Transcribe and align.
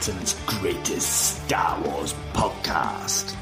probably 0.00 0.14
Britain's 0.14 0.34
greatest 0.46 1.44
Star 1.44 1.80
Wars 1.82 2.14
podcast. 2.32 3.36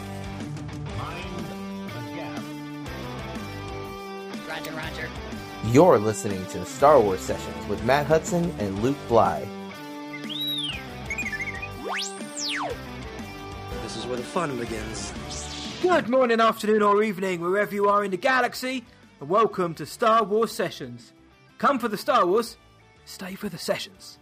Roger, 4.49 4.73
Roger. 4.73 5.09
You're 5.67 5.99
listening 5.99 6.45
to 6.47 6.65
Star 6.65 7.01
Wars 7.01 7.21
Sessions 7.21 7.69
with 7.69 7.83
Matt 7.85 8.07
Hudson 8.07 8.53
and 8.59 8.79
Luke 8.81 8.97
Bly. 9.09 9.47
This 13.83 13.97
is 13.97 14.07
where 14.07 14.17
the 14.17 14.23
fun 14.23 14.59
begins. 14.59 15.13
Good 15.81 16.09
morning, 16.09 16.41
afternoon, 16.41 16.83
or 16.83 17.03
evening, 17.03 17.41
wherever 17.41 17.75
you 17.75 17.89
are 17.89 18.05
in 18.05 18.11
the 18.11 18.17
galaxy, 18.17 18.85
and 19.21 19.29
welcome 19.29 19.75
to 19.75 19.87
Star 19.87 20.25
Wars 20.25 20.51
Sessions. 20.51 21.13
Come 21.59 21.79
for 21.79 21.89
the 21.89 21.97
Star 21.97 22.27
Wars, 22.27 22.57
stay 23.05 23.35
for 23.37 23.49
the 23.49 23.59
sessions. 23.59 24.19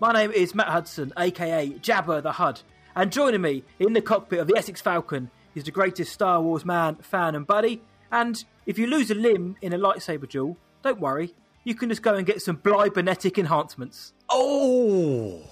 My 0.00 0.12
name 0.12 0.30
is 0.30 0.54
Matt 0.54 0.68
Hudson, 0.68 1.12
aka 1.18 1.70
Jabba 1.70 2.22
the 2.22 2.30
Hud, 2.30 2.60
and 2.94 3.10
joining 3.10 3.40
me 3.40 3.64
in 3.80 3.94
the 3.94 4.00
cockpit 4.00 4.38
of 4.38 4.46
the 4.46 4.56
Essex 4.56 4.80
Falcon 4.80 5.28
is 5.56 5.64
the 5.64 5.72
greatest 5.72 6.12
Star 6.12 6.40
Wars 6.40 6.64
man, 6.64 6.94
fan, 6.96 7.34
and 7.34 7.44
buddy. 7.44 7.82
And 8.12 8.44
if 8.64 8.78
you 8.78 8.86
lose 8.86 9.10
a 9.10 9.16
limb 9.16 9.56
in 9.60 9.72
a 9.72 9.78
lightsaber 9.78 10.28
duel, 10.28 10.56
don't 10.84 11.00
worry, 11.00 11.34
you 11.64 11.74
can 11.74 11.88
just 11.88 12.02
go 12.02 12.14
and 12.14 12.24
get 12.24 12.40
some 12.40 12.58
Blybernetic 12.58 13.38
enhancements. 13.38 14.12
Oh, 14.30 15.42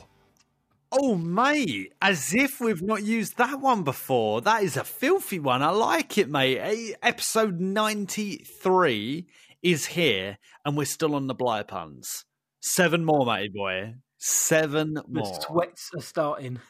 oh, 0.93 1.17
mate! 1.17 1.93
As 2.01 2.33
if 2.33 2.61
we've 2.61 2.83
not 2.83 3.03
used 3.03 3.39
that 3.39 3.61
one 3.61 3.83
before. 3.83 4.43
That 4.43 4.63
is 4.63 4.77
a 4.77 4.85
filthy 4.85 5.41
one. 5.41 5.61
I 5.61 5.71
like 5.71 6.19
it, 6.19 6.31
mate. 6.31 6.95
Episode 7.03 7.59
ninety-three 7.59 9.27
is 9.65 9.87
here, 9.87 10.39
and 10.65 10.77
we're 10.77 10.85
still 10.85 11.17
on 11.17 11.27
the 11.27 11.35
Bly 11.35 11.65
puns. 11.65 12.25
Seven 12.61 13.05
more, 13.05 13.27
matey 13.27 13.51
boy. 13.53 13.95
Seven 14.27 14.95
The 14.95 15.05
more. 15.09 15.41
sweats 15.43 15.91
are 15.97 16.01
starting. 16.03 16.61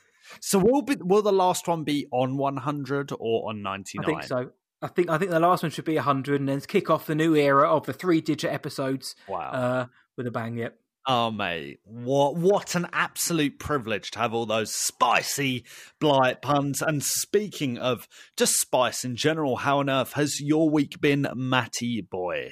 So 0.41 0.59
will 0.59 0.83
be 0.83 0.97
will 0.97 1.23
the 1.23 1.33
last 1.33 1.69
one 1.69 1.85
be 1.85 2.07
on 2.13 2.37
one 2.37 2.57
hundred 2.57 3.13
or 3.19 3.49
on 3.49 3.63
99? 3.63 4.05
I 4.05 4.07
think 4.07 4.23
so. 4.25 4.51
I 4.83 4.89
think 4.89 5.09
I 5.09 5.19
think 5.19 5.31
the 5.31 5.41
last 5.41 5.63
one 5.63 5.71
should 5.71 5.85
be 5.85 5.95
100 5.95 6.41
and 6.41 6.49
then 6.49 6.61
kick 6.61 6.91
off 6.91 7.07
the 7.07 7.15
new 7.15 7.35
era 7.35 7.69
of 7.69 7.87
the 7.87 7.93
three 7.93 8.21
digit 8.21 8.53
episodes 8.53 9.15
Wow. 9.29 9.51
uh, 9.51 9.87
with 10.17 10.27
a 10.27 10.31
bang. 10.31 10.57
Yep. 10.59 10.79
Oh 11.09 11.31
mate, 11.31 11.79
what 11.85 12.35
what 12.37 12.75
an 12.75 12.89
absolute 12.93 13.61
privilege 13.61 14.11
to 14.11 14.19
have 14.19 14.35
all 14.35 14.45
those 14.45 14.75
spicy 14.75 15.65
blight 16.01 16.43
puns. 16.43 16.83
And 16.83 17.03
speaking 17.03 17.79
of 17.79 18.09
just 18.37 18.61
spice 18.61 19.05
in 19.05 19.15
general, 19.15 19.55
how 19.57 19.79
on 19.79 19.89
earth 19.89 20.15
has 20.15 20.41
your 20.41 20.69
week 20.69 21.01
been, 21.01 21.29
Matty 21.37 22.01
boy? 22.01 22.51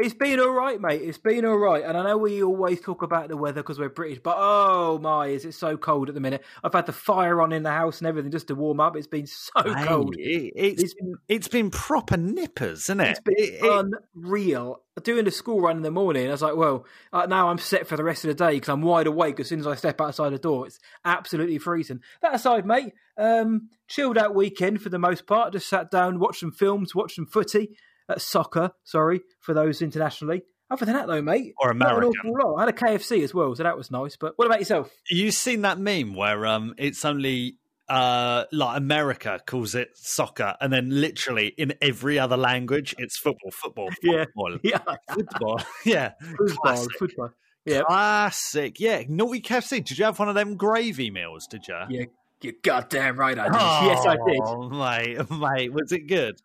It's 0.00 0.14
been 0.14 0.38
all 0.38 0.52
right, 0.52 0.80
mate. 0.80 1.02
It's 1.02 1.18
been 1.18 1.44
all 1.44 1.56
right. 1.58 1.82
And 1.84 1.96
I 1.96 2.04
know 2.04 2.16
we 2.16 2.40
always 2.42 2.80
talk 2.80 3.02
about 3.02 3.28
the 3.28 3.36
weather 3.36 3.62
because 3.62 3.80
we're 3.80 3.88
British, 3.88 4.20
but 4.22 4.36
oh 4.38 4.98
my, 5.00 5.26
is 5.26 5.44
it 5.44 5.54
so 5.54 5.76
cold 5.76 6.08
at 6.08 6.14
the 6.14 6.20
minute? 6.20 6.44
I've 6.62 6.72
had 6.72 6.86
the 6.86 6.92
fire 6.92 7.42
on 7.42 7.52
in 7.52 7.64
the 7.64 7.72
house 7.72 7.98
and 7.98 8.06
everything 8.06 8.30
just 8.30 8.46
to 8.46 8.54
warm 8.54 8.78
up. 8.78 8.96
It's 8.96 9.08
been 9.08 9.26
so 9.26 9.50
Mate, 9.64 9.86
cold. 9.88 10.14
it, 10.16 10.52
it's 10.54 10.82
It's 10.84 10.94
been- 10.94 11.14
it's 11.26 11.48
been 11.48 11.70
proper 11.70 12.16
nippers, 12.16 12.82
isn't 12.82 13.00
it? 13.00 13.10
It's 13.10 13.20
been 13.20 13.34
It- 13.38 13.98
unreal. 14.14 14.82
Doing 15.02 15.24
the 15.26 15.30
school 15.30 15.60
run 15.60 15.76
in 15.76 15.82
the 15.82 15.90
morning, 15.92 16.26
I 16.28 16.30
was 16.32 16.42
like, 16.42 16.56
well, 16.56 16.84
uh, 17.12 17.26
now 17.26 17.48
I'm 17.50 17.58
set 17.58 17.86
for 17.86 17.96
the 17.96 18.02
rest 18.02 18.24
of 18.24 18.28
the 18.28 18.34
day 18.34 18.54
because 18.54 18.68
I'm 18.68 18.82
wide 18.82 19.06
awake 19.06 19.38
as 19.38 19.48
soon 19.48 19.60
as 19.60 19.66
I 19.66 19.76
step 19.76 20.00
outside 20.00 20.30
the 20.30 20.38
door. 20.38 20.66
It's 20.66 20.78
absolutely 21.04 21.58
freezing. 21.58 22.00
That 22.22 22.34
aside, 22.34 22.66
mate, 22.66 22.92
um, 23.16 23.68
chilled 23.86 24.18
out 24.18 24.34
weekend 24.34 24.82
for 24.82 24.88
the 24.88 24.98
most 24.98 25.26
part. 25.26 25.52
Just 25.52 25.68
sat 25.68 25.90
down, 25.92 26.18
watched 26.18 26.40
some 26.40 26.50
films, 26.50 26.96
watched 26.96 27.14
some 27.14 27.26
footy, 27.26 27.76
soccer, 28.16 28.70
sorry, 28.84 29.20
for 29.40 29.52
those 29.54 29.82
internationally. 29.82 30.42
Other 30.70 30.84
than 30.84 30.94
that, 30.96 31.06
though, 31.06 31.22
mate, 31.22 31.54
Or 31.60 31.70
American. 31.70 32.12
I 32.56 32.60
had 32.60 32.68
a 32.68 32.72
KFC 32.72 33.22
as 33.24 33.32
well, 33.32 33.54
so 33.54 33.62
that 33.62 33.76
was 33.76 33.90
nice. 33.90 34.16
But 34.16 34.34
what 34.36 34.46
about 34.46 34.58
yourself? 34.58 34.90
You've 35.10 35.34
seen 35.34 35.62
that 35.62 35.78
meme 35.78 36.14
where 36.14 36.44
um 36.46 36.74
it's 36.76 37.04
only 37.06 37.56
uh 37.88 38.44
like 38.52 38.76
America 38.76 39.40
calls 39.46 39.74
it 39.74 39.90
soccer, 39.94 40.56
and 40.60 40.70
then 40.70 40.90
literally 40.90 41.48
in 41.56 41.72
every 41.80 42.18
other 42.18 42.36
language 42.36 42.94
it's 42.98 43.18
football, 43.18 43.50
football, 43.50 43.88
Yeah. 44.02 44.24
football, 44.26 44.58
Yeah, 44.62 44.80
football. 45.10 45.60
yeah, 45.86 46.12
football, 46.36 46.86
football. 46.98 47.30
Yeah, 47.64 47.82
Classic. 47.86 48.78
Yeah. 48.78 49.02
Naughty 49.08 49.40
KFC. 49.40 49.84
Did 49.84 49.98
you 49.98 50.04
have 50.06 50.18
one 50.18 50.28
of 50.28 50.34
them 50.34 50.56
gravy 50.56 51.10
meals? 51.10 51.46
Did 51.46 51.66
you? 51.68 51.76
yeah. 51.88 52.04
You're 52.40 52.52
goddamn 52.62 53.16
right, 53.18 53.36
I 53.36 53.44
did. 53.48 53.88
yes, 53.88 54.06
I 54.06 54.14
did. 54.14 54.40
Oh, 54.44 54.68
mate, 54.68 55.28
mate, 55.30 55.72
was 55.72 55.90
it 55.90 56.06
good? 56.06 56.40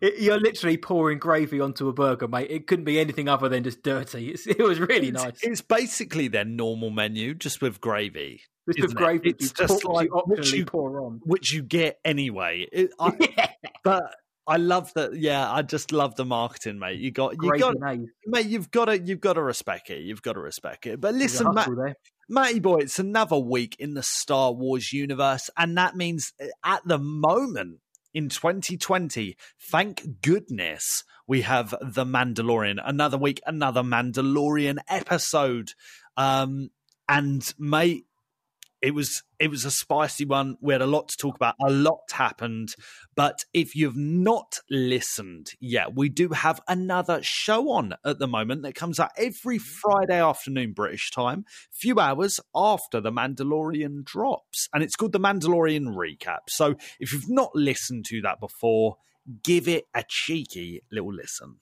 It, 0.00 0.20
you're 0.20 0.38
literally 0.40 0.76
pouring 0.76 1.18
gravy 1.18 1.60
onto 1.60 1.88
a 1.88 1.92
burger, 1.92 2.28
mate. 2.28 2.50
It 2.50 2.66
couldn't 2.66 2.84
be 2.84 2.98
anything 2.98 3.28
other 3.28 3.48
than 3.48 3.64
just 3.64 3.82
dirty. 3.82 4.30
It's, 4.32 4.46
it 4.46 4.58
was 4.58 4.78
really 4.80 5.08
It's, 5.08 5.22
nice. 5.22 5.40
it's 5.42 5.60
basically 5.60 6.28
their 6.28 6.44
normal 6.44 6.90
menu, 6.90 7.34
just 7.34 7.60
with 7.60 7.80
gravy, 7.80 8.42
Just 8.68 8.78
with 8.80 8.90
isn't 8.90 8.90
it? 8.92 8.96
gravy, 9.02 9.30
It's 9.30 9.44
you 9.44 9.50
just 9.66 9.82
pour, 9.82 9.94
like 9.94 10.06
you 10.08 10.12
what 10.24 10.52
you- 10.52 10.64
pour 10.64 11.00
on. 11.06 11.20
which 11.24 11.52
you 11.52 11.62
get 11.62 11.98
anyway. 12.04 12.66
It, 12.72 12.90
I, 12.98 13.12
yeah, 13.36 13.50
but 13.84 14.02
I 14.46 14.56
love 14.56 14.90
that. 14.94 15.14
Yeah, 15.16 15.50
I 15.52 15.62
just 15.62 15.92
love 15.92 16.16
the 16.16 16.24
marketing, 16.24 16.78
mate. 16.78 16.98
You 16.98 17.10
got, 17.10 17.32
you 17.32 17.38
gravy 17.50 17.60
got, 17.60 17.74
mate. 18.26 18.46
You've 18.46 18.70
got 18.70 18.86
to, 18.86 18.98
you've 18.98 19.20
got 19.20 19.34
to 19.34 19.42
respect 19.42 19.90
it. 19.90 20.02
You've 20.02 20.22
got 20.22 20.32
to 20.32 20.40
respect 20.40 20.86
it. 20.86 21.00
But 21.00 21.14
listen, 21.14 21.48
Matt. 21.54 21.68
Matty 22.28 22.60
boy, 22.60 22.78
it's 22.78 22.98
another 22.98 23.36
week 23.36 23.76
in 23.78 23.94
the 23.94 24.02
Star 24.02 24.52
Wars 24.52 24.92
universe, 24.92 25.50
and 25.58 25.76
that 25.76 25.96
means 25.96 26.32
uh, 26.42 26.46
at 26.64 26.80
the 26.86 26.98
moment 26.98 27.78
in 28.14 28.28
2020, 28.28 29.36
thank 29.60 30.20
goodness 30.20 31.04
we 31.26 31.42
have 31.42 31.74
The 31.80 32.04
Mandalorian. 32.04 32.78
Another 32.84 33.18
week, 33.18 33.40
another 33.46 33.82
Mandalorian 33.82 34.78
episode. 34.88 35.72
Um, 36.16 36.70
and 37.08 37.52
mate, 37.58 38.06
it 38.82 38.94
was 38.94 39.22
it 39.38 39.48
was 39.48 39.64
a 39.64 39.70
spicy 39.70 40.24
one. 40.24 40.56
We 40.60 40.74
had 40.74 40.82
a 40.82 40.86
lot 40.86 41.08
to 41.08 41.16
talk 41.16 41.36
about. 41.36 41.54
A 41.64 41.70
lot 41.70 42.10
happened. 42.12 42.74
But 43.14 43.44
if 43.54 43.74
you've 43.74 43.96
not 43.96 44.58
listened 44.70 45.52
yet, 45.60 45.94
we 45.96 46.08
do 46.08 46.30
have 46.30 46.60
another 46.68 47.20
show 47.22 47.70
on 47.70 47.94
at 48.04 48.18
the 48.18 48.26
moment 48.26 48.62
that 48.62 48.74
comes 48.74 48.98
out 48.98 49.10
every 49.16 49.58
Friday 49.58 50.20
afternoon 50.20 50.72
British 50.72 51.10
time, 51.10 51.44
few 51.70 51.98
hours 52.00 52.40
after 52.54 53.00
the 53.00 53.12
Mandalorian 53.12 54.04
drops, 54.04 54.68
and 54.74 54.82
it's 54.82 54.96
called 54.96 55.12
the 55.12 55.20
Mandalorian 55.20 55.94
Recap. 55.94 56.48
So 56.48 56.74
if 56.98 57.12
you've 57.12 57.30
not 57.30 57.54
listened 57.54 58.04
to 58.06 58.20
that 58.22 58.40
before, 58.40 58.96
give 59.44 59.68
it 59.68 59.84
a 59.94 60.04
cheeky 60.08 60.82
little 60.90 61.12
listen. 61.14 61.56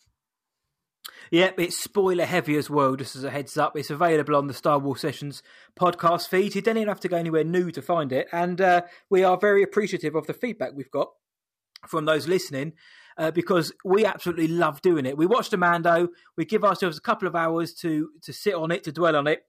Yep, 1.30 1.60
it's 1.60 1.78
spoiler 1.78 2.24
heavy 2.24 2.56
as 2.56 2.68
well, 2.68 2.96
just 2.96 3.16
as 3.16 3.24
a 3.24 3.30
heads 3.30 3.56
up. 3.56 3.76
It's 3.76 3.90
available 3.90 4.36
on 4.36 4.46
the 4.46 4.54
Star 4.54 4.78
Wars 4.78 5.00
Sessions 5.00 5.42
podcast 5.78 6.28
feed. 6.28 6.54
You 6.54 6.62
don't 6.62 6.76
even 6.76 6.88
have 6.88 7.00
to 7.00 7.08
go 7.08 7.16
anywhere 7.16 7.44
new 7.44 7.70
to 7.70 7.82
find 7.82 8.12
it. 8.12 8.28
And 8.32 8.60
uh, 8.60 8.82
we 9.08 9.22
are 9.24 9.36
very 9.36 9.62
appreciative 9.62 10.14
of 10.14 10.26
the 10.26 10.34
feedback 10.34 10.72
we've 10.74 10.90
got 10.90 11.08
from 11.86 12.04
those 12.04 12.28
listening 12.28 12.72
uh, 13.16 13.30
because 13.30 13.72
we 13.84 14.04
absolutely 14.04 14.48
love 14.48 14.82
doing 14.82 15.06
it. 15.06 15.16
We 15.16 15.26
watched 15.26 15.52
Amando, 15.52 16.08
we 16.36 16.44
give 16.44 16.64
ourselves 16.64 16.98
a 16.98 17.02
couple 17.02 17.28
of 17.28 17.36
hours 17.36 17.74
to, 17.74 18.10
to 18.22 18.32
sit 18.32 18.54
on 18.54 18.70
it, 18.70 18.84
to 18.84 18.92
dwell 18.92 19.16
on 19.16 19.26
it. 19.26 19.42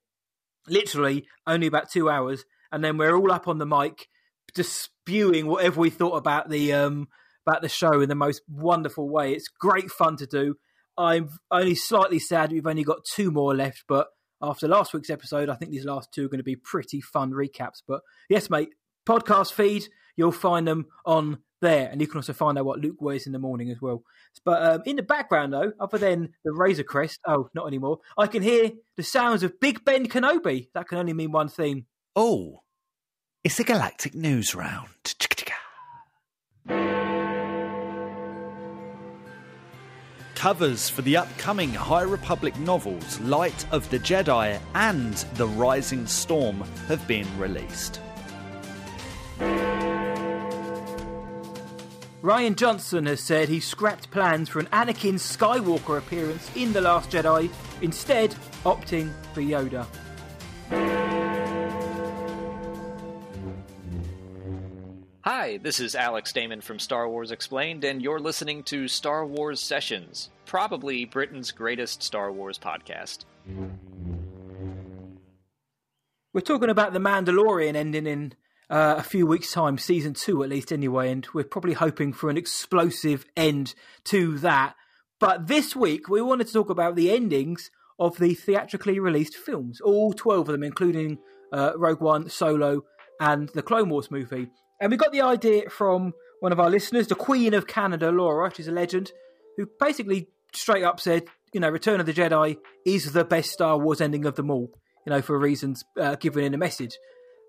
Literally 0.68 1.26
only 1.48 1.68
about 1.68 1.90
two 1.90 2.10
hours. 2.10 2.46
And 2.72 2.84
then 2.84 2.98
we're 2.98 3.16
all 3.16 3.32
up 3.32 3.48
on 3.48 3.58
the 3.58 3.66
mic 3.66 4.08
just 4.56 4.74
spewing 4.74 5.48
whatever 5.48 5.80
we 5.80 5.90
thought 5.90 6.16
about 6.16 6.50
the 6.50 6.74
um, 6.74 7.08
about 7.46 7.62
the 7.62 7.70
show 7.70 8.02
in 8.02 8.10
the 8.10 8.16
most 8.16 8.42
wonderful 8.48 9.10
way. 9.10 9.34
It's 9.34 9.48
great 9.48 9.90
fun 9.90 10.18
to 10.18 10.28
do. 10.28 10.56
I'm 10.98 11.30
only 11.50 11.76
slightly 11.76 12.20
sad 12.20 12.52
we've 12.52 12.68
only 12.68 12.84
got 12.84 13.06
two 13.06 13.32
more 13.32 13.56
left, 13.56 13.86
but 13.88 14.08
after 14.42 14.68
last 14.68 14.94
week's 14.94 15.10
episode, 15.10 15.50
I 15.50 15.56
think 15.56 15.72
these 15.72 15.86
last 15.86 16.12
two 16.12 16.26
are 16.26 16.30
going 16.30 16.40
to 16.40 16.44
be 16.44 16.56
pretty 16.56 17.02
fun 17.02 17.32
recaps. 17.32 17.82
But 17.88 18.02
yes, 18.30 18.50
mate, 18.50 18.70
podcast 19.08 19.54
feed, 19.54 19.88
you'll 20.16 20.32
find 20.32 20.68
them 20.68 20.88
on 21.06 21.40
there, 21.62 21.90
and 21.92 22.02
you 22.02 22.08
can 22.08 22.18
also 22.18 22.34
find 22.34 22.58
out 22.58 22.66
what 22.66 22.80
Luke 22.80 23.00
wears 23.00 23.28
in 23.28 23.34
the 23.34 23.40
morning 23.40 23.70
as 23.70 23.82
well. 23.82 24.04
But 24.44 24.64
um, 24.64 24.82
in 24.86 24.96
the 24.96 25.04
background, 25.04 25.54
though, 25.54 25.74
other 25.80 25.98
than 25.98 26.34
the 26.44 26.52
Razor 26.52 26.84
Crest, 26.84 27.20
oh, 27.28 27.50
not 27.54 27.68
anymore, 27.68 28.00
I 28.18 28.28
can 28.28 28.42
hear 28.42 28.72
the 28.98 29.04
sounds 29.04 29.44
of 29.44 29.60
Big 29.60 29.86
Ben 29.86 30.08
Kenobi. 30.08 30.70
That 30.74 30.88
can 30.88 30.98
only 30.98 31.14
mean 31.14 31.32
one 31.32 31.50
thing. 31.50 31.86
Oh, 32.16 32.62
it's 33.44 33.60
a 33.60 33.64
galactic 33.64 34.16
news 34.16 34.56
round. 34.56 34.88
Covers 40.42 40.90
for 40.90 41.04
the 41.04 41.18
upcoming 41.18 41.72
High 41.72 42.02
Republic 42.02 42.58
novels 42.58 43.20
Light 43.20 43.64
of 43.72 43.88
the 43.92 44.00
Jedi 44.00 44.60
and 44.74 45.14
The 45.36 45.46
Rising 45.46 46.08
Storm 46.08 46.64
have 46.88 47.08
been 47.08 47.28
released. 47.38 48.02
Rian 52.24 52.56
Johnson 52.56 53.06
has 53.06 53.20
said 53.22 53.50
he 53.50 53.60
scrapped 53.60 54.10
plans 54.10 54.50
for 54.50 54.60
an 54.60 54.66
Anakin 54.74 55.20
Skywalker 55.20 56.00
appearance 56.00 56.50
in 56.56 56.74
The 56.74 56.82
Last 56.82 57.12
Jedi, 57.12 57.52
instead 57.84 58.32
opting 58.66 59.14
for 59.36 59.42
Yoda. 59.42 59.86
Hi, 65.24 65.58
this 65.58 65.80
is 65.80 65.94
Alex 65.94 66.34
Damon 66.34 66.62
from 66.62 66.80
Star 66.80 67.08
Wars 67.08 67.30
Explained, 67.30 67.84
and 67.84 68.02
you're 68.02 68.20
listening 68.20 68.64
to 68.64 68.88
Star 68.88 69.24
Wars 69.24 69.62
Sessions, 69.62 70.32
probably 70.48 71.06
Britain's 71.06 71.52
greatest 71.52 72.02
Star 72.02 72.32
Wars 72.32 72.58
podcast. 72.58 73.20
We're 76.34 76.42
talking 76.42 76.72
about 76.72 76.94
the 76.94 77.00
Mandalorian 77.00 77.76
ending 77.76 78.08
in 78.08 78.34
uh, 78.68 78.96
a 78.98 79.04
few 79.04 79.28
weeks' 79.28 79.52
time, 79.52 79.78
season 79.78 80.16
two 80.16 80.42
at 80.42 80.50
least, 80.50 80.74
anyway, 80.74 81.12
and 81.12 81.28
we're 81.36 81.44
probably 81.44 81.74
hoping 81.74 82.14
for 82.14 82.32
an 82.32 82.38
explosive 82.38 83.24
end 83.38 83.76
to 84.06 84.40
that. 84.40 84.74
But 85.20 85.46
this 85.46 85.76
week, 85.76 86.10
we 86.10 86.24
wanted 86.24 86.48
to 86.48 86.54
talk 86.54 86.72
about 86.72 86.96
the 86.96 87.12
endings 87.12 87.70
of 88.00 88.18
the 88.18 88.34
theatrically 88.34 88.98
released 88.98 89.36
films, 89.36 89.82
all 89.82 90.14
12 90.14 90.50
of 90.50 90.54
them, 90.54 90.64
including 90.64 91.20
uh, 91.54 91.74
Rogue 91.76 92.02
One, 92.02 92.28
Solo, 92.28 92.86
and 93.20 93.50
the 93.50 93.62
Clone 93.62 93.90
Wars 93.90 94.10
movie. 94.10 94.50
And 94.82 94.92
we 94.92 94.98
got 94.98 95.12
the 95.12 95.22
idea 95.22 95.70
from 95.70 96.14
one 96.40 96.52
of 96.52 96.60
our 96.60 96.70
listeners, 96.70 97.08
the 97.08 97.16
Queen 97.16 97.54
of 97.54 97.68
Canada, 97.68 98.10
Laura, 98.12 98.52
she's 98.54 98.68
a 98.68 98.72
legend, 98.72 99.12
who 99.56 99.68
basically 99.80 100.28
straight 100.54 100.84
up 100.84 101.00
said, 101.00 101.26
you 101.54 101.60
know, 101.60 101.70
Return 101.70 102.00
of 102.00 102.08
the 102.08 102.14
Jedi 102.14 102.58
is 102.86 103.14
the 103.14 103.24
best 103.24 103.52
Star 103.52 103.78
Wars 103.78 104.02
ending 104.02 104.26
of 104.26 104.36
them 104.36 104.50
all, 104.50 104.72
you 105.06 105.12
know, 105.12 105.22
for 105.22 105.38
reasons 105.38 105.84
uh, 106.00 106.16
given 106.16 106.44
in 106.44 106.52
the 106.52 106.58
message. 106.58 106.98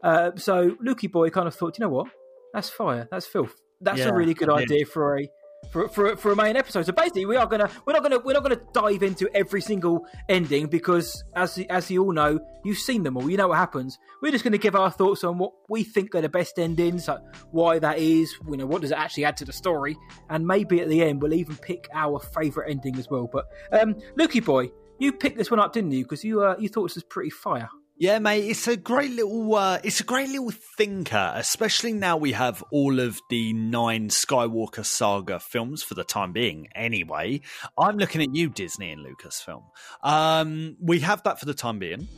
Uh, 0.05 0.33
so 0.37 0.73
Lukey 0.85 1.11
boy 1.11 1.31
kind 1.31 1.49
of 1.49 1.55
thought, 1.55 1.79
you 1.79 1.85
know 1.85 1.89
what? 1.91 2.09
That's 2.53 2.69
fire. 2.69 3.09
That's 3.11 3.27
filth. 3.27 3.55
That's 3.81 4.01
Yeah, 4.01 4.11
a 4.11 4.15
really 4.15 4.35
good 4.35 4.51
idea 4.51 4.85
for 4.85 5.19
a 5.19 5.27
for, 5.71 5.89
for 5.89 6.17
for 6.17 6.33
a 6.33 6.37
main 6.37 6.57
episode. 6.57 6.87
So 6.87 6.93
basically, 6.93 7.27
we 7.27 7.37
are 7.37 7.47
gonna 7.47 7.71
we're 7.87 7.93
not 7.93 8.03
gonna 8.03 8.19
we're 8.19 8.35
not 8.35 8.43
gonna 8.43 8.61
dive 8.73 9.03
into 9.03 9.29
every 9.35 9.61
single 9.61 10.07
ending 10.29 10.67
because 10.67 11.25
as 11.35 11.59
as 11.71 11.91
you 11.91 12.05
all 12.05 12.13
know, 12.13 12.41
you've 12.65 12.79
seen 12.79 13.03
them 13.03 13.17
all. 13.17 13.31
You 13.31 13.37
know 13.37 13.49
what 13.49 13.59
happens. 13.59 13.99
We're 14.21 14.33
just 14.33 14.45
gonna 14.45 14.59
give 14.59 14.75
our 14.75 14.91
thoughts 14.91 15.25
on 15.25 15.39
what 15.39 15.53
we 15.69 15.85
think 15.85 16.15
are 16.15 16.21
the 16.21 16.29
best 16.29 16.59
endings, 16.59 17.09
like 17.09 17.21
why 17.51 17.79
that 17.79 17.99
is. 17.99 18.35
You 18.49 18.57
know, 18.57 18.67
what 18.67 18.83
does 18.83 18.91
it 18.91 18.99
actually 18.99 19.25
add 19.25 19.37
to 19.39 19.45
the 19.45 19.53
story, 19.53 19.97
and 20.29 20.47
maybe 20.47 20.81
at 20.81 20.89
the 20.89 21.03
end 21.03 21.23
we'll 21.23 21.35
even 21.35 21.57
pick 21.57 21.89
our 21.95 22.19
favourite 22.21 22.71
ending 22.71 22.97
as 22.97 23.09
well. 23.09 23.29
But 23.33 23.47
um, 23.73 23.95
Lukey 24.19 24.45
boy, 24.45 24.71
you 24.99 25.13
picked 25.13 25.39
this 25.39 25.51
one 25.51 25.61
up, 25.61 25.73
didn't 25.73 25.93
you? 25.93 26.05
Because 26.05 26.25
you 26.25 26.43
uh, 26.43 26.57
you 26.59 26.69
thought 26.69 26.85
this 26.85 26.97
was 26.97 27.05
pretty 27.05 27.31
fire. 27.31 27.69
Yeah, 27.97 28.19
mate, 28.19 28.51
it's 28.51 28.67
a 28.67 28.77
great 28.77 29.13
little 29.13 29.55
uh, 29.55 29.79
it's 29.85 30.01
a 30.01 30.05
great 30.05 30.29
little 30.29 30.51
thinker, 30.51 31.33
especially 31.37 31.93
now 31.93 32.17
we 32.17 32.33
have 32.33 32.65
all 32.73 32.99
of 32.99 33.21
the 33.31 33.53
nine 33.53 34.09
Skywalker 34.09 34.85
saga 34.85 35.39
films 35.39 35.85
for 35.85 35.95
the 35.95 36.03
time 36.03 36.33
being. 36.33 36.67
Anyway, 36.75 37.43
I'm 37.79 37.99
looking 37.99 38.21
at 38.23 38.35
you, 38.35 38.49
Disney 38.49 38.91
and 38.91 39.07
Lucasfilm. 39.07 39.63
Um, 40.03 40.77
we 40.81 41.01
have 41.01 41.23
that 41.25 41.39
for 41.39 41.47
the 41.47 41.55
time 41.55 41.79
being. 41.79 42.09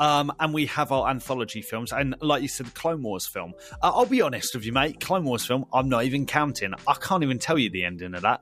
Um, 0.00 0.32
and 0.40 0.52
we 0.52 0.66
have 0.66 0.90
our 0.90 1.08
anthology 1.08 1.62
films, 1.62 1.92
and 1.92 2.16
like 2.20 2.42
you 2.42 2.48
said, 2.48 2.66
the 2.66 2.72
Clone 2.72 3.02
Wars 3.02 3.26
film. 3.26 3.54
Uh, 3.80 3.92
I'll 3.94 4.06
be 4.06 4.20
honest 4.22 4.54
with 4.54 4.66
you, 4.66 4.72
mate. 4.72 4.98
Clone 4.98 5.24
Wars 5.24 5.46
film, 5.46 5.66
I'm 5.72 5.88
not 5.88 6.04
even 6.04 6.26
counting. 6.26 6.74
I 6.86 6.94
can't 6.94 7.22
even 7.22 7.38
tell 7.38 7.58
you 7.58 7.70
the 7.70 7.84
ending 7.84 8.14
of 8.14 8.22
that. 8.22 8.40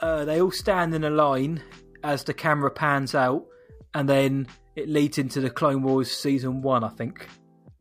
uh, 0.00 0.24
they 0.24 0.40
all 0.40 0.50
stand 0.50 0.92
in 0.94 1.04
a 1.04 1.10
line 1.10 1.62
as 2.02 2.24
the 2.24 2.34
camera 2.34 2.70
pans 2.72 3.14
out, 3.14 3.46
and 3.94 4.08
then 4.08 4.48
it 4.76 4.88
leads 4.88 5.18
into 5.18 5.40
the 5.40 5.50
Clone 5.50 5.82
Wars 5.82 6.10
season 6.10 6.62
one, 6.62 6.84
I 6.84 6.88
think. 6.88 7.26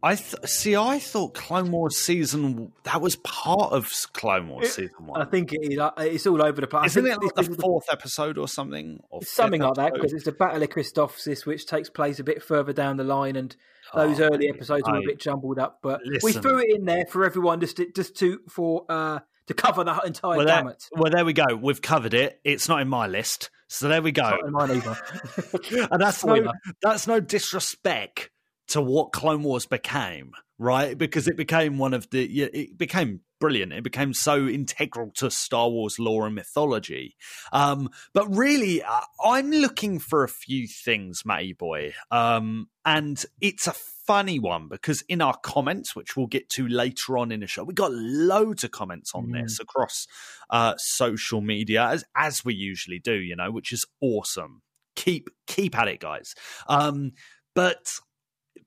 I 0.05 0.15
th- 0.15 0.35
see. 0.45 0.75
I 0.75 0.99
thought 0.99 1.33
Clone 1.33 1.71
Wars 1.71 1.97
season 1.97 2.73
that 2.83 2.99
was 2.99 3.15
part 3.15 3.71
of 3.71 3.89
Clone 4.11 4.49
Wars 4.49 4.67
It- 4.67 4.71
season 4.89 5.07
one. 5.07 5.21
I 5.21 5.25
think 5.25 5.53
it 5.53 5.59
is. 5.71 5.79
uh, 5.79 5.91
It's 5.99 6.27
all 6.27 6.43
over 6.43 6.59
the 6.59 6.67
place. 6.67 6.87
Isn't 6.97 7.07
it 7.07 7.21
like 7.23 7.35
the 7.35 7.55
fourth 7.61 7.85
episode 7.89 8.37
or 8.37 8.49
something? 8.49 8.99
Or 9.09 9.23
something 9.23 9.61
like 9.61 9.75
that 9.75 9.93
because 9.93 10.11
it's 10.11 10.25
the 10.25 10.33
Battle 10.33 10.61
of 10.61 10.67
Christophsis, 10.69 11.45
which 11.45 11.65
takes 11.67 11.89
place 11.89 12.19
a 12.19 12.23
bit 12.25 12.43
further 12.43 12.73
down 12.73 12.97
the 12.97 13.05
line, 13.05 13.37
and 13.37 13.55
those 13.95 14.19
Oh, 14.19 14.25
early 14.25 14.49
episodes 14.49 14.83
were 14.89 14.97
a 14.97 15.01
bit 15.05 15.21
jumbled 15.21 15.57
up. 15.57 15.79
But 15.81 16.01
we 16.21 16.33
threw 16.33 16.59
it 16.59 16.75
in 16.75 16.83
there 16.83 17.05
for 17.09 17.23
everyone 17.23 17.61
just 17.61 17.77
to, 17.77 17.89
just 17.95 18.17
to 18.17 18.39
for 18.49 18.85
uh, 18.89 19.19
to 19.47 19.53
cover 19.53 19.85
the 19.85 20.01
entire 20.05 20.35
well, 20.37 20.45
there, 20.45 20.57
gamut. 20.57 20.83
well, 20.91 21.11
there 21.13 21.23
we 21.23 21.31
go. 21.31 21.45
We've 21.55 21.81
covered 21.81 22.13
it. 22.13 22.41
It's 22.43 22.67
not 22.67 22.81
in 22.81 22.89
my 22.89 23.07
list, 23.07 23.49
so 23.73 23.87
there 23.87 24.03
we 24.03 24.11
go. 24.11 24.37
And 25.91 25.99
that's 25.99 26.23
no, 26.23 26.51
that's 26.81 27.07
no 27.07 27.19
disrespect 27.19 28.29
to 28.67 28.81
what 28.81 29.11
Clone 29.11 29.41
Wars 29.41 29.65
became, 29.65 30.33
right? 30.59 30.95
Because 30.95 31.27
it 31.27 31.35
became 31.35 31.79
one 31.79 31.95
of 31.95 32.07
the 32.11 32.23
it 32.23 32.77
became 32.77 33.21
brilliant. 33.39 33.73
It 33.73 33.83
became 33.83 34.13
so 34.13 34.47
integral 34.47 35.11
to 35.15 35.31
Star 35.31 35.69
Wars 35.69 35.97
lore 35.97 36.27
and 36.27 36.35
mythology. 36.35 37.15
Um, 37.51 37.89
but 38.13 38.27
really, 38.35 38.83
uh, 38.83 39.01
I'm 39.25 39.49
looking 39.49 39.97
for 39.97 40.23
a 40.23 40.29
few 40.29 40.67
things, 40.67 41.23
Matty 41.25 41.53
boy. 41.53 41.93
Um, 42.11 42.69
and 42.85 43.23
it's 43.41 43.65
a 43.65 43.73
funny 44.05 44.39
one 44.39 44.67
because 44.67 45.01
in 45.09 45.21
our 45.21 45.37
comments, 45.43 45.95
which 45.95 46.15
we'll 46.15 46.27
get 46.27 46.49
to 46.49 46.67
later 46.67 47.17
on 47.17 47.31
in 47.31 47.39
the 47.39 47.47
show, 47.47 47.63
we 47.63 47.73
got 47.73 47.91
loads 47.91 48.63
of 48.63 48.71
comments 48.71 49.11
on 49.15 49.27
Mm. 49.27 49.41
this 49.43 49.59
across 49.59 50.07
uh, 50.49 50.73
social 50.77 51.41
media, 51.41 51.85
as 51.87 52.03
as 52.15 52.43
we 52.45 52.53
usually 52.53 52.99
do, 52.99 53.13
you 53.15 53.35
know, 53.35 53.51
which 53.51 53.71
is 53.71 53.85
awesome. 54.01 54.61
Keep 54.95 55.29
keep 55.47 55.77
at 55.77 55.87
it, 55.87 55.99
guys. 55.99 56.35
Um, 56.67 57.11
but 57.55 57.87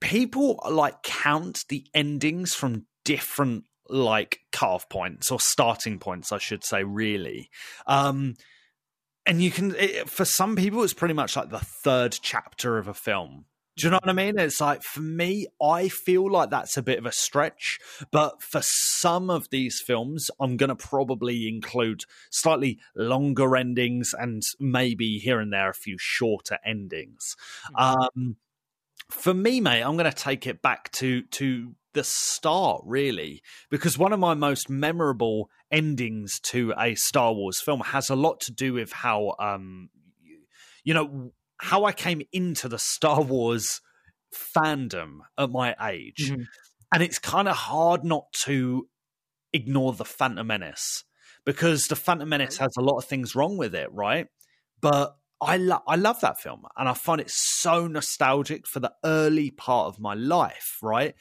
people 0.00 0.61
like 0.71 1.03
count 1.03 1.65
the 1.69 1.87
endings 1.94 2.55
from 2.55 2.87
different 3.05 3.65
like 3.89 4.41
cutoff 4.53 4.89
points 4.89 5.31
or 5.31 5.39
starting 5.39 5.99
points, 5.99 6.32
I 6.32 6.39
should 6.39 6.65
say, 6.65 6.82
really. 6.82 7.50
Um, 7.87 8.35
and 9.25 9.43
you 9.43 9.50
can, 9.50 9.75
it, 9.77 10.09
for 10.09 10.25
some 10.25 10.56
people, 10.56 10.82
it's 10.82 10.93
pretty 10.93 11.15
much 11.15 11.37
like 11.37 11.50
the 11.50 11.61
third 11.61 12.17
chapter 12.21 12.79
of 12.79 12.89
a 12.89 12.94
film. 12.94 13.44
Do 13.76 13.87
you 13.87 13.90
know 13.90 13.99
what 14.02 14.08
I 14.08 14.14
mean? 14.14 14.38
It's 14.38 14.61
like 14.61 14.82
for 14.82 15.02
me, 15.02 15.46
I 15.62 15.88
feel 15.88 16.31
like 16.31 16.49
that's 16.49 16.78
a 16.78 16.82
bit 16.82 16.99
of 16.99 17.05
a 17.05 17.12
stretch, 17.12 17.78
but 18.11 18.40
for 18.43 18.62
some 18.62 19.28
of 19.28 19.50
these 19.50 19.82
films, 19.87 20.31
I'm 20.40 20.56
going 20.56 20.70
to 20.70 20.76
probably 20.76 21.46
include 21.46 22.05
slightly 22.31 22.78
longer 22.94 23.55
endings 23.55 24.14
and 24.19 24.43
maybe 24.58 25.19
here 25.19 25.40
and 25.40 25.52
there 25.52 25.69
a 25.69 25.75
few 25.75 25.96
shorter 25.99 26.58
endings. 26.64 27.37
Um, 27.75 28.37
for 29.11 29.34
me, 29.34 29.61
mate, 29.61 29.82
I'm 29.82 29.96
going 29.96 30.11
to 30.11 30.17
take 30.17 30.46
it 30.46 30.62
back 30.62 30.90
to 30.93 31.22
to 31.22 31.75
the 31.93 32.02
start, 32.02 32.82
really, 32.84 33.43
because 33.70 33.99
one 33.99 34.12
of 34.12 34.20
my 34.20 34.34
most 34.34 34.70
memorable 34.70 35.50
endings 35.70 36.40
to 36.40 36.72
a 36.79 36.94
Star 36.94 37.32
Wars 37.34 37.61
film 37.61 37.81
has 37.81 38.08
a 38.08 38.17
lot 38.17 38.40
to 38.40 38.52
do 38.52 38.72
with 38.72 38.93
how, 38.93 39.34
um, 39.38 39.90
you 40.82 40.94
know, 40.94 41.32
how 41.58 41.85
I 41.85 41.93
came 41.93 42.23
into 42.32 42.69
the 42.69 42.79
Star 42.79 43.22
Wars 43.22 43.81
fandom 44.34 45.20
at 45.39 45.51
my 45.51 45.75
age, 45.81 46.31
Mhm. 46.31 46.46
and 46.93 47.03
it's 47.03 47.19
kind 47.19 47.48
of 47.48 47.56
hard 47.56 48.05
not 48.05 48.32
to 48.44 48.89
ignore 49.53 49.93
the 49.93 50.05
Phantom 50.05 50.46
Menace 50.46 51.05
because 51.44 51.84
the 51.84 51.96
Phantom 51.96 52.29
Menace 52.29 52.58
has 52.58 52.77
a 52.77 52.82
lot 52.82 52.98
of 52.98 53.05
things 53.05 53.34
wrong 53.34 53.56
with 53.56 53.75
it, 53.75 53.91
right? 53.93 54.27
But 54.81 55.17
I 55.41 55.56
lo- 55.58 55.82
I 55.86 55.96
love 55.96 56.20
that 56.20 56.41
film, 56.41 56.65
and 56.77 56.89
I 56.89 56.94
find 56.94 57.20
it 57.20 57.31
so 57.31 57.86
nostalgic 57.86 58.67
for 58.67 58.81
the 58.81 58.94
early 59.05 59.51
part 59.51 59.86
of 59.89 60.01
my 60.01 60.15
life, 60.15 60.79
right? 60.82 61.15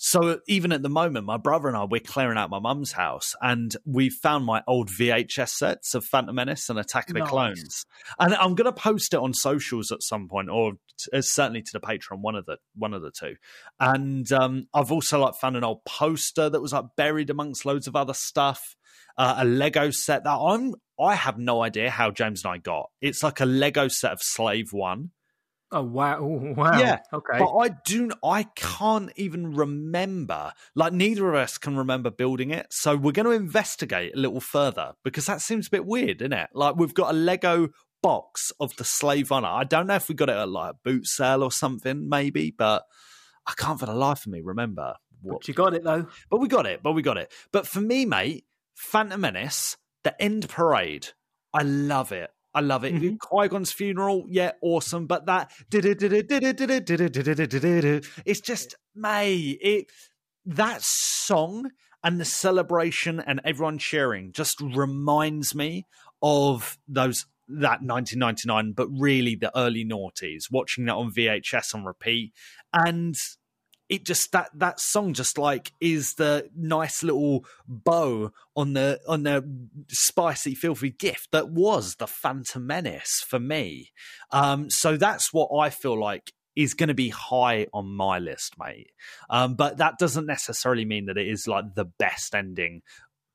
So 0.00 0.38
even 0.46 0.70
at 0.70 0.82
the 0.82 0.88
moment, 0.88 1.26
my 1.26 1.38
brother 1.38 1.66
and 1.66 1.76
I 1.76 1.84
we're 1.84 2.00
clearing 2.00 2.38
out 2.38 2.50
my 2.50 2.60
mum's 2.60 2.92
house, 2.92 3.34
and 3.42 3.76
we 3.84 4.10
found 4.10 4.44
my 4.44 4.62
old 4.68 4.90
VHS 4.90 5.50
sets 5.50 5.92
of 5.94 6.04
Phantom 6.04 6.34
Menace 6.34 6.70
and 6.70 6.78
Attack 6.78 7.10
of 7.10 7.14
the 7.14 7.20
Nice. 7.20 7.28
Clones, 7.28 7.86
and 8.18 8.34
I'm 8.36 8.54
going 8.54 8.72
to 8.72 8.80
post 8.80 9.12
it 9.12 9.18
on 9.18 9.34
socials 9.34 9.90
at 9.90 10.04
some 10.04 10.28
point, 10.28 10.50
or 10.50 10.74
t- 11.00 11.10
uh, 11.12 11.20
certainly 11.20 11.62
to 11.62 11.72
the 11.72 11.80
Patreon, 11.80 12.20
one 12.20 12.36
of 12.36 12.46
the 12.46 12.58
one 12.76 12.94
of 12.94 13.02
the 13.02 13.10
two. 13.10 13.34
And 13.80 14.30
um, 14.30 14.68
I've 14.72 14.92
also 14.92 15.18
like 15.18 15.34
found 15.34 15.56
an 15.56 15.64
old 15.64 15.84
poster 15.84 16.48
that 16.48 16.62
was 16.62 16.72
like 16.72 16.84
buried 16.96 17.28
amongst 17.28 17.66
loads 17.66 17.88
of 17.88 17.96
other 17.96 18.14
stuff. 18.14 18.76
Uh, 19.16 19.38
a 19.38 19.44
Lego 19.44 19.90
set 19.90 20.22
that 20.22 20.30
I'm 20.38 20.76
I 21.00 21.16
have 21.16 21.38
no 21.38 21.62
idea 21.62 21.90
how 21.90 22.12
James 22.12 22.44
and 22.44 22.54
I 22.54 22.58
got. 22.58 22.90
It's 23.00 23.24
like 23.24 23.40
a 23.40 23.46
Lego 23.46 23.88
set 23.88 24.12
of 24.12 24.20
Slave 24.22 24.72
One. 24.72 25.10
Oh 25.70 25.82
wow! 25.82 26.22
Wow! 26.56 26.78
Yeah, 26.78 27.00
Okay. 27.12 27.38
But 27.38 27.56
I 27.56 27.68
do 27.84 28.10
I 28.24 28.44
can't 28.54 29.10
even 29.16 29.54
remember. 29.54 30.52
Like 30.74 30.92
neither 30.92 31.28
of 31.28 31.34
us 31.34 31.58
can 31.58 31.76
remember 31.76 32.10
building 32.10 32.50
it. 32.50 32.66
So 32.70 32.96
we're 32.96 33.12
going 33.12 33.26
to 33.26 33.32
investigate 33.32 34.14
a 34.14 34.18
little 34.18 34.40
further 34.40 34.92
because 35.04 35.26
that 35.26 35.42
seems 35.42 35.66
a 35.66 35.70
bit 35.70 35.84
weird, 35.86 36.22
isn't 36.22 36.32
it? 36.32 36.50
Like 36.54 36.76
we've 36.76 36.94
got 36.94 37.10
a 37.10 37.16
Lego 37.16 37.68
box 38.02 38.52
of 38.60 38.74
the 38.76 38.84
Slave 38.84 39.30
One. 39.30 39.44
I 39.44 39.64
don't 39.64 39.86
know 39.86 39.96
if 39.96 40.08
we 40.08 40.14
got 40.14 40.30
it 40.30 40.36
at 40.36 40.48
like 40.48 40.70
a 40.72 40.78
boot 40.84 41.06
sale 41.06 41.42
or 41.42 41.52
something, 41.52 42.08
maybe, 42.08 42.50
but 42.56 42.84
I 43.46 43.52
can't 43.56 43.78
for 43.78 43.86
the 43.86 43.94
life 43.94 44.26
of 44.26 44.32
me 44.32 44.40
remember 44.40 44.94
what 45.20 45.40
But 45.40 45.48
you 45.48 45.54
got 45.54 45.74
it 45.74 45.84
though. 45.84 46.06
but 46.30 46.38
we 46.40 46.48
got 46.48 46.66
it. 46.66 46.82
But 46.82 46.92
we 46.92 47.02
got 47.02 47.18
it. 47.18 47.30
But 47.52 47.66
for 47.66 47.80
me, 47.80 48.04
mate, 48.06 48.44
Phantom 48.74 49.20
Menace, 49.20 49.76
the 50.04 50.20
end 50.22 50.48
parade, 50.48 51.08
I 51.52 51.62
love 51.62 52.12
it. 52.12 52.30
I 52.54 52.60
love 52.60 52.84
it. 52.84 52.94
Mhm. 52.94 53.18
Qui 53.18 53.48
Gon's 53.48 53.72
funeral, 53.72 54.24
yeah, 54.28 54.52
awesome. 54.62 55.06
But 55.06 55.26
that, 55.26 55.52
it's 58.26 58.40
just, 58.40 58.74
mate, 58.94 59.58
it 59.60 59.86
that 60.46 60.80
song 60.82 61.70
and 62.02 62.20
the 62.20 62.24
celebration 62.24 63.20
and 63.20 63.40
everyone 63.44 63.78
cheering 63.78 64.32
just 64.32 64.60
reminds 64.60 65.54
me 65.54 65.86
of 66.22 66.78
those 66.88 67.26
that 67.48 67.82
1999, 67.82 68.72
but 68.72 68.88
really 68.88 69.34
the 69.34 69.56
early 69.56 69.84
noughties. 69.84 70.44
Watching 70.50 70.84
that 70.86 70.94
on 70.94 71.12
VHS 71.12 71.74
on 71.74 71.84
repeat, 71.84 72.32
and 72.72 73.14
it 73.88 74.04
just 74.04 74.32
that 74.32 74.50
that 74.54 74.80
song 74.80 75.12
just 75.12 75.38
like 75.38 75.72
is 75.80 76.14
the 76.14 76.48
nice 76.56 77.02
little 77.02 77.44
bow 77.66 78.30
on 78.54 78.74
the 78.74 79.00
on 79.08 79.22
the 79.22 79.42
spicy 79.88 80.54
filthy 80.54 80.90
gift 80.90 81.28
that 81.32 81.50
was 81.50 81.96
the 81.96 82.06
phantom 82.06 82.66
menace 82.66 83.24
for 83.26 83.38
me 83.38 83.90
um 84.30 84.68
so 84.70 84.96
that's 84.96 85.32
what 85.32 85.48
i 85.58 85.70
feel 85.70 85.98
like 85.98 86.32
is 86.58 86.74
going 86.74 86.88
to 86.88 86.94
be 86.94 87.10
high 87.10 87.68
on 87.72 87.86
my 87.86 88.18
list, 88.18 88.54
mate. 88.58 88.90
Um, 89.30 89.54
but 89.54 89.76
that 89.76 89.96
doesn't 89.96 90.26
necessarily 90.26 90.84
mean 90.84 91.06
that 91.06 91.16
it 91.16 91.28
is 91.28 91.46
like 91.46 91.76
the 91.76 91.84
best 91.84 92.34
ending 92.34 92.82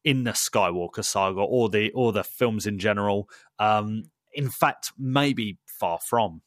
in 0.03 0.25
the 0.25 0.31
Skywalker 0.31 1.05
saga 1.05 1.39
or 1.39 1.69
the 1.69 1.89
or 1.91 2.12
the 2.12 2.25
films 2.25 2.67
in 2.67 2.79
general. 2.79 3.29
Um, 3.60 4.03
in 4.33 4.50
fact, 4.50 4.91
maybe 4.98 5.57
far 5.79 6.00
from. 6.00 6.41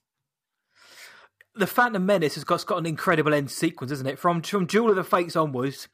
The 1.56 1.66
Phantom 1.66 2.04
Menace 2.04 2.34
has 2.34 2.44
got, 2.44 2.64
got 2.66 2.78
an 2.78 2.86
incredible 2.86 3.34
end 3.34 3.50
sequence, 3.50 3.90
isn't 3.92 4.06
it? 4.06 4.18
From 4.18 4.42
from 4.42 4.66
Duel 4.66 4.90
of 4.90 4.96
the 4.96 5.04
Fates 5.04 5.36
onwards, 5.36 5.88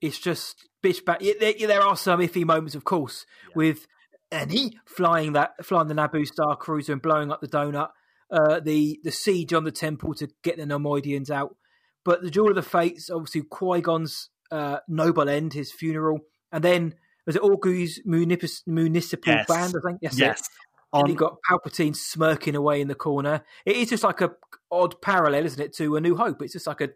it's 0.00 0.18
just 0.18 0.68
bitch 0.84 1.04
back. 1.04 1.20
There, 1.20 1.54
there 1.58 1.82
are 1.82 1.96
some 1.96 2.20
iffy 2.20 2.44
moments, 2.44 2.74
of 2.74 2.84
course, 2.84 3.26
yeah. 3.48 3.52
with 3.54 3.86
Annie 4.30 4.78
flying 4.86 5.32
that 5.32 5.64
flying 5.64 5.88
the 5.88 5.94
Naboo 5.94 6.26
Star 6.26 6.56
Cruiser 6.56 6.92
and 6.92 7.02
blowing 7.02 7.32
up 7.32 7.40
the 7.40 7.48
donut. 7.48 7.90
Uh, 8.30 8.60
the 8.60 9.00
the 9.02 9.10
siege 9.10 9.54
on 9.54 9.64
the 9.64 9.72
temple 9.72 10.14
to 10.14 10.28
get 10.42 10.58
the 10.58 10.64
Neimoidians 10.64 11.30
out. 11.30 11.56
But 12.04 12.22
the 12.22 12.30
Duel 12.30 12.50
of 12.50 12.56
the 12.56 12.62
Fates, 12.62 13.10
obviously 13.10 13.42
Qui 13.42 13.80
Gon's 13.80 14.30
uh, 14.50 14.78
noble 14.88 15.28
end, 15.28 15.54
his 15.54 15.72
funeral, 15.72 16.20
and 16.52 16.62
then 16.62 16.94
was 17.26 17.36
it 17.36 17.42
Orgu's 17.42 18.00
municipal, 18.04 18.72
municipal 18.72 19.34
yes. 19.34 19.46
band? 19.46 19.74
I 19.76 19.86
think 19.86 19.98
yes. 20.00 20.18
yes. 20.18 20.48
On... 20.92 21.02
And 21.02 21.10
you 21.10 21.16
got 21.16 21.38
Palpatine 21.48 21.94
smirking 21.94 22.56
away 22.56 22.80
in 22.80 22.88
the 22.88 22.94
corner. 22.94 23.44
It 23.66 23.76
is 23.76 23.90
just 23.90 24.04
like 24.04 24.20
a 24.20 24.32
odd 24.70 25.00
parallel, 25.02 25.44
isn't 25.46 25.62
it, 25.62 25.74
to 25.74 25.96
A 25.96 26.00
New 26.00 26.16
Hope? 26.16 26.42
It's 26.42 26.52
just 26.52 26.66
like 26.66 26.80
a 26.80 26.90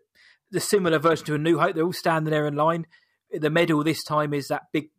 the 0.51 0.61
similar 0.61 0.99
version 0.99 1.27
to 1.27 1.35
A 1.35 1.39
New 1.39 1.59
Hope. 1.59 1.75
They're 1.75 1.85
all 1.85 1.93
standing 1.93 2.31
there 2.31 2.47
in 2.47 2.57
line. 2.57 2.87
The 3.31 3.51
medal 3.51 3.83
this 3.83 4.05
time 4.05 4.35
is 4.35 4.49
that 4.49 4.65
big 4.73 4.91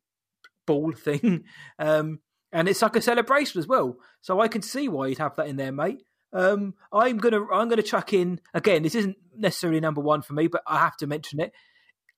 ball 0.66 0.92
thing, 0.92 1.44
um, 1.80 2.20
and 2.52 2.68
it's 2.68 2.82
like 2.82 2.96
a 2.96 3.02
celebration 3.02 3.60
as 3.60 3.68
well. 3.68 3.98
So 4.22 4.40
I 4.40 4.48
can 4.48 4.62
see 4.62 4.90
why 4.90 5.08
you'd 5.08 5.20
have 5.20 5.36
that 5.36 5.48
in 5.48 5.58
there, 5.58 5.72
mate. 5.72 6.04
Um, 6.32 6.74
I'm 6.92 7.18
gonna 7.18 7.46
I'm 7.52 7.70
gonna 7.70 7.84
chuck 7.84 8.14
in 8.14 8.42
again. 8.54 8.84
This 8.84 8.96
isn't 8.96 9.18
necessarily 9.38 9.80
number 9.80 10.02
one 10.02 10.24
for 10.24 10.34
me, 10.34 10.48
but 10.48 10.64
I 10.66 10.80
have 10.80 10.98
to 10.98 11.08
mention 11.08 11.40
it. 11.40 11.54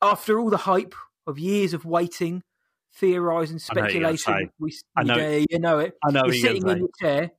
After 0.02 0.40
all 0.40 0.50
the 0.50 0.58
hype 0.58 0.96
of 1.28 1.40
years 1.40 1.74
of 1.74 1.86
waiting 1.86 2.44
theorizing, 2.98 3.60
speculation. 3.60 4.50
We, 4.60 4.74
I 4.96 5.04
know, 5.04 5.18
you, 5.18 5.46
you 5.50 5.60
know 5.60 5.80
it. 5.80 5.94
I 6.04 6.12
know. 6.12 6.26
You're 6.26 6.34
sitting 6.34 6.68
in 6.68 6.78
your 6.80 6.90
chair, 7.00 7.32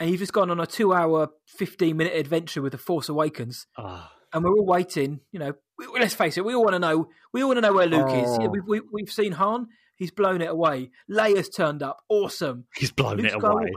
and 0.00 0.10
you've 0.10 0.20
just 0.20 0.32
gone 0.32 0.50
on 0.50 0.60
a 0.60 0.66
two-hour, 0.66 1.28
fifteen-minute 1.46 2.14
adventure 2.14 2.62
with 2.62 2.72
the 2.72 2.78
Force 2.78 3.08
Awakens, 3.08 3.66
oh. 3.78 4.08
and 4.32 4.44
we're 4.44 4.52
all 4.52 4.66
waiting. 4.66 5.20
You 5.32 5.38
know, 5.38 5.52
we, 5.78 5.86
let's 5.98 6.14
face 6.14 6.36
it, 6.36 6.44
we 6.44 6.54
all 6.54 6.62
want 6.64 6.74
to 6.74 6.78
know. 6.78 7.08
We 7.32 7.42
all 7.42 7.48
want 7.48 7.58
to 7.58 7.62
know 7.62 7.72
where 7.72 7.86
Luke 7.86 8.08
oh. 8.08 8.22
is. 8.22 8.38
Yeah, 8.40 8.48
we've, 8.48 8.64
we, 8.66 8.80
we've 8.92 9.12
seen 9.12 9.32
Han. 9.32 9.66
He's 9.96 10.10
blown 10.10 10.42
it 10.42 10.50
away. 10.50 10.90
Leia's 11.08 11.48
turned 11.48 11.80
up. 11.80 11.98
Awesome. 12.08 12.64
He's 12.74 12.90
blown 12.90 13.18
Luke's 13.18 13.34
it 13.34 13.44
away. 13.44 13.70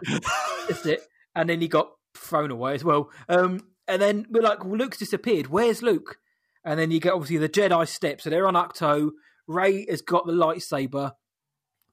That's 0.67 0.85
it. 0.87 1.01
And 1.35 1.47
then 1.47 1.61
he 1.61 1.67
got 1.67 1.91
thrown 2.17 2.49
away 2.49 2.73
as 2.73 2.83
well. 2.83 3.11
Um, 3.29 3.59
and 3.87 4.01
then 4.01 4.25
we're 4.31 4.41
like, 4.41 4.65
well, 4.65 4.77
Luke's 4.77 4.97
disappeared. 4.97 5.47
Where's 5.47 5.83
Luke? 5.83 6.17
And 6.63 6.79
then 6.79 6.89
you 6.89 6.99
get 6.99 7.13
obviously 7.13 7.37
the 7.37 7.49
Jedi 7.49 7.87
steps. 7.87 8.23
So 8.23 8.31
they're 8.31 8.47
on 8.47 8.55
Ahch-To. 8.55 9.11
Rey 9.47 9.85
has 9.89 10.01
got 10.01 10.25
the 10.25 10.33
lightsaber. 10.33 11.13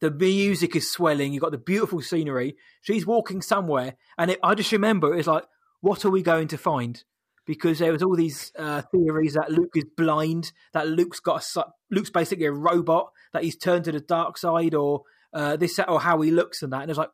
The 0.01 0.11
music 0.11 0.75
is 0.75 0.91
swelling. 0.91 1.33
You've 1.33 1.43
got 1.43 1.53
the 1.53 1.59
beautiful 1.59 2.01
scenery. 2.03 2.57
She's 2.81 3.07
walking 3.07 3.41
somewhere, 3.41 3.95
and 4.19 4.33
it, 4.33 4.41
I 4.43 4.55
just 4.55 4.73
remember 4.73 5.15
it's 5.15 5.29
like, 5.29 5.45
what 5.81 6.05
are 6.05 6.11
we 6.11 6.23
going 6.23 6.49
to 6.49 6.59
find? 6.59 7.03
Because 7.47 7.79
there 7.79 7.93
was 7.93 8.03
all 8.03 8.17
these 8.17 8.53
uh, 8.59 8.83
theories 8.93 9.35
that 9.35 9.51
Luke 9.51 9.73
is 9.75 9.85
blind, 9.97 10.53
that 10.73 10.89
Luke's 10.89 11.21
got 11.21 11.45
a 11.57 11.65
Luke's 11.91 12.11
basically 12.11 12.47
a 12.47 12.53
robot, 12.53 13.11
that 13.33 13.45
he's 13.45 13.57
turned 13.57 13.85
to 13.85 13.93
the 13.93 14.01
dark 14.01 14.39
side, 14.39 14.75
or 14.75 15.03
uh, 15.33 15.57
this 15.57 15.79
or 15.87 16.01
how 16.01 16.21
he 16.21 16.31
looks 16.31 16.63
and 16.63 16.73
that. 16.73 16.83
And 16.83 16.91
it's 16.91 16.99
like, 16.99 17.11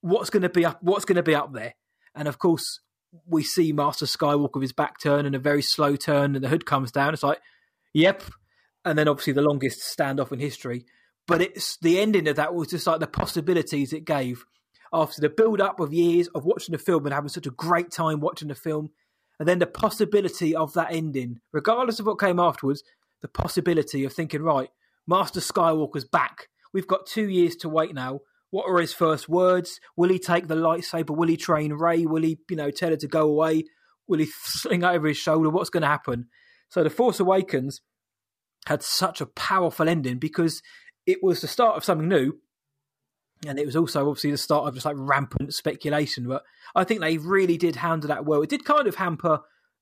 what's 0.00 0.30
going 0.30 0.42
to 0.42 0.48
be 0.48 0.64
up? 0.64 0.82
What's 0.82 1.04
going 1.04 1.16
to 1.16 1.22
be 1.22 1.34
up 1.34 1.52
there? 1.52 1.74
And 2.14 2.28
of 2.28 2.38
course, 2.38 2.80
we 3.26 3.42
see 3.42 3.72
Master 3.72 4.06
Skywalker 4.06 4.54
with 4.54 4.62
his 4.62 4.72
back 4.72 5.00
turn 5.00 5.26
and 5.26 5.34
a 5.34 5.38
very 5.38 5.62
slow 5.62 5.96
turn, 5.96 6.34
and 6.34 6.44
the 6.44 6.48
hood 6.48 6.66
comes 6.66 6.90
down. 6.92 7.14
It's 7.14 7.22
like, 7.22 7.40
yep, 7.92 8.22
and 8.84 8.98
then 8.98 9.08
obviously 9.08 9.32
the 9.32 9.42
longest 9.42 9.80
standoff 9.80 10.32
in 10.32 10.40
history. 10.40 10.84
But 11.26 11.40
it's 11.40 11.78
the 11.78 12.00
ending 12.00 12.28
of 12.28 12.36
that 12.36 12.54
was 12.54 12.68
just 12.68 12.86
like 12.86 13.00
the 13.00 13.06
possibilities 13.06 13.92
it 13.92 14.04
gave 14.04 14.44
after 14.92 15.20
the 15.20 15.30
build 15.30 15.60
up 15.60 15.80
of 15.80 15.92
years 15.92 16.28
of 16.28 16.44
watching 16.44 16.72
the 16.72 16.78
film 16.78 17.06
and 17.06 17.14
having 17.14 17.28
such 17.28 17.46
a 17.46 17.50
great 17.50 17.90
time 17.90 18.20
watching 18.20 18.48
the 18.48 18.54
film, 18.54 18.90
and 19.38 19.48
then 19.48 19.58
the 19.58 19.66
possibility 19.66 20.54
of 20.54 20.74
that 20.74 20.92
ending, 20.92 21.40
regardless 21.52 21.98
of 21.98 22.06
what 22.06 22.20
came 22.20 22.38
afterwards, 22.38 22.82
the 23.22 23.28
possibility 23.28 24.04
of 24.04 24.12
thinking, 24.12 24.42
right, 24.42 24.68
Master 25.06 25.40
Skywalker's 25.40 26.04
back. 26.04 26.48
We've 26.72 26.86
got 26.86 27.06
two 27.06 27.28
years 27.28 27.56
to 27.56 27.68
wait 27.68 27.94
now. 27.94 28.20
What 28.50 28.68
are 28.68 28.78
his 28.78 28.92
first 28.92 29.28
words? 29.28 29.80
Will 29.96 30.10
he 30.10 30.18
take 30.18 30.46
the 30.46 30.54
lightsaber? 30.54 31.16
Will 31.16 31.28
he 31.28 31.38
train 31.38 31.72
Rey? 31.72 32.04
Will 32.04 32.22
he, 32.22 32.38
you 32.50 32.56
know, 32.56 32.70
tell 32.70 32.90
her 32.90 32.96
to 32.96 33.08
go 33.08 33.22
away? 33.22 33.64
Will 34.06 34.18
he 34.18 34.26
sling 34.44 34.84
over 34.84 35.08
his 35.08 35.16
shoulder? 35.16 35.48
What's 35.48 35.70
going 35.70 35.82
to 35.82 35.88
happen? 35.88 36.26
So, 36.68 36.82
The 36.82 36.90
Force 36.90 37.18
Awakens 37.18 37.80
had 38.66 38.82
such 38.82 39.20
a 39.20 39.26
powerful 39.26 39.88
ending 39.88 40.18
because 40.18 40.62
it 41.06 41.18
was 41.22 41.40
the 41.40 41.48
start 41.48 41.76
of 41.76 41.84
something 41.84 42.08
new. 42.08 42.38
And 43.46 43.58
it 43.58 43.66
was 43.66 43.74
also 43.74 44.08
obviously 44.08 44.30
the 44.30 44.38
start 44.38 44.68
of 44.68 44.74
just 44.74 44.86
like 44.86 44.94
rampant 44.98 45.52
speculation. 45.52 46.28
But 46.28 46.44
I 46.76 46.84
think 46.84 47.00
they 47.00 47.18
really 47.18 47.56
did 47.56 47.76
handle 47.76 48.08
that 48.08 48.24
well. 48.24 48.42
It 48.42 48.50
did 48.50 48.64
kind 48.64 48.86
of 48.86 48.94
hamper 48.94 49.40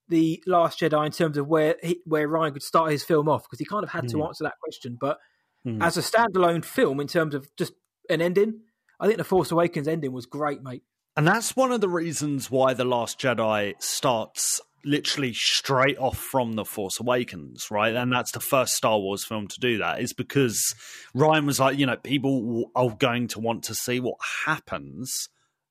the 0.09 0.43
Last 0.47 0.81
Jedi 0.81 1.07
in 1.07 1.13
terms 1.13 1.37
of 1.37 1.47
where 1.47 1.77
he, 1.83 2.01
where 2.05 2.29
Rian 2.29 2.53
could 2.53 2.63
start 2.63 2.91
his 2.91 3.05
film 3.05 3.29
off 3.29 3.45
because 3.45 3.59
he 3.59 3.65
kind 3.65 3.85
of 3.85 3.91
had 3.91 4.05
mm. 4.05 4.11
to 4.11 4.17
hmm. 4.17 4.23
answer 4.25 4.45
that 4.45 4.59
question. 4.63 4.97
But 5.01 5.19
mm. 5.67 5.83
as 5.83 5.97
a 5.97 6.03
standalone 6.03 6.65
film, 6.65 7.01
in 7.01 7.07
terms 7.07 7.35
of 7.35 7.49
just 7.57 7.73
an 8.09 8.21
ending, 8.21 8.61
I 8.99 9.07
think 9.07 9.19
the 9.19 9.25
Force 9.25 9.51
Awakens 9.51 9.87
ending 9.87 10.13
was 10.13 10.27
great, 10.27 10.63
mate. 10.63 10.83
And 11.21 11.29
that's 11.29 11.55
one 11.55 11.71
of 11.71 11.83
the 11.83 11.89
reasons 11.91 12.51
why 12.51 12.73
the 12.73 12.87
Last 12.87 13.21
Jedi 13.21 13.75
starts 13.79 14.59
literally 14.87 15.35
straight 15.35 15.99
off 15.99 16.17
from 16.17 16.55
the 16.55 16.65
Force 16.65 16.99
Awakens, 16.99 17.71
right? 17.71 17.95
And 17.95 18.11
that's 18.11 18.33
the 18.33 18.41
first 18.41 18.73
Star 18.73 18.99
Wars 18.99 19.23
film 19.23 19.47
to 19.49 19.61
do 19.61 19.77
that. 19.77 20.01
Is 20.01 20.15
because 20.15 20.75
Rian 21.15 21.45
was 21.45 21.61
like, 21.61 21.77
you 21.77 21.85
know, 21.85 21.99
people 21.99 22.71
are 22.75 22.97
going 22.99 23.29
to 23.29 23.39
want 23.39 23.65
to 23.65 23.75
see 23.75 24.01
what 24.01 24.17
happens, 24.47 25.29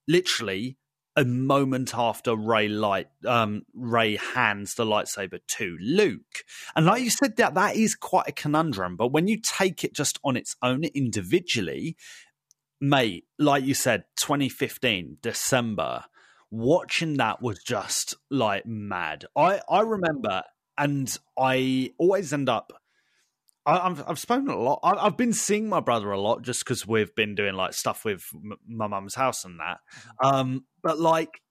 literally 0.07 0.77
a 1.15 1.25
moment 1.25 1.95
after 1.95 2.35
Rey 2.35 2.67
light 2.67 3.07
um, 3.25 3.63
Rey 3.73 4.17
hands 4.17 4.75
the 4.75 4.85
lightsaber 4.85 5.39
to 5.57 5.77
Luke. 5.81 6.43
And 6.75 6.85
like 6.85 7.01
you 7.01 7.09
said, 7.09 7.37
that 7.37 7.55
that 7.55 7.75
is 7.75 7.95
quite 7.95 8.27
a 8.27 8.31
conundrum. 8.31 8.95
But 8.95 9.11
when 9.11 9.27
you 9.27 9.41
take 9.41 9.83
it 9.83 9.95
just 9.95 10.19
on 10.23 10.37
its 10.37 10.55
own 10.61 10.83
individually, 10.83 11.97
mate, 12.81 13.25
like 13.37 13.63
you 13.63 13.73
said, 13.73 14.05
2015 14.21 15.17
December 15.21 16.05
watching 16.51 17.17
that 17.17 17.41
was 17.41 17.61
just 17.63 18.15
like 18.29 18.65
mad. 18.65 19.25
I 19.35 19.61
I 19.69 19.81
remember, 19.81 20.43
and 20.77 21.15
I 21.37 21.93
always 21.97 22.33
end 22.33 22.49
up. 22.49 22.73
I, 23.65 23.87
have 23.87 24.03
I've 24.07 24.19
spoken 24.19 24.47
a 24.47 24.57
lot. 24.57 24.79
I, 24.83 25.03
have 25.03 25.17
been 25.17 25.33
seeing 25.33 25.69
my 25.69 25.79
brother 25.79 26.11
a 26.11 26.19
lot 26.19 26.41
just 26.41 26.61
because 26.61 26.87
we've 26.87 27.13
been 27.13 27.35
doing 27.35 27.53
like 27.53 27.73
stuff 27.73 28.03
with 28.03 28.23
m- 28.33 28.57
my 28.67 28.87
mum's 28.87 29.13
house 29.13 29.45
and 29.45 29.59
that. 29.59 29.79
Mm-hmm. 29.93 30.27
Um, 30.27 30.65
but 30.81 30.99
like, 30.99 31.41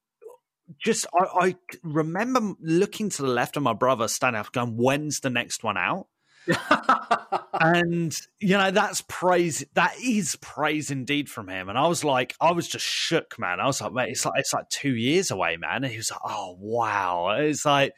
just 0.82 1.06
I, 1.14 1.48
I 1.48 1.56
remember 1.84 2.54
looking 2.60 3.10
to 3.10 3.22
the 3.22 3.28
left 3.28 3.56
of 3.56 3.62
my 3.62 3.74
brother 3.74 4.08
standing 4.08 4.40
up, 4.40 4.50
going, 4.52 4.76
"When's 4.76 5.20
the 5.20 5.30
next 5.30 5.62
one 5.62 5.76
out?" 5.76 6.08
and 7.60 8.16
you 8.40 8.56
know 8.56 8.70
that's 8.70 9.02
praise 9.08 9.64
that 9.74 9.94
is 10.02 10.36
praise 10.40 10.90
indeed 10.90 11.28
from 11.28 11.48
him. 11.48 11.68
And 11.68 11.78
i 11.78 11.86
was 11.86 12.04
like 12.04 12.34
i 12.40 12.52
was 12.52 12.68
just 12.68 12.86
shook 12.86 13.38
man. 13.38 13.60
I 13.60 13.66
was 13.66 13.80
like 13.80 13.92
mate 13.92 14.10
it's 14.10 14.24
like 14.24 14.38
it's 14.38 14.52
like 14.52 14.68
two 14.68 14.94
years 14.94 15.30
away 15.30 15.56
man. 15.56 15.84
And 15.84 15.92
he 15.92 15.96
was 15.96 16.10
like 16.10 16.20
oh 16.24 16.56
wow. 16.58 17.30
It's 17.38 17.64
like 17.64 17.92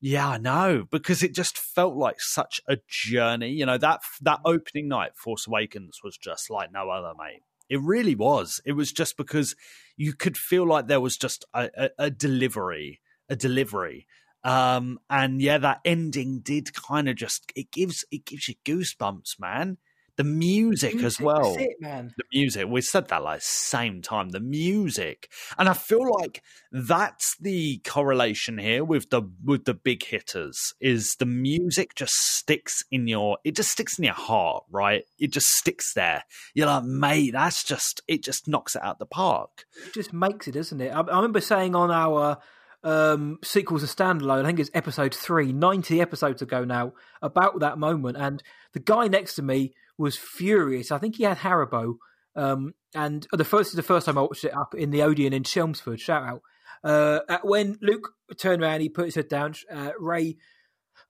yeah 0.00 0.28
i 0.30 0.38
know 0.38 0.84
because 0.90 1.22
it 1.22 1.34
just 1.34 1.56
felt 1.56 1.94
like 1.94 2.20
such 2.20 2.60
a 2.68 2.78
journey. 2.88 3.50
You 3.50 3.66
know 3.66 3.78
that 3.78 4.00
that 4.22 4.40
opening 4.44 4.88
night 4.88 5.16
force 5.16 5.46
awakens 5.46 6.00
was 6.02 6.16
just 6.16 6.50
like 6.50 6.72
no 6.72 6.90
other 6.90 7.12
mate. 7.18 7.42
It 7.70 7.80
really 7.80 8.14
was. 8.14 8.60
It 8.66 8.72
was 8.72 8.92
just 8.92 9.16
because 9.16 9.56
you 9.96 10.12
could 10.12 10.36
feel 10.36 10.66
like 10.66 10.86
there 10.86 11.00
was 11.00 11.16
just 11.16 11.46
a, 11.54 11.70
a, 11.76 11.90
a 11.98 12.10
delivery 12.10 13.00
a 13.28 13.36
delivery 13.36 14.06
um, 14.44 15.00
and 15.08 15.40
yeah, 15.40 15.58
that 15.58 15.80
ending 15.84 16.40
did 16.40 16.74
kind 16.74 17.08
of 17.08 17.16
just 17.16 17.50
it 17.56 17.70
gives 17.72 18.04
it 18.10 18.26
gives 18.26 18.48
you 18.48 18.54
goosebumps, 18.64 19.40
man. 19.40 19.78
The 20.16 20.22
music, 20.22 20.94
music 20.94 21.06
as 21.06 21.20
well. 21.20 21.56
It, 21.58 21.76
man. 21.80 22.12
The 22.16 22.24
music. 22.32 22.66
We 22.68 22.82
said 22.82 23.08
that 23.08 23.24
like 23.24 23.40
same 23.42 24.00
time. 24.00 24.28
The 24.28 24.38
music, 24.38 25.28
and 25.58 25.68
I 25.68 25.72
feel 25.72 26.08
like 26.20 26.40
that's 26.70 27.36
the 27.40 27.78
correlation 27.78 28.58
here 28.58 28.84
with 28.84 29.10
the 29.10 29.22
with 29.44 29.64
the 29.64 29.74
big 29.74 30.04
hitters. 30.04 30.74
Is 30.80 31.16
the 31.18 31.26
music 31.26 31.96
just 31.96 32.14
sticks 32.14 32.84
in 32.92 33.08
your? 33.08 33.38
It 33.42 33.56
just 33.56 33.70
sticks 33.70 33.98
in 33.98 34.04
your 34.04 34.14
heart, 34.14 34.64
right? 34.70 35.02
It 35.18 35.32
just 35.32 35.48
sticks 35.48 35.94
there. 35.94 36.22
You're 36.54 36.68
like, 36.68 36.84
mate, 36.84 37.32
that's 37.32 37.64
just 37.64 38.02
it. 38.06 38.22
Just 38.22 38.46
knocks 38.46 38.76
it 38.76 38.84
out 38.84 39.00
the 39.00 39.06
park. 39.06 39.64
It 39.84 39.94
just 39.94 40.12
makes 40.12 40.46
it, 40.46 40.52
doesn't 40.52 40.80
it? 40.80 40.90
I, 40.90 41.00
I 41.00 41.16
remember 41.16 41.40
saying 41.40 41.74
on 41.74 41.90
our 41.90 42.38
um, 42.84 43.38
sequels 43.42 43.82
are 43.82 43.86
standalone. 43.88 44.42
I 44.44 44.46
think 44.46 44.60
it's 44.60 44.70
episode 44.74 45.14
three, 45.14 45.52
90 45.52 46.00
episodes 46.00 46.42
ago 46.42 46.64
now, 46.64 46.92
about 47.22 47.58
that 47.60 47.78
moment. 47.78 48.16
And 48.18 48.42
the 48.72 48.80
guy 48.80 49.08
next 49.08 49.34
to 49.36 49.42
me 49.42 49.72
was 49.98 50.16
furious. 50.16 50.92
I 50.92 50.98
think 50.98 51.16
he 51.16 51.24
had 51.24 51.38
Haribo. 51.38 51.94
Um, 52.36 52.74
and 52.94 53.26
the 53.32 53.44
first 53.44 53.70
is 53.70 53.76
the 53.76 53.82
first 53.82 54.06
time 54.06 54.18
I 54.18 54.22
watched 54.22 54.44
it 54.44 54.54
up 54.54 54.74
in 54.74 54.90
the 54.90 55.02
Odeon 55.02 55.32
in 55.32 55.42
Chelmsford. 55.44 55.98
Shout 56.00 56.22
out. 56.22 56.42
Uh, 56.84 57.38
when 57.42 57.78
Luke 57.80 58.10
turned 58.36 58.62
around, 58.62 58.80
he 58.82 58.88
put 58.88 59.06
his 59.06 59.14
head 59.14 59.28
down. 59.28 59.54
Uh, 59.72 59.92
Rey 59.98 60.36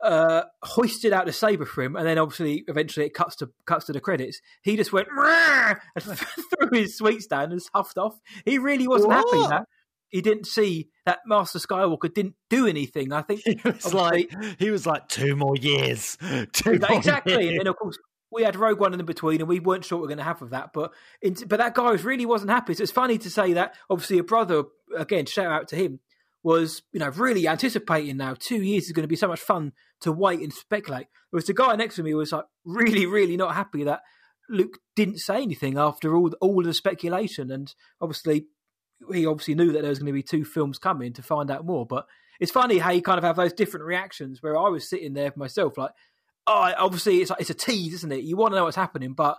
uh, 0.00 0.42
hoisted 0.62 1.12
out 1.12 1.26
the 1.26 1.32
saber 1.32 1.64
for 1.64 1.82
him, 1.82 1.96
and 1.96 2.06
then 2.06 2.18
obviously 2.18 2.64
eventually 2.68 3.06
it 3.06 3.14
cuts 3.14 3.36
to 3.36 3.50
cuts 3.66 3.86
to 3.86 3.92
the 3.92 4.00
credits. 4.00 4.40
He 4.62 4.76
just 4.76 4.92
went 4.92 5.08
and 5.16 5.78
threw 6.00 6.70
his 6.72 6.96
sweets 6.96 7.26
down 7.26 7.50
and 7.52 7.60
huffed 7.74 7.98
off. 7.98 8.18
He 8.44 8.58
really 8.58 8.86
wasn't 8.86 9.12
happy 9.14 9.26
What? 9.32 9.50
that 9.50 9.68
he 10.14 10.22
didn't 10.22 10.46
see 10.46 10.90
that 11.06 11.18
Master 11.26 11.58
Skywalker 11.58 12.12
didn't 12.14 12.36
do 12.48 12.68
anything. 12.68 13.12
I 13.12 13.22
think 13.22 13.40
He 13.44 13.56
was 13.64 13.84
Obviously- 13.92 14.28
like, 14.30 14.58
he 14.60 14.70
was 14.70 14.86
like, 14.86 15.08
two 15.08 15.34
more 15.34 15.56
years, 15.56 16.16
two 16.52 16.78
more 16.78 16.92
exactly. 16.98 17.32
years. 17.32 17.48
And 17.50 17.58
then 17.60 17.66
of 17.66 17.76
course 17.76 17.98
we 18.30 18.44
had 18.44 18.54
Rogue 18.54 18.78
One 18.78 18.94
in 18.94 19.04
between, 19.04 19.40
and 19.40 19.48
we 19.48 19.58
weren't 19.58 19.84
sure 19.84 19.98
what 19.98 20.02
we 20.02 20.06
are 20.06 20.14
going 20.16 20.18
to 20.18 20.24
have 20.24 20.40
with 20.40 20.50
that. 20.50 20.70
But 20.72 20.92
in, 21.20 21.34
but 21.48 21.58
that 21.58 21.74
guy 21.74 21.90
was 21.90 22.04
really 22.04 22.26
wasn't 22.26 22.52
happy. 22.52 22.74
So 22.74 22.82
it's 22.84 22.92
funny 22.92 23.18
to 23.18 23.28
say 23.30 23.54
that. 23.54 23.74
Obviously, 23.90 24.18
a 24.18 24.24
brother 24.24 24.62
again. 24.96 25.26
Shout 25.26 25.50
out 25.52 25.66
to 25.68 25.76
him. 25.76 25.98
Was 26.44 26.82
you 26.92 27.00
know 27.00 27.08
really 27.08 27.48
anticipating 27.48 28.16
now 28.18 28.34
two 28.38 28.62
years 28.62 28.84
is 28.84 28.92
going 28.92 29.02
to 29.04 29.08
be 29.08 29.16
so 29.16 29.28
much 29.28 29.40
fun 29.40 29.72
to 30.02 30.12
wait 30.12 30.40
and 30.40 30.52
speculate. 30.52 31.06
Whereas 31.30 31.46
the 31.46 31.54
guy 31.54 31.74
next 31.74 31.96
to 31.96 32.02
me 32.04 32.14
was 32.14 32.30
like 32.32 32.44
really 32.64 33.06
really 33.06 33.36
not 33.36 33.54
happy 33.54 33.82
that 33.84 34.02
Luke 34.50 34.78
didn't 34.94 35.18
say 35.18 35.42
anything 35.42 35.78
after 35.78 36.14
all 36.14 36.30
all 36.40 36.62
the 36.62 36.74
speculation, 36.74 37.50
and 37.50 37.74
obviously 38.00 38.46
he 39.12 39.26
obviously 39.26 39.54
knew 39.54 39.72
that 39.72 39.82
there 39.82 39.90
was 39.90 39.98
going 39.98 40.06
to 40.06 40.12
be 40.12 40.22
two 40.22 40.44
films 40.44 40.78
coming 40.78 41.12
to 41.14 41.22
find 41.22 41.50
out 41.50 41.64
more. 41.64 41.86
But 41.86 42.06
it's 42.40 42.52
funny 42.52 42.78
how 42.78 42.90
you 42.90 43.02
kind 43.02 43.18
of 43.18 43.24
have 43.24 43.36
those 43.36 43.52
different 43.52 43.86
reactions. 43.86 44.42
Where 44.42 44.56
I 44.56 44.68
was 44.68 44.88
sitting 44.88 45.14
there 45.14 45.32
myself, 45.36 45.78
like, 45.78 45.92
oh, 46.46 46.72
obviously 46.78 47.22
it's 47.22 47.32
it's 47.38 47.50
a 47.50 47.54
tease, 47.54 47.94
isn't 47.94 48.12
it? 48.12 48.24
You 48.24 48.36
want 48.36 48.52
to 48.52 48.56
know 48.56 48.64
what's 48.64 48.76
happening, 48.76 49.14
but 49.14 49.38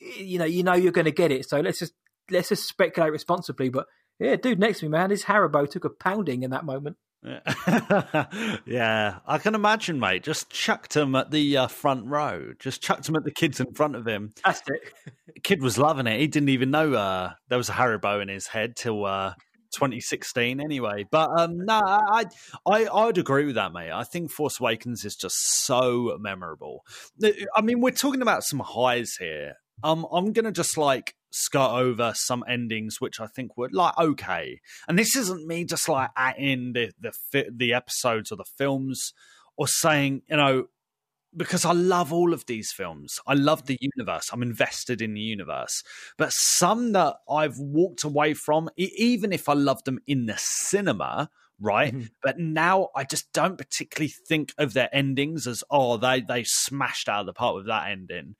you 0.00 0.38
know 0.38 0.44
you 0.44 0.62
know 0.62 0.74
you're 0.74 0.92
going 0.92 1.04
to 1.06 1.10
get 1.10 1.32
it. 1.32 1.48
So 1.48 1.60
let's 1.60 1.78
just 1.78 1.94
let's 2.30 2.48
just 2.48 2.68
speculate 2.68 3.12
responsibly. 3.12 3.68
But 3.68 3.86
yeah, 4.18 4.36
dude, 4.36 4.58
next 4.58 4.80
to 4.80 4.86
me, 4.86 4.90
man, 4.90 5.10
his 5.10 5.24
Haribo 5.24 5.68
took 5.68 5.84
a 5.84 5.90
pounding 5.90 6.42
in 6.42 6.50
that 6.50 6.64
moment. 6.64 6.96
yeah, 8.66 9.18
I 9.26 9.38
can 9.38 9.54
imagine, 9.54 9.98
mate. 9.98 10.22
Just 10.22 10.50
chucked 10.50 10.94
him 10.94 11.14
at 11.14 11.30
the 11.30 11.56
uh, 11.56 11.66
front 11.68 12.06
row. 12.06 12.52
Just 12.58 12.82
chucked 12.82 13.08
him 13.08 13.16
at 13.16 13.24
the 13.24 13.30
kids 13.30 13.60
in 13.60 13.72
front 13.72 13.96
of 13.96 14.06
him. 14.06 14.34
That's 14.44 14.62
it. 14.66 15.14
Kid 15.42 15.62
was 15.62 15.78
loving 15.78 16.06
it. 16.06 16.20
He 16.20 16.26
didn't 16.26 16.50
even 16.50 16.70
know 16.70 16.92
uh, 16.92 17.32
there 17.48 17.58
was 17.58 17.68
a 17.68 17.72
Haribo 17.72 18.20
in 18.20 18.28
his 18.28 18.46
head 18.46 18.76
till 18.76 19.06
uh, 19.06 19.34
2016, 19.72 20.60
anyway. 20.60 21.06
But 21.10 21.30
um, 21.38 21.64
no, 21.64 21.80
I, 21.82 22.26
I 22.66 22.84
I 22.84 23.06
would 23.06 23.18
agree 23.18 23.46
with 23.46 23.54
that, 23.54 23.72
mate. 23.72 23.90
I 23.90 24.04
think 24.04 24.30
Force 24.30 24.60
Awakens 24.60 25.04
is 25.04 25.16
just 25.16 25.36
so 25.64 26.16
memorable. 26.20 26.84
I 27.56 27.62
mean, 27.62 27.80
we're 27.80 27.90
talking 27.90 28.22
about 28.22 28.44
some 28.44 28.60
highs 28.60 29.16
here. 29.18 29.54
Um, 29.82 30.06
I'm 30.12 30.32
gonna 30.32 30.52
just 30.52 30.76
like 30.76 31.14
skirt 31.36 31.70
over 31.72 32.12
some 32.14 32.44
endings 32.48 33.00
which 33.00 33.20
I 33.20 33.26
think 33.26 33.56
were 33.56 33.68
like 33.72 33.98
okay. 33.98 34.60
And 34.88 34.98
this 34.98 35.16
isn't 35.16 35.46
me 35.46 35.64
just 35.64 35.88
like 35.88 36.10
adding 36.16 36.72
the 36.74 36.92
the 37.00 37.50
the 37.52 37.74
episodes 37.74 38.30
or 38.32 38.36
the 38.36 38.44
films 38.56 39.12
or 39.56 39.66
saying 39.68 40.22
you 40.28 40.36
know 40.36 40.66
because 41.36 41.64
I 41.64 41.72
love 41.72 42.12
all 42.12 42.32
of 42.32 42.46
these 42.46 42.72
films. 42.72 43.18
I 43.26 43.34
love 43.34 43.66
the 43.66 43.78
universe. 43.80 44.30
I'm 44.32 44.42
invested 44.42 45.02
in 45.02 45.14
the 45.14 45.20
universe. 45.20 45.82
But 46.16 46.30
some 46.32 46.92
that 46.92 47.16
I've 47.28 47.58
walked 47.58 48.04
away 48.04 48.34
from, 48.34 48.70
even 48.76 49.32
if 49.32 49.48
I 49.48 49.54
love 49.54 49.82
them 49.84 49.98
in 50.06 50.26
the 50.26 50.36
cinema, 50.38 51.30
right? 51.60 51.92
Mhm. 51.94 52.10
But 52.22 52.38
now 52.38 52.90
I 52.94 53.04
just 53.04 53.32
don't 53.32 53.58
particularly 53.58 54.12
think 54.28 54.52
of 54.58 54.74
their 54.74 54.88
endings 54.94 55.46
as 55.48 55.64
oh 55.70 55.96
they 55.96 56.20
they 56.20 56.44
smashed 56.44 57.08
out 57.08 57.20
of 57.20 57.26
the 57.26 57.32
park 57.32 57.56
with 57.56 57.66
that 57.66 57.90
ending. 57.90 58.36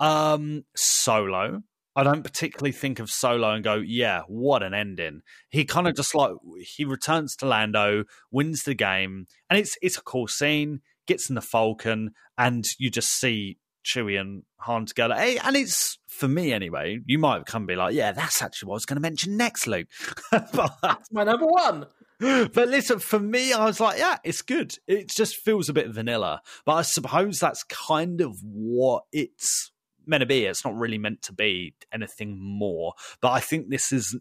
Um, 0.00 0.64
Solo. 0.76 1.62
I 1.98 2.04
don't 2.04 2.22
particularly 2.22 2.70
think 2.70 3.00
of 3.00 3.10
Solo 3.10 3.50
and 3.50 3.64
go, 3.64 3.74
yeah, 3.74 4.22
what 4.28 4.62
an 4.62 4.72
ending. 4.72 5.22
He 5.48 5.64
kind 5.64 5.88
of 5.88 5.96
just 5.96 6.14
like 6.14 6.30
he 6.76 6.84
returns 6.84 7.34
to 7.36 7.46
Lando, 7.46 8.04
wins 8.30 8.62
the 8.62 8.74
game, 8.74 9.26
and 9.50 9.58
it's 9.58 9.76
it's 9.82 9.98
a 9.98 10.02
cool 10.02 10.28
scene. 10.28 10.80
Gets 11.08 11.28
in 11.28 11.34
the 11.34 11.40
Falcon, 11.40 12.12
and 12.38 12.64
you 12.78 12.88
just 12.88 13.10
see 13.10 13.58
Chewie 13.84 14.20
and 14.20 14.44
Han 14.58 14.86
together. 14.86 15.16
Hey, 15.16 15.38
and 15.38 15.56
it's 15.56 15.98
for 16.06 16.28
me 16.28 16.52
anyway. 16.52 17.00
You 17.04 17.18
might 17.18 17.46
come 17.46 17.66
be 17.66 17.74
like, 17.74 17.94
yeah, 17.94 18.12
that's 18.12 18.42
actually 18.42 18.68
what 18.68 18.74
I 18.74 18.76
was 18.76 18.86
going 18.86 18.98
to 18.98 19.02
mention 19.02 19.36
next, 19.36 19.66
Luke. 19.66 19.88
but 20.30 20.70
That's 20.80 21.10
my 21.10 21.24
number 21.24 21.46
one. 21.46 21.86
but 22.20 22.68
listen, 22.68 23.00
for 23.00 23.18
me, 23.18 23.52
I 23.52 23.64
was 23.64 23.80
like, 23.80 23.98
yeah, 23.98 24.18
it's 24.22 24.42
good. 24.42 24.72
It 24.86 25.08
just 25.08 25.34
feels 25.34 25.68
a 25.68 25.72
bit 25.72 25.88
vanilla. 25.88 26.42
But 26.64 26.74
I 26.74 26.82
suppose 26.82 27.40
that's 27.40 27.64
kind 27.64 28.20
of 28.20 28.38
what 28.44 29.02
it's 29.10 29.72
meant 30.08 30.22
to 30.22 30.26
be. 30.26 30.44
It's 30.44 30.64
not 30.64 30.74
really 30.76 30.98
meant 30.98 31.22
to 31.22 31.32
be 31.32 31.74
anything 31.92 32.38
more. 32.40 32.94
But 33.20 33.32
I 33.32 33.40
think 33.40 33.68
this 33.68 33.92
is 33.92 34.18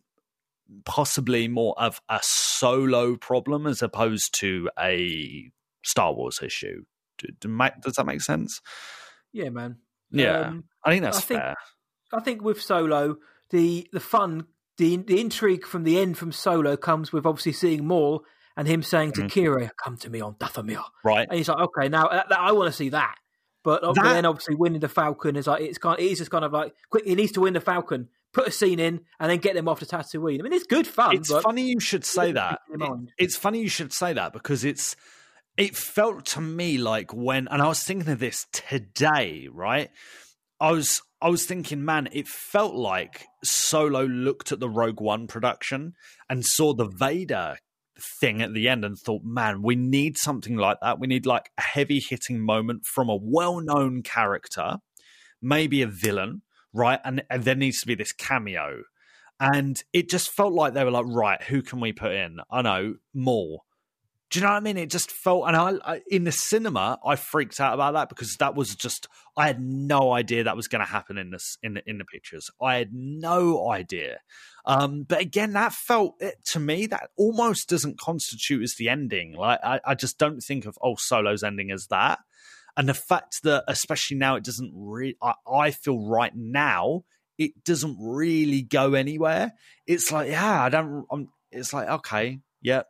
possibly 0.86 1.48
more 1.48 1.74
of 1.78 2.02
a 2.10 2.20
solo 2.22 3.16
problem 3.16 3.66
as 3.68 3.82
opposed 3.82 4.38
to 4.40 4.70
a 4.80 5.50
Star 5.84 6.14
Wars 6.14 6.40
issue. 6.44 6.84
Do- 7.18 7.28
do 7.40 7.48
ma- 7.48 7.70
Does 7.82 7.94
that 7.94 8.06
make 8.06 8.22
sense? 8.22 8.62
Yeah, 9.32 9.50
man. 9.50 9.78
Yeah, 10.12 10.40
Um, 10.42 10.66
I 10.84 10.92
think 10.92 11.04
that's 11.04 11.18
I 11.18 11.22
think- 11.22 11.42
fair. 11.42 11.56
I 12.14 12.20
think 12.22 12.42
with 12.42 12.62
Solo, 12.62 13.18
the 13.50 13.88
the 13.92 14.00
fun, 14.00 14.48
the 14.78 14.96
the 14.98 15.20
intrigue 15.20 15.66
from 15.66 15.84
the 15.84 16.00
end 16.00 16.18
from 16.18 16.32
Solo 16.32 16.78
comes 16.78 17.12
with 17.12 17.26
obviously 17.26 17.52
seeing 17.54 17.86
Maul 17.86 18.24
and 18.56 18.68
him 18.68 18.82
saying 18.82 19.12
to 19.14 19.22
Mhm. 19.24 19.30
Qi'ra, 19.30 19.70
"Come 19.84 19.98
to 19.98 20.10
me 20.10 20.22
on 20.22 20.36
Dathomir," 20.36 20.84
Right. 21.04 21.28
and 21.30 21.38
he's 21.38 21.50
like, 21.50 21.60
"Okay, 21.60 21.90
now 21.90 22.08
that- 22.08 22.32
I 22.32 22.52
want 22.54 22.68
to 22.72 22.72
see 22.78 22.90
that." 22.90 23.16
But 23.68 23.84
uh, 23.84 23.92
That- 23.92 24.04
then 24.14 24.26
obviously 24.26 24.56
winning 24.56 24.80
the 24.80 24.88
Falcon 24.88 25.36
is 25.36 25.46
like 25.46 25.62
it's 25.62 25.78
kind. 25.78 26.00
It 26.00 26.06
is 26.06 26.20
just 26.20 26.32
kind 26.32 26.46
of 26.46 26.54
like 26.54 26.74
quick. 26.90 27.06
He 27.06 27.16
needs 27.16 27.34
to 27.34 27.42
win 27.42 27.52
the 27.54 27.60
Falcon, 27.60 28.08
put 28.32 28.48
a 28.48 28.52
scene 28.52 28.80
in, 28.80 29.02
and 29.20 29.30
then 29.30 29.40
get 29.40 29.56
them 29.56 29.68
off 29.68 29.80
to 29.82 29.86
Tatooine. 29.86 30.40
I 30.40 30.44
mean, 30.44 30.54
it's 30.54 30.66
good 30.66 30.88
fun. 30.88 31.18
it's 31.18 31.30
funny 31.42 31.64
you 31.64 31.82
should 31.82 32.06
say 32.06 32.32
that. 32.32 32.62
keep 32.68 32.76
in 32.76 32.80
mind. 32.80 33.10
It- 33.18 33.26
it's 33.26 33.36
funny 33.36 33.60
you 33.60 33.68
should 33.68 33.92
say 33.92 34.14
that 34.14 34.32
because 34.32 34.64
it's 34.64 34.96
it 35.58 35.76
felt 35.76 36.26
to 36.28 36.40
me 36.40 36.78
like 36.78 37.14
when 37.14 37.50
and 37.50 37.62
I 37.62 37.68
was 37.68 37.84
thinking 37.84 38.10
of 38.10 38.20
this 38.20 38.46
today, 38.54 39.50
right? 39.52 39.90
I 40.62 40.72
was 40.72 41.02
I 41.22 41.28
was 41.28 41.46
thinking, 41.46 41.84
man, 41.84 42.08
it 42.14 42.30
felt 42.30 42.74
like 42.74 43.26
Solo 43.44 44.06
looked 44.06 44.54
at 44.54 44.62
the 44.62 44.70
Rogue 44.70 45.02
One 45.02 45.28
production 45.28 45.94
and 46.30 46.46
saw 46.46 46.74
the 46.74 46.86
Vader 46.88 47.58
thing 48.20 48.42
at 48.42 48.54
the 48.54 48.68
end 48.68 48.86
and 48.86 48.98
thought, 48.98 49.24
man, 49.24 49.62
we 49.62 49.76
need 49.76 50.18
something 50.18 50.56
like 50.56 50.78
that. 50.82 51.00
We 51.00 51.08
need 51.08 51.26
like 51.26 51.52
a 51.58 51.62
heavy 51.62 52.00
hitting 52.00 52.40
moment 52.40 52.86
from 52.86 53.10
a 53.10 53.18
well 53.20 53.60
known 53.60 54.04
character, 54.04 54.78
maybe 55.42 55.82
a 55.82 55.88
villain, 55.88 56.42
right? 56.74 57.00
And, 57.04 57.24
and 57.30 57.44
there 57.44 57.56
needs 57.56 57.80
to 57.82 57.88
be 57.88 57.96
this 57.96 58.12
cameo. 58.12 58.84
And 59.40 59.82
it 59.94 60.10
just 60.10 60.32
felt 60.32 60.54
like 60.54 60.74
they 60.74 60.84
were 60.84 60.92
like, 60.92 61.06
right, 61.08 61.42
who 61.44 61.62
can 61.62 61.80
we 61.80 61.94
put 61.94 62.12
in? 62.12 62.38
I 62.50 62.62
know, 62.62 62.96
more. 63.14 63.60
Do 64.30 64.40
you 64.40 64.44
know 64.44 64.52
what 64.52 64.58
I 64.58 64.62
mean? 64.62 64.78
It 64.78 64.90
just 64.90 65.10
felt, 65.10 65.48
and 65.48 65.56
I, 65.56 65.74
I 65.86 66.02
in 66.08 66.26
the 66.26 66.34
cinema, 66.34 67.00
I 67.06 67.16
freaked 67.16 67.62
out 67.62 67.74
about 67.74 67.94
that 67.94 68.10
because 68.10 68.36
that 68.40 68.56
was 68.56 68.76
just, 68.76 69.08
I 69.38 69.48
had 69.48 69.62
no 69.62 70.12
idea 70.12 70.44
that 70.44 70.58
was 70.58 70.68
going 70.68 70.84
to 70.84 70.92
happen 70.92 71.18
in 71.18 71.32
this 71.32 71.58
in 71.64 71.76
the 71.76 71.84
in 71.86 71.98
the 71.98 72.06
pictures. 72.06 72.50
I 72.62 72.76
had 72.76 72.90
no 72.94 73.72
idea. 73.72 74.20
Um, 74.66 75.04
but 75.04 75.22
again, 75.22 75.54
that 75.54 75.72
felt 75.72 76.16
it, 76.20 76.36
to 76.52 76.60
me 76.60 76.88
that 76.88 77.10
almost 77.18 77.70
doesn't 77.70 78.00
constitute 78.00 78.64
as 78.64 78.76
the 78.76 78.90
ending. 78.90 79.34
Like 79.34 79.60
I, 79.64 79.80
I 79.86 79.96
just 79.96 80.18
don't 80.18 80.42
think 80.42 80.66
of 80.66 80.78
oh 80.82 80.96
Solo's 80.98 81.44
ending 81.44 81.72
as 81.72 81.88
that. 81.88 82.20
And 82.76 82.88
the 82.88 82.94
fact 82.94 83.42
that, 83.44 83.64
especially 83.68 84.18
now, 84.18 84.36
it 84.36 84.44
doesn't 84.44 84.72
really, 84.76 85.18
I, 85.20 85.34
I 85.52 85.72
feel 85.72 86.08
right 86.08 86.34
now, 86.36 87.06
it 87.40 87.64
doesn't 87.64 87.98
really 88.00 88.62
go 88.62 88.94
anywhere. 88.94 89.54
It's 89.88 90.12
like, 90.12 90.30
yeah, 90.30 90.62
I 90.62 90.70
don't, 90.70 91.06
I'm, 91.10 91.30
it's 91.52 91.74
like, 91.74 91.88
okay, 91.88 92.40
yeah, 92.62 92.84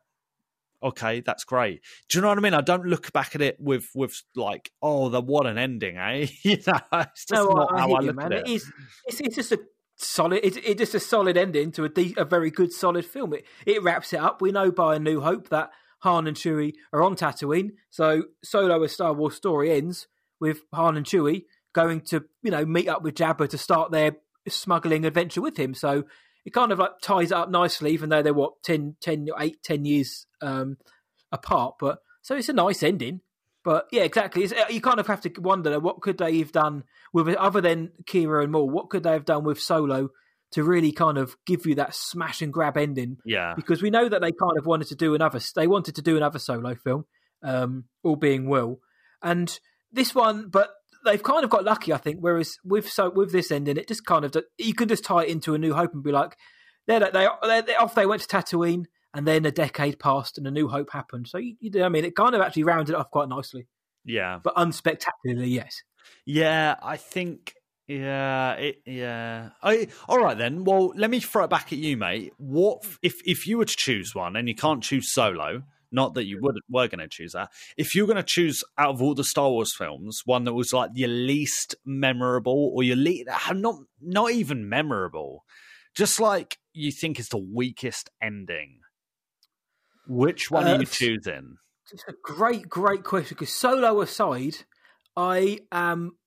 okay, 0.83 1.21
that's 1.21 1.43
great. 1.43 1.81
Do 2.09 2.17
you 2.17 2.21
know 2.21 2.29
what 2.29 2.37
I 2.37 2.41
mean? 2.41 2.53
I 2.53 2.61
don't 2.61 2.85
look 2.85 3.11
back 3.13 3.35
at 3.35 3.41
it 3.41 3.57
with, 3.59 3.89
with 3.95 4.21
like, 4.35 4.71
oh, 4.81 5.09
the 5.09 5.21
what 5.21 5.47
an 5.47 5.57
ending, 5.57 5.97
eh? 5.97 6.27
you 6.43 6.57
know, 6.67 6.79
it's 6.93 7.25
just 7.25 7.31
No, 7.31 7.45
not 7.47 7.73
I, 7.73 7.75
I 7.75 7.79
how 7.79 7.91
I 7.93 7.99
you, 8.01 8.07
look 8.07 8.15
man. 8.15 8.33
at 8.33 8.39
it. 8.39 8.47
It 8.47 8.51
is. 8.51 8.71
It's, 9.05 9.21
it's 9.21 9.35
just 9.35 9.51
a 9.51 9.59
solid. 9.95 10.41
It's, 10.43 10.57
it's 10.57 10.79
just 10.79 10.95
a 10.95 10.99
solid 10.99 11.37
ending 11.37 11.71
to 11.73 11.83
a, 11.85 11.89
de- 11.89 12.15
a 12.17 12.25
very 12.25 12.51
good, 12.51 12.71
solid 12.71 13.05
film. 13.05 13.33
It 13.33 13.45
it 13.65 13.83
wraps 13.83 14.13
it 14.13 14.19
up. 14.19 14.41
We 14.41 14.51
know 14.51 14.71
by 14.71 14.95
A 14.95 14.99
New 14.99 15.21
Hope 15.21 15.49
that 15.49 15.71
Han 15.99 16.27
and 16.27 16.37
Chewie 16.37 16.73
are 16.93 17.01
on 17.01 17.15
Tatooine. 17.15 17.71
So 17.89 18.23
Solo, 18.43 18.83
a 18.83 18.89
Star 18.89 19.13
Wars 19.13 19.35
story, 19.35 19.71
ends 19.71 20.07
with 20.39 20.61
Han 20.73 20.97
and 20.97 21.05
Chewie 21.05 21.43
going 21.73 22.01
to 22.01 22.25
you 22.43 22.51
know 22.51 22.65
meet 22.65 22.87
up 22.87 23.01
with 23.01 23.15
Jabba 23.15 23.49
to 23.49 23.57
start 23.57 23.91
their 23.91 24.17
smuggling 24.47 25.05
adventure 25.05 25.41
with 25.41 25.57
him. 25.57 25.73
So 25.73 26.05
it 26.47 26.53
kind 26.53 26.71
of 26.71 26.79
like 26.79 27.01
ties 27.01 27.31
it 27.31 27.38
up 27.38 27.49
nicely, 27.51 27.91
even 27.91 28.07
though 28.07 28.21
they're 28.21 28.33
what 28.33 28.63
10, 28.63 28.95
10 29.01 29.27
8, 29.38 29.62
10 29.62 29.83
years 29.83 30.25
um, 30.41 30.77
apart. 31.29 31.75
But 31.77 31.99
so 32.21 32.38
it's 32.38 32.47
a 32.47 32.53
nice 32.53 32.83
ending. 32.83 33.19
But 33.65 33.88
yeah, 33.91 34.03
exactly. 34.03 34.45
It's, 34.45 34.53
uh, 34.53 34.63
you 34.69 34.79
kind 34.79 35.01
of 35.01 35.07
have 35.07 35.19
to 35.21 35.31
wonder 35.41 35.77
what 35.77 35.99
could 35.99 36.17
they 36.17 36.39
have 36.39 36.53
done 36.53 36.86
with 37.12 37.27
it, 37.27 37.36
other 37.36 37.60
than 37.60 37.91
Qi'ra 38.05 38.43
and 38.43 38.53
Maul. 38.53 38.69
What 38.69 38.89
could 38.89 39.03
they 39.03 39.12
have 39.12 39.25
done 39.25 39.43
with 39.43 39.60
Solo 39.60 40.07
to 40.51 40.63
really 40.63 40.93
kind 40.93 41.17
of 41.17 41.36
give 41.45 41.65
you 41.65 41.75
that 41.75 41.93
smash 41.93 42.41
and 42.41 42.53
grab 42.53 42.77
ending? 42.77 43.17
Yeah. 43.25 43.53
Because 43.53 43.81
we 43.81 43.89
know 43.89 44.07
that 44.07 44.21
they 44.21 44.31
kind 44.31 44.57
of 44.57 44.65
wanted 44.65 44.88
to 44.88 44.95
do 44.95 45.15
another. 45.15 45.41
They 45.53 45.67
wanted 45.67 45.95
to 45.95 46.01
do 46.01 46.15
another 46.15 46.39
Solo 46.39 46.75
film, 46.75 47.03
um, 47.43 47.83
all 48.05 48.15
being 48.15 48.47
well, 48.47 48.79
and 49.21 49.60
this 49.91 50.15
one, 50.15 50.47
but 50.47 50.69
they've 51.07 51.23
kind 51.23 51.43
of 51.43 51.49
got 51.49 51.63
lucky, 51.63 51.91
I 51.93 51.97
think. 51.97 52.19
Whereas 52.19 52.57
with 52.63 52.89
so 52.89 53.09
with 53.09 53.31
this 53.31 53.51
ending, 53.51 53.77
it 53.77 53.87
just 53.87 54.05
kind 54.05 54.23
of 54.25 54.35
you 54.57 54.73
can 54.73 54.87
just 54.87 55.03
tie 55.03 55.23
it 55.23 55.29
into 55.29 55.53
a 55.55 55.57
New 55.57 55.73
Hope 55.73 55.93
and 55.93 56.03
be 56.03 56.11
like, 56.11 56.35
they're 56.85 56.99
they 56.99 57.27
they 57.43 57.61
they're 57.61 57.81
off. 57.81 57.95
They 57.95 58.05
went 58.05 58.21
to 58.21 58.27
Tatooine. 58.27 58.85
and 59.13 59.25
then 59.27 59.45
a 59.45 59.51
decade 59.51 59.97
passed 59.99 60.37
and 60.37 60.45
a 60.45 60.51
New 60.51 60.67
Hope 60.67 60.91
happened. 60.91 61.27
So 61.27 61.37
you, 61.39 61.55
you 61.59 61.71
know, 61.71 61.85
I 61.85 61.89
mean, 61.89 62.05
it 62.05 62.15
kind 62.15 62.35
of 62.35 62.41
actually 62.41 62.63
rounded 62.65 62.93
it 62.93 62.97
off 62.99 63.09
quite 63.09 63.29
nicely, 63.29 63.67
Yeah. 64.05 64.39
but 64.43 64.53
unspectacularly, 64.55 65.47
yes. 65.49 65.81
Yeah, 66.25 66.75
I 66.83 66.97
think. 66.97 67.53
Yeah, 67.87 68.53
it, 68.55 68.81
yeah. 68.85 69.51
I, 69.63 69.87
all 70.09 70.19
right 70.19 70.37
then. 70.37 70.65
Well, 70.65 70.91
let 70.97 71.09
me 71.09 71.21
throw 71.21 71.45
it 71.45 71.49
back 71.49 71.71
at 71.71 71.79
you, 71.79 71.95
mate. 71.95 72.33
What 72.37 72.83
if 73.01 73.15
if 73.25 73.47
you 73.47 73.57
were 73.57 73.65
to 73.65 73.75
choose 73.77 74.13
one, 74.13 74.35
and 74.35 74.47
you 74.49 74.55
can't 74.55 74.83
choose 74.83 75.11
solo? 75.11 75.63
Not 75.91 76.15
that 76.15 76.26
you 76.26 76.39
would 76.41 76.58
were 76.69 76.88
going 76.88 77.00
to 77.00 77.08
choose 77.08 77.32
that. 77.34 77.50
If 77.78 77.95
you're 77.95 78.08
going 78.08 78.17
to 78.17 78.23
choose 78.23 78.63
out 78.78 78.95
of 78.95 79.02
all 79.02 79.15
the 79.15 79.23
Star 79.23 79.50
Wars 79.50 79.73
films, 79.76 80.21
one 80.26 80.43
that 80.45 80.54
was 80.54 80.73
like 80.73 80.91
your 80.93 81.10
least 81.10 81.76
memorable, 81.86 82.71
or 82.76 82.84
your 82.84 82.97
least 82.97 83.30
not 83.54 83.76
not 84.02 84.32
even 84.32 84.67
memorable, 84.67 85.45
just 85.95 86.19
like 86.19 86.58
you 86.73 86.91
think 86.91 87.19
is 87.19 87.30
the 87.30 87.38
weakest 87.38 88.10
ending. 88.21 88.80
Which 90.08 90.50
one 90.52 90.67
Uh, 90.67 90.76
are 90.76 90.80
you 90.80 90.86
choosing? 90.86 91.58
It's 91.91 92.04
a 92.08 92.13
great, 92.21 92.67
great 92.67 93.04
question 93.04 93.36
because 93.36 93.54
Solo 93.54 94.02
aside, 94.02 94.58
I 95.15 95.60
am. 95.71 96.17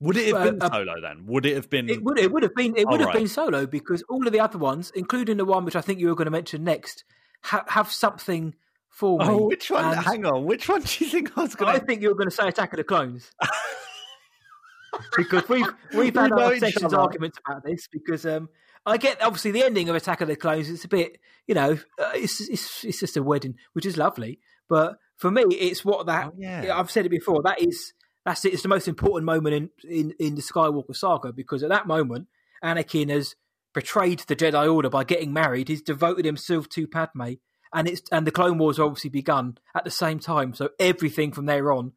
Would 0.00 0.16
it 0.16 0.34
have 0.34 0.44
been 0.44 0.62
uh, 0.62 0.70
solo 0.70 0.94
then? 1.02 1.26
Would 1.26 1.44
it 1.46 1.54
have 1.56 1.68
been? 1.68 1.88
It 1.88 2.04
would 2.04 2.18
it 2.18 2.30
would 2.30 2.42
have 2.42 2.54
been 2.54 2.76
it 2.76 2.86
would 2.86 3.00
have 3.00 3.08
Alright. 3.08 3.22
been 3.22 3.28
Solo 3.28 3.66
because 3.66 4.02
all 4.08 4.26
of 4.26 4.32
the 4.32 4.40
other 4.40 4.58
ones, 4.58 4.92
including 4.94 5.38
the 5.38 5.44
one 5.44 5.64
which 5.64 5.74
I 5.74 5.80
think 5.80 5.98
you 5.98 6.08
were 6.08 6.14
going 6.14 6.26
to 6.26 6.30
mention 6.30 6.62
next, 6.62 7.04
ha- 7.42 7.64
have 7.68 7.90
something 7.90 8.54
for 8.90 9.18
me. 9.18 9.24
Oh, 9.28 9.46
which 9.46 9.70
one? 9.70 9.84
And 9.84 10.00
Hang 10.00 10.26
on. 10.26 10.44
Which 10.44 10.68
one 10.68 10.82
do 10.82 11.04
you 11.04 11.10
think 11.10 11.36
I 11.36 11.42
was 11.42 11.54
going 11.54 11.74
I 11.74 11.78
think 11.78 12.02
you 12.02 12.08
were 12.08 12.14
going 12.14 12.28
to 12.28 12.34
say 12.34 12.48
Attack 12.48 12.72
of 12.72 12.78
the 12.78 12.84
Clones. 12.84 13.30
because 15.16 15.48
we've 15.48 15.66
we've 15.94 16.14
had 16.14 16.30
know 16.30 16.44
our 16.44 16.58
sessions 16.58 16.94
arguments 16.94 17.38
about 17.46 17.64
this 17.64 17.88
because 17.92 18.24
um 18.26 18.48
I 18.86 18.96
get 18.96 19.22
obviously 19.22 19.50
the 19.50 19.64
ending 19.64 19.88
of 19.88 19.96
Attack 19.96 20.20
of 20.20 20.28
the 20.28 20.36
Clones. 20.36 20.70
It's 20.70 20.84
a 20.84 20.88
bit 20.88 21.18
you 21.46 21.54
know 21.54 21.78
uh, 21.98 22.12
it's 22.14 22.40
it's 22.48 22.84
it's 22.84 23.00
just 23.00 23.16
a 23.16 23.22
wedding, 23.22 23.56
which 23.72 23.86
is 23.86 23.96
lovely. 23.96 24.40
But 24.68 24.98
for 25.16 25.30
me, 25.30 25.42
it's 25.42 25.84
what 25.84 26.06
that 26.06 26.28
Oh, 26.28 26.34
yeah. 26.36 26.78
I've 26.78 26.90
said 26.90 27.06
it 27.06 27.10
before. 27.10 27.42
That 27.42 27.60
is 27.60 27.92
that's 28.24 28.44
it. 28.44 28.52
It's 28.52 28.62
the 28.62 28.68
most 28.68 28.88
important 28.88 29.26
moment 29.26 29.54
in 29.54 29.70
in 29.88 30.14
in 30.18 30.34
the 30.34 30.42
Skywalker 30.42 30.94
saga 30.94 31.32
because 31.32 31.62
at 31.62 31.70
that 31.70 31.86
moment, 31.86 32.28
Anakin 32.64 33.10
has 33.10 33.34
betrayed 33.74 34.20
the 34.20 34.36
Jedi 34.36 34.72
Order 34.72 34.90
by 34.90 35.04
getting 35.04 35.32
married. 35.32 35.68
He's 35.68 35.82
devoted 35.82 36.24
himself 36.24 36.68
to 36.70 36.86
Padme, 36.86 37.34
and 37.74 37.88
it's 37.88 38.02
and 38.10 38.26
the 38.26 38.30
Clone 38.30 38.58
Wars 38.58 38.78
obviously 38.78 39.10
begun 39.10 39.58
at 39.74 39.84
the 39.84 39.90
same 39.90 40.18
time. 40.18 40.54
So 40.54 40.70
everything 40.78 41.32
from 41.32 41.46
there 41.46 41.72
on 41.72 41.92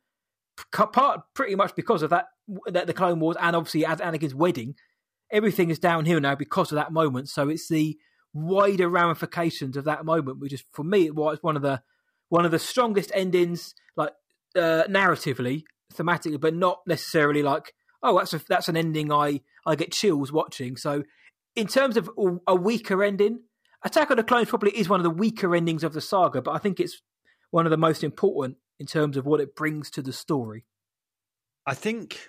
part 0.72 1.22
pretty 1.34 1.56
much 1.56 1.76
because 1.76 2.02
of 2.02 2.10
that, 2.10 2.28
that 2.68 2.88
the 2.88 2.94
Clone 2.94 3.20
Wars 3.20 3.38
and 3.40 3.56
obviously 3.56 3.86
at 3.86 4.00
Anakin's 4.00 4.36
wedding, 4.36 4.76
everything 5.32 5.70
is 5.70 5.80
downhill 5.80 6.20
now 6.20 6.36
because 6.36 6.72
of 6.72 6.76
that 6.76 6.92
moment. 6.92 7.30
So 7.30 7.50
it's 7.50 7.68
the 7.68 7.98
wider 8.34 8.90
ramifications 8.90 9.78
of 9.78 9.86
that 9.86 10.06
moment, 10.06 10.40
which 10.40 10.54
is 10.54 10.64
for 10.72 10.84
me 10.84 11.06
it 11.06 11.16
was 11.16 11.40
one 11.42 11.56
of 11.56 11.62
the 11.62 11.82
one 12.30 12.46
of 12.46 12.52
the 12.52 12.60
strongest 12.60 13.12
endings, 13.14 13.76
like 13.98 14.14
uh, 14.56 14.84
narratively, 14.90 15.64
thematically, 15.94 16.40
but 16.40 16.56
not 16.56 16.80
necessarily 16.88 17.44
like 17.44 17.74
oh 18.04 18.18
that's 18.18 18.34
a, 18.34 18.42
that's 18.48 18.70
an 18.70 18.78
ending 18.78 19.12
I 19.12 19.42
I 19.66 19.76
get 19.76 19.92
chills 19.92 20.32
watching. 20.32 20.78
So 20.78 21.04
in 21.56 21.68
terms 21.68 21.98
of 21.98 22.10
a 22.48 22.56
weaker 22.56 23.04
ending, 23.04 23.42
Attack 23.84 24.12
of 24.12 24.18
the 24.18 24.24
Clones 24.24 24.50
probably 24.50 24.72
is 24.72 24.90
one 24.90 25.00
of 25.00 25.04
the 25.04 25.10
weaker 25.10 25.56
endings 25.56 25.84
of 25.84 25.94
the 25.94 26.02
saga, 26.02 26.42
but 26.42 26.52
I 26.52 26.60
think 26.60 26.80
it's 26.80 27.02
one 27.50 27.66
of 27.66 27.72
the 27.72 27.78
most 27.78 28.04
important 28.04 28.58
in 28.80 28.86
terms 28.86 29.18
of 29.18 29.26
what 29.26 29.42
it 29.42 29.56
brings 29.56 29.90
to 29.92 30.02
the 30.02 30.14
story. 30.14 30.66
I 31.66 31.74
think. 31.74 32.20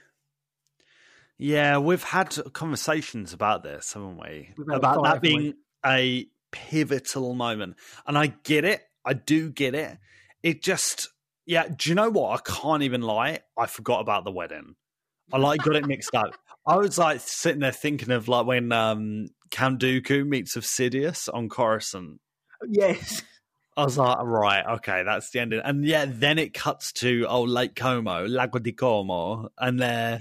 Yeah, 1.38 1.78
we've 1.78 2.02
had 2.02 2.36
conversations 2.52 3.32
about 3.32 3.62
this, 3.62 3.92
haven't 3.92 4.18
we? 4.18 4.50
About 4.72 4.96
five, 4.96 5.14
that 5.14 5.22
being 5.22 5.54
a 5.84 6.26
pivotal 6.52 7.34
moment, 7.34 7.76
and 8.06 8.16
I 8.16 8.28
get 8.28 8.64
it. 8.64 8.82
I 9.04 9.14
do 9.14 9.50
get 9.50 9.74
it. 9.74 9.98
It 10.42 10.62
just, 10.62 11.08
yeah. 11.46 11.66
Do 11.68 11.90
you 11.90 11.94
know 11.94 12.10
what? 12.10 12.38
I 12.38 12.50
can't 12.50 12.82
even 12.82 13.02
lie. 13.02 13.40
I 13.56 13.66
forgot 13.66 14.00
about 14.00 14.24
the 14.24 14.30
wedding. 14.30 14.76
I 15.32 15.38
like 15.38 15.62
got 15.62 15.76
it 15.76 15.86
mixed 15.86 16.14
up. 16.14 16.34
I 16.66 16.76
was 16.76 16.98
like 16.98 17.20
sitting 17.20 17.60
there 17.60 17.72
thinking 17.72 18.10
of 18.10 18.28
like 18.28 18.46
when 18.46 18.70
um 18.70 19.28
Dooku 19.78 20.26
meets 20.26 20.56
with 20.56 20.64
Sidious 20.64 21.28
on 21.32 21.48
Coruscant. 21.48 22.20
Yes. 22.68 23.22
I 23.76 23.84
was 23.84 23.96
like, 23.96 24.18
right, 24.20 24.64
okay, 24.76 25.02
that's 25.02 25.30
the 25.30 25.40
ending. 25.40 25.60
And 25.64 25.84
yeah, 25.84 26.04
then 26.06 26.38
it 26.38 26.52
cuts 26.52 26.92
to 26.94 27.26
oh 27.28 27.42
Lake 27.42 27.74
Como, 27.74 28.26
Lago 28.26 28.58
di 28.58 28.72
Como, 28.72 29.48
and 29.58 29.80
they're 29.80 30.18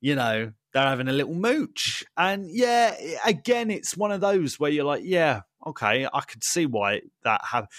you 0.00 0.14
know 0.14 0.52
they're 0.72 0.86
having 0.86 1.08
a 1.08 1.12
little 1.12 1.34
mooch. 1.34 2.04
And 2.16 2.48
yeah, 2.48 2.94
again, 3.24 3.70
it's 3.70 3.96
one 3.96 4.12
of 4.12 4.20
those 4.20 4.60
where 4.60 4.70
you're 4.70 4.84
like, 4.84 5.02
yeah, 5.04 5.40
okay, 5.66 6.06
I 6.12 6.20
could 6.20 6.44
see 6.44 6.66
why 6.66 7.00
that 7.24 7.40
happened. 7.44 7.70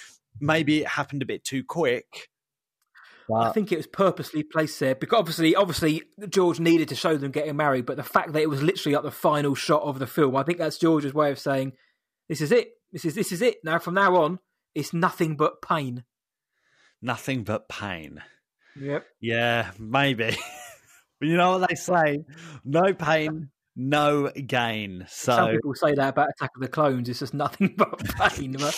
Maybe 0.41 0.81
it 0.81 0.87
happened 0.87 1.21
a 1.21 1.25
bit 1.25 1.43
too 1.45 1.63
quick. 1.63 2.27
I 3.33 3.51
think 3.51 3.71
it 3.71 3.77
was 3.77 3.87
purposely 3.87 4.43
placed 4.43 4.79
there 4.79 4.95
because 4.95 5.19
obviously, 5.19 5.55
obviously, 5.55 6.03
George 6.29 6.59
needed 6.59 6.89
to 6.89 6.95
show 6.95 7.17
them 7.17 7.31
getting 7.31 7.55
married, 7.55 7.85
but 7.85 7.97
the 7.97 8.03
fact 8.03 8.33
that 8.33 8.41
it 8.41 8.49
was 8.49 8.61
literally 8.61 8.95
like 8.95 9.03
the 9.03 9.11
final 9.11 9.55
shot 9.55 9.83
of 9.83 9.99
the 9.99 10.07
film, 10.07 10.35
I 10.35 10.43
think 10.43 10.57
that's 10.57 10.77
George's 10.77 11.13
way 11.13 11.31
of 11.31 11.39
saying, 11.39 11.73
"This 12.27 12.41
is 12.41 12.51
it. 12.51 12.71
This 12.91 13.05
is 13.05 13.15
this 13.15 13.31
is 13.31 13.41
it. 13.41 13.57
Now 13.63 13.79
from 13.79 13.93
now 13.93 14.15
on, 14.17 14.39
it's 14.75 14.93
nothing 14.93 15.35
but 15.35 15.61
pain." 15.61 16.03
Nothing 17.01 17.43
but 17.43 17.67
pain. 17.67 18.21
Yep. 18.79 19.05
Yeah, 19.19 19.71
maybe. 19.79 20.37
you 21.21 21.37
know 21.37 21.57
what 21.57 21.69
they 21.69 21.75
say: 21.75 22.25
no 22.63 22.93
pain, 22.93 23.49
no 23.75 24.29
gain. 24.29 25.05
So 25.09 25.31
Some 25.35 25.47
So 25.47 25.51
people 25.53 25.75
say 25.75 25.93
that 25.95 26.09
about 26.09 26.29
Attack 26.29 26.51
of 26.55 26.61
the 26.61 26.67
Clones. 26.67 27.09
It's 27.09 27.19
just 27.19 27.33
nothing 27.33 27.73
but 27.77 27.99
pain. 27.99 28.53
but 28.53 28.73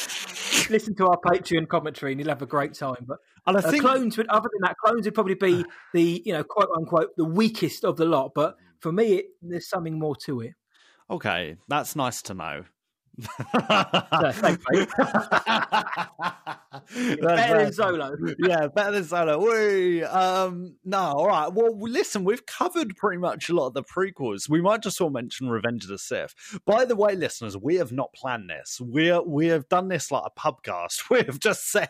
listen 0.70 0.96
to 0.96 1.08
our 1.08 1.18
Patreon 1.20 1.68
commentary, 1.68 2.12
and 2.14 2.20
you'll 2.22 2.30
have 2.30 2.42
a 2.42 2.46
great 2.48 2.74
time. 2.74 3.06
But 3.06 3.20
and 3.46 3.58
I 3.58 3.62
Uh, 3.62 3.72
think 3.72 3.84
clones 3.84 4.18
would, 4.18 4.28
other 4.28 4.50
than 4.54 4.62
that, 4.62 4.78
clones 4.78 5.06
would 5.06 5.14
probably 5.16 5.36
be 5.36 5.66
the 5.94 6.22
you 6.26 6.34
know 6.34 6.44
quote 6.44 6.70
unquote 6.76 7.16
the 7.18 7.26
weakest 7.26 7.84
of 7.86 7.98
the 7.98 8.06
lot. 8.06 8.32
But 8.36 8.56
for 8.80 8.92
me, 8.92 9.14
it, 9.16 9.26
there's 9.42 9.70
something 9.70 9.98
more 10.00 10.16
to 10.26 10.42
it. 10.42 10.54
okay, 11.10 11.58
that's 11.68 11.96
nice 11.96 12.22
to 12.24 12.34
know. 12.34 12.66
So, 13.22 14.32
thanks, 14.32 14.64
mate. 14.72 14.90
That's 16.96 17.22
Better 17.22 17.64
than. 17.64 17.74
Solo. 17.74 18.16
yeah, 18.40 18.68
better 18.68 18.92
than 18.92 19.04
solo. 19.04 19.38
We 19.40 20.04
Um, 20.04 20.76
no, 20.84 21.00
all 21.00 21.28
right. 21.28 21.52
Well, 21.52 21.78
listen, 21.80 22.24
we've 22.24 22.46
covered 22.46 22.96
pretty 22.96 23.20
much 23.20 23.50
a 23.50 23.54
lot 23.54 23.68
of 23.68 23.74
the 23.74 23.84
prequels. 23.84 24.50
We 24.50 24.62
might 24.62 24.82
just 24.82 25.00
all 25.00 25.12
mention 25.12 25.50
Revenge 25.50 25.84
of 25.84 25.90
the 25.90 25.98
Sith. 26.00 26.34
By 26.66 26.86
the 26.86 26.96
way, 26.96 27.16
listeners, 27.16 27.56
we 27.56 27.76
have 27.76 27.92
not 27.92 28.14
planned 28.14 28.50
this. 28.50 28.82
We 28.82 29.12
are 29.12 29.24
we 29.24 29.48
have 29.48 29.70
done 29.70 29.88
this 29.88 30.12
like 30.12 30.24
a 30.26 30.40
pubcast. 30.40 31.10
We 31.10 31.20
have 31.24 31.40
just 31.40 31.70
said. 31.70 31.90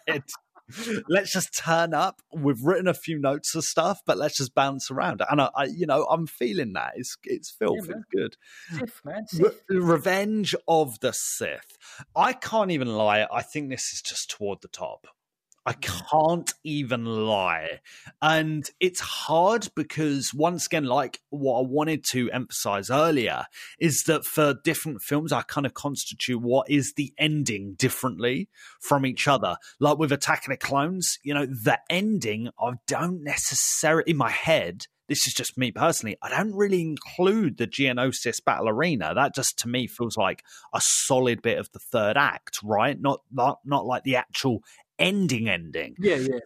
Let's 1.08 1.32
just 1.32 1.58
turn 1.58 1.94
up. 1.94 2.22
We've 2.34 2.62
written 2.64 2.88
a 2.88 2.94
few 2.94 3.20
notes 3.20 3.56
of 3.56 3.64
stuff, 3.64 4.02
but 4.06 4.18
let's 4.18 4.38
just 4.38 4.54
bounce 4.56 4.92
around. 4.92 5.22
And 5.30 5.42
I, 5.42 5.50
I 5.56 5.64
you 5.66 5.86
know, 5.86 6.06
I'm 6.06 6.28
feeling 6.28 6.74
that. 6.74 6.94
It's 6.96 7.18
it's 7.24 7.52
filth. 7.52 7.88
Yeah, 7.88 7.96
it's 7.98 8.06
good. 8.12 8.38
Sith, 8.80 9.02
man. 9.06 9.26
Re- 9.40 9.80
Revenge 9.80 10.56
of 10.68 11.00
the 11.00 11.14
Sith. 11.14 11.78
I 12.16 12.34
can't 12.34 12.72
even 12.72 12.96
lie. 12.96 13.28
I 13.32 13.42
think 13.42 13.70
this 13.70 13.94
is 13.94 14.02
just 14.02 14.30
toward 14.30 14.62
the 14.62 14.68
top. 14.68 15.08
I 15.66 15.74
can't 15.74 16.54
even 16.64 17.06
lie. 17.06 17.80
And 18.22 18.70
it's 18.80 19.00
hard 19.00 19.70
because, 19.76 20.34
once 20.34 20.66
again, 20.66 20.84
like 20.86 21.22
what 21.30 21.60
I 21.60 21.66
wanted 21.66 22.04
to 22.12 22.30
emphasize 22.32 22.90
earlier, 22.90 23.46
is 23.80 24.04
that 24.04 24.26
for 24.26 24.56
different 24.64 25.02
films, 25.02 25.32
I 25.32 25.42
kind 25.44 25.66
of 25.66 25.74
constitute 25.74 26.42
what 26.42 26.70
is 26.70 26.94
the 26.94 27.14
ending 27.18 27.76
differently 27.76 28.50
from 28.82 29.06
each 29.06 29.28
other. 29.28 29.56
Like 29.80 29.98
with 29.98 30.12
Attack 30.12 30.46
of 30.48 30.52
the 30.52 30.58
Clones, 30.58 31.18
you 31.24 31.34
know, 31.34 31.46
the 31.46 31.80
ending, 31.90 32.50
I 32.60 32.74
don't 32.88 33.24
necessarily, 33.24 34.12
in 34.12 34.18
my 34.18 34.32
head, 34.32 34.88
this 35.10 35.28
is 35.28 35.34
just 35.34 35.58
me 35.58 35.72
personally, 35.72 36.18
I 36.22 36.30
don't 36.30 36.56
really 36.56 36.82
include 36.82 37.58
the 37.58 37.68
Geonosis 37.68 38.44
battle 38.44 38.70
arena. 38.70 39.14
That 39.14 39.36
just 39.36 39.60
to 39.60 39.68
me 39.68 39.86
feels 39.88 40.18
like 40.18 40.44
a 40.74 40.80
solid 40.82 41.42
bit 41.42 41.58
of 41.58 41.70
the 41.72 41.80
third 41.80 42.18
act, 42.18 42.60
right? 42.64 43.00
Not 43.00 43.22
not 43.32 43.60
not 43.66 43.86
like 43.86 44.04
the 44.04 44.16
actual 44.16 44.64
ending 45.00 45.50
ending. 45.50 45.96
Yeah, 46.00 46.16
yeah. 46.16 46.40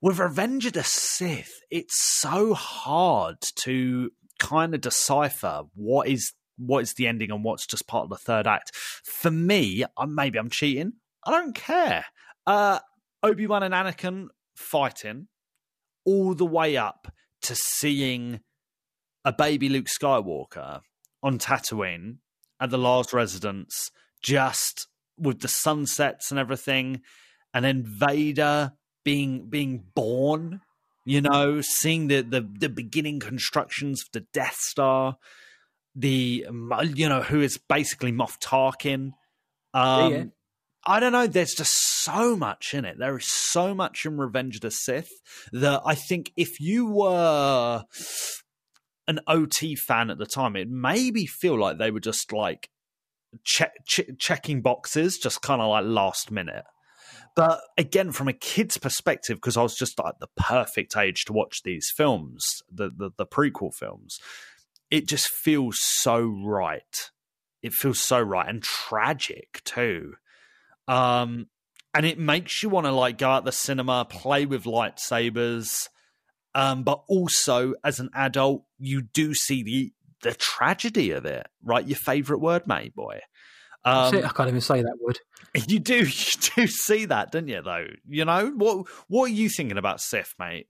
With 0.00 0.18
Revenge 0.18 0.66
of 0.66 0.72
the 0.72 0.82
Sith, 0.82 1.60
it's 1.70 1.96
so 2.20 2.54
hard 2.54 3.36
to 3.62 4.10
kind 4.38 4.74
of 4.74 4.80
decipher 4.80 5.62
what 5.74 6.08
is 6.08 6.32
what 6.58 6.82
is 6.82 6.94
the 6.94 7.06
ending 7.06 7.30
and 7.30 7.44
what's 7.44 7.66
just 7.66 7.86
part 7.86 8.04
of 8.04 8.10
the 8.10 8.16
third 8.16 8.46
act. 8.46 8.74
For 8.74 9.30
me, 9.30 9.84
maybe 10.06 10.38
I'm 10.38 10.50
cheating. 10.50 10.94
I 11.24 11.30
don't 11.30 11.54
care. 11.54 12.04
Uh, 12.46 12.80
Obi 13.22 13.46
Wan 13.46 13.62
and 13.62 13.74
Anakin 13.74 14.28
fighting 14.56 15.28
all 16.04 16.34
the 16.34 16.46
way 16.46 16.76
up 16.76 17.12
to 17.42 17.54
seeing 17.54 18.40
a 19.24 19.32
baby 19.32 19.68
Luke 19.68 19.86
Skywalker 19.86 20.80
on 21.22 21.38
Tatooine 21.38 22.16
at 22.60 22.70
the 22.70 22.78
last 22.78 23.12
residence, 23.12 23.90
just 24.22 24.88
with 25.16 25.40
the 25.40 25.48
sunsets 25.48 26.30
and 26.30 26.38
everything, 26.38 27.02
and 27.54 27.64
then 27.64 27.84
Vader 27.84 28.72
being 29.04 29.48
being 29.48 29.84
born. 29.94 30.60
You 31.04 31.20
know, 31.20 31.60
seeing 31.60 32.06
the 32.08 32.22
the, 32.22 32.48
the 32.60 32.68
beginning 32.68 33.18
constructions 33.18 34.02
of 34.02 34.12
the 34.12 34.26
Death 34.32 34.56
Star, 34.60 35.16
the 35.96 36.46
you 36.94 37.08
know 37.08 37.22
who 37.22 37.40
is 37.40 37.58
basically 37.58 38.12
Moff 38.12 38.38
Tarkin. 38.38 39.12
Um, 39.74 40.12
Yeah. 40.12 40.24
I 40.84 40.98
don't 40.98 41.12
know. 41.12 41.28
There's 41.28 41.54
just 41.54 41.74
so 42.02 42.36
much 42.36 42.74
in 42.74 42.84
it. 42.84 42.98
There 42.98 43.16
is 43.16 43.26
so 43.26 43.72
much 43.74 44.04
in 44.04 44.18
Revenge 44.18 44.56
of 44.56 44.62
the 44.62 44.70
Sith 44.70 45.10
that 45.52 45.80
I 45.86 45.94
think 45.94 46.32
if 46.36 46.58
you 46.58 46.86
were 46.86 47.84
an 49.06 49.20
OT 49.28 49.76
fan 49.76 50.10
at 50.10 50.18
the 50.18 50.26
time, 50.26 50.56
it 50.56 50.68
maybe 50.68 51.26
feel 51.26 51.58
like 51.58 51.78
they 51.78 51.92
were 51.92 52.00
just 52.00 52.32
like 52.32 52.68
check, 53.44 53.72
checking 54.18 54.60
boxes, 54.60 55.18
just 55.18 55.40
kind 55.42 55.62
of 55.62 55.68
like 55.68 55.84
last 55.84 56.30
minute. 56.32 56.64
But 57.34 57.60
again, 57.78 58.12
from 58.12 58.28
a 58.28 58.34
kid's 58.34 58.76
perspective, 58.76 59.38
because 59.38 59.56
I 59.56 59.62
was 59.62 59.74
just 59.74 59.98
like 59.98 60.14
the 60.20 60.28
perfect 60.36 60.96
age 60.96 61.24
to 61.26 61.32
watch 61.32 61.62
these 61.62 61.90
films, 61.96 62.44
the, 62.70 62.90
the 62.90 63.10
the 63.16 63.26
prequel 63.26 63.72
films, 63.72 64.18
it 64.90 65.08
just 65.08 65.28
feels 65.28 65.78
so 65.80 66.20
right. 66.20 67.10
It 67.62 67.72
feels 67.72 68.00
so 68.00 68.20
right 68.20 68.48
and 68.48 68.62
tragic 68.62 69.62
too 69.64 70.14
um, 70.88 71.46
and 71.94 72.06
it 72.06 72.18
makes 72.18 72.62
you 72.62 72.68
want 72.68 72.86
to 72.86 72.92
like 72.92 73.18
go 73.18 73.30
out 73.30 73.44
the 73.44 73.52
cinema, 73.52 74.04
play 74.04 74.46
with 74.46 74.64
lightsabers. 74.64 75.88
Um, 76.54 76.82
but 76.82 77.02
also 77.08 77.74
as 77.82 77.98
an 77.98 78.10
adult, 78.14 78.64
you 78.78 79.02
do 79.02 79.34
see 79.34 79.62
the 79.62 79.92
the 80.22 80.34
tragedy 80.34 81.10
of 81.10 81.24
it, 81.24 81.46
right? 81.64 81.86
Your 81.86 81.96
favorite 81.96 82.40
word, 82.40 82.66
mate, 82.66 82.94
boy. 82.94 83.20
Um, 83.84 84.14
I 84.16 84.28
can't 84.28 84.48
even 84.48 84.60
say 84.60 84.82
that 84.82 84.96
word. 85.00 85.18
You 85.54 85.78
do, 85.78 85.96
you 85.98 86.04
do 86.56 86.66
see 86.66 87.06
that, 87.06 87.32
don't 87.32 87.48
you? 87.48 87.62
Though, 87.62 87.86
you 88.08 88.24
know 88.24 88.52
what? 88.56 88.88
What 89.08 89.24
are 89.24 89.34
you 89.34 89.48
thinking 89.48 89.78
about 89.78 90.00
Sith, 90.00 90.34
mate? 90.38 90.68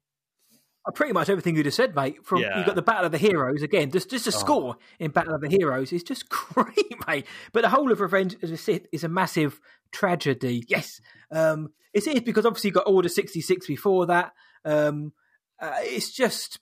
Uh, 0.85 0.91
pretty 0.91 1.13
much 1.13 1.29
everything 1.29 1.55
you 1.55 1.63
just 1.63 1.77
said, 1.77 1.95
mate. 1.95 2.25
From 2.25 2.41
yeah. 2.41 2.59
you 2.59 2.65
got 2.65 2.75
the 2.75 2.83
Battle 2.83 3.07
of 3.07 3.13
the 3.13 3.19
Heroes 3.19 3.63
again. 3.63 3.91
Just 3.91 4.11
just 4.11 4.27
a 4.27 4.31
oh. 4.31 4.39
score 4.39 4.77
in 4.99 5.11
Battle 5.11 5.35
of 5.35 5.41
the 5.41 5.49
Heroes 5.49 5.93
is 5.93 6.03
just 6.03 6.29
great, 6.31 7.07
mate. 7.07 7.27
But 7.53 7.63
the 7.63 7.69
whole 7.69 7.93
of 7.93 8.01
Revenge 8.01 8.35
of 8.35 8.51
the 8.51 8.57
Sith 8.57 8.87
is 8.93 9.05
a 9.05 9.09
massive 9.09 9.61
tragedy. 9.93 10.65
Yes, 10.69 11.01
um, 11.31 11.71
it 11.93 12.07
is 12.07 12.21
because 12.23 12.47
obviously 12.47 12.69
you 12.69 12.75
got 12.75 12.89
Order 12.89 13.09
sixty 13.09 13.41
six 13.41 13.67
before 13.67 14.07
that. 14.07 14.33
Um, 14.65 15.13
uh, 15.61 15.77
it's 15.83 16.11
just 16.11 16.59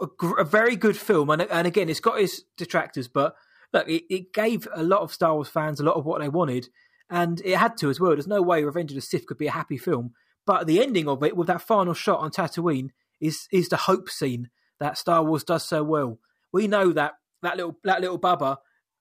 a, 0.00 0.26
a, 0.38 0.44
very 0.44 0.76
good 0.76 0.96
film, 0.96 1.30
and 1.30 1.42
and 1.42 1.66
again, 1.66 1.88
it's 1.88 2.00
got 2.00 2.20
its 2.20 2.42
detractors, 2.56 3.08
but 3.08 3.34
look, 3.72 3.88
it, 3.88 4.04
it 4.08 4.32
gave 4.32 4.66
a 4.74 4.82
lot 4.82 5.02
of 5.02 5.12
Star 5.12 5.34
Wars 5.34 5.48
fans 5.48 5.80
a 5.80 5.84
lot 5.84 5.96
of 5.96 6.04
what 6.04 6.20
they 6.20 6.28
wanted, 6.28 6.68
and 7.10 7.40
it 7.44 7.56
had 7.56 7.76
to 7.78 7.90
as 7.90 8.00
well. 8.00 8.12
There's 8.12 8.26
no 8.26 8.42
way 8.42 8.64
Revenge 8.64 8.90
of 8.90 8.96
the 8.96 9.00
Sith 9.00 9.26
could 9.26 9.38
be 9.38 9.46
a 9.46 9.52
happy 9.52 9.78
film, 9.78 10.12
but 10.46 10.66
the 10.66 10.82
ending 10.82 11.08
of 11.08 11.22
it 11.22 11.36
with 11.36 11.46
that 11.48 11.62
final 11.62 11.94
shot 11.94 12.20
on 12.20 12.30
Tatooine 12.30 12.90
is 13.20 13.48
is 13.52 13.68
the 13.68 13.76
hope 13.76 14.08
scene 14.08 14.50
that 14.80 14.98
Star 14.98 15.22
Wars 15.24 15.44
does 15.44 15.64
so 15.64 15.82
well. 15.82 16.18
We 16.52 16.68
know 16.68 16.92
that 16.92 17.14
that 17.42 17.56
little 17.56 17.76
that 17.84 18.00
little 18.00 18.18
Bubba, 18.18 18.58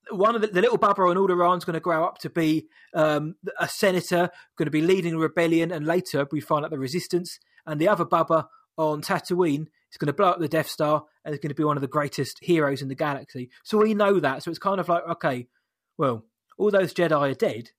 one 0.10 0.36
of 0.36 0.42
the, 0.42 0.48
the 0.48 0.62
little 0.62 0.78
Bubba 0.78 1.10
on 1.10 1.18
Alderaan 1.18 1.58
is 1.58 1.66
going 1.66 1.76
to 1.76 1.80
grow 1.80 2.04
up 2.04 2.18
to 2.20 2.30
be 2.30 2.68
um, 2.94 3.36
a 3.60 3.68
senator, 3.68 4.30
going 4.58 4.66
to 4.66 4.72
be 4.72 4.82
leading 4.82 5.16
a 5.16 5.20
rebellion, 5.20 5.72
and 5.72 5.86
later 5.86 6.28
we 6.32 6.42
find 6.42 6.66
out 6.66 6.72
the 6.72 6.80
resistance. 6.80 7.40
And 7.66 7.82
the 7.82 7.90
other 7.90 8.06
Bubba 8.06 8.48
on 8.78 9.02
Tatooine 9.02 9.68
is 9.92 9.98
going 9.98 10.08
to 10.08 10.14
blow 10.14 10.30
up 10.30 10.40
the 10.40 10.48
Death 10.48 10.70
Star 10.70 11.04
and 11.24 11.34
is 11.34 11.40
going 11.40 11.50
to 11.50 11.56
be 11.56 11.64
one 11.64 11.78
of 11.78 11.82
the 11.82 11.88
greatest 11.88 12.40
heroes 12.42 12.82
in 12.82 12.88
the 12.88 12.96
galaxy. 12.96 13.50
So 13.64 13.78
we 13.78 13.94
know 13.94 14.20
that. 14.20 14.44
So 14.44 14.50
it's 14.50 14.60
kind 14.60 14.80
of 14.80 14.90
like, 14.90 15.04
okay, 15.08 15.48
well, 15.98 16.26
all 16.58 16.72
those 16.72 16.94
Jedi 16.94 17.32
are 17.32 17.34
dead. 17.34 17.70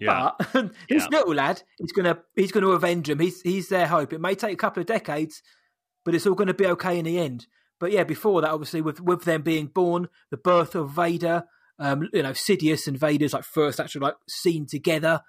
Yeah. 0.00 0.30
But 0.38 0.52
this 0.88 1.06
yeah. 1.10 1.18
little 1.18 1.34
lad, 1.34 1.62
he's 1.78 1.92
gonna 1.92 2.18
he's 2.34 2.52
gonna 2.52 2.68
avenge 2.68 3.06
them. 3.06 3.20
He's 3.20 3.40
he's 3.42 3.68
their 3.68 3.86
hope. 3.86 4.12
It 4.12 4.20
may 4.20 4.34
take 4.34 4.52
a 4.52 4.56
couple 4.56 4.80
of 4.80 4.86
decades, 4.86 5.42
but 6.04 6.14
it's 6.14 6.26
all 6.26 6.34
going 6.34 6.48
to 6.48 6.54
be 6.54 6.66
okay 6.66 6.98
in 6.98 7.04
the 7.04 7.18
end. 7.18 7.46
But 7.80 7.92
yeah, 7.92 8.04
before 8.04 8.40
that, 8.40 8.50
obviously, 8.50 8.80
with 8.80 9.00
with 9.00 9.24
them 9.24 9.42
being 9.42 9.66
born, 9.66 10.08
the 10.30 10.36
birth 10.36 10.74
of 10.74 10.90
Vader, 10.90 11.44
um, 11.78 12.08
you 12.12 12.22
know, 12.22 12.32
Sidious 12.32 12.86
and 12.86 12.98
Vader's 12.98 13.32
like 13.32 13.44
first 13.44 13.80
actual 13.80 14.02
like 14.02 14.14
scene 14.28 14.66
together, 14.66 15.20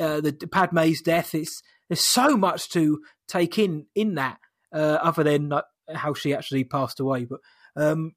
uh, 0.00 0.20
the 0.20 0.32
Padme's 0.32 1.02
death. 1.02 1.34
It's 1.34 1.62
there's 1.88 2.00
so 2.00 2.36
much 2.36 2.68
to 2.70 3.00
take 3.28 3.58
in 3.58 3.86
in 3.94 4.14
that, 4.14 4.38
uh, 4.72 4.98
other 5.02 5.24
than 5.24 5.50
like, 5.50 5.64
how 5.94 6.14
she 6.14 6.34
actually 6.34 6.64
passed 6.64 7.00
away. 7.00 7.24
But 7.24 7.40
um, 7.76 8.12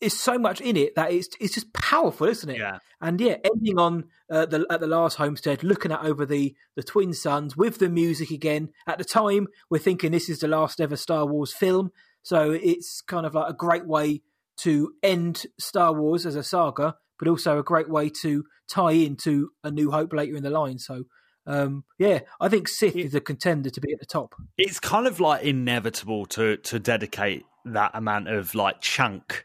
it's 0.00 0.18
so 0.18 0.38
much 0.38 0.60
in 0.60 0.76
it 0.76 0.94
that 0.94 1.12
it's 1.12 1.28
it's 1.40 1.54
just 1.54 1.72
powerful, 1.72 2.26
isn't 2.26 2.50
it? 2.50 2.58
Yeah. 2.58 2.78
And 3.00 3.20
yeah, 3.20 3.36
ending 3.44 3.78
on 3.78 4.04
uh, 4.30 4.46
the 4.46 4.66
at 4.70 4.80
the 4.80 4.86
last 4.86 5.16
homestead, 5.16 5.64
looking 5.64 5.92
at 5.92 6.04
over 6.04 6.26
the 6.26 6.54
the 6.76 6.82
twin 6.82 7.12
suns 7.12 7.56
with 7.56 7.78
the 7.78 7.88
music 7.88 8.30
again. 8.30 8.70
At 8.86 8.98
the 8.98 9.04
time, 9.04 9.48
we're 9.70 9.78
thinking 9.78 10.12
this 10.12 10.28
is 10.28 10.40
the 10.40 10.48
last 10.48 10.80
ever 10.80 10.96
Star 10.96 11.26
Wars 11.26 11.52
film, 11.52 11.92
so 12.22 12.50
it's 12.50 13.00
kind 13.02 13.26
of 13.26 13.34
like 13.34 13.50
a 13.50 13.54
great 13.54 13.86
way 13.86 14.22
to 14.58 14.92
end 15.02 15.46
Star 15.58 15.92
Wars 15.92 16.24
as 16.24 16.36
a 16.36 16.42
saga, 16.42 16.96
but 17.18 17.28
also 17.28 17.58
a 17.58 17.62
great 17.62 17.90
way 17.90 18.10
to 18.22 18.44
tie 18.68 18.92
into 18.92 19.50
A 19.64 19.70
New 19.70 19.90
Hope 19.90 20.12
later 20.12 20.36
in 20.36 20.42
the 20.42 20.50
line. 20.50 20.78
So. 20.78 21.04
Um, 21.46 21.84
yeah, 21.98 22.20
I 22.40 22.48
think 22.48 22.68
Sith 22.68 22.96
is 22.96 23.14
a 23.14 23.20
contender 23.20 23.70
to 23.70 23.80
be 23.80 23.92
at 23.92 24.00
the 24.00 24.06
top. 24.06 24.34
It's 24.58 24.80
kind 24.80 25.06
of 25.06 25.20
like 25.20 25.44
inevitable 25.44 26.26
to 26.26 26.56
to 26.56 26.78
dedicate 26.78 27.44
that 27.64 27.92
amount 27.94 28.28
of 28.28 28.54
like 28.54 28.80
chunk 28.80 29.44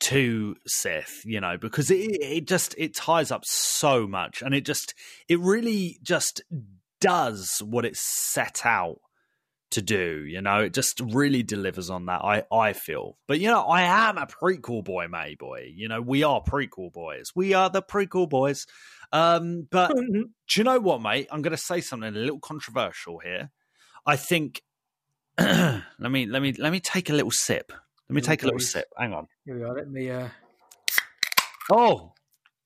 to 0.00 0.56
Sith, 0.66 1.22
you 1.24 1.40
know, 1.40 1.58
because 1.58 1.90
it, 1.90 2.18
it 2.20 2.46
just 2.46 2.74
it 2.78 2.94
ties 2.94 3.30
up 3.30 3.44
so 3.44 4.06
much, 4.06 4.42
and 4.42 4.54
it 4.54 4.64
just 4.64 4.94
it 5.28 5.38
really 5.40 5.98
just 6.02 6.42
does 7.00 7.62
what 7.64 7.84
it's 7.84 8.00
set 8.00 8.64
out 8.64 8.98
to 9.70 9.82
do. 9.82 10.24
You 10.26 10.42
know, 10.42 10.60
it 10.60 10.74
just 10.74 11.00
really 11.00 11.42
delivers 11.42 11.90
on 11.90 12.06
that. 12.06 12.22
I 12.24 12.44
I 12.52 12.72
feel, 12.72 13.18
but 13.26 13.40
you 13.40 13.48
know, 13.48 13.62
I 13.62 13.82
am 13.82 14.18
a 14.18 14.26
prequel 14.26 14.84
boy, 14.84 15.08
May 15.08 15.34
boy. 15.34 15.70
You 15.74 15.88
know, 15.88 16.00
we 16.00 16.22
are 16.22 16.42
prequel 16.42 16.92
boys. 16.92 17.32
We 17.34 17.54
are 17.54 17.70
the 17.70 17.82
prequel 17.82 18.28
boys. 18.28 18.66
Um, 19.12 19.66
but 19.70 19.94
do 19.94 20.30
you 20.56 20.64
know 20.64 20.78
what, 20.78 21.02
mate? 21.02 21.28
I'm 21.30 21.42
going 21.42 21.56
to 21.56 21.62
say 21.62 21.80
something 21.80 22.08
a 22.08 22.18
little 22.18 22.40
controversial 22.40 23.18
here. 23.18 23.50
I 24.06 24.16
think. 24.16 24.62
let 25.38 25.82
me 25.98 26.26
let 26.26 26.42
me 26.42 26.52
let 26.52 26.72
me 26.72 26.80
take 26.80 27.08
a 27.10 27.12
little 27.12 27.30
sip. 27.30 27.72
Let 28.08 28.14
me 28.14 28.20
take 28.20 28.42
a 28.42 28.46
little 28.46 28.60
sip. 28.60 28.86
Hang 28.98 29.14
on. 29.14 29.28
Here 29.44 29.56
we 29.56 29.62
are. 29.62 29.74
Let 29.74 29.90
me. 29.90 30.10
Uh... 30.10 30.28
Oh, 31.70 32.12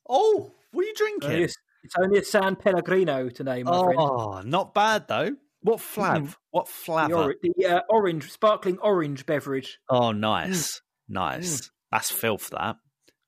oh, 0.09 0.53
what 0.73 0.83
are 0.83 0.89
you 0.89 0.95
drinking? 0.95 1.31
Only 1.31 1.45
a, 1.45 1.49
it's 1.85 1.95
only 1.99 2.19
a 2.19 2.25
San 2.25 2.57
Pellegrino 2.57 3.29
today, 3.29 3.63
my 3.63 3.71
oh, 3.71 3.85
friend. 3.85 4.01
Oh, 4.01 4.41
not 4.45 4.75
bad 4.75 5.07
though. 5.07 5.37
What 5.61 5.79
flav? 5.79 6.23
Mm. 6.23 6.35
What 6.51 6.69
flavor? 6.69 7.35
The, 7.43 7.53
the 7.57 7.67
uh, 7.67 7.81
orange, 7.89 8.31
sparkling 8.31 8.79
orange 8.79 9.27
beverage. 9.27 9.79
Oh, 9.89 10.13
nice, 10.13 10.77
mm. 10.77 10.81
nice. 11.09 11.61
Mm. 11.61 11.71
That's 11.93 12.11
filth. 12.11 12.51
That 12.51 12.77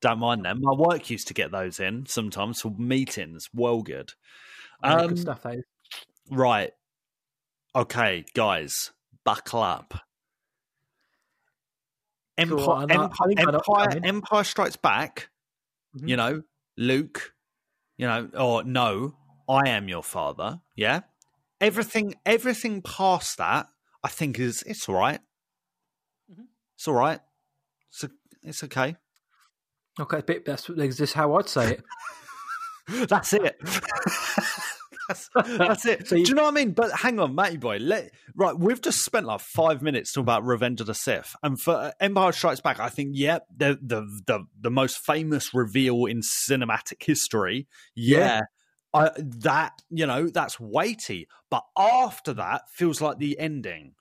don't 0.01 0.19
mind 0.19 0.45
them. 0.45 0.61
My 0.61 0.73
work 0.73 1.11
used 1.11 1.29
to 1.29 1.35
get 1.35 1.51
those 1.51 1.81
in 1.81 2.07
sometimes 2.07 2.61
for 2.61 2.71
meetings. 2.79 3.49
Well, 3.55 3.83
good. 3.83 4.13
Um, 4.83 5.09
good 5.09 5.19
stuff, 5.19 5.43
though. 5.43 5.63
Right. 6.31 6.73
Okay, 7.75 8.25
guys, 8.35 8.93
buckle 9.25 9.63
up. 9.63 9.95
Empire, 12.39 12.87
Empire, 12.91 13.33
Empire, 13.39 14.01
Empire, 14.05 14.45
Strikes 14.45 14.77
Back. 14.77 15.31
Mm-hmm. 15.97 16.09
You 16.09 16.17
know, 16.17 16.43
Luke. 16.77 17.33
You 17.99 18.07
know, 18.07 18.29
or 18.39 18.63
no, 18.63 19.15
I 19.49 19.71
am 19.71 19.89
your 19.89 20.03
father. 20.03 20.61
Yeah, 20.75 21.01
everything, 21.63 22.15
everything 22.27 22.83
past 22.83 23.39
that, 23.39 23.69
I 24.05 24.09
think 24.09 24.39
is 24.39 24.63
it's 24.67 24.87
all 24.87 24.97
right. 24.97 25.21
mm-hmm. 26.31 26.43
It's 26.75 26.87
all 26.87 26.95
right. 26.95 27.21
It's 27.91 28.05
a, 28.05 28.11
it's 28.43 28.65
okay. 28.65 28.97
Okay, 29.99 30.21
bit 30.27 30.45
that's 30.45 30.67
this 30.67 31.13
how 31.13 31.35
I'd 31.37 31.49
say 31.49 31.73
it. 31.75 31.85
that's 33.09 33.33
it. 33.33 33.57
that's, 35.09 35.31
that's 35.35 35.87
it. 35.87 36.07
So 36.07 36.17
you, 36.17 36.25
Do 36.25 36.31
you 36.31 36.35
know 36.35 36.43
what 36.43 36.53
I 36.53 36.55
mean? 36.55 36.73
But 36.73 36.93
hang 36.93 37.19
on, 37.19 37.35
Matty 37.35 37.57
boy. 37.57 37.79
Let, 37.79 38.11
right, 38.35 38.57
we've 38.57 38.81
just 38.81 39.05
spent 39.05 39.27
like 39.27 39.41
five 39.41 39.81
minutes 39.81 40.13
talking 40.13 40.25
about 40.25 40.45
Revenge 40.45 40.81
of 40.81 40.87
the 40.87 40.95
Sith, 40.95 41.35
and 41.43 41.61
for 41.61 41.75
uh, 41.75 41.93
Empire 42.01 42.33
Strikes 42.33 42.61
Back, 42.61 42.79
I 42.79 42.89
think, 42.89 43.13
yeah, 43.15 43.39
the 43.57 43.79
the 43.83 44.03
the, 44.27 44.45
the 44.61 44.71
most 44.71 44.99
famous 44.99 45.55
reveal 45.55 46.05
in 46.05 46.21
cinematic 46.21 47.03
history. 47.03 47.67
Yeah. 47.95 48.19
yeah. 48.19 48.41
I, 48.95 49.11
that 49.17 49.83
you 49.91 50.07
know 50.07 50.29
that's 50.29 50.61
weighty, 50.61 51.29
but 51.51 51.65
after 51.77 52.33
that 52.35 52.63
feels 52.71 53.01
like 53.01 53.19
the 53.19 53.39
ending. 53.39 53.95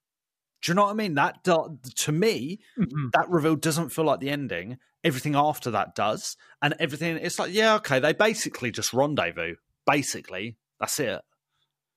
Do 0.65 0.71
you 0.71 0.75
know 0.77 0.85
what 0.85 0.91
I 0.91 0.93
mean? 0.95 1.13
That 1.13 1.43
to 1.43 2.11
me, 2.11 2.59
mm-hmm. 2.75 3.09
that 3.13 3.29
reveal 3.29 3.55
doesn't 3.55 3.89
feel 3.89 4.05
like 4.05 4.19
the 4.19 4.31
ending. 4.31 4.79
Everything 5.03 5.35
after 5.35 5.69
that 5.69 5.93
does, 5.93 6.35
and 6.59 6.73
everything. 6.79 7.17
It's 7.17 7.37
like, 7.37 7.53
yeah, 7.53 7.75
okay, 7.75 7.99
they 7.99 8.13
basically 8.13 8.71
just 8.71 8.91
rendezvous. 8.91 9.57
Basically, 9.85 10.57
that's 10.79 10.99
it. 10.99 11.21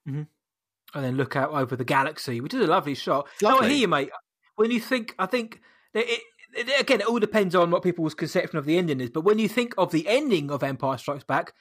Mm-hmm. 0.07 0.25
And 0.95 1.05
then 1.05 1.17
look 1.17 1.35
out 1.35 1.53
over 1.53 1.77
the 1.77 1.85
galaxy, 1.87 2.43
which 2.43 2.53
is 2.53 2.61
a 2.61 2.67
lovely 2.67 2.95
shot. 2.95 3.27
Lovely. 3.41 3.67
I 3.67 3.71
hear 3.71 3.79
you, 3.79 3.89
mate. 3.89 4.11
When 4.57 4.71
you 4.71 4.81
think, 4.81 5.15
I 5.19 5.25
think 5.25 5.63
it, 5.95 6.21
it, 6.53 6.81
again, 6.81 7.01
it 7.01 7.07
all 7.07 7.19
depends 7.19 7.55
on 7.55 7.71
what 7.71 7.83
people's 7.83 8.15
conception 8.15 8.59
of 8.59 8.67
the 8.67 8.77
ending 8.77 9.01
is. 9.01 9.09
But 9.09 9.25
when 9.25 9.39
you 9.39 9.49
think 9.49 9.73
of 9.79 9.93
the 9.93 10.07
ending 10.07 10.51
of 10.51 10.63
Empire 10.63 10.99
Strikes 10.99 11.25
Back, 11.25 11.55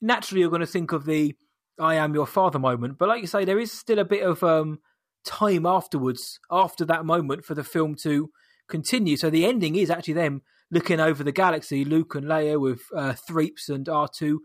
naturally 0.00 0.42
you're 0.42 0.50
going 0.50 0.60
to 0.60 0.66
think 0.66 0.92
of 0.92 1.06
the 1.06 1.34
"I 1.80 1.96
am 1.96 2.14
your 2.14 2.26
father" 2.26 2.60
moment. 2.60 2.98
But 2.98 3.08
like 3.08 3.20
you 3.20 3.26
say, 3.26 3.44
there 3.44 3.58
is 3.58 3.72
still 3.72 3.98
a 3.98 4.04
bit 4.04 4.22
of 4.22 4.44
um, 4.44 4.78
time 5.24 5.66
afterwards, 5.66 6.38
after 6.50 6.84
that 6.86 7.04
moment, 7.04 7.44
for 7.44 7.54
the 7.54 7.64
film 7.64 7.94
to 8.02 8.30
continue. 8.68 9.16
So 9.16 9.30
the 9.30 9.46
ending 9.46 9.76
is 9.76 9.90
actually 9.90 10.14
them 10.14 10.42
looking 10.70 11.00
over 11.00 11.22
the 11.22 11.32
galaxy, 11.32 11.84
Luke 11.84 12.14
and 12.14 12.26
Leia 12.26 12.60
with 12.60 12.80
uh, 12.96 13.12
Threeps 13.12 13.68
and 13.68 13.88
R 13.88 14.08
two 14.08 14.40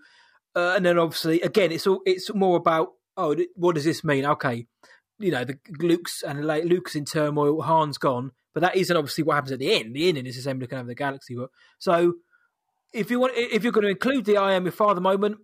uh, 0.58 0.74
and 0.76 0.86
then 0.86 0.98
obviously 0.98 1.40
again, 1.42 1.72
it's 1.72 1.86
all 1.86 2.02
it's 2.06 2.34
more 2.34 2.58
about 2.58 2.90
oh, 3.16 3.36
what 3.56 3.76
does 3.76 3.86
this 3.86 4.04
mean? 4.04 4.26
Okay, 4.26 4.66
you 5.20 5.30
know, 5.30 5.44
the 5.44 5.60
Luke's 5.80 6.24
and 6.24 6.46
like, 6.46 6.64
Luke's 6.64 6.96
in 6.96 7.06
turmoil, 7.06 7.62
Han's 7.62 8.00
gone, 8.00 8.32
but 8.56 8.62
that 8.62 8.76
isn't 8.76 8.98
obviously 8.98 9.24
what 9.24 9.36
happens 9.36 9.52
at 9.52 9.60
the 9.60 9.72
end. 9.72 9.96
The 9.96 10.08
ending 10.08 10.26
is 10.26 10.36
the 10.36 10.42
same 10.42 10.60
looking 10.60 10.80
over 10.80 10.88
the 10.88 10.96
galaxy. 10.96 11.36
But 11.36 11.52
so 11.78 12.16
if 12.92 13.12
you 13.12 13.20
want, 13.20 13.34
if 13.36 13.64
you're 13.64 13.72
going 13.72 13.86
to 13.86 13.92
include 13.92 14.26
the 14.26 14.38
"I 14.38 14.54
am 14.54 14.66
your 14.66 14.72
father" 14.72 15.00
moment, 15.00 15.38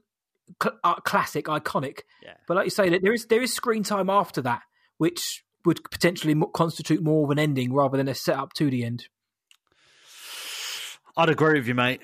cl- 0.61 0.79
uh, 0.83 0.95
classic, 0.95 1.45
iconic. 1.45 1.99
Yeah. 2.23 2.33
But 2.47 2.57
like 2.57 2.65
you 2.65 2.71
say, 2.71 2.97
there 2.97 3.13
is 3.13 3.27
there 3.27 3.41
is 3.43 3.53
screen 3.53 3.83
time 3.83 4.09
after 4.09 4.41
that, 4.41 4.63
which 4.97 5.43
would 5.65 5.83
potentially 5.89 6.35
constitute 6.53 7.01
more 7.01 7.23
of 7.23 7.31
an 7.31 7.39
ending 7.39 7.73
rather 7.73 7.97
than 7.97 8.07
a 8.07 8.15
setup 8.15 8.53
to 8.53 8.69
the 8.69 8.83
end. 8.83 9.07
I'd 11.15 11.29
agree 11.29 11.59
with 11.59 11.67
you, 11.67 11.75
mate. 11.75 12.01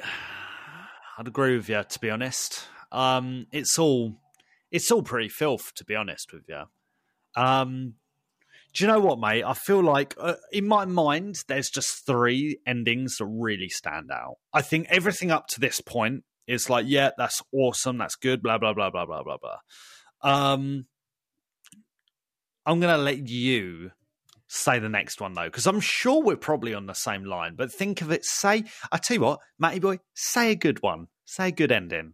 I'd 1.17 1.27
agree 1.27 1.55
with 1.55 1.67
you, 1.67 1.83
to 1.83 1.99
be 1.99 2.09
honest. 2.09 2.67
Um, 2.91 3.47
it's 3.51 3.77
all 3.77 4.15
it's 4.71 4.91
all 4.91 5.01
pretty 5.01 5.29
filth, 5.29 5.73
to 5.75 5.83
be 5.83 5.95
honest 5.95 6.31
with 6.31 6.43
you. 6.47 6.63
Um, 7.35 7.95
do 8.73 8.83
you 8.83 8.87
know 8.87 8.99
what, 8.99 9.19
mate? 9.19 9.43
I 9.43 9.53
feel 9.53 9.81
like 9.81 10.15
uh, 10.19 10.35
in 10.51 10.67
my 10.67 10.85
mind, 10.85 11.43
there's 11.47 11.69
just 11.69 12.05
three 12.05 12.59
endings 12.67 13.17
that 13.17 13.25
really 13.25 13.69
stand 13.69 14.11
out. 14.11 14.35
I 14.53 14.61
think 14.61 14.87
everything 14.89 15.31
up 15.31 15.47
to 15.47 15.59
this 15.59 15.81
point 15.81 16.23
is 16.45 16.69
like, 16.69 16.85
yeah, 16.87 17.09
that's 17.17 17.41
awesome, 17.51 17.97
that's 17.97 18.15
good, 18.15 18.43
blah 18.43 18.57
blah 18.59 18.73
blah 18.73 18.91
blah 18.91 19.05
blah 19.05 19.23
blah 19.23 19.37
blah. 19.37 19.57
Um, 20.21 20.85
I'm 22.69 22.79
gonna 22.79 22.99
let 22.99 23.27
you 23.27 23.89
say 24.47 24.77
the 24.77 24.89
next 24.89 25.19
one 25.19 25.33
though, 25.33 25.45
because 25.45 25.65
I'm 25.65 25.79
sure 25.79 26.21
we're 26.21 26.35
probably 26.35 26.75
on 26.75 26.85
the 26.85 26.93
same 26.93 27.23
line. 27.23 27.55
But 27.55 27.71
think 27.71 28.01
of 28.01 28.11
it. 28.11 28.23
Say, 28.23 28.65
I 28.91 28.97
tell 28.97 29.15
you 29.15 29.21
what, 29.21 29.39
Matty 29.57 29.79
boy, 29.79 29.99
say 30.13 30.51
a 30.51 30.55
good 30.55 30.83
one. 30.83 31.07
Say 31.25 31.47
a 31.47 31.51
good 31.51 31.71
ending. 31.71 32.13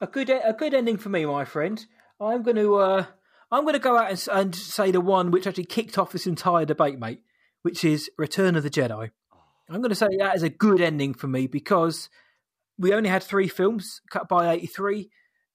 A 0.00 0.06
good, 0.06 0.30
a 0.30 0.54
good 0.58 0.72
ending 0.72 0.96
for 0.96 1.10
me, 1.10 1.26
my 1.26 1.44
friend. 1.44 1.84
I'm 2.18 2.42
going 2.42 2.56
to, 2.56 2.76
uh, 2.76 3.04
I'm 3.50 3.64
going 3.64 3.74
to 3.74 3.78
go 3.78 3.98
out 3.98 4.10
and, 4.10 4.28
and 4.32 4.54
say 4.54 4.90
the 4.90 5.02
one 5.02 5.30
which 5.30 5.46
actually 5.46 5.66
kicked 5.66 5.98
off 5.98 6.12
this 6.12 6.26
entire 6.26 6.64
debate, 6.64 6.98
mate, 6.98 7.20
which 7.60 7.84
is 7.84 8.10
Return 8.16 8.56
of 8.56 8.62
the 8.62 8.70
Jedi. 8.70 9.10
I'm 9.68 9.80
going 9.80 9.90
to 9.90 9.94
say 9.94 10.08
that 10.18 10.34
is 10.34 10.42
a 10.42 10.48
good 10.48 10.80
ending 10.80 11.12
for 11.12 11.28
me 11.28 11.46
because 11.46 12.08
we 12.78 12.94
only 12.94 13.10
had 13.10 13.22
three 13.22 13.48
films 13.48 14.00
cut 14.10 14.28
by 14.28 14.52
83. 14.52 15.10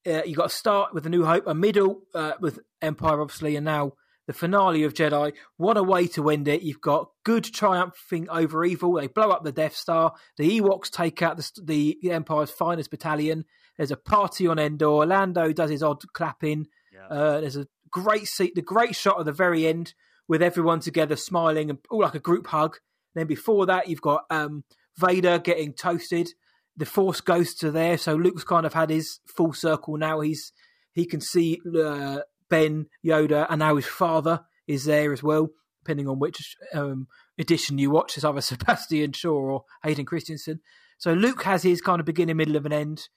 Uh, 0.08 0.24
you 0.26 0.36
got 0.36 0.46
a 0.46 0.50
start 0.50 0.94
with 0.94 1.06
A 1.06 1.10
New 1.10 1.26
Hope, 1.26 1.48
a 1.48 1.54
middle 1.54 2.04
uh, 2.16 2.34
with 2.40 2.60
Empire, 2.82 3.22
obviously, 3.22 3.56
and 3.56 3.66
now 3.66 3.94
the 4.26 4.34
finale 4.34 4.84
of 4.84 4.94
Jedi. 4.94 5.34
What 5.58 5.78
a 5.78 5.84
way 5.84 6.08
to 6.08 6.30
end 6.30 6.48
it! 6.48 6.62
You've 6.62 6.82
got 6.82 7.10
good 7.26 7.44
triumphing 7.44 8.30
over 8.30 8.64
evil. 8.64 8.94
They 8.94 9.08
blow 9.08 9.32
up 9.32 9.44
the 9.44 9.52
Death 9.52 9.76
Star. 9.76 10.14
The 10.38 10.60
Ewoks 10.60 10.90
take 10.90 11.22
out 11.22 11.38
the, 11.38 11.98
the 12.02 12.12
Empire's 12.12 12.52
finest 12.52 12.90
battalion. 12.90 13.46
There's 13.78 13.92
a 13.92 13.98
party 13.98 14.48
on 14.48 14.60
Endor. 14.60 15.06
Lando 15.06 15.52
does 15.52 15.70
his 15.70 15.84
odd 15.84 16.02
clapping. 16.14 16.68
Yeah. 16.94 17.08
Uh, 17.08 17.42
there's 17.42 17.58
a 17.58 17.68
great 17.92 18.28
seat, 18.28 18.56
the 18.56 18.62
great 18.62 18.96
shot 18.96 19.20
at 19.20 19.26
the 19.26 19.32
very 19.32 19.68
end 19.68 19.94
with 20.28 20.42
everyone 20.42 20.80
together 20.80 21.16
smiling 21.16 21.70
and 21.70 21.80
all 21.90 22.02
like 22.02 22.16
a 22.16 22.20
group 22.20 22.48
hug. 22.48 22.78
Then 23.16 23.28
before 23.28 23.66
that, 23.68 23.88
you've 23.88 24.02
got 24.02 24.26
um, 24.30 24.64
Vader 24.98 25.40
getting 25.40 25.74
toasted. 25.74 26.30
The 26.78 26.86
Force 26.86 27.22
ghosts 27.22 27.64
are 27.64 27.72
there, 27.72 27.98
so 27.98 28.16
Luke's 28.16 28.44
kind 28.44 28.66
of 28.66 28.74
had 28.74 28.92
his 28.92 29.20
full 29.26 29.54
circle 29.54 29.98
now. 29.98 30.20
He's 30.20 30.54
he 30.94 31.06
can 31.06 31.22
see 31.22 31.60
uh, 31.76 32.20
Ben 32.50 32.86
Yoda, 33.06 33.48
and 33.50 33.60
now 33.60 33.76
his 33.76 33.88
father 33.88 34.42
is 34.68 34.86
there 34.86 35.12
as 35.12 35.24
well. 35.24 35.50
Depending 35.84 36.08
on 36.08 36.20
which 36.20 36.56
um, 36.74 37.08
edition 37.40 37.78
you 37.78 37.90
watch, 37.90 38.16
it's 38.16 38.26
either 38.26 38.42
Sebastian 38.42 39.14
Shaw 39.14 39.32
or 39.32 39.64
Hayden 39.84 40.06
Christensen. 40.06 40.60
So 40.98 41.14
Luke 41.14 41.44
has 41.44 41.64
his 41.64 41.82
kind 41.82 42.00
of 42.00 42.06
beginning, 42.06 42.38
middle, 42.38 42.56
of 42.56 42.66
an 42.66 42.74
end. 42.74 43.08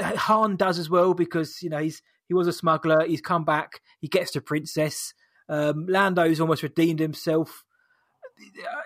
Han 0.00 0.56
does 0.56 0.78
as 0.78 0.90
well 0.90 1.14
because 1.14 1.62
you 1.62 1.70
know 1.70 1.78
he's 1.78 2.02
he 2.28 2.34
was 2.34 2.46
a 2.46 2.52
smuggler. 2.52 3.06
He's 3.06 3.20
come 3.20 3.44
back. 3.44 3.80
He 4.00 4.08
gets 4.08 4.32
the 4.32 4.40
princess. 4.40 5.14
Um, 5.48 5.86
Lando's 5.88 6.40
almost 6.40 6.62
redeemed 6.62 7.00
himself. 7.00 7.64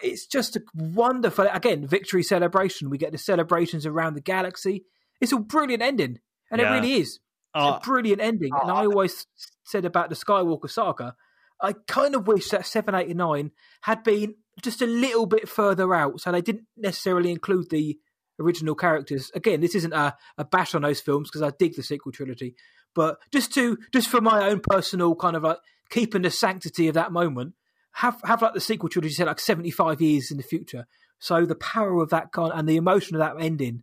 It's 0.03 0.27
just 0.27 0.57
a 0.57 0.63
wonderful 0.75 1.47
again 1.53 1.87
victory 1.87 2.23
celebration. 2.23 2.91
We 2.91 2.99
get 2.99 3.13
the 3.13 3.19
celebrations 3.19 3.87
around 3.87 4.15
the 4.15 4.21
galaxy. 4.21 4.85
It's 5.21 5.33
a 5.33 5.39
brilliant 5.39 5.83
ending, 5.83 6.19
and 6.51 6.61
yeah. 6.61 6.71
it 6.71 6.75
really 6.75 6.95
is. 6.95 7.19
Uh, 7.55 7.79
a 7.81 7.85
brilliant 7.85 8.21
ending. 8.21 8.53
Uh, 8.55 8.61
and 8.63 8.71
I 8.71 8.87
always 8.87 9.27
said 9.65 9.85
about 9.85 10.09
the 10.09 10.15
Skywalker 10.15 10.71
saga, 10.71 11.17
I 11.61 11.75
kind 11.89 12.15
of 12.15 12.27
wish 12.27 12.49
that 12.51 12.67
789 12.67 13.51
had 13.83 14.03
been 14.03 14.35
just 14.63 14.83
a 14.83 14.87
little 14.87 15.27
bit 15.27 15.49
further 15.49 15.95
out, 15.95 16.21
so 16.21 16.33
they 16.33 16.43
didn't 16.43 16.67
necessarily 16.77 17.31
include 17.31 17.71
the 17.71 17.99
original 18.39 18.75
characters. 18.75 19.31
Again, 19.35 19.61
this 19.61 19.75
isn't 19.75 19.93
a, 19.93 20.17
a 20.39 20.45
bash 20.45 20.75
on 20.75 20.83
those 20.83 21.01
films 21.01 21.29
because 21.29 21.43
I 21.43 21.51
dig 21.57 21.77
the 21.77 21.83
sequel 21.83 22.13
trilogy, 22.13 22.55
but 22.95 23.19
just 23.33 23.53
to 23.55 23.79
just 23.93 24.09
for 24.09 24.21
my 24.21 24.49
own 24.49 24.61
personal 24.61 25.15
kind 25.15 25.37
of 25.37 25.43
like 25.43 25.59
keeping 25.91 26.23
the 26.23 26.31
sanctity 26.31 26.89
of 26.89 26.95
that 26.95 27.13
moment, 27.13 27.55
have 27.93 28.21
have 28.25 28.43
like 28.43 28.55
the 28.55 28.61
sequel 28.61 28.89
trilogy 28.89 29.15
set 29.15 29.27
like 29.27 29.41
seventy 29.41 29.71
five 29.71 30.01
years 30.01 30.31
in 30.31 30.37
the 30.37 30.43
future. 30.43 30.87
So 31.19 31.45
the 31.45 31.55
power 31.55 32.01
of 32.01 32.11
that 32.11 32.33
kind 32.33 32.53
and 32.55 32.69
the 32.69 32.77
emotion 32.77 33.15
of 33.15 33.21
that 33.21 33.43
ending 33.43 33.83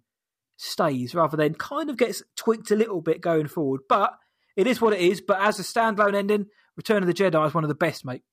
stays 0.55 1.13
rather 1.13 1.37
than 1.37 1.53
kind 1.53 1.89
of 1.89 1.97
gets 1.97 2.23
tweaked 2.35 2.71
a 2.71 2.75
little 2.75 3.01
bit 3.01 3.21
going 3.21 3.47
forward. 3.47 3.81
But 3.87 4.13
it 4.55 4.65
is 4.67 4.81
what 4.81 4.93
it 4.93 5.01
is. 5.01 5.21
But 5.21 5.39
as 5.39 5.59
a 5.59 5.63
standalone 5.63 6.15
ending, 6.15 6.47
Return 6.75 7.03
of 7.03 7.07
the 7.07 7.13
Jedi 7.13 7.47
is 7.47 7.53
one 7.53 7.63
of 7.63 7.67
the 7.69 7.75
best, 7.75 8.05
mate. 8.05 8.23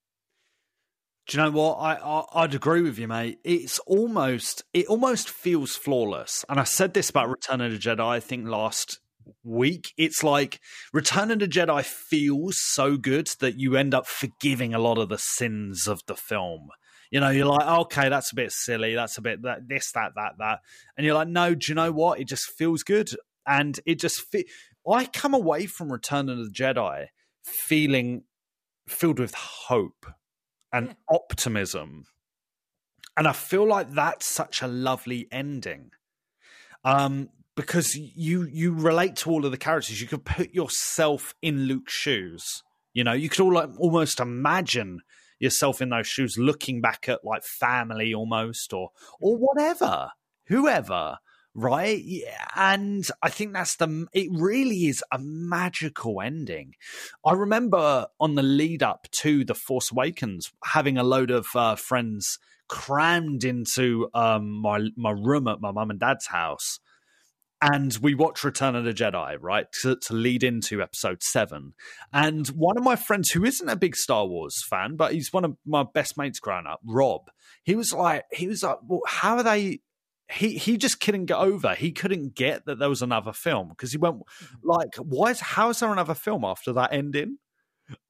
Do 1.26 1.38
you 1.38 1.44
know 1.44 1.50
what? 1.50 1.76
I, 1.76 1.94
I 1.94 2.42
would 2.42 2.54
agree 2.54 2.82
with 2.82 2.98
you, 2.98 3.08
mate. 3.08 3.38
It's 3.44 3.78
almost 3.80 4.62
it 4.72 4.86
almost 4.86 5.30
feels 5.30 5.76
flawless. 5.76 6.44
And 6.48 6.60
I 6.60 6.64
said 6.64 6.92
this 6.92 7.08
about 7.10 7.30
Return 7.30 7.60
of 7.60 7.72
the 7.72 7.78
Jedi. 7.78 8.06
I 8.06 8.20
think 8.20 8.46
last 8.46 9.00
week. 9.42 9.92
It's 9.96 10.22
like 10.22 10.60
Return 10.92 11.30
of 11.30 11.38
the 11.38 11.48
Jedi 11.48 11.84
feels 11.84 12.58
so 12.60 12.96
good 12.96 13.28
that 13.40 13.58
you 13.58 13.76
end 13.76 13.94
up 13.94 14.06
forgiving 14.06 14.74
a 14.74 14.78
lot 14.78 14.98
of 14.98 15.08
the 15.08 15.18
sins 15.18 15.86
of 15.86 16.00
the 16.06 16.16
film. 16.16 16.68
You 17.10 17.20
know, 17.20 17.30
you're 17.30 17.46
like, 17.46 17.66
okay, 17.66 18.08
that's 18.08 18.32
a 18.32 18.34
bit 18.34 18.50
silly. 18.50 18.94
That's 18.94 19.18
a 19.18 19.22
bit 19.22 19.42
that 19.42 19.68
this, 19.68 19.92
that, 19.92 20.12
that, 20.16 20.32
that, 20.38 20.60
and 20.96 21.06
you're 21.06 21.14
like, 21.14 21.28
no, 21.28 21.54
do 21.54 21.66
you 21.68 21.74
know 21.74 21.92
what? 21.92 22.18
It 22.18 22.28
just 22.28 22.46
feels 22.58 22.82
good, 22.82 23.10
and 23.46 23.78
it 23.86 24.00
just. 24.00 24.20
Fe- 24.32 24.46
I 24.90 25.06
come 25.06 25.32
away 25.32 25.66
from 25.66 25.92
Return 25.92 26.28
of 26.28 26.38
the 26.38 26.50
Jedi 26.50 27.06
feeling 27.44 28.24
filled 28.88 29.18
with 29.18 29.34
hope 29.34 30.06
and 30.72 30.88
yeah. 30.88 30.94
optimism. 31.08 32.04
And 33.16 33.28
I 33.28 33.32
feel 33.32 33.66
like 33.66 33.92
that's 33.92 34.26
such 34.26 34.60
a 34.60 34.66
lovely 34.66 35.28
ending. 35.30 35.92
Um, 36.84 37.30
because 37.56 37.94
you 37.94 38.48
you 38.50 38.72
relate 38.72 39.16
to 39.16 39.30
all 39.30 39.44
of 39.44 39.50
the 39.50 39.58
characters. 39.58 40.00
You 40.00 40.06
could 40.06 40.24
put 40.24 40.54
yourself 40.54 41.34
in 41.42 41.64
Luke's 41.64 41.92
shoes. 41.92 42.62
You 42.92 43.04
know, 43.04 43.12
you 43.12 43.28
could 43.28 43.40
all 43.40 43.54
like, 43.54 43.70
almost 43.78 44.20
imagine 44.20 45.00
yourself 45.38 45.82
in 45.82 45.90
those 45.90 46.06
shoes, 46.06 46.38
looking 46.38 46.80
back 46.80 47.08
at 47.08 47.24
like 47.24 47.42
family 47.44 48.14
almost, 48.14 48.72
or 48.72 48.90
or 49.20 49.36
whatever, 49.36 50.10
whoever 50.46 51.18
right? 51.54 52.02
Yeah, 52.02 52.46
and 52.56 53.06
I 53.22 53.30
think 53.30 53.52
that's 53.52 53.76
the. 53.76 54.06
It 54.12 54.28
really 54.32 54.86
is 54.86 55.02
a 55.12 55.18
magical 55.18 56.20
ending. 56.20 56.74
I 57.24 57.32
remember 57.32 58.06
on 58.20 58.34
the 58.34 58.42
lead 58.42 58.82
up 58.82 59.06
to 59.20 59.44
the 59.44 59.54
Force 59.54 59.92
Awakens, 59.92 60.52
having 60.64 60.98
a 60.98 61.04
load 61.04 61.30
of 61.30 61.46
uh, 61.54 61.76
friends 61.76 62.38
crammed 62.68 63.44
into 63.44 64.08
um, 64.14 64.50
my 64.50 64.88
my 64.96 65.12
room 65.12 65.48
at 65.48 65.60
my 65.60 65.70
mum 65.70 65.90
and 65.90 66.00
dad's 66.00 66.26
house. 66.26 66.80
And 67.72 67.96
we 68.02 68.14
watch 68.14 68.44
Return 68.44 68.76
of 68.76 68.84
the 68.84 68.92
Jedi, 68.92 69.38
right, 69.40 69.66
to, 69.80 69.96
to 69.96 70.12
lead 70.12 70.42
into 70.42 70.82
episode 70.82 71.22
seven. 71.22 71.72
And 72.12 72.46
one 72.48 72.76
of 72.76 72.84
my 72.84 72.94
friends, 72.94 73.30
who 73.30 73.42
isn't 73.42 73.68
a 73.68 73.74
big 73.74 73.96
Star 73.96 74.26
Wars 74.26 74.62
fan, 74.68 74.96
but 74.96 75.12
he's 75.12 75.32
one 75.32 75.46
of 75.46 75.56
my 75.64 75.82
best 75.94 76.18
mates 76.18 76.40
growing 76.40 76.66
up, 76.66 76.80
Rob, 76.84 77.22
he 77.62 77.74
was 77.74 77.90
like, 77.90 78.24
he 78.32 78.48
was 78.48 78.62
like, 78.62 78.76
well, 78.86 79.00
how 79.06 79.36
are 79.36 79.42
they 79.42 79.80
he 80.30 80.56
he 80.56 80.76
just 80.76 81.00
couldn't 81.00 81.26
get 81.26 81.36
over. 81.36 81.74
He 81.74 81.92
couldn't 81.92 82.34
get 82.34 82.64
that 82.66 82.78
there 82.78 82.88
was 82.88 83.02
another 83.02 83.32
film 83.32 83.68
because 83.68 83.92
he 83.92 83.98
went 83.98 84.16
mm-hmm. 84.16 84.56
like, 84.62 84.96
"Why 84.96 85.30
is 85.30 85.40
how 85.40 85.70
is 85.70 85.80
there 85.80 85.92
another 85.92 86.14
film 86.14 86.44
after 86.44 86.72
that 86.72 86.92
ending?" 86.92 87.38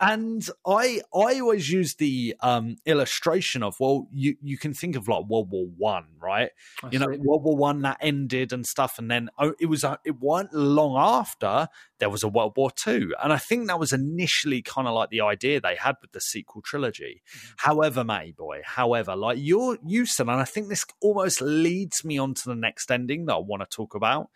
And 0.01 0.49
I 0.67 1.01
I 1.13 1.41
always 1.41 1.71
use 1.71 1.97
the 1.97 2.37
um, 2.41 2.77
illustration 2.87 3.63
of 3.63 3.77
well 3.81 4.09
you 4.13 4.37
you 4.43 4.57
can 4.57 4.73
think 4.75 4.97
of 4.97 5.09
like 5.09 5.25
World 5.27 5.51
War 5.51 5.67
One 5.77 6.07
right 6.21 6.51
I 6.83 6.89
you 6.91 6.99
know 6.99 7.09
World 7.19 7.45
War 7.45 7.57
One 7.57 7.83
that 7.83 7.99
ended 8.01 8.53
and 8.53 8.67
stuff 8.67 8.99
and 8.99 9.11
then 9.11 9.31
oh, 9.39 9.55
it 9.59 9.67
was 9.67 9.85
uh, 9.85 9.97
it 10.05 10.21
wasn't 10.21 10.55
long 10.55 10.97
after 10.97 11.69
there 11.99 12.11
was 12.11 12.23
a 12.23 12.29
World 12.29 12.55
War 12.57 12.71
Two 12.71 13.15
and 13.23 13.33
I 13.33 13.39
think 13.39 13.67
that 13.67 13.81
was 13.81 13.93
initially 13.93 14.63
kind 14.63 14.87
of 14.87 14.95
like 14.95 15.11
the 15.11 15.21
idea 15.21 15.61
they 15.61 15.77
had 15.77 15.97
with 16.01 16.13
the 16.13 16.21
sequel 16.21 16.63
trilogy. 16.63 17.23
Mm-hmm. 17.37 17.53
However, 17.59 18.05
May 18.05 18.33
boy, 18.33 18.63
however, 18.65 19.17
like 19.17 19.39
you're 19.41 19.79
you 19.85 20.07
said, 20.07 20.29
and 20.29 20.41
I 20.41 20.45
think 20.45 20.69
this 20.69 20.85
almost 21.01 21.41
leads 21.41 22.05
me 22.05 22.19
on 22.19 22.35
to 22.35 22.49
the 22.49 22.55
next 22.55 22.91
ending 22.91 23.27
that 23.27 23.35
I 23.35 23.39
want 23.39 23.63
to 23.63 23.77
talk 23.77 23.95
about. 23.95 24.29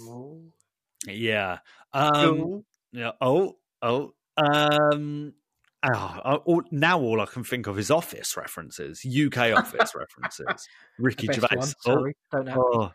Ooh. 0.00 0.52
Yeah. 1.06 1.58
Um, 1.92 2.40
Ooh. 2.40 2.64
Yeah. 2.92 3.12
Oh. 3.20 3.56
Oh. 3.80 4.14
Um, 4.36 5.34
oh, 5.82 6.42
all, 6.44 6.62
now 6.70 7.00
all 7.00 7.20
I 7.20 7.26
can 7.26 7.44
think 7.44 7.66
of 7.66 7.78
is 7.78 7.90
Office 7.90 8.36
references, 8.36 9.04
UK 9.04 9.52
Office 9.56 9.92
references. 9.94 10.68
Ricky 10.98 11.26
Gervais. 11.32 11.48
One, 11.56 11.72
sorry, 11.80 12.14
oh, 12.32 12.36
don't 12.36 12.44
know. 12.46 12.54
Oh, 12.56 12.92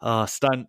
oh, 0.00 0.26
Stan. 0.26 0.66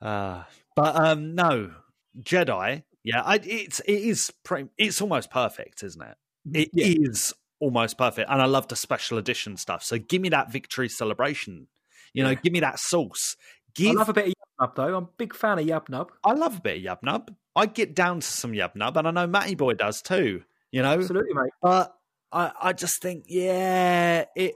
Uh, 0.00 0.44
but 0.74 0.96
um, 0.96 1.34
no, 1.34 1.72
Jedi. 2.20 2.82
Yeah, 3.04 3.22
I, 3.22 3.40
it's 3.42 3.80
it 3.80 3.92
is 3.92 4.32
pretty, 4.44 4.68
it's 4.78 5.00
almost 5.00 5.30
perfect, 5.30 5.82
isn't 5.82 6.02
it? 6.02 6.16
It 6.54 6.70
is 6.74 7.32
Yeah. 7.60 7.66
almost 7.66 7.98
perfect, 7.98 8.30
and 8.30 8.40
I 8.40 8.46
love 8.46 8.68
the 8.68 8.76
special 8.76 9.18
edition 9.18 9.56
stuff. 9.56 9.82
So 9.82 9.98
give 9.98 10.20
me 10.22 10.28
that 10.30 10.52
victory 10.52 10.88
celebration. 10.88 11.66
You 12.14 12.22
know, 12.24 12.30
Yeah. 12.30 12.40
give 12.42 12.52
me 12.52 12.60
that 12.60 12.78
sauce. 12.78 13.36
I 13.40 13.72
Give. 13.74 13.94
love 13.96 14.08
a 14.08 14.12
bit 14.12 14.26
of 14.28 14.34
Yub 14.60 14.74
though. 14.76 14.96
I'm 14.96 15.04
a 15.04 15.08
big 15.16 15.34
fan 15.34 15.58
of 15.58 15.66
Yub 15.66 15.88
Nub. 15.88 16.12
I 16.24 16.32
love 16.34 16.58
a 16.58 16.60
bit 16.60 16.76
of 16.76 16.82
Yub 16.82 17.02
Nub. 17.02 17.34
I 17.54 17.66
get 17.66 17.94
down 17.94 18.20
to 18.20 18.26
some 18.26 18.52
Yub 18.52 18.74
Nub, 18.74 18.96
and 18.96 19.06
I 19.06 19.10
know 19.10 19.26
Matty 19.26 19.54
Boy 19.54 19.74
does 19.74 20.00
too. 20.02 20.42
You 20.70 20.82
know, 20.82 20.92
Absolutely, 20.94 21.34
mate. 21.34 21.52
but 21.60 21.94
I, 22.32 22.50
I 22.60 22.72
just 22.72 23.02
think, 23.02 23.24
yeah, 23.28 24.24
it 24.34 24.54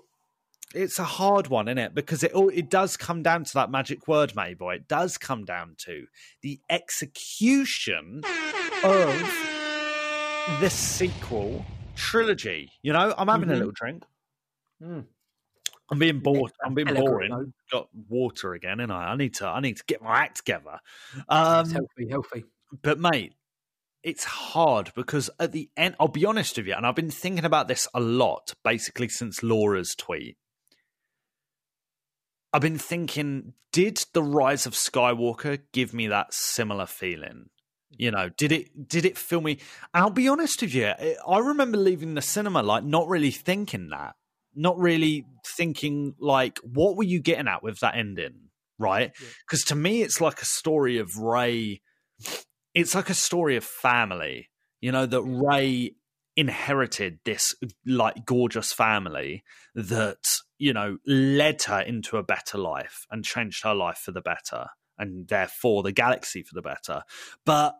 it's 0.74 0.98
a 0.98 1.04
hard 1.04 1.48
one, 1.48 1.68
isn't 1.68 1.78
it? 1.78 1.94
Because 1.94 2.22
it 2.22 2.32
all 2.32 2.48
it 2.48 2.70
does 2.70 2.96
come 2.96 3.22
down 3.22 3.44
to 3.44 3.54
that 3.54 3.70
magic 3.70 4.08
word, 4.08 4.34
Matty 4.34 4.54
Boy. 4.54 4.76
It 4.76 4.88
does 4.88 5.18
come 5.18 5.44
down 5.44 5.74
to 5.84 6.06
the 6.42 6.58
execution 6.70 8.22
of 8.82 9.32
the 10.60 10.70
sequel 10.70 11.64
trilogy. 11.96 12.70
You 12.82 12.92
know, 12.94 13.14
I'm 13.16 13.28
having 13.28 13.50
a 13.50 13.52
Mhm. 13.52 13.58
little 13.58 13.72
drink. 13.72 14.04
Mm. 14.82 15.06
I'm 15.90 15.98
being 15.98 16.18
bored. 16.20 16.52
I'm 16.64 16.74
being 16.74 16.92
boring. 16.92 17.30
though. 17.30 17.52
Got 17.70 17.88
water 18.08 18.54
again, 18.54 18.80
and 18.80 18.92
I 18.92 19.12
I 19.12 19.16
need 19.16 19.34
to 19.34 19.46
I 19.46 19.60
need 19.60 19.76
to 19.76 19.84
get 19.86 20.02
my 20.02 20.18
act 20.20 20.38
together. 20.38 20.80
It's 21.14 21.24
Um, 21.28 21.70
healthy, 21.70 22.08
healthy. 22.10 22.44
But 22.82 22.98
mate, 22.98 23.34
it's 24.02 24.24
hard 24.24 24.92
because 24.94 25.30
at 25.40 25.52
the 25.52 25.68
end, 25.76 25.96
I'll 25.98 26.08
be 26.08 26.24
honest 26.24 26.56
with 26.56 26.66
you, 26.66 26.74
and 26.74 26.86
I've 26.86 26.94
been 26.94 27.10
thinking 27.10 27.44
about 27.44 27.68
this 27.68 27.88
a 27.94 28.00
lot 28.00 28.54
basically 28.62 29.08
since 29.08 29.42
Laura's 29.42 29.94
tweet. 29.94 30.36
I've 32.52 32.62
been 32.62 32.78
thinking, 32.78 33.52
did 33.72 33.98
the 34.14 34.22
Rise 34.22 34.64
of 34.64 34.72
Skywalker 34.72 35.58
give 35.72 35.92
me 35.92 36.06
that 36.06 36.32
similar 36.32 36.86
feeling? 36.86 37.50
You 37.90 38.10
know, 38.10 38.30
did 38.30 38.52
it 38.52 38.88
did 38.88 39.04
it 39.04 39.18
feel 39.18 39.40
me? 39.40 39.58
And 39.92 40.02
I'll 40.04 40.10
be 40.10 40.28
honest 40.28 40.62
with 40.62 40.74
you, 40.74 40.86
I- 40.86 41.38
remember 41.38 41.76
leaving 41.76 42.14
the 42.14 42.22
cinema 42.22 42.62
like 42.62 42.84
not 42.84 43.08
really 43.08 43.30
thinking 43.30 43.88
that, 43.90 44.14
not 44.54 44.78
really 44.78 45.26
thinking 45.56 46.14
like, 46.18 46.58
what 46.58 46.96
were 46.96 47.04
you 47.04 47.20
getting 47.20 47.48
at 47.48 47.62
with 47.62 47.80
that 47.80 47.96
ending, 47.96 48.50
right? 48.78 49.12
Yeah. 49.20 49.28
Because 49.46 49.64
to 49.64 49.74
me, 49.74 50.02
it's 50.02 50.20
like 50.20 50.40
a 50.40 50.46
story 50.46 50.98
of 50.98 51.16
Rey. 51.18 51.80
It's 52.76 52.94
like 52.94 53.08
a 53.08 53.14
story 53.14 53.56
of 53.56 53.64
family. 53.64 54.50
You 54.82 54.92
know 54.92 55.06
that 55.06 55.22
Rey 55.22 55.96
inherited 56.36 57.18
this 57.24 57.54
like 57.86 58.26
gorgeous 58.26 58.70
family 58.70 59.42
that 59.74 60.18
you 60.58 60.74
know 60.74 60.98
led 61.06 61.62
her 61.62 61.80
into 61.80 62.18
a 62.18 62.22
better 62.22 62.58
life 62.58 63.06
and 63.10 63.24
changed 63.24 63.64
her 63.64 63.74
life 63.74 63.96
for 63.96 64.12
the 64.12 64.20
better 64.20 64.66
and 64.98 65.26
therefore 65.28 65.82
the 65.82 65.92
galaxy 65.92 66.42
for 66.42 66.54
the 66.54 66.60
better 66.60 67.02
but 67.46 67.76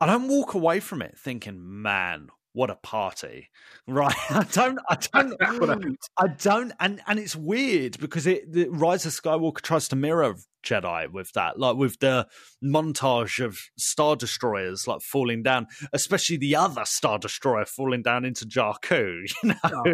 i 0.00 0.06
don't 0.06 0.28
walk 0.28 0.54
away 0.54 0.78
from 0.78 1.02
it 1.02 1.18
thinking 1.18 1.58
man 1.60 2.28
what 2.58 2.70
a 2.70 2.74
party 2.74 3.48
right 3.86 4.12
i 4.30 4.44
don't 4.50 4.80
i 4.88 4.96
don't 5.12 5.38
mm, 5.40 5.94
i 6.18 6.26
don't 6.26 6.72
and 6.80 7.00
and 7.06 7.20
it's 7.20 7.36
weird 7.36 7.96
because 8.00 8.26
it 8.26 8.52
the 8.52 8.68
rise 8.68 9.06
of 9.06 9.12
skywalker 9.12 9.60
tries 9.60 9.86
to 9.86 9.94
mirror 9.94 10.34
jedi 10.64 11.08
with 11.12 11.30
that 11.34 11.56
like 11.56 11.76
with 11.76 12.00
the 12.00 12.26
montage 12.64 13.38
of 13.44 13.60
star 13.76 14.16
destroyers 14.16 14.88
like 14.88 15.00
falling 15.02 15.40
down 15.40 15.68
especially 15.92 16.36
the 16.36 16.56
other 16.56 16.84
star 16.84 17.16
destroyer 17.16 17.64
falling 17.64 18.02
down 18.02 18.24
into 18.24 18.44
jakku 18.44 19.22
you 19.44 19.50
know 19.50 19.84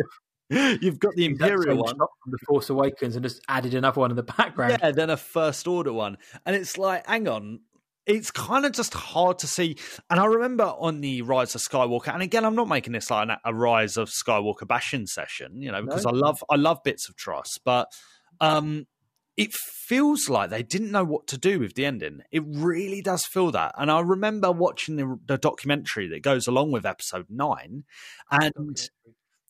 Oh. 0.51 0.77
you've 0.81 0.99
got 0.99 1.15
the 1.17 1.25
imperial 1.25 1.79
one 1.79 1.97
from 1.97 2.09
The 2.27 2.39
Force 2.47 2.71
Awakens 2.71 3.17
and 3.17 3.23
just 3.25 3.43
added 3.49 3.75
another 3.75 4.01
one 4.01 4.11
in 4.11 4.17
the 4.17 4.23
background. 4.23 4.79
yeah, 4.83 4.91
then 4.91 5.09
a 5.09 5.17
first 5.17 5.67
order 5.67 5.91
one. 5.91 6.19
And 6.45 6.55
it's 6.55 6.77
like, 6.77 7.07
hang 7.07 7.27
on. 7.29 7.61
It's 8.07 8.31
kind 8.31 8.67
of 8.67 8.73
just 8.73 8.93
hard 8.93 9.39
to 9.41 9.47
see. 9.47 9.77
And 10.11 10.21
I 10.21 10.27
remember 10.27 10.65
on 10.65 11.01
the 11.01 11.23
Rise 11.23 11.55
of 11.55 11.63
Skywalker, 11.63 12.13
and 12.13 12.23
again, 12.23 12.45
I'm 12.45 12.55
not 12.55 12.69
making 12.69 12.93
this 12.93 13.11
like 13.11 13.29
a 13.45 13.55
Rise 13.55 13.97
of 13.97 14.11
Skywalker 14.11 14.67
bashing 14.69 15.07
session, 15.07 15.63
you 15.63 15.73
know, 15.73 15.83
because 15.83 16.05
No. 16.05 16.11
I 16.11 16.15
love 16.15 16.45
I 16.51 16.57
love 16.57 16.83
bits 16.85 17.09
of 17.09 17.17
TROS, 17.17 17.59
but 17.65 17.89
um 18.41 18.87
it 19.37 19.53
feels 19.53 20.29
like 20.29 20.51
they 20.51 20.63
didn't 20.63 20.93
know 20.93 21.05
what 21.05 21.27
to 21.29 21.39
do 21.39 21.59
with 21.59 21.75
the 21.75 21.85
ending. 21.85 22.21
It 22.31 22.45
really 22.47 23.03
does 23.03 23.25
feel 23.25 23.51
that. 23.51 23.75
And 23.77 23.91
I 23.91 23.99
remember 24.01 24.53
watching 24.53 24.95
the, 24.97 25.19
the 25.27 25.39
documentary 25.39 26.07
that 26.09 26.23
goes 26.23 26.47
along 26.47 26.71
with 26.71 26.87
episode 26.87 27.27
nine, 27.29 27.83
and 28.31 28.81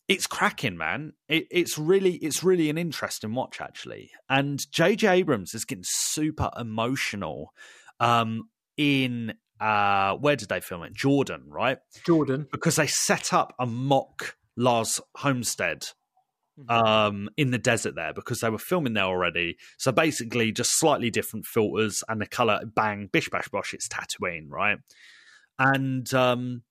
it's 0.08 0.26
cracking, 0.26 0.76
man. 0.78 1.12
It, 1.28 1.46
it's 1.50 1.76
really, 1.76 2.14
it's 2.16 2.42
really 2.42 2.70
an 2.70 2.78
interesting 2.78 3.34
watch, 3.34 3.60
actually. 3.60 4.10
And 4.28 4.60
J.J. 4.70 5.06
Abrams 5.06 5.54
is 5.54 5.64
getting 5.66 5.84
super 5.86 6.50
emotional. 6.58 7.52
Um, 8.00 8.48
in 8.76 9.34
uh, 9.60 10.14
where 10.16 10.36
did 10.36 10.48
they 10.48 10.60
film 10.60 10.82
it? 10.82 10.92
Jordan, 10.92 11.44
right? 11.48 11.78
Jordan. 12.04 12.48
Because 12.50 12.76
they 12.76 12.86
set 12.86 13.32
up 13.32 13.54
a 13.58 13.66
mock 13.66 14.36
Lars 14.56 15.00
Homestead 15.16 15.86
um 16.68 17.28
in 17.36 17.50
the 17.50 17.58
desert 17.58 17.96
there 17.96 18.12
because 18.12 18.40
they 18.40 18.48
were 18.48 18.58
filming 18.58 18.92
there 18.92 19.04
already 19.04 19.56
so 19.76 19.90
basically 19.90 20.52
just 20.52 20.78
slightly 20.78 21.10
different 21.10 21.44
filters 21.44 22.04
and 22.08 22.20
the 22.20 22.26
color 22.26 22.60
bang 22.76 23.08
bish 23.12 23.28
bash 23.28 23.48
bosh 23.48 23.74
it's 23.74 23.88
tatooine 23.88 24.46
right 24.48 24.78
and 25.58 26.14
um 26.14 26.62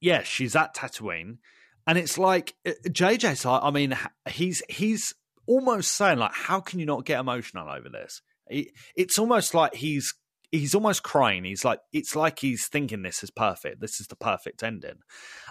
yeah 0.00 0.22
she's 0.24 0.56
at 0.56 0.74
tatooine 0.74 1.38
and 1.86 1.96
it's 1.96 2.18
like 2.18 2.56
uh, 2.66 2.72
jj's 2.88 3.44
like 3.44 3.62
i 3.62 3.70
mean 3.70 3.96
he's 4.30 4.64
he's 4.68 5.14
almost 5.46 5.92
saying 5.92 6.18
like 6.18 6.34
how 6.34 6.60
can 6.60 6.80
you 6.80 6.86
not 6.86 7.04
get 7.04 7.20
emotional 7.20 7.68
over 7.68 7.88
this 7.88 8.20
it's 8.50 9.18
almost 9.18 9.54
like 9.54 9.74
he's 9.76 10.12
he's 10.50 10.74
almost 10.74 11.02
crying 11.02 11.44
he's 11.44 11.64
like 11.64 11.80
it's 11.92 12.16
like 12.16 12.38
he's 12.38 12.66
thinking 12.66 13.02
this 13.02 13.22
is 13.22 13.30
perfect 13.30 13.80
this 13.80 14.00
is 14.00 14.06
the 14.06 14.16
perfect 14.16 14.62
ending 14.62 14.98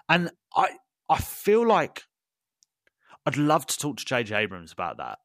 and 0.10 0.32
i 0.56 0.70
i 1.10 1.18
feel 1.18 1.66
like 1.66 2.04
I'd 3.28 3.36
love 3.36 3.66
to 3.66 3.78
talk 3.78 3.98
to 3.98 4.06
JJ 4.06 4.38
Abrams 4.38 4.72
about 4.72 4.98
that. 4.98 5.20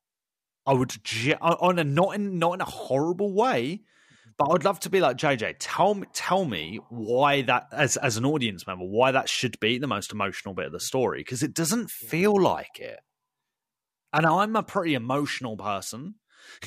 I 0.66 0.73
would 0.73 0.93
on 1.41 1.79
a 1.79 1.85
not 1.85 2.16
in 2.16 2.41
not 2.41 2.55
in 2.55 2.61
a 2.61 2.64
horrible 2.64 3.33
way, 3.33 3.83
but 4.37 4.51
I'd 4.51 4.64
love 4.64 4.81
to 4.81 4.91
be 4.91 4.99
like 4.99 5.16
JJ. 5.16 5.57
Tell 5.61 5.95
me, 5.95 6.09
tell 6.12 6.45
me 6.45 6.81
why 6.89 7.43
that 7.43 7.68
as 7.70 7.97
as 7.97 8.16
an 8.16 8.25
audience 8.25 8.66
member, 8.66 8.85
why 8.85 9.12
that 9.12 9.29
should 9.29 9.59
be 9.61 9.79
the 9.79 9.87
most 9.87 10.11
emotional 10.11 10.53
bit 10.53 10.66
of 10.66 10.73
the 10.73 10.81
story 10.81 11.20
because 11.20 11.45
it 11.45 11.55
doesn't 11.55 11.93
feel 11.93 12.35
like 12.41 12.81
it. 12.81 12.99
And 14.12 14.27
I'm 14.27 14.57
a 14.57 14.64
pretty 14.64 14.95
emotional 14.95 15.57
person. 15.57 16.16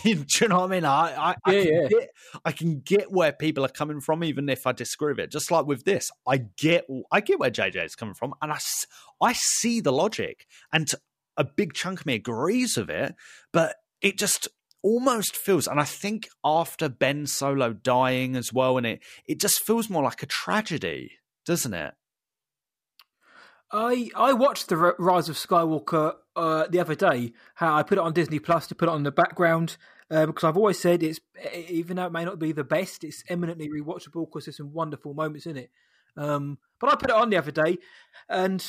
Do 0.04 0.10
you 0.42 0.48
know 0.48 0.62
what 0.62 0.72
I 0.72 0.76
mean? 0.76 0.86
I 0.86 1.16
I, 1.16 1.36
I, 1.46 1.52
can 1.52 1.74
yeah. 1.74 1.88
Get, 1.88 2.10
I 2.44 2.52
can 2.52 2.80
get 2.80 3.12
where 3.12 3.32
people 3.32 3.66
are 3.66 3.70
coming 3.70 4.02
from, 4.02 4.24
even 4.24 4.50
if 4.50 4.68
I 4.68 4.72
disagree 4.72 5.14
with 5.14 5.20
it. 5.20 5.32
Just 5.32 5.52
like 5.52 5.66
with 5.66 5.84
this, 5.86 6.12
I 6.28 6.38
get 6.58 6.86
I 7.12 7.22
get 7.22 7.40
where 7.40 7.52
JJ 7.52 7.86
is 7.86 7.96
coming 7.96 8.16
from, 8.16 8.34
and 8.42 8.52
I 8.52 8.60
I 9.22 9.34
see 9.34 9.82
the 9.82 9.92
logic, 9.92 10.46
and 10.72 10.90
a 11.38 11.44
big 11.44 11.74
chunk 11.74 12.02
of 12.02 12.06
me 12.06 12.16
agrees 12.16 12.78
with 12.78 12.90
it, 12.90 13.16
but 13.52 13.76
it 14.02 14.18
just 14.18 14.48
almost 14.82 15.36
feels, 15.36 15.68
and 15.68 15.80
I 15.80 15.84
think 15.84 16.30
after 16.44 16.88
Ben 16.90 17.26
Solo 17.26 17.74
dying 17.74 18.36
as 18.36 18.54
well, 18.54 18.78
and 18.78 18.86
it 18.86 19.02
it 19.28 19.40
just 19.40 19.64
feels 19.66 19.90
more 19.90 20.04
like 20.04 20.24
a 20.24 20.28
tragedy, 20.28 21.12
doesn't 21.46 21.74
it? 21.74 21.94
I 23.72 24.10
I 24.16 24.34
watched 24.34 24.70
the 24.70 24.78
Rise 24.78 25.28
of 25.28 25.36
Skywalker 25.36 26.14
uh, 26.36 26.68
the 26.68 26.80
other 26.80 26.96
day. 26.96 27.34
How 27.56 27.76
I 27.76 27.84
put 27.84 27.98
it 27.98 28.04
on 28.04 28.14
Disney 28.14 28.40
Plus 28.40 28.68
to 28.68 28.76
put 28.76 28.90
it 28.90 28.92
on 28.92 29.04
the 29.04 29.12
background 29.12 29.78
uh, 30.12 30.26
because 30.26 30.44
I've 30.44 30.58
always 30.58 30.80
said 30.80 31.02
it's 31.04 31.20
even 31.54 31.98
though 31.98 32.06
it 32.06 32.12
may 32.12 32.26
not 32.26 32.40
be 32.40 32.52
the 32.52 32.64
best, 32.64 33.04
it's 33.04 33.24
eminently 33.28 33.70
rewatchable 33.70 34.28
because 34.28 34.46
there's 34.46 34.58
some 34.58 34.74
wonderful 34.74 35.14
moments 35.14 35.46
in 35.46 35.58
it. 35.58 35.72
Um, 36.18 36.58
but 36.80 36.92
I 36.92 36.96
put 36.96 37.10
it 37.10 37.16
on 37.16 37.30
the 37.30 37.38
other 37.38 37.52
day, 37.52 37.78
and 38.30 38.64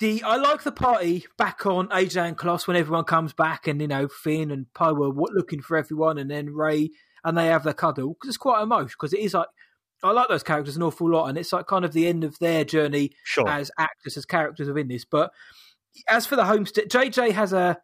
the 0.00 0.22
I 0.22 0.36
like 0.36 0.62
the 0.62 0.72
party 0.72 1.26
back 1.38 1.64
on 1.66 1.88
Ajan 1.88 2.34
Kloss 2.34 2.66
when 2.66 2.76
everyone 2.76 3.04
comes 3.04 3.32
back, 3.32 3.66
and 3.66 3.80
you 3.80 3.88
know 3.88 4.08
Finn 4.08 4.50
and 4.50 4.72
Poe 4.74 4.94
are 4.94 5.12
looking 5.32 5.62
for 5.62 5.76
everyone, 5.76 6.18
and 6.18 6.30
then 6.30 6.54
Rey 6.54 6.90
and 7.24 7.36
they 7.36 7.46
have 7.46 7.64
their 7.64 7.74
cuddle 7.74 8.14
because 8.14 8.28
it's 8.28 8.36
quite 8.36 8.62
emotional 8.62 8.88
because 8.88 9.12
it 9.12 9.20
is 9.20 9.34
like. 9.34 9.48
I 10.02 10.12
like 10.12 10.28
those 10.28 10.42
characters 10.42 10.76
an 10.76 10.82
awful 10.82 11.10
lot, 11.10 11.26
and 11.26 11.36
it's 11.36 11.52
like 11.52 11.66
kind 11.66 11.84
of 11.84 11.92
the 11.92 12.06
end 12.06 12.24
of 12.24 12.38
their 12.38 12.64
journey 12.64 13.10
Sure. 13.22 13.46
as 13.46 13.70
actors, 13.78 14.16
as 14.16 14.24
characters 14.24 14.66
within 14.66 14.88
this. 14.88 15.04
But 15.04 15.30
as 16.08 16.26
for 16.26 16.36
the 16.36 16.44
homestead, 16.44 16.88
JJ 16.90 17.32
has 17.32 17.52
a 17.52 17.78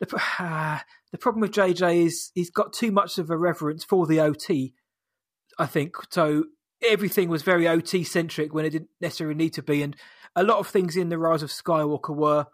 the, 0.00 0.08
ah, 0.38 0.84
the 1.12 1.18
problem 1.18 1.40
with 1.40 1.52
JJ 1.52 2.06
is 2.06 2.30
he's 2.34 2.50
got 2.50 2.72
too 2.72 2.90
much 2.90 3.18
of 3.18 3.30
a 3.30 3.36
reverence 3.36 3.84
for 3.84 4.06
the 4.06 4.20
OT. 4.20 4.74
I 5.58 5.66
think 5.66 5.96
so. 6.10 6.44
Everything 6.82 7.28
was 7.28 7.42
very 7.42 7.66
OT 7.66 8.04
centric 8.04 8.54
when 8.54 8.64
it 8.64 8.70
didn't 8.70 8.90
necessarily 9.00 9.34
need 9.34 9.54
to 9.54 9.62
be, 9.62 9.82
and 9.82 9.96
a 10.36 10.44
lot 10.44 10.58
of 10.58 10.68
things 10.68 10.96
in 10.96 11.08
the 11.08 11.18
Rise 11.18 11.42
of 11.42 11.50
Skywalker 11.50 12.14
were 12.14 12.46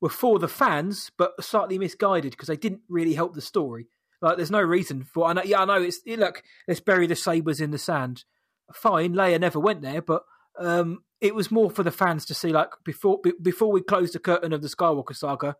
were 0.00 0.08
for 0.08 0.38
the 0.38 0.48
fans, 0.48 1.10
but 1.16 1.32
slightly 1.42 1.78
misguided 1.78 2.32
because 2.32 2.48
they 2.48 2.56
didn't 2.56 2.80
really 2.88 3.14
help 3.14 3.34
the 3.34 3.40
story. 3.40 3.88
Like, 4.20 4.36
there's 4.36 4.50
no 4.50 4.60
reason 4.60 5.04
for. 5.04 5.26
I 5.26 5.32
know, 5.32 5.42
yeah, 5.44 5.62
I 5.62 5.64
know. 5.64 5.82
It's 5.82 6.00
look. 6.06 6.42
Let's 6.66 6.80
bury 6.80 7.06
the 7.06 7.16
sabers 7.16 7.60
in 7.60 7.72
the 7.72 7.78
sand. 7.78 8.24
Fine, 8.72 9.14
Leia 9.14 9.38
never 9.38 9.60
went 9.60 9.82
there, 9.82 10.00
but 10.00 10.22
um, 10.58 11.02
it 11.22 11.36
was 11.36 11.50
more 11.50 11.70
for 11.70 11.84
the 11.84 11.92
fans 11.92 12.26
to 12.26 12.34
see. 12.34 12.52
Like 12.52 12.70
before, 12.84 13.20
be, 13.22 13.32
before 13.40 13.70
we 13.70 13.80
close 13.80 14.10
the 14.10 14.18
curtain 14.18 14.52
of 14.52 14.60
the 14.60 14.68
Skywalker 14.68 15.16
saga. 15.16 15.56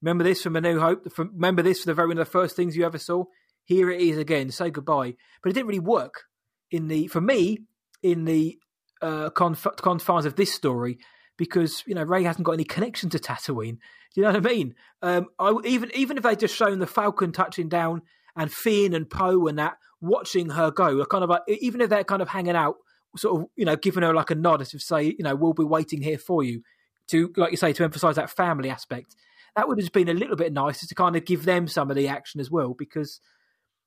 Remember 0.00 0.24
this 0.24 0.42
from 0.42 0.56
A 0.56 0.60
New 0.60 0.80
Hope. 0.80 1.12
From, 1.12 1.32
remember 1.34 1.62
this 1.62 1.80
for 1.80 1.86
the 1.86 1.94
very 1.94 2.08
one 2.08 2.18
of 2.18 2.26
the 2.26 2.30
first 2.30 2.56
things 2.56 2.76
you 2.76 2.86
ever 2.86 2.98
saw. 2.98 3.24
here 3.64 3.90
it 3.90 4.00
is 4.00 4.16
again. 4.16 4.50
Say 4.50 4.70
goodbye, 4.70 5.14
but 5.42 5.50
it 5.50 5.54
didn't 5.54 5.66
really 5.66 5.80
work 5.80 6.24
in 6.70 6.88
the 6.88 7.08
for 7.08 7.20
me 7.20 7.58
in 8.02 8.24
the 8.24 8.58
uh, 9.02 9.30
conf- 9.30 9.76
confines 9.76 10.24
of 10.24 10.36
this 10.36 10.52
story 10.52 10.98
because 11.36 11.82
you 11.86 11.94
know 11.94 12.04
Rey 12.04 12.22
hasn't 12.22 12.44
got 12.44 12.52
any 12.52 12.64
connection 12.64 13.10
to 13.10 13.18
Tatooine. 13.18 13.78
Do 14.14 14.20
you 14.20 14.22
know 14.22 14.32
what 14.32 14.46
I 14.46 14.50
mean? 14.50 14.74
Um, 15.02 15.26
I, 15.38 15.52
even 15.64 15.90
even 15.94 16.16
if 16.16 16.22
they 16.22 16.36
just 16.36 16.54
shown 16.56 16.78
the 16.78 16.86
Falcon 16.86 17.32
touching 17.32 17.68
down 17.68 18.02
and 18.36 18.52
Finn 18.52 18.94
and 18.94 19.10
Poe 19.10 19.46
and 19.48 19.58
that 19.58 19.74
watching 20.00 20.50
her 20.50 20.70
go, 20.70 21.04
kind 21.06 21.24
of 21.24 21.30
like 21.30 21.42
even 21.48 21.80
if 21.80 21.90
they're 21.90 22.04
kind 22.04 22.22
of 22.22 22.28
hanging 22.28 22.56
out, 22.56 22.76
sort 23.16 23.40
of 23.40 23.48
you 23.56 23.64
know 23.64 23.76
giving 23.76 24.02
her 24.02 24.14
like 24.14 24.30
a 24.30 24.34
nod 24.34 24.62
as 24.62 24.72
if 24.74 24.82
say 24.82 25.04
you 25.04 25.22
know 25.22 25.34
we'll 25.34 25.52
be 25.52 25.64
waiting 25.64 26.02
here 26.02 26.18
for 26.18 26.42
you 26.42 26.62
to 27.08 27.32
like 27.36 27.50
you 27.50 27.56
say 27.56 27.72
to 27.72 27.84
emphasise 27.84 28.16
that 28.16 28.30
family 28.30 28.70
aspect. 28.70 29.16
That 29.54 29.68
would 29.68 29.78
have 29.78 29.92
been 29.92 30.08
a 30.08 30.14
little 30.14 30.36
bit 30.36 30.52
nicer 30.52 30.86
to 30.86 30.94
kind 30.94 31.14
of 31.14 31.26
give 31.26 31.44
them 31.44 31.68
some 31.68 31.90
of 31.90 31.96
the 31.96 32.08
action 32.08 32.40
as 32.40 32.50
well 32.50 32.74
because 32.74 33.20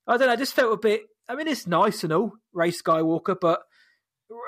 I 0.08 0.18
don't 0.18 0.28
know, 0.28 0.34
I 0.34 0.38
just 0.38 0.54
felt 0.54 0.74
a 0.74 0.78
bit. 0.78 1.04
I 1.28 1.36
mean, 1.36 1.48
it's 1.48 1.66
nice 1.66 2.04
and 2.04 2.14
all, 2.14 2.34
Rey 2.54 2.70
Skywalker, 2.70 3.36
but 3.40 3.62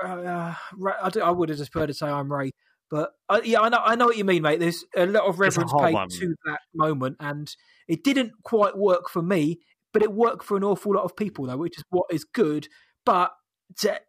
uh, 0.03 0.53
I, 0.53 1.11
I 1.23 1.31
would 1.31 1.49
have 1.49 1.57
just 1.57 1.71
preferred 1.71 1.87
to 1.87 1.93
say 1.93 2.07
I'm 2.07 2.31
Rey. 2.31 2.51
But 2.89 3.11
uh, 3.27 3.41
yeah, 3.43 3.61
I 3.61 3.69
know, 3.69 3.79
I 3.83 3.95
know 3.95 4.05
what 4.05 4.17
you 4.17 4.23
mean, 4.23 4.43
mate. 4.43 4.59
There's 4.59 4.85
a 4.95 5.05
lot 5.05 5.23
of 5.23 5.39
reverence 5.39 5.73
paid 5.73 5.93
one. 5.93 6.09
to 6.09 6.35
that 6.45 6.59
moment, 6.73 7.17
and 7.19 7.53
it 7.87 8.03
didn't 8.03 8.31
quite 8.43 8.77
work 8.77 9.09
for 9.09 9.21
me, 9.21 9.59
but 9.91 10.03
it 10.03 10.13
worked 10.13 10.45
for 10.45 10.55
an 10.55 10.63
awful 10.63 10.93
lot 10.93 11.03
of 11.03 11.15
people, 11.15 11.47
though, 11.47 11.57
which 11.57 11.77
is 11.77 11.83
what 11.89 12.05
is 12.11 12.23
good. 12.23 12.67
But 13.05 13.33
to, 13.79 13.99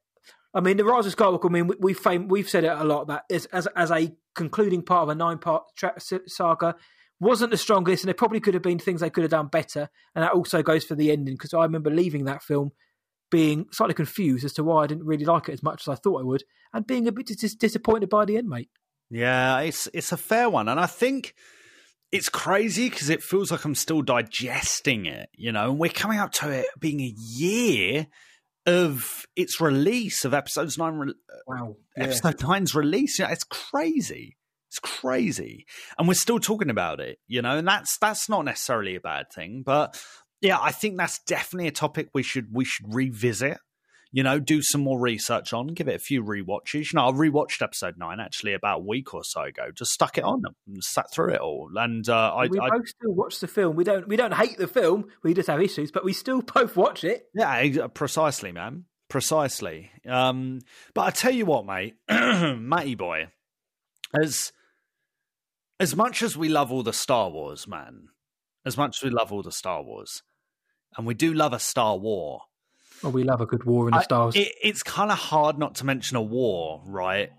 I 0.55 0.61
mean, 0.61 0.77
the 0.77 0.85
Rise 0.85 1.07
of 1.07 1.15
Skywalker. 1.15 1.47
I 1.47 1.53
mean, 1.53 1.67
we, 1.67 1.77
we've 1.79 1.99
fame, 1.99 2.29
we've 2.29 2.49
said 2.49 2.65
it 2.65 2.73
a 2.73 2.85
lot 2.85 3.09
that 3.09 3.25
as 3.31 3.47
as, 3.47 3.67
as 3.77 3.91
a 3.91 4.15
concluding 4.35 4.83
part 4.83 5.05
of 5.05 5.09
a 5.11 5.15
nine 5.15 5.39
part 5.39 5.65
tra- 5.77 5.99
saga 6.27 6.77
wasn't 7.21 7.51
the 7.51 7.57
strongest, 7.57 8.05
and 8.05 8.09
there 8.09 8.15
probably 8.15 8.41
could 8.41 8.55
have 8.55 8.63
been 8.63 8.79
things 8.79 9.01
they 9.01 9.11
could 9.11 9.25
have 9.25 9.31
done 9.31 9.49
better. 9.49 9.89
And 10.15 10.23
that 10.23 10.33
also 10.33 10.63
goes 10.63 10.85
for 10.85 10.95
the 10.95 11.11
ending 11.11 11.35
because 11.35 11.53
I 11.53 11.63
remember 11.63 11.91
leaving 11.91 12.25
that 12.25 12.43
film 12.43 12.73
being 13.31 13.67
slightly 13.73 13.95
confused 13.95 14.45
as 14.45 14.55
to 14.55 14.65
why 14.65 14.85
I 14.85 14.87
didn't 14.87 15.05
really 15.05 15.27
like 15.27 15.49
it 15.49 15.53
as 15.53 15.63
much 15.63 15.83
as 15.83 15.89
I 15.89 15.95
thought 15.97 16.21
I 16.21 16.25
would, 16.25 16.45
and 16.73 16.87
being 16.87 17.07
a 17.07 17.13
bit 17.13 17.27
dis- 17.27 17.55
disappointed 17.55 18.09
by 18.09 18.25
the 18.25 18.37
end, 18.37 18.49
mate. 18.49 18.71
Yeah, 19.11 19.61
it's 19.61 19.89
it's 19.93 20.13
a 20.13 20.17
fair 20.17 20.49
one, 20.49 20.69
and 20.69 20.81
I 20.81 20.87
think 20.87 21.35
it's 22.11 22.29
crazy 22.29 22.89
because 22.89 23.11
it 23.11 23.23
feels 23.23 23.51
like 23.51 23.65
I'm 23.65 23.75
still 23.75 24.03
digesting 24.03 25.07
it, 25.07 25.29
you 25.35 25.53
know. 25.53 25.71
And 25.71 25.79
we're 25.79 25.91
coming 25.91 26.19
up 26.19 26.33
to 26.35 26.51
it 26.51 26.67
being 26.79 27.01
a 27.01 27.15
year 27.17 28.07
of 28.69 29.27
its 29.37 29.61
release 29.61 30.25
of 30.25 30.35
episodes 30.35 30.79
nine. 30.79 30.95
Re- 30.95 31.11
uh, 31.11 31.37
wow, 31.47 31.69
uh, 31.71 31.73
yeah. 31.97 32.05
episode 32.05 32.43
nine's 32.43 32.75
release. 32.75 33.19
Yeah, 33.19 33.31
it's 33.31 33.45
crazy. 33.45 34.37
It's 34.71 34.79
crazy, 34.81 35.67
and 35.99 36.07
we're 36.07 36.15
still 36.15 36.39
talking 36.39 36.71
about 36.71 37.01
it, 37.01 37.19
you 37.27 37.41
know. 37.41 37.57
And 37.57 37.67
that's 37.67 37.97
that's 37.99 38.29
not 38.29 38.45
necessarily 38.45 38.97
a 38.97 39.01
bad 39.01 39.27
thing, 39.35 39.63
but 39.65 39.99
yeah, 40.41 40.59
I 40.61 40.73
think 40.73 40.99
that's 40.99 41.21
definitely 41.27 41.69
a 41.69 41.73
topic 41.73 42.09
we 42.15 42.23
should 42.23 42.49
we 42.53 42.65
should 42.65 42.95
revisit. 42.95 43.59
You 44.11 44.23
know, 44.23 44.39
do 44.39 44.63
some 44.63 44.81
more 44.81 44.99
research 44.99 45.53
on, 45.53 45.67
give 45.69 45.87
it 45.87 45.95
a 45.95 45.99
few 45.99 46.23
re-watches. 46.23 46.93
You 46.93 46.97
know, 46.97 47.09
I 47.09 47.13
rewatched 47.13 47.61
episode 47.61 47.99
nine 47.99 48.21
actually 48.21 48.55
about 48.55 48.79
a 48.79 48.83
week 48.83 49.13
or 49.13 49.23
so 49.23 49.43
ago. 49.43 49.71
Just 49.75 49.93
stuck 49.93 50.17
it 50.17 50.25
on 50.25 50.43
and 50.67 50.83
sat 50.83 51.13
through 51.13 51.35
it 51.35 51.41
all. 51.41 51.69
And 51.77 52.09
uh, 52.09 52.35
I, 52.35 52.47
we 52.47 52.59
I, 52.59 52.71
both 52.71 52.89
still 52.89 53.13
watch 53.13 53.41
the 53.41 53.47
film. 53.47 53.77
We 53.77 53.85
don't 53.85 54.09
we 54.09 54.17
don't 54.17 54.33
hate 54.33 54.57
the 54.57 54.67
film. 54.67 55.09
We 55.23 55.35
just 55.35 55.49
have 55.49 55.61
issues, 55.61 55.93
but 55.93 56.05
we 56.05 56.15
still 56.15 56.41
both 56.55 56.75
watch 56.77 57.05
it. 57.05 57.27
Yeah, 57.35 57.89
precisely, 57.89 58.51
man. 58.53 58.85
Precisely. 59.09 59.91
Um, 60.07 60.61
but 60.95 61.03
I 61.03 61.11
tell 61.11 61.33
you 61.33 61.47
what, 61.47 61.67
mate, 61.67 61.97
Matty 62.09 62.95
boy, 62.95 63.29
as 64.23 64.53
as 65.81 65.95
much 65.97 66.23
as 66.23 66.37
we 66.37 66.49
love 66.49 66.73
all 66.73 66.83
the 66.83 66.93
Star 66.93 67.31
Wars, 67.31 67.69
man, 67.69 68.09
as 68.65 68.77
much 68.77 68.99
as 68.99 69.03
we 69.03 69.11
love 69.11 69.33
all 69.33 69.43
the 69.43 69.53
Star 69.53 69.83
Wars, 69.83 70.23
and 70.97 71.07
we 71.07 71.15
do 71.15 71.33
love 71.33 71.53
a 71.53 71.59
Star 71.59 71.97
War. 71.97 72.43
Well, 73.03 73.13
we 73.13 73.25
love 73.25 73.41
a 73.41 73.47
good 73.47 73.65
war 73.65 73.89
in 73.89 73.95
the 73.95 74.03
stars. 74.03 74.35
it, 74.37 74.53
it's 74.63 74.83
kind 74.83 75.11
of 75.11 75.19
hard 75.19 75.59
not 75.59 75.77
to 75.77 75.87
mention 75.87 76.17
a 76.17 76.23
war, 76.23 76.83
right? 76.87 77.31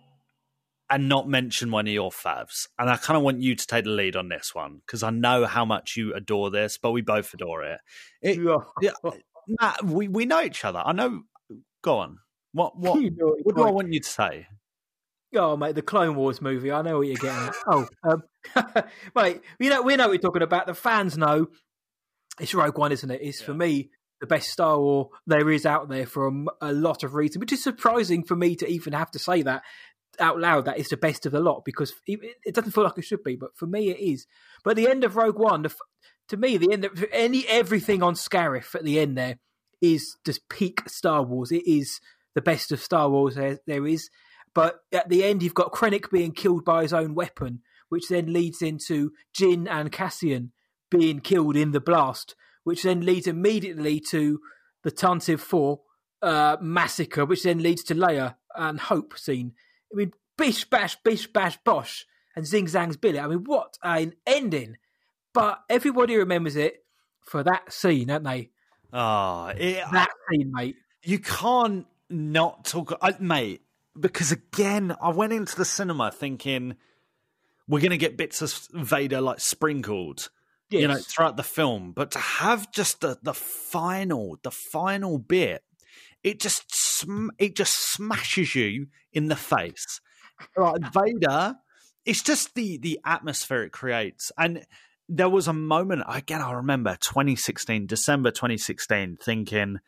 And 0.89 1.07
not 1.07 1.27
mention 1.27 1.69
one 1.69 1.87
of 1.87 1.93
your 1.93 2.09
favs. 2.09 2.67
And 2.79 2.89
I 2.89 2.97
kind 2.97 3.15
of 3.15 3.23
want 3.23 3.41
you 3.41 3.55
to 3.55 3.67
take 3.67 3.83
the 3.83 3.91
lead 3.91 4.15
on 4.15 4.29
this 4.29 4.55
one 4.55 4.81
because 4.85 5.03
I 5.03 5.11
know 5.11 5.45
how 5.45 5.63
much 5.63 5.95
you 5.95 6.13
adore 6.15 6.49
this, 6.49 6.79
but 6.81 6.91
we 6.91 7.01
both 7.01 7.33
adore 7.33 7.63
it. 7.63 7.79
it 8.21 8.39
yeah. 8.81 8.91
Matt, 9.59 9.83
we, 9.83 10.07
we 10.07 10.25
know 10.25 10.41
each 10.41 10.65
other. 10.65 10.81
I 10.83 10.93
know. 10.93 11.23
Go 11.83 11.97
on. 11.99 12.17
What 12.53 12.77
what, 12.77 13.01
you 13.01 13.11
know 13.11 13.35
what 13.43 13.55
do 13.55 13.63
I 13.63 13.71
want 13.71 13.93
you 13.93 13.99
to 13.99 14.09
say? 14.09 14.47
Oh, 15.35 15.55
mate, 15.55 15.75
the 15.75 15.83
Clone 15.83 16.15
Wars 16.15 16.41
movie. 16.41 16.71
I 16.71 16.81
know 16.81 16.97
what 16.97 17.07
you're 17.07 17.17
getting 17.17 17.49
at. 17.49 17.55
oh, 17.67 17.87
um, 18.03 18.23
mate, 19.15 19.41
you 19.59 19.69
know 19.69 19.83
we 19.83 19.95
know 19.95 20.05
what 20.05 20.11
we're 20.11 20.17
talking 20.17 20.41
about. 20.41 20.65
The 20.65 20.73
fans 20.73 21.17
know 21.17 21.47
it's 22.39 22.53
Rogue 22.53 22.77
One, 22.77 22.91
isn't 22.91 23.11
it? 23.11 23.21
It's 23.21 23.39
yeah. 23.39 23.45
for 23.45 23.53
me 23.53 23.91
the 24.19 24.27
best 24.27 24.49
Star 24.49 24.79
War 24.79 25.09
there 25.27 25.49
is 25.49 25.65
out 25.65 25.89
there 25.89 26.05
for 26.05 26.27
a, 26.27 26.45
a, 26.61 26.73
lot 26.73 27.03
of 27.03 27.13
reasons, 27.13 27.39
which 27.39 27.53
is 27.53 27.63
surprising 27.63 28.23
for 28.23 28.35
me 28.35 28.55
to 28.57 28.67
even 28.67 28.93
have 28.93 29.11
to 29.11 29.19
say 29.19 29.41
that 29.43 29.63
out 30.19 30.39
loud. 30.39 30.65
That 30.65 30.77
it's 30.77 30.89
the 30.89 30.97
best 30.97 31.25
of 31.25 31.31
the 31.31 31.39
lot 31.39 31.63
because 31.65 31.93
it, 32.05 32.19
it 32.45 32.53
doesn't 32.53 32.71
feel 32.71 32.83
like 32.83 32.97
it 32.97 33.05
should 33.05 33.23
be, 33.23 33.35
but 33.35 33.55
for 33.55 33.65
me 33.65 33.89
it 33.89 33.99
is. 33.99 34.25
But 34.63 34.75
the 34.75 34.89
end 34.89 35.03
of 35.03 35.15
Rogue 35.15 35.39
One, 35.39 35.63
the, 35.63 35.73
to 36.29 36.37
me, 36.37 36.57
the 36.57 36.71
end 36.71 36.85
of 36.85 37.05
any 37.11 37.45
everything 37.47 38.03
on 38.03 38.15
Scarif 38.15 38.75
at 38.75 38.83
the 38.83 38.99
end 38.99 39.17
there 39.17 39.39
is 39.81 40.17
just 40.25 40.49
peak 40.49 40.81
Star 40.87 41.23
Wars. 41.23 41.51
It 41.51 41.65
is 41.65 41.99
the 42.35 42.41
best 42.41 42.71
of 42.71 42.81
Star 42.81 43.09
Wars 43.09 43.35
there, 43.35 43.59
there 43.65 43.87
is. 43.87 44.09
But 44.53 44.79
at 44.91 45.09
the 45.09 45.23
end, 45.23 45.43
you've 45.43 45.53
got 45.53 45.71
Krennic 45.71 46.09
being 46.11 46.31
killed 46.31 46.65
by 46.65 46.81
his 46.81 46.93
own 46.93 47.15
weapon, 47.15 47.61
which 47.89 48.07
then 48.09 48.33
leads 48.33 48.61
into 48.61 49.11
Jyn 49.37 49.67
and 49.69 49.91
Cassian 49.91 50.51
being 50.89 51.19
killed 51.19 51.55
in 51.55 51.71
the 51.71 51.79
blast, 51.79 52.35
which 52.63 52.83
then 52.83 53.01
leads 53.01 53.27
immediately 53.27 53.99
to 54.11 54.39
the 54.83 54.91
Tantive 54.91 55.39
4 55.39 55.79
uh, 56.21 56.57
massacre, 56.61 57.25
which 57.25 57.43
then 57.43 57.59
leads 57.59 57.83
to 57.83 57.95
Leia 57.95 58.35
and 58.55 58.79
Hope 58.79 59.17
scene. 59.17 59.53
I 59.91 59.95
mean, 59.95 60.13
bish 60.37 60.65
bash, 60.65 60.95
bish 61.03 61.27
bash, 61.27 61.57
bosh, 61.63 62.05
and 62.35 62.45
zing 62.45 62.67
zang's 62.67 62.97
Billy. 62.97 63.19
I 63.19 63.27
mean, 63.27 63.43
what 63.45 63.77
an 63.83 64.13
ending! 64.25 64.77
But 65.33 65.61
everybody 65.69 66.15
remembers 66.15 66.55
it 66.55 66.83
for 67.21 67.43
that 67.43 67.71
scene, 67.71 68.07
don't 68.07 68.23
they? 68.23 68.49
Oh, 68.91 69.47
it, 69.47 69.83
that 69.91 70.09
scene, 70.29 70.51
mate. 70.53 70.75
You 71.03 71.19
can't 71.19 71.85
not 72.09 72.65
talk, 72.65 72.97
I, 73.01 73.15
mate. 73.19 73.61
Because 73.99 74.31
again, 74.31 74.95
I 75.01 75.09
went 75.09 75.33
into 75.33 75.55
the 75.55 75.65
cinema 75.65 76.11
thinking 76.11 76.75
we're 77.67 77.81
going 77.81 77.91
to 77.91 77.97
get 77.97 78.17
bits 78.17 78.41
of 78.41 78.67
Vader 78.73 79.21
like 79.21 79.39
sprinkled 79.39 80.29
yes. 80.69 80.81
you 80.81 80.87
know, 80.87 80.97
throughout 80.97 81.37
the 81.37 81.43
film. 81.43 81.91
But 81.91 82.11
to 82.11 82.19
have 82.19 82.71
just 82.71 83.01
the 83.01 83.17
the 83.21 83.33
final, 83.33 84.37
the 84.43 84.51
final 84.51 85.17
bit, 85.17 85.63
it 86.23 86.39
just 86.39 86.63
sm- 86.73 87.29
it 87.37 87.55
just 87.55 87.73
smashes 87.91 88.55
you 88.55 88.87
in 89.11 89.27
the 89.27 89.35
face. 89.35 90.01
Like 90.55 90.81
Vader, 90.93 91.55
it's 92.05 92.21
just 92.21 92.55
the 92.55 92.77
the 92.77 92.99
atmosphere 93.05 93.63
it 93.63 93.71
creates, 93.71 94.31
and 94.37 94.65
there 95.07 95.29
was 95.29 95.47
a 95.47 95.53
moment 95.53 96.03
again. 96.07 96.41
I 96.41 96.51
remember 96.53 96.97
2016, 97.01 97.87
December 97.87 98.31
2016, 98.31 99.17
thinking 99.21 99.79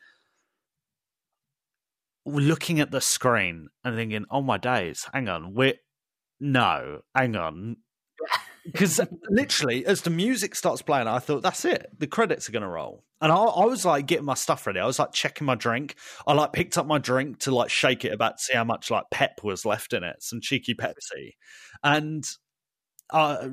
looking 2.24 2.80
at 2.80 2.90
the 2.90 3.00
screen 3.00 3.68
and 3.84 3.96
thinking, 3.96 4.24
"Oh 4.30 4.42
my 4.42 4.58
days, 4.58 5.06
hang 5.12 5.28
on, 5.28 5.54
we're 5.54 5.74
no, 6.40 7.02
hang 7.14 7.36
on, 7.36 7.76
because 8.64 9.00
literally, 9.28 9.84
as 9.86 10.02
the 10.02 10.10
music 10.10 10.54
starts 10.54 10.82
playing, 10.82 11.08
I 11.08 11.18
thought 11.18 11.42
that's 11.42 11.64
it. 11.64 11.90
The 11.98 12.06
credits 12.06 12.48
are 12.48 12.52
going 12.52 12.62
to 12.62 12.68
roll, 12.68 13.04
and 13.20 13.32
I, 13.32 13.36
I, 13.36 13.64
was 13.64 13.84
like 13.84 14.06
getting 14.06 14.24
my 14.24 14.34
stuff 14.34 14.66
ready. 14.66 14.78
I 14.78 14.86
was 14.86 14.98
like 14.98 15.12
checking 15.12 15.46
my 15.46 15.54
drink. 15.54 15.96
I 16.26 16.32
like 16.32 16.52
picked 16.52 16.78
up 16.78 16.86
my 16.86 16.98
drink 16.98 17.40
to 17.40 17.54
like 17.54 17.70
shake 17.70 18.04
it 18.04 18.12
about 18.12 18.38
to 18.38 18.44
see 18.44 18.54
how 18.54 18.64
much 18.64 18.90
like 18.90 19.04
pep 19.10 19.40
was 19.42 19.64
left 19.66 19.92
in 19.92 20.04
it, 20.04 20.22
some 20.22 20.40
cheeky 20.40 20.74
Pepsi, 20.74 21.34
and 21.82 22.24
uh, 23.10 23.48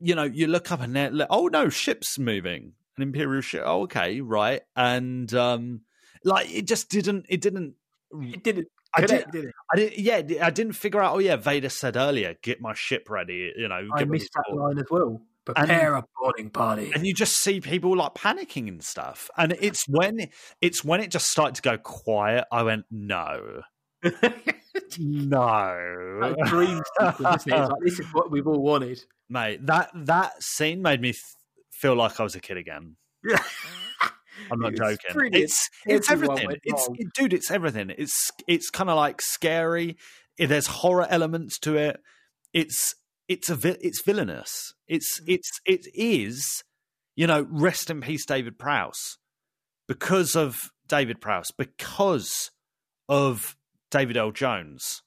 you 0.00 0.14
know, 0.14 0.24
you 0.24 0.46
look 0.46 0.72
up 0.72 0.80
and 0.80 0.94
there, 0.94 1.12
oh 1.30 1.46
no, 1.46 1.68
ship's 1.68 2.18
moving, 2.18 2.72
an 2.96 3.02
imperial 3.02 3.42
ship. 3.42 3.62
Oh, 3.64 3.82
okay, 3.82 4.20
right, 4.20 4.62
and 4.74 5.32
um, 5.34 5.82
like 6.24 6.52
it 6.52 6.66
just 6.66 6.88
didn't, 6.90 7.26
it 7.28 7.40
didn't, 7.40 7.74
it 8.12 8.42
didn't 8.42 8.68
I 8.94 9.06
did, 9.06 9.24
did 9.30 9.52
I 9.72 9.76
did. 9.76 9.98
Yeah, 9.98 10.46
I 10.46 10.50
didn't 10.50 10.72
figure 10.72 11.02
out. 11.02 11.14
Oh, 11.14 11.18
yeah, 11.18 11.36
Vader 11.36 11.68
said 11.68 11.96
earlier, 11.96 12.36
"Get 12.42 12.60
my 12.60 12.74
ship 12.74 13.08
ready." 13.10 13.52
You 13.56 13.68
know, 13.68 13.86
I 13.94 14.04
missed 14.04 14.30
that 14.34 14.54
line 14.54 14.78
as 14.78 14.86
well. 14.90 15.20
Prepare 15.44 15.94
and, 15.94 16.04
a 16.04 16.06
boarding 16.20 16.50
party, 16.50 16.92
and 16.94 17.06
you 17.06 17.14
just 17.14 17.38
see 17.38 17.60
people 17.60 17.96
like 17.96 18.14
panicking 18.14 18.68
and 18.68 18.82
stuff. 18.82 19.30
And 19.36 19.56
it's 19.60 19.86
when 19.88 20.28
it's 20.60 20.84
when 20.84 21.00
it 21.00 21.10
just 21.10 21.30
started 21.30 21.54
to 21.56 21.62
go 21.62 21.78
quiet. 21.78 22.44
I 22.52 22.62
went, 22.62 22.84
"No, 22.90 23.62
no." 24.98 26.34
dream 26.46 26.82
sequence, 27.00 27.46
like, 27.46 27.70
this 27.82 28.00
is 28.00 28.06
what 28.12 28.30
we've 28.30 28.46
all 28.46 28.62
wanted, 28.62 29.02
mate. 29.28 29.64
That 29.66 29.90
that 29.94 30.42
scene 30.42 30.82
made 30.82 31.00
me 31.00 31.12
th- 31.12 31.22
feel 31.70 31.94
like 31.94 32.20
I 32.20 32.22
was 32.22 32.34
a 32.34 32.40
kid 32.40 32.56
again. 32.56 32.96
Yeah. 33.24 33.42
I'm 34.50 34.60
not 34.60 34.74
joking. 34.74 35.30
It's 35.32 35.68
it's 35.86 36.10
everything. 36.10 36.50
It's 36.64 36.88
it, 36.94 37.08
dude. 37.14 37.32
It's 37.32 37.50
everything. 37.50 37.92
It's 37.96 38.30
it's 38.46 38.70
kind 38.70 38.90
of 38.90 38.96
like 38.96 39.20
scary. 39.20 39.96
There's 40.38 40.66
horror 40.66 41.06
elements 41.08 41.58
to 41.60 41.76
it. 41.76 42.00
It's 42.52 42.94
it's 43.28 43.50
a 43.50 43.86
it's 43.86 44.02
villainous. 44.02 44.74
It's 44.86 45.20
mm. 45.20 45.24
it's 45.34 45.60
it 45.66 45.86
is. 45.94 46.64
You 47.16 47.26
know, 47.26 47.46
rest 47.50 47.90
in 47.90 48.00
peace, 48.00 48.24
David 48.24 48.58
Prowse. 48.60 49.18
because 49.88 50.36
of 50.36 50.70
David 50.86 51.20
Prowse, 51.20 51.50
because 51.56 52.52
of 53.08 53.56
David 53.90 54.16
L. 54.16 54.30
Jones. 54.30 55.02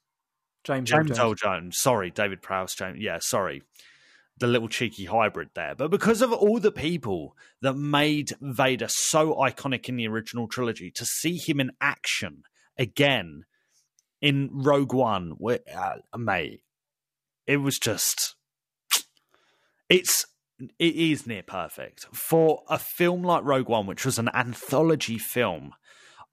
James, 0.64 0.90
James 0.90 1.08
Jones. 1.08 1.18
L. 1.18 1.34
Jones. 1.34 1.78
Sorry, 1.78 2.10
David 2.10 2.42
Prowse. 2.42 2.74
James. 2.74 2.98
Yeah, 3.00 3.18
sorry. 3.20 3.62
The 4.42 4.48
little 4.48 4.68
cheeky 4.68 5.04
hybrid 5.04 5.50
there. 5.54 5.76
But 5.76 5.92
because 5.92 6.20
of 6.20 6.32
all 6.32 6.58
the 6.58 6.72
people 6.72 7.36
that 7.60 7.74
made 7.74 8.32
Vader 8.40 8.88
so 8.88 9.34
iconic 9.36 9.88
in 9.88 9.94
the 9.94 10.08
original 10.08 10.48
trilogy, 10.48 10.90
to 10.96 11.04
see 11.04 11.36
him 11.36 11.60
in 11.60 11.70
action 11.80 12.42
again 12.76 13.44
in 14.20 14.50
Rogue 14.52 14.92
One, 14.92 15.34
uh, 15.72 15.94
mate, 16.18 16.64
it 17.46 17.58
was 17.58 17.78
just. 17.78 18.34
It's. 19.88 20.26
It 20.58 20.96
is 20.96 21.24
near 21.24 21.44
perfect. 21.44 22.06
For 22.12 22.64
a 22.68 22.80
film 22.80 23.22
like 23.22 23.44
Rogue 23.44 23.68
One, 23.68 23.86
which 23.86 24.04
was 24.04 24.18
an 24.18 24.28
anthology 24.34 25.18
film, 25.18 25.70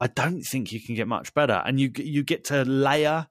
I 0.01 0.07
don't 0.07 0.41
think 0.41 0.71
you 0.71 0.81
can 0.81 0.95
get 0.95 1.07
much 1.07 1.35
better. 1.35 1.61
And 1.63 1.79
you 1.79 1.91
you 1.95 2.23
get 2.23 2.43
to 2.45 2.65
layer 2.65 3.27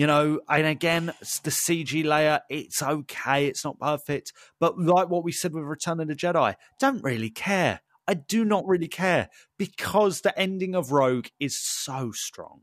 you 0.00 0.06
know, 0.06 0.40
and 0.48 0.66
again, 0.66 1.12
the 1.42 1.50
CG 1.50 2.02
layer, 2.06 2.40
it's 2.48 2.80
okay, 2.80 3.44
it's 3.44 3.66
not 3.66 3.78
perfect. 3.78 4.32
But 4.58 4.78
like 4.78 5.10
what 5.10 5.24
we 5.24 5.30
said 5.30 5.52
with 5.52 5.64
Return 5.64 6.00
of 6.00 6.08
the 6.08 6.14
Jedi, 6.14 6.54
don't 6.78 7.04
really 7.04 7.28
care. 7.28 7.82
I 8.08 8.14
do 8.14 8.46
not 8.46 8.66
really 8.66 8.88
care 8.88 9.28
because 9.58 10.22
the 10.22 10.36
ending 10.38 10.74
of 10.74 10.90
Rogue 10.90 11.26
is 11.38 11.60
so 11.62 12.12
strong. 12.14 12.62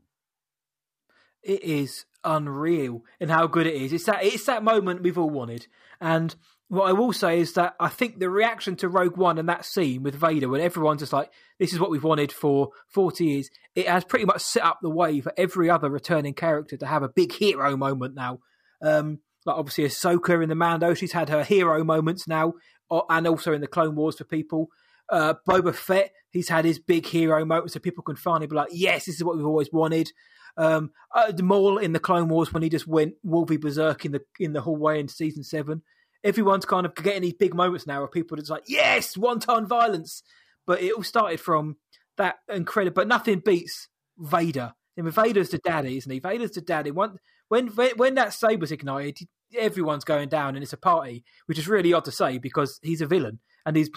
It 1.44 1.62
is 1.62 2.06
unreal 2.24 3.04
in 3.20 3.28
how 3.28 3.46
good 3.46 3.68
it 3.68 3.74
is. 3.74 3.92
It's 3.92 4.06
that 4.06 4.24
it's 4.24 4.46
that 4.46 4.64
moment 4.64 5.04
we've 5.04 5.16
all 5.16 5.30
wanted. 5.30 5.68
And 6.00 6.34
what 6.68 6.88
I 6.88 6.92
will 6.92 7.14
say 7.14 7.40
is 7.40 7.54
that 7.54 7.74
I 7.80 7.88
think 7.88 8.18
the 8.18 8.28
reaction 8.28 8.76
to 8.76 8.88
Rogue 8.88 9.16
One 9.16 9.38
and 9.38 9.48
that 9.48 9.64
scene 9.64 10.02
with 10.02 10.14
Vader, 10.14 10.48
when 10.48 10.60
everyone's 10.60 11.00
just 11.00 11.14
like, 11.14 11.32
"This 11.58 11.72
is 11.72 11.80
what 11.80 11.90
we've 11.90 12.04
wanted 12.04 12.30
for 12.30 12.70
forty 12.88 13.24
years," 13.24 13.50
it 13.74 13.88
has 13.88 14.04
pretty 14.04 14.26
much 14.26 14.42
set 14.42 14.64
up 14.64 14.78
the 14.82 14.90
way 14.90 15.20
for 15.20 15.32
every 15.36 15.70
other 15.70 15.88
returning 15.88 16.34
character 16.34 16.76
to 16.76 16.86
have 16.86 17.02
a 17.02 17.08
big 17.08 17.32
hero 17.32 17.76
moment 17.76 18.14
now. 18.14 18.40
Um, 18.82 19.20
like 19.46 19.56
obviously 19.56 19.84
Ahsoka 19.84 20.42
in 20.42 20.50
the 20.50 20.54
Mando, 20.54 20.92
she's 20.92 21.12
had 21.12 21.30
her 21.30 21.42
hero 21.42 21.82
moments 21.84 22.28
now, 22.28 22.52
and 22.90 23.26
also 23.26 23.54
in 23.54 23.62
the 23.62 23.66
Clone 23.66 23.96
Wars 23.96 24.18
for 24.18 24.24
people. 24.24 24.68
Uh, 25.10 25.34
Boba 25.48 25.74
Fett, 25.74 26.12
he's 26.30 26.50
had 26.50 26.66
his 26.66 26.78
big 26.78 27.06
hero 27.06 27.46
moments, 27.46 27.72
so 27.72 27.80
people 27.80 28.04
can 28.04 28.16
finally 28.16 28.46
be 28.46 28.56
like, 28.56 28.68
"Yes, 28.72 29.06
this 29.06 29.14
is 29.14 29.24
what 29.24 29.36
we've 29.36 29.46
always 29.46 29.72
wanted." 29.72 30.12
Um, 30.58 30.90
uh, 31.14 31.32
Maul 31.40 31.78
in 31.78 31.94
the 31.94 32.00
Clone 32.00 32.28
Wars 32.28 32.52
when 32.52 32.62
he 32.62 32.68
just 32.68 32.86
went 32.86 33.14
Wolvie 33.22 33.56
berserk 33.56 34.04
in 34.04 34.12
the 34.12 34.20
in 34.38 34.52
the 34.52 34.60
hallway 34.60 35.00
in 35.00 35.08
season 35.08 35.44
seven 35.44 35.82
everyone's 36.24 36.64
kind 36.64 36.86
of 36.86 36.94
getting 36.94 37.22
these 37.22 37.34
big 37.34 37.54
moments 37.54 37.86
now 37.86 38.00
where 38.00 38.08
people 38.08 38.36
just 38.36 38.50
like, 38.50 38.64
yes, 38.66 39.16
one 39.16 39.40
ton 39.40 39.66
violence. 39.66 40.22
But 40.66 40.82
it 40.82 40.92
all 40.92 41.02
started 41.02 41.40
from 41.40 41.76
that 42.16 42.36
incredible, 42.48 42.94
but 42.94 43.08
nothing 43.08 43.40
beats 43.40 43.88
Vader. 44.18 44.72
I 44.98 45.00
mean, 45.00 45.12
Vader's 45.12 45.50
the 45.50 45.58
daddy, 45.58 45.96
isn't 45.96 46.10
he? 46.10 46.18
Vader's 46.18 46.50
the 46.50 46.60
daddy. 46.60 46.90
When 46.90 47.18
when 47.48 47.68
when 47.68 48.14
that 48.16 48.34
sabre's 48.34 48.72
ignited, 48.72 49.28
everyone's 49.56 50.04
going 50.04 50.28
down 50.28 50.54
and 50.54 50.62
it's 50.62 50.72
a 50.72 50.78
party, 50.78 51.24
which 51.46 51.58
is 51.58 51.68
really 51.68 51.92
odd 51.92 52.04
to 52.06 52.12
say 52.12 52.38
because 52.38 52.78
he's 52.82 53.00
a 53.00 53.06
villain 53.06 53.38
and 53.64 53.76
he's 53.76 53.90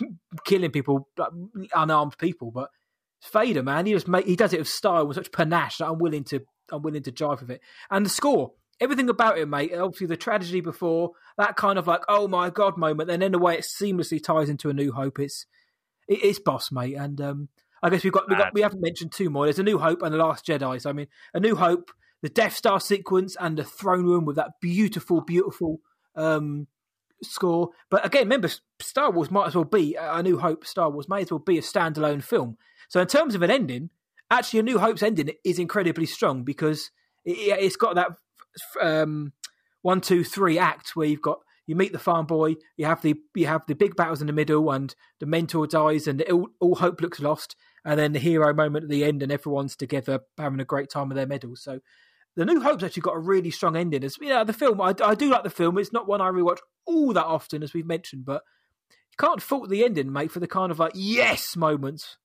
killing 0.46 0.72
people, 0.72 1.10
unarmed 1.76 2.18
people. 2.18 2.52
But 2.52 2.70
Vader, 3.34 3.64
man, 3.64 3.86
he 3.86 3.94
just 3.94 4.08
make, 4.08 4.26
he 4.26 4.36
does 4.36 4.54
it 4.54 4.60
with 4.60 4.68
style 4.68 5.08
with 5.08 5.16
such 5.16 5.32
panache 5.32 5.78
that 5.78 5.88
I'm 5.88 6.00
willing 6.00 6.24
to 6.26 6.42
I'm 6.72 6.84
willing 6.84 7.04
to 7.04 7.12
jive 7.12 7.42
with 7.42 7.52
it. 7.52 7.62
And 7.90 8.06
the 8.06 8.10
score, 8.10 8.54
everything 8.82 9.10
about 9.10 9.38
it, 9.38 9.48
mate. 9.48 9.74
Obviously, 9.74 10.08
the 10.08 10.18
tragedy 10.18 10.60
before 10.60 11.12
that 11.38 11.56
kind 11.56 11.80
of 11.80 11.88
like 11.88 12.02
oh 12.10 12.28
my 12.28 12.50
god 12.50 12.78
moment, 12.78 13.08
then 13.08 13.22
in 13.22 13.36
a 13.36 13.40
way 13.40 13.56
it 13.56 13.62
seamlessly 13.62 14.22
ties 14.22 14.50
into 14.50 14.70
a 14.70 14.74
New 14.74 14.92
Hope. 14.92 15.20
It's 15.20 15.46
it, 16.08 16.24
it's 16.24 16.40
boss, 16.40 16.72
mate, 16.72 16.96
and 16.96 17.22
um, 17.22 17.50
I 17.84 17.90
guess 17.90 18.04
we've 18.04 18.12
got 18.12 18.30
we 18.30 18.36
got 18.36 18.54
we 18.54 18.62
haven't 18.62 18.82
mentioned 18.82 19.12
two 19.12 19.30
more. 19.30 19.46
There's 19.46 19.60
a 19.60 19.64
New 19.64 19.78
Hope 19.78 20.02
and 20.02 20.14
the 20.14 20.18
Last 20.18 20.46
Jedi. 20.46 20.82
So 20.82 20.90
I 20.90 20.94
mean, 20.94 21.08
a 21.34 21.40
New 21.40 21.56
Hope, 21.56 21.92
the 22.22 22.30
Death 22.30 22.56
Star 22.56 22.80
sequence, 22.80 23.38
and 23.40 23.58
the 23.58 23.64
throne 23.64 24.06
room 24.06 24.26
with 24.26 24.36
that 24.36 24.52
beautiful, 24.60 25.22
beautiful 25.22 25.80
um, 26.16 26.68
score. 27.24 27.70
But 27.90 28.06
again, 28.06 28.24
remember, 28.24 28.50
Star 28.80 29.12
Wars 29.12 29.32
might 29.32 29.48
as 29.48 29.56
well 29.56 29.64
be 29.64 29.96
a 30.00 30.22
New 30.24 30.38
Hope. 30.40 30.66
Star 30.66 30.90
Wars 30.90 31.08
may 31.08 31.22
as 31.22 31.32
well 31.32 31.40
be 31.40 31.58
a 31.58 31.62
standalone 31.62 32.24
film. 32.24 32.58
So 32.90 33.00
in 33.00 33.08
terms 33.08 33.36
of 33.36 33.42
an 33.42 33.52
ending, 33.52 33.90
actually, 34.30 34.60
a 34.60 34.64
New 34.64 34.80
Hope's 34.80 35.04
ending 35.04 35.32
is 35.46 35.60
incredibly 35.60 36.06
strong 36.06 36.44
because 36.44 36.92
it, 37.24 37.62
has 37.62 37.76
got 37.76 37.96
that 37.96 38.12
um, 38.82 39.34
one, 39.82 40.02
two, 40.02 40.24
three 40.24 40.58
act 40.58 40.95
where 40.95 41.08
you've 41.08 41.22
got 41.22 41.39
you 41.68 41.76
meet 41.76 41.93
the 41.93 41.99
farm 41.99 42.26
boy, 42.26 42.56
you 42.76 42.86
have 42.86 43.02
the 43.02 43.16
you 43.36 43.47
have 43.47 43.66
the 43.68 43.76
big 43.76 43.95
battles 43.95 44.20
in 44.20 44.28
the 44.28 44.34
middle, 44.34 44.72
and 44.72 44.93
the 45.20 45.26
mentor 45.26 45.68
dies, 45.68 46.08
and 46.08 46.22
all, 46.24 46.49
all 46.60 46.76
hope 46.76 47.02
looks 47.02 47.20
lost, 47.20 47.56
and 47.86 47.99
then 47.99 48.14
the 48.14 48.20
hero 48.20 48.54
moment 48.54 48.84
at 48.84 48.89
the 48.89 49.04
end, 49.04 49.24
and 49.24 49.32
everyone's 49.32 49.76
together 49.76 50.22
having 50.38 50.60
a 50.60 50.66
great 50.66 50.89
time 50.89 51.08
with 51.08 51.16
their 51.16 51.28
medals. 51.28 51.64
So 51.64 51.80
the 52.36 52.45
New 52.45 52.62
Hope's 52.62 52.84
actually 52.84 53.02
got 53.02 53.16
a 53.16 53.20
really 53.20 53.52
strong 53.52 53.76
ending. 53.76 54.04
As 54.04 54.18
you 54.20 54.30
know, 54.30 54.43
the 54.43 54.54
film, 54.54 54.82
I, 54.82 54.93
I 55.04 55.16
do 55.16 55.30
like 55.30 55.43
the 55.43 55.49
film. 55.49 55.78
It's 55.78 55.93
not 55.93 56.08
one 56.08 56.22
I 56.22 56.30
rewatch 56.30 56.60
all 56.86 57.14
that 57.14 57.26
often, 57.26 57.64
as 57.64 57.74
we've 57.74 57.86
mentioned, 57.86 58.26
but 58.26 58.43
you 58.89 59.18
can't 59.20 59.41
fault 59.41 59.70
the 59.70 59.84
ending, 59.84 60.12
mate, 60.12 60.32
for 60.32 60.39
the 60.39 60.47
kind 60.47 60.72
of 60.72 60.80
like 60.80 60.93
yes 60.95 61.56
moments. 61.56 62.18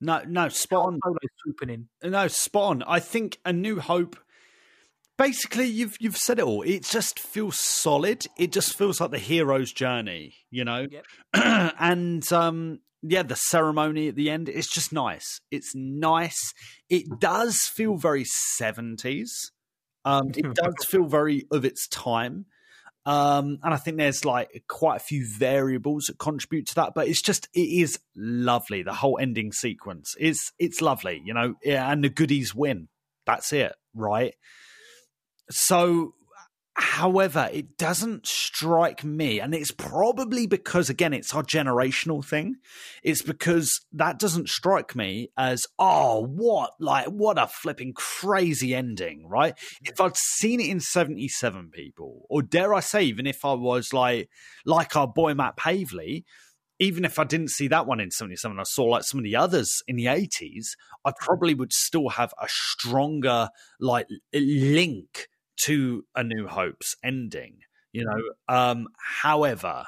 No, 0.00 0.22
no, 0.26 0.48
spot 0.48 0.86
on. 0.86 0.98
Swooping 1.42 1.70
in. 1.70 2.10
No, 2.10 2.26
spot 2.28 2.70
on. 2.70 2.82
I 2.84 3.00
think 3.00 3.38
a 3.44 3.52
New 3.52 3.80
Hope 3.80 4.18
basically 5.20 5.66
you've 5.66 5.96
you've 6.00 6.16
said 6.16 6.38
it 6.38 6.44
all. 6.44 6.62
It 6.62 6.82
just 6.82 7.18
feels 7.20 7.58
solid. 7.58 8.24
It 8.38 8.52
just 8.52 8.76
feels 8.76 9.00
like 9.00 9.10
the 9.10 9.18
hero's 9.18 9.70
journey 9.72 10.34
you 10.50 10.64
know? 10.64 10.86
Yep. 10.90 11.04
and 11.78 12.32
um 12.32 12.80
yeah 13.02 13.22
the 13.22 13.36
ceremony 13.36 14.08
at 14.08 14.16
the 14.16 14.30
end 14.30 14.48
it's 14.48 14.72
just 14.72 14.92
nice. 14.92 15.40
It's 15.50 15.74
nice. 15.74 16.54
It 16.88 17.04
does 17.20 17.60
feel 17.74 17.96
very 17.96 18.24
70s 18.60 19.28
um 20.04 20.30
it 20.34 20.54
does 20.54 20.74
feel 20.88 21.04
very 21.04 21.46
of 21.52 21.64
its 21.64 21.86
time. 21.88 22.46
Um 23.04 23.58
and 23.62 23.74
i 23.74 23.76
think 23.76 23.98
there's 23.98 24.24
like 24.24 24.64
quite 24.68 24.96
a 24.96 25.04
few 25.04 25.26
variables 25.26 26.04
that 26.04 26.18
contribute 26.18 26.66
to 26.68 26.74
that 26.76 26.92
but 26.94 27.08
it's 27.08 27.22
just 27.22 27.48
it 27.54 27.60
is 27.60 27.98
lovely 28.16 28.82
the 28.82 28.94
whole 28.94 29.18
ending 29.20 29.52
sequence. 29.52 30.14
Is 30.18 30.52
it's 30.58 30.80
lovely 30.80 31.20
you 31.22 31.34
know? 31.34 31.56
Yeah, 31.62 31.90
and 31.90 32.02
the 32.02 32.08
goodies 32.08 32.54
win. 32.54 32.88
That's 33.26 33.52
it 33.52 33.74
right 33.94 34.34
so, 35.50 36.14
however, 36.74 37.48
it 37.52 37.76
doesn't 37.76 38.26
strike 38.26 39.04
me, 39.04 39.40
and 39.40 39.54
it's 39.54 39.70
probably 39.70 40.46
because, 40.46 40.88
again, 40.88 41.12
it's 41.12 41.34
our 41.34 41.42
generational 41.42 42.24
thing. 42.24 42.56
It's 43.02 43.22
because 43.22 43.80
that 43.92 44.18
doesn't 44.18 44.48
strike 44.48 44.96
me 44.96 45.30
as, 45.36 45.66
oh, 45.78 46.24
what, 46.24 46.72
like, 46.80 47.06
what 47.06 47.38
a 47.38 47.48
flipping 47.48 47.92
crazy 47.92 48.74
ending, 48.74 49.26
right? 49.26 49.54
If 49.82 50.00
I'd 50.00 50.16
seen 50.16 50.60
it 50.60 50.68
in 50.68 50.80
77 50.80 51.70
people, 51.70 52.26
or 52.30 52.42
dare 52.42 52.72
I 52.74 52.80
say, 52.80 53.02
even 53.02 53.26
if 53.26 53.44
I 53.44 53.52
was 53.54 53.92
like, 53.92 54.28
like 54.64 54.96
our 54.96 55.08
boy 55.08 55.34
Matt 55.34 55.56
Pavley, 55.56 56.24
even 56.80 57.04
if 57.04 57.18
I 57.18 57.24
didn't 57.24 57.50
see 57.50 57.68
that 57.68 57.86
one 57.86 58.00
in 58.00 58.10
77, 58.10 58.58
I 58.58 58.62
saw 58.62 58.84
like 58.84 59.04
some 59.04 59.18
of 59.18 59.24
the 59.24 59.36
others 59.36 59.82
in 59.86 59.96
the 59.96 60.06
80s, 60.06 60.68
I 61.04 61.12
probably 61.20 61.54
would 61.54 61.72
still 61.72 62.08
have 62.08 62.32
a 62.40 62.46
stronger 62.48 63.50
like 63.78 64.06
link 64.32 65.28
to 65.64 66.04
A 66.14 66.22
New 66.24 66.46
Hope's 66.46 66.96
ending. 67.02 67.58
You 67.92 68.04
know, 68.04 68.20
um, 68.48 68.86
however, 69.22 69.86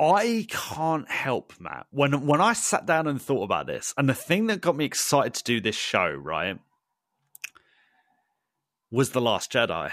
I 0.00 0.46
can't 0.50 1.08
help 1.08 1.54
Matt 1.58 1.86
when 1.90 2.26
when 2.26 2.40
I 2.40 2.52
sat 2.52 2.84
down 2.84 3.06
and 3.06 3.20
thought 3.20 3.44
about 3.44 3.66
this, 3.66 3.94
and 3.96 4.08
the 4.08 4.14
thing 4.14 4.48
that 4.48 4.60
got 4.60 4.76
me 4.76 4.84
excited 4.84 5.34
to 5.34 5.44
do 5.44 5.60
this 5.60 5.76
show, 5.76 6.10
right, 6.10 6.58
was 8.90 9.10
the 9.10 9.20
Last 9.20 9.52
Jedi. 9.52 9.90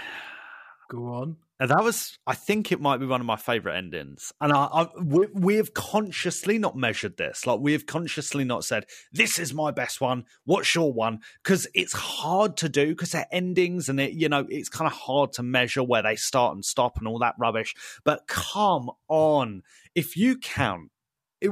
Go 0.90 1.06
on. 1.06 1.36
And 1.60 1.70
that 1.70 1.84
was, 1.84 2.18
I 2.26 2.34
think 2.34 2.72
it 2.72 2.80
might 2.80 2.98
be 2.98 3.06
one 3.06 3.20
of 3.20 3.26
my 3.26 3.36
favorite 3.36 3.76
endings. 3.76 4.32
And 4.40 4.52
I, 4.52 4.64
I 4.64 4.88
we, 5.00 5.28
we, 5.32 5.54
have 5.56 5.72
consciously 5.72 6.58
not 6.58 6.76
measured 6.76 7.16
this. 7.16 7.46
Like 7.46 7.60
we 7.60 7.72
have 7.72 7.86
consciously 7.86 8.42
not 8.42 8.64
said, 8.64 8.86
this 9.12 9.38
is 9.38 9.54
my 9.54 9.70
best 9.70 10.00
one. 10.00 10.24
What's 10.44 10.74
your 10.74 10.92
one? 10.92 11.20
Because 11.42 11.68
it's 11.72 11.92
hard 11.92 12.56
to 12.58 12.68
do 12.68 12.88
because 12.88 13.12
they're 13.12 13.28
endings 13.30 13.88
and 13.88 14.00
it, 14.00 14.14
you 14.14 14.28
know, 14.28 14.46
it's 14.48 14.68
kind 14.68 14.90
of 14.90 14.94
hard 14.94 15.32
to 15.34 15.44
measure 15.44 15.82
where 15.82 16.02
they 16.02 16.16
start 16.16 16.54
and 16.54 16.64
stop 16.64 16.98
and 16.98 17.06
all 17.06 17.20
that 17.20 17.36
rubbish. 17.38 17.74
But 18.04 18.26
come 18.26 18.90
on. 19.08 19.62
If 19.94 20.16
you 20.16 20.38
count 20.38 20.90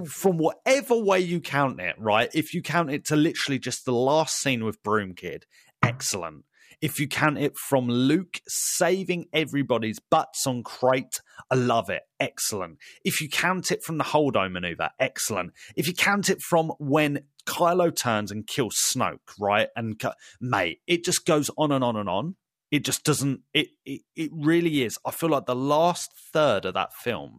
from 0.07 0.39
whatever 0.39 0.97
way 0.97 1.21
you 1.21 1.41
count 1.41 1.81
it, 1.81 1.95
right? 1.99 2.29
If 2.35 2.55
you 2.55 2.63
count 2.63 2.91
it 2.91 3.05
to 3.07 3.17
literally 3.17 3.61
just 3.61 3.85
the 3.85 3.93
last 3.93 4.41
scene 4.41 4.65
with 4.65 4.83
Broom 4.83 5.15
Kid, 5.15 5.47
excellent. 5.83 6.45
If 6.83 6.99
you 6.99 7.07
count 7.07 7.39
it 7.39 7.57
from 7.57 7.87
Luke 7.87 8.41
saving 8.49 9.27
everybody's 9.33 10.01
butts 10.01 10.47
on 10.49 10.65
Crait. 10.65 11.21
I 11.49 11.55
love 11.55 11.89
it. 11.89 12.03
Excellent. 12.19 12.79
If 13.05 13.21
you 13.21 13.29
count 13.29 13.71
it 13.71 13.85
from 13.85 13.99
the 13.99 14.05
Holdo 14.05 14.51
maneuver, 14.51 14.91
excellent. 14.99 15.53
If 15.77 15.87
you 15.87 15.95
count 15.95 16.29
it 16.29 16.43
from 16.43 16.73
when 16.81 17.21
Kylo 17.47 17.95
turns 17.95 18.33
and 18.33 18.47
kills 18.47 18.77
Snoke, 18.77 19.19
right? 19.39 19.69
And 19.77 20.01
mate, 20.41 20.81
it 20.89 21.05
just 21.05 21.25
goes 21.25 21.51
on 21.57 21.71
and 21.71 21.85
on 21.85 21.97
and 21.97 22.09
on. 22.09 22.35
It 22.73 22.85
just 22.85 23.05
doesn't. 23.05 23.43
It 23.55 23.69
it, 23.85 24.03
it 24.17 24.31
really 24.33 24.83
is. 24.83 24.99
I 25.07 25.11
feel 25.11 25.29
like 25.29 25.47
the 25.47 25.55
last 25.55 26.11
third 26.33 26.65
of 26.65 26.75
that 26.75 26.95
film, 26.95 27.39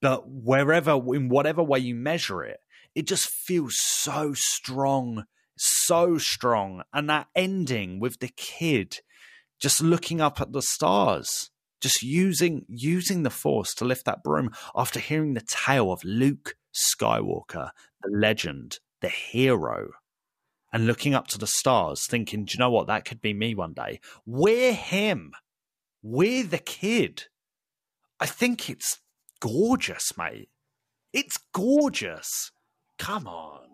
but 0.00 0.24
wherever 0.26 0.92
in 1.14 1.28
whatever 1.28 1.62
way 1.62 1.78
you 1.78 1.94
measure 1.94 2.44
it, 2.44 2.58
it 2.94 3.06
just 3.06 3.28
feels 3.28 3.76
so 3.78 4.34
strong, 4.34 5.24
so 5.62 6.18
strong. 6.18 6.82
And 6.92 7.08
that 7.10 7.28
ending 7.34 8.00
with 8.00 8.20
the 8.20 8.28
kid 8.28 9.00
just 9.60 9.80
looking 9.80 10.20
up 10.20 10.40
at 10.40 10.52
the 10.52 10.60
stars, 10.62 11.50
just 11.80 12.02
using 12.02 12.64
using 12.68 13.22
the 13.22 13.30
force 13.30 13.72
to 13.74 13.84
lift 13.84 14.04
that 14.04 14.22
broom 14.22 14.50
after 14.74 14.98
hearing 14.98 15.34
the 15.34 15.46
tale 15.48 15.92
of 15.92 16.02
Luke 16.04 16.56
Skywalker, 16.74 17.70
the 18.02 18.10
legend, 18.10 18.80
the 19.00 19.08
hero, 19.08 19.90
and 20.72 20.86
looking 20.86 21.14
up 21.14 21.28
to 21.28 21.38
the 21.38 21.46
stars, 21.46 22.06
thinking, 22.06 22.44
do 22.44 22.54
you 22.54 22.58
know 22.58 22.70
what? 22.70 22.88
That 22.88 23.04
could 23.04 23.20
be 23.20 23.32
me 23.34 23.54
one 23.54 23.72
day. 23.72 24.00
We're 24.26 24.72
him. 24.72 25.32
We're 26.02 26.44
the 26.44 26.58
kid. 26.58 27.24
I 28.18 28.26
think 28.26 28.68
it's 28.68 28.98
gorgeous, 29.40 30.16
mate. 30.16 30.48
It's 31.12 31.38
gorgeous. 31.52 32.50
Come 32.98 33.28
on. 33.28 33.71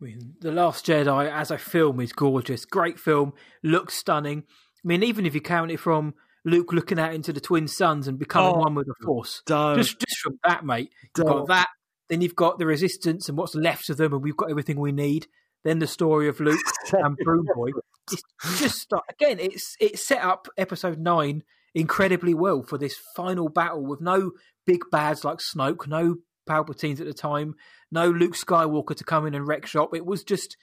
I 0.00 0.04
mean, 0.04 0.34
The 0.40 0.52
Last 0.52 0.86
Jedi 0.86 1.30
as 1.30 1.50
a 1.50 1.58
film 1.58 2.00
is 2.00 2.12
gorgeous. 2.12 2.64
Great 2.64 2.98
film, 3.00 3.32
looks 3.62 3.94
stunning. 3.94 4.44
I 4.84 4.86
mean, 4.88 5.02
even 5.02 5.26
if 5.26 5.34
you 5.34 5.40
count 5.40 5.70
it 5.72 5.80
from 5.80 6.14
Luke 6.44 6.72
looking 6.72 6.98
out 7.00 7.14
into 7.14 7.32
the 7.32 7.40
twin 7.40 7.66
suns 7.66 8.06
and 8.06 8.18
becoming 8.18 8.54
Oh, 8.54 8.58
one 8.60 8.74
with 8.74 8.86
the 8.86 8.94
Force, 9.04 9.42
Don't. 9.46 9.76
just 9.76 9.98
just 9.98 10.18
from 10.20 10.38
that, 10.46 10.64
mate. 10.64 10.90
You've 11.16 11.26
got 11.26 11.48
that. 11.48 11.68
Then 12.08 12.20
you've 12.20 12.36
got 12.36 12.58
the 12.58 12.66
Resistance 12.66 13.28
and 13.28 13.36
what's 13.36 13.54
left 13.54 13.90
of 13.90 13.96
them, 13.96 14.12
and 14.14 14.22
we've 14.22 14.36
got 14.36 14.50
everything 14.50 14.78
we 14.78 14.92
need. 14.92 15.26
Then 15.64 15.80
the 15.80 15.86
story 15.88 16.28
of 16.28 16.38
Luke 16.40 16.60
and 16.92 17.16
Broom 17.18 17.46
Boy. 17.54 17.70
It's 18.12 18.22
just 18.60 18.92
again, 19.10 19.38
it's 19.40 19.76
it 19.80 19.98
set 19.98 20.22
up 20.22 20.46
Episode 20.56 20.98
Nine 21.00 21.42
incredibly 21.74 22.32
well 22.34 22.62
for 22.62 22.78
this 22.78 22.96
final 23.16 23.48
battle 23.48 23.84
with 23.84 24.00
no 24.00 24.30
big 24.64 24.80
bads 24.90 25.24
like 25.24 25.38
Snoke, 25.38 25.86
no 25.86 26.16
Palpatines 26.48 27.00
at 27.00 27.06
the 27.06 27.12
time, 27.12 27.54
no 27.90 28.08
Luke 28.10 28.34
Skywalker 28.34 28.94
to 28.96 29.04
come 29.04 29.26
in 29.26 29.34
and 29.34 29.46
wreck 29.46 29.66
shop. 29.66 29.94
It 29.94 30.04
was 30.06 30.22
just, 30.24 30.56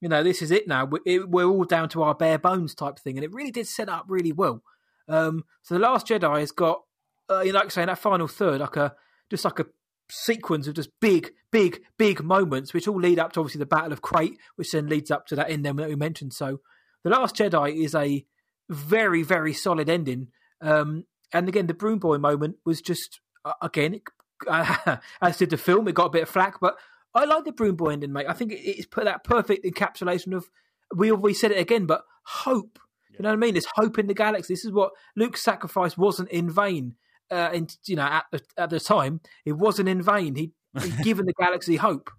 you 0.00 0.08
know, 0.08 0.22
this 0.22 0.42
is 0.42 0.50
it 0.50 0.66
now. 0.66 0.84
We- 0.84 1.00
it- 1.06 1.28
We're 1.28 1.46
all 1.46 1.64
down 1.64 1.88
to 1.90 2.02
our 2.02 2.14
bare 2.14 2.38
bones 2.38 2.74
type 2.74 2.98
thing, 2.98 3.16
and 3.16 3.24
it 3.24 3.32
really 3.32 3.50
did 3.50 3.66
set 3.68 3.88
up 3.88 4.04
really 4.08 4.32
well. 4.32 4.62
Um, 5.08 5.44
so 5.62 5.74
the 5.74 5.80
Last 5.80 6.06
Jedi 6.06 6.40
has 6.40 6.52
got, 6.52 6.82
uh, 7.30 7.40
you 7.40 7.52
know, 7.52 7.60
like 7.60 7.70
saying 7.70 7.86
that 7.88 7.98
final 7.98 8.28
third, 8.28 8.60
like 8.60 8.76
a 8.76 8.94
just 9.30 9.44
like 9.44 9.58
a 9.60 9.66
sequence 10.10 10.66
of 10.66 10.74
just 10.74 10.90
big, 11.00 11.32
big, 11.50 11.82
big 11.98 12.22
moments, 12.22 12.74
which 12.74 12.86
all 12.86 13.00
lead 13.00 13.18
up 13.18 13.32
to 13.32 13.40
obviously 13.40 13.58
the 13.60 13.66
Battle 13.66 13.92
of 13.92 14.02
Crait, 14.02 14.36
which 14.56 14.70
then 14.72 14.88
leads 14.88 15.10
up 15.10 15.26
to 15.26 15.36
that 15.36 15.50
end 15.50 15.64
that 15.64 15.74
we 15.76 15.94
mentioned. 15.96 16.34
So 16.34 16.60
the 17.02 17.10
Last 17.10 17.34
Jedi 17.36 17.82
is 17.82 17.94
a 17.94 18.24
very, 18.68 19.22
very 19.22 19.52
solid 19.54 19.88
ending. 19.88 20.28
Um, 20.60 21.04
and 21.32 21.48
again, 21.48 21.66
the 21.66 21.74
Broom 21.74 21.98
Boy 21.98 22.18
moment 22.18 22.56
was 22.64 22.80
just 22.82 23.20
uh, 23.44 23.54
again, 23.62 24.00
uh, 24.48 24.96
as 25.22 25.36
did 25.36 25.50
the 25.50 25.56
film, 25.56 25.88
it 25.88 25.94
got 25.94 26.06
a 26.06 26.10
bit 26.10 26.22
of 26.22 26.28
flack, 26.28 26.60
but 26.60 26.76
I 27.14 27.24
like 27.24 27.44
the 27.44 27.52
Broom 27.52 27.76
Boy 27.76 27.90
ending, 27.90 28.12
mate. 28.12 28.26
I 28.28 28.32
think 28.32 28.52
it's 28.54 28.86
put 28.86 29.04
that 29.04 29.24
perfect 29.24 29.64
encapsulation 29.64 30.34
of 30.34 30.50
we 30.94 31.10
always 31.10 31.40
said 31.40 31.50
it 31.50 31.58
again, 31.58 31.86
but 31.86 32.04
hope. 32.24 32.78
You 33.10 33.22
know 33.22 33.28
what 33.28 33.36
I 33.36 33.38
mean? 33.38 33.54
There's 33.54 33.66
hope 33.74 33.98
in 33.98 34.06
the 34.06 34.14
galaxy. 34.14 34.54
This 34.54 34.64
is 34.64 34.72
what 34.72 34.92
Luke's 35.16 35.42
sacrifice 35.42 35.98
wasn't 35.98 36.30
in 36.30 36.50
vain. 36.50 36.94
Uh, 37.30 37.50
and 37.52 37.76
you 37.86 37.96
know, 37.96 38.02
at 38.02 38.24
the 38.30 38.42
at 38.56 38.70
the 38.70 38.80
time, 38.80 39.20
it 39.44 39.52
wasn't 39.52 39.88
in 39.88 40.02
vain. 40.02 40.34
He 40.34 40.52
he'd 40.80 40.98
given 41.02 41.26
the 41.26 41.34
galaxy 41.34 41.76
hope. 41.76 42.10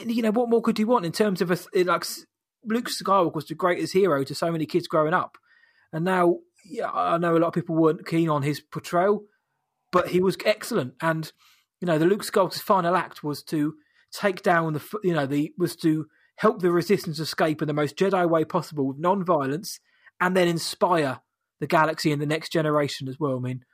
And, 0.00 0.10
you 0.10 0.22
know, 0.22 0.30
what 0.30 0.48
more 0.48 0.62
could 0.62 0.78
you 0.78 0.86
want 0.86 1.06
in 1.06 1.12
terms 1.12 1.40
of 1.40 1.50
a 1.50 1.84
like 1.84 2.04
Luke 2.64 2.88
Skywalker 2.88 3.34
was 3.34 3.46
the 3.46 3.54
greatest 3.54 3.92
hero 3.92 4.24
to 4.24 4.34
so 4.34 4.52
many 4.52 4.66
kids 4.66 4.86
growing 4.86 5.14
up, 5.14 5.38
and 5.92 6.04
now 6.04 6.38
yeah, 6.64 6.90
I 6.90 7.18
know 7.18 7.36
a 7.36 7.38
lot 7.38 7.48
of 7.48 7.54
people 7.54 7.74
weren't 7.74 8.06
keen 8.06 8.28
on 8.28 8.42
his 8.42 8.60
portrayal, 8.60 9.24
but 9.92 10.08
he 10.08 10.20
was 10.20 10.36
excellent. 10.44 10.94
And 11.00 11.30
you 11.80 11.86
know, 11.86 11.98
the 11.98 12.06
Luke 12.06 12.24
Skywalker's 12.24 12.60
final 12.60 12.96
act 12.96 13.22
was 13.22 13.42
to 13.44 13.74
take 14.12 14.42
down 14.42 14.72
the 14.72 14.82
you 15.04 15.12
know 15.12 15.26
the 15.26 15.52
was 15.58 15.76
to 15.76 16.06
help 16.36 16.60
the 16.60 16.72
Resistance 16.72 17.20
escape 17.20 17.62
in 17.62 17.68
the 17.68 17.74
most 17.74 17.96
Jedi 17.96 18.28
way 18.28 18.44
possible 18.44 18.88
with 18.88 18.98
non-violence, 18.98 19.78
and 20.20 20.36
then 20.36 20.48
inspire 20.48 21.20
the 21.60 21.66
galaxy 21.66 22.10
and 22.10 22.20
the 22.20 22.26
next 22.26 22.50
generation 22.50 23.08
as 23.08 23.20
well. 23.20 23.36
I 23.36 23.40
mean, 23.40 23.64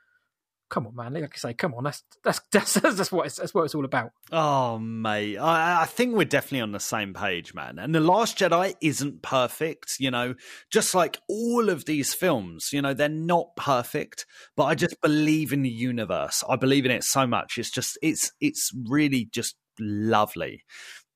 come 0.69 0.87
on, 0.87 0.95
man! 0.95 1.13
Like 1.13 1.33
I 1.35 1.37
say, 1.37 1.53
come 1.53 1.73
on. 1.73 1.83
That's 1.83 2.03
that's 2.23 2.39
that's 2.51 2.73
that's 2.73 3.11
what 3.11 3.25
it's, 3.25 3.35
that's 3.37 3.53
what 3.53 3.63
it's 3.63 3.75
all 3.75 3.85
about. 3.85 4.11
Oh, 4.31 4.77
mate. 4.79 5.37
I, 5.37 5.81
I 5.81 5.85
think 5.85 6.15
we're 6.15 6.25
definitely 6.25 6.61
on 6.61 6.71
the 6.71 6.79
same 6.79 7.13
page, 7.13 7.53
man. 7.53 7.79
And 7.79 7.93
The 7.93 7.99
Last 7.99 8.37
Jedi 8.37 8.75
isn't 8.81 9.21
perfect, 9.21 9.95
you 9.99 10.11
know, 10.11 10.35
just 10.71 10.93
like 10.93 11.19
all 11.27 11.69
of 11.69 11.85
these 11.85 12.13
films, 12.13 12.69
you 12.71 12.81
know, 12.81 12.93
they're 12.93 13.09
not 13.09 13.55
perfect, 13.55 14.25
but 14.55 14.65
I 14.65 14.75
just 14.75 15.01
believe 15.01 15.51
in 15.51 15.63
the 15.63 15.69
universe. 15.69 16.43
I 16.47 16.55
believe 16.55 16.85
in 16.85 16.91
it 16.91 17.03
so 17.03 17.25
much. 17.25 17.57
It's 17.57 17.71
just, 17.71 17.97
it's, 18.01 18.31
it's 18.39 18.71
really 18.87 19.29
just 19.31 19.55
lovely. 19.79 20.63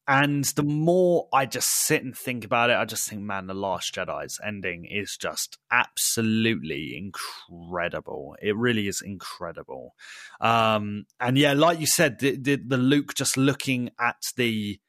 And 0.05 0.43
the 0.43 0.63
more 0.63 1.29
I 1.31 1.45
just 1.45 1.69
sit 1.69 2.03
and 2.03 2.15
think 2.15 2.43
about 2.43 2.69
it, 2.69 2.75
I 2.75 2.83
just 2.83 3.07
think, 3.07 3.21
man, 3.21 3.47
The 3.47 3.53
Last 3.53 3.95
Jedi's 3.95 4.39
ending 4.45 4.85
is 4.85 5.15
just 5.17 5.57
absolutely 5.71 6.97
incredible. 6.97 8.35
It 8.41 8.57
really 8.57 8.87
is 8.89 9.01
incredible. 9.01 9.95
Um, 10.41 11.05
and 11.21 11.37
yeah, 11.37 11.53
like 11.53 11.79
you 11.79 11.87
said, 11.87 12.19
the, 12.19 12.35
the, 12.35 12.57
the 12.57 12.77
Luke 12.77 13.13
just 13.15 13.37
looking 13.37 13.91
at 13.97 14.17
the, 14.35 14.79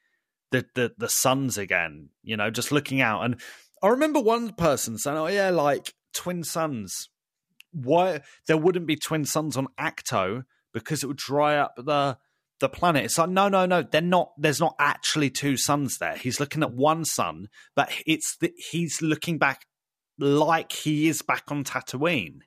the 0.50 0.66
the 0.74 0.94
the 0.96 1.08
suns 1.08 1.58
again, 1.58 2.10
you 2.22 2.36
know, 2.36 2.50
just 2.50 2.70
looking 2.70 3.00
out. 3.00 3.24
And 3.24 3.40
I 3.82 3.88
remember 3.88 4.20
one 4.20 4.52
person 4.52 4.98
saying, 4.98 5.16
"Oh 5.16 5.26
yeah, 5.26 5.50
like 5.50 5.94
twin 6.14 6.44
suns. 6.44 7.08
Why 7.72 8.20
there 8.46 8.56
wouldn't 8.56 8.86
be 8.86 8.96
twin 8.96 9.24
suns 9.24 9.56
on 9.56 9.66
Ahch-To 9.78 10.44
because 10.72 11.02
it 11.02 11.06
would 11.06 11.16
dry 11.16 11.56
up 11.56 11.74
the." 11.76 12.18
The 12.64 12.70
planet. 12.70 13.04
It's 13.04 13.18
like 13.18 13.28
no, 13.28 13.50
no, 13.50 13.66
no. 13.66 13.82
They're 13.82 14.00
not. 14.00 14.32
There's 14.38 14.58
not 14.58 14.74
actually 14.78 15.28
two 15.28 15.58
suns 15.58 15.98
there. 15.98 16.16
He's 16.16 16.40
looking 16.40 16.62
at 16.62 16.72
one 16.72 17.04
sun, 17.04 17.48
but 17.76 17.92
it's 18.06 18.38
the, 18.40 18.54
he's 18.70 19.02
looking 19.02 19.36
back 19.36 19.66
like 20.18 20.72
he 20.72 21.06
is 21.08 21.20
back 21.20 21.42
on 21.48 21.62
Tatooine. 21.62 22.38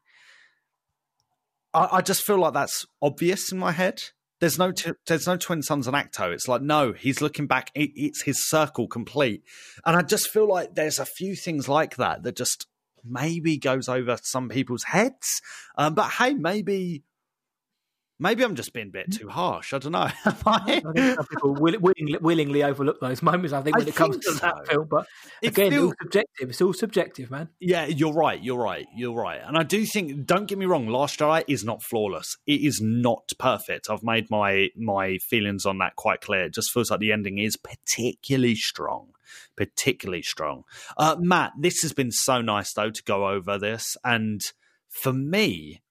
I, 1.72 1.90
I 1.92 2.02
just 2.02 2.24
feel 2.24 2.40
like 2.40 2.56
that's 2.56 2.88
obvious 3.00 3.52
in 3.52 3.60
my 3.60 3.72
head. 3.72 4.02
There's 4.40 4.58
no 4.58 4.72
t- 4.72 4.94
there's 5.06 5.28
no 5.28 5.38
twin 5.38 5.62
suns 5.62 5.88
on 5.88 5.94
Ahch-To. 5.94 6.32
It's 6.32 6.48
like 6.48 6.64
no, 6.64 6.94
he's 6.94 7.22
looking 7.22 7.46
back. 7.46 7.70
It, 7.76 7.92
it's 7.94 8.24
his 8.24 8.50
circle 8.50 8.88
complete, 8.88 9.44
and 9.86 9.96
I 9.96 10.02
just 10.02 10.30
feel 10.32 10.48
like 10.48 10.74
there's 10.74 10.98
a 10.98 11.06
few 11.06 11.36
things 11.36 11.70
like 11.70 11.98
that 11.98 12.24
that 12.24 12.36
just 12.36 12.66
maybe 13.06 13.60
goes 13.60 13.88
over 13.88 14.18
some 14.24 14.50
people's 14.50 14.86
heads. 14.86 15.42
Um, 15.78 15.94
but 15.94 16.10
hey, 16.14 16.34
maybe 16.34 17.04
maybe 18.20 18.44
I'm 18.44 18.56
just 18.56 18.74
being 18.74 18.88
a 18.88 18.92
bit 18.92 19.12
too 19.12 19.30
harsh. 19.30 19.74
I 19.74 19.80
don't 19.80 19.92
know. 19.92 20.10
Am 20.26 20.36
I? 20.46 20.82
I 20.86 20.92
think 20.94 21.16
some 21.16 21.26
people 21.26 21.54
will, 21.54 21.80
willingly, 21.80 22.18
willingly 22.20 22.64
overlook 22.64 23.00
those 23.00 23.22
moments. 23.22 23.54
I 23.54 23.62
think 23.62 23.76
I 23.76 23.80
when 23.80 23.88
it 23.88 23.96
comes 23.96 24.18
think 24.18 24.36
to 24.36 24.42
that 24.42 24.68
film, 24.68 24.88
but 24.90 25.08
It 25.42 25.50
again, 25.50 25.74
it's 25.74 25.82
all 25.82 25.94
subjective. 26.02 26.50
It's 26.50 26.62
all 26.62 26.74
subjective, 26.74 27.32
man. 27.32 27.50
Yeah, 27.60 27.86
you're 27.86 28.14
right. 28.14 28.42
You're 28.42 28.62
right. 28.62 28.88
You're 28.96 29.16
right. 29.16 29.42
And 29.44 29.58
I 29.58 29.64
do 29.64 29.86
think. 29.86 30.26
Don't 30.26 30.48
get 30.48 30.58
me 30.58 30.66
wrong. 30.66 30.88
Last 30.88 31.20
Jedi 31.20 31.44
is 31.48 31.64
not 31.64 31.84
flawless. 31.84 32.38
It 32.46 32.62
is 32.62 32.80
not 32.82 33.32
perfect. 33.38 33.90
I've 33.90 34.04
made 34.04 34.30
my 34.30 34.70
my 34.76 35.18
feelings 35.18 35.66
on 35.66 35.78
that 35.80 35.96
quite 35.96 36.22
clear. 36.22 36.46
It 36.46 36.54
just 36.54 36.72
feels 36.74 36.92
like 36.92 37.00
the 37.00 37.12
ending 37.12 37.38
is 37.38 37.58
particularly 37.58 38.56
strong. 38.56 39.10
Particularly 39.56 40.22
strong. 40.22 40.64
Uh, 40.98 41.16
Matt, 41.20 41.52
this 41.60 41.82
has 41.82 41.92
been 41.94 42.12
so 42.12 42.42
nice 42.42 42.74
though 42.74 42.90
to 42.90 43.04
go 43.04 43.28
over 43.28 43.58
this, 43.58 43.98
and 44.04 44.42
for 45.02 45.14
me, 45.14 45.82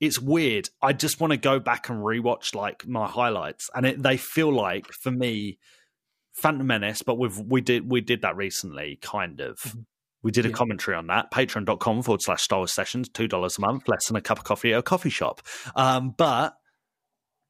it's 0.00 0.18
weird. 0.18 0.68
I 0.82 0.92
just 0.92 1.20
want 1.20 1.32
to 1.32 1.36
go 1.36 1.58
back 1.60 1.88
and 1.88 1.98
rewatch 2.00 2.54
like 2.54 2.86
my 2.86 3.06
highlights, 3.06 3.70
and 3.74 3.86
it, 3.86 4.02
they 4.02 4.16
feel 4.16 4.52
like 4.52 4.86
for 4.88 5.10
me, 5.10 5.58
Phantom 6.34 6.66
Menace. 6.66 7.02
But 7.02 7.18
we've 7.18 7.38
we 7.38 7.60
did 7.60 7.88
we 7.90 8.00
did 8.00 8.22
that 8.22 8.36
recently, 8.36 8.98
kind 9.02 9.40
of. 9.40 9.76
We 10.22 10.30
did 10.30 10.46
a 10.46 10.48
Yeah. 10.48 10.54
commentary 10.54 10.96
on 10.96 11.06
that. 11.08 11.30
Patreon.com 11.30 12.02
forward 12.02 12.22
slash 12.22 12.42
Star 12.42 12.60
Wars 12.60 12.72
Sessions, 12.72 13.10
$2 13.10 13.58
a 13.58 13.60
month, 13.60 13.86
less 13.88 14.06
than 14.08 14.16
a 14.16 14.22
cup 14.22 14.38
of 14.38 14.44
coffee 14.44 14.72
at 14.72 14.78
a 14.78 14.82
coffee 14.82 15.10
shop. 15.10 15.42
Um, 15.76 16.14
but 16.16 16.54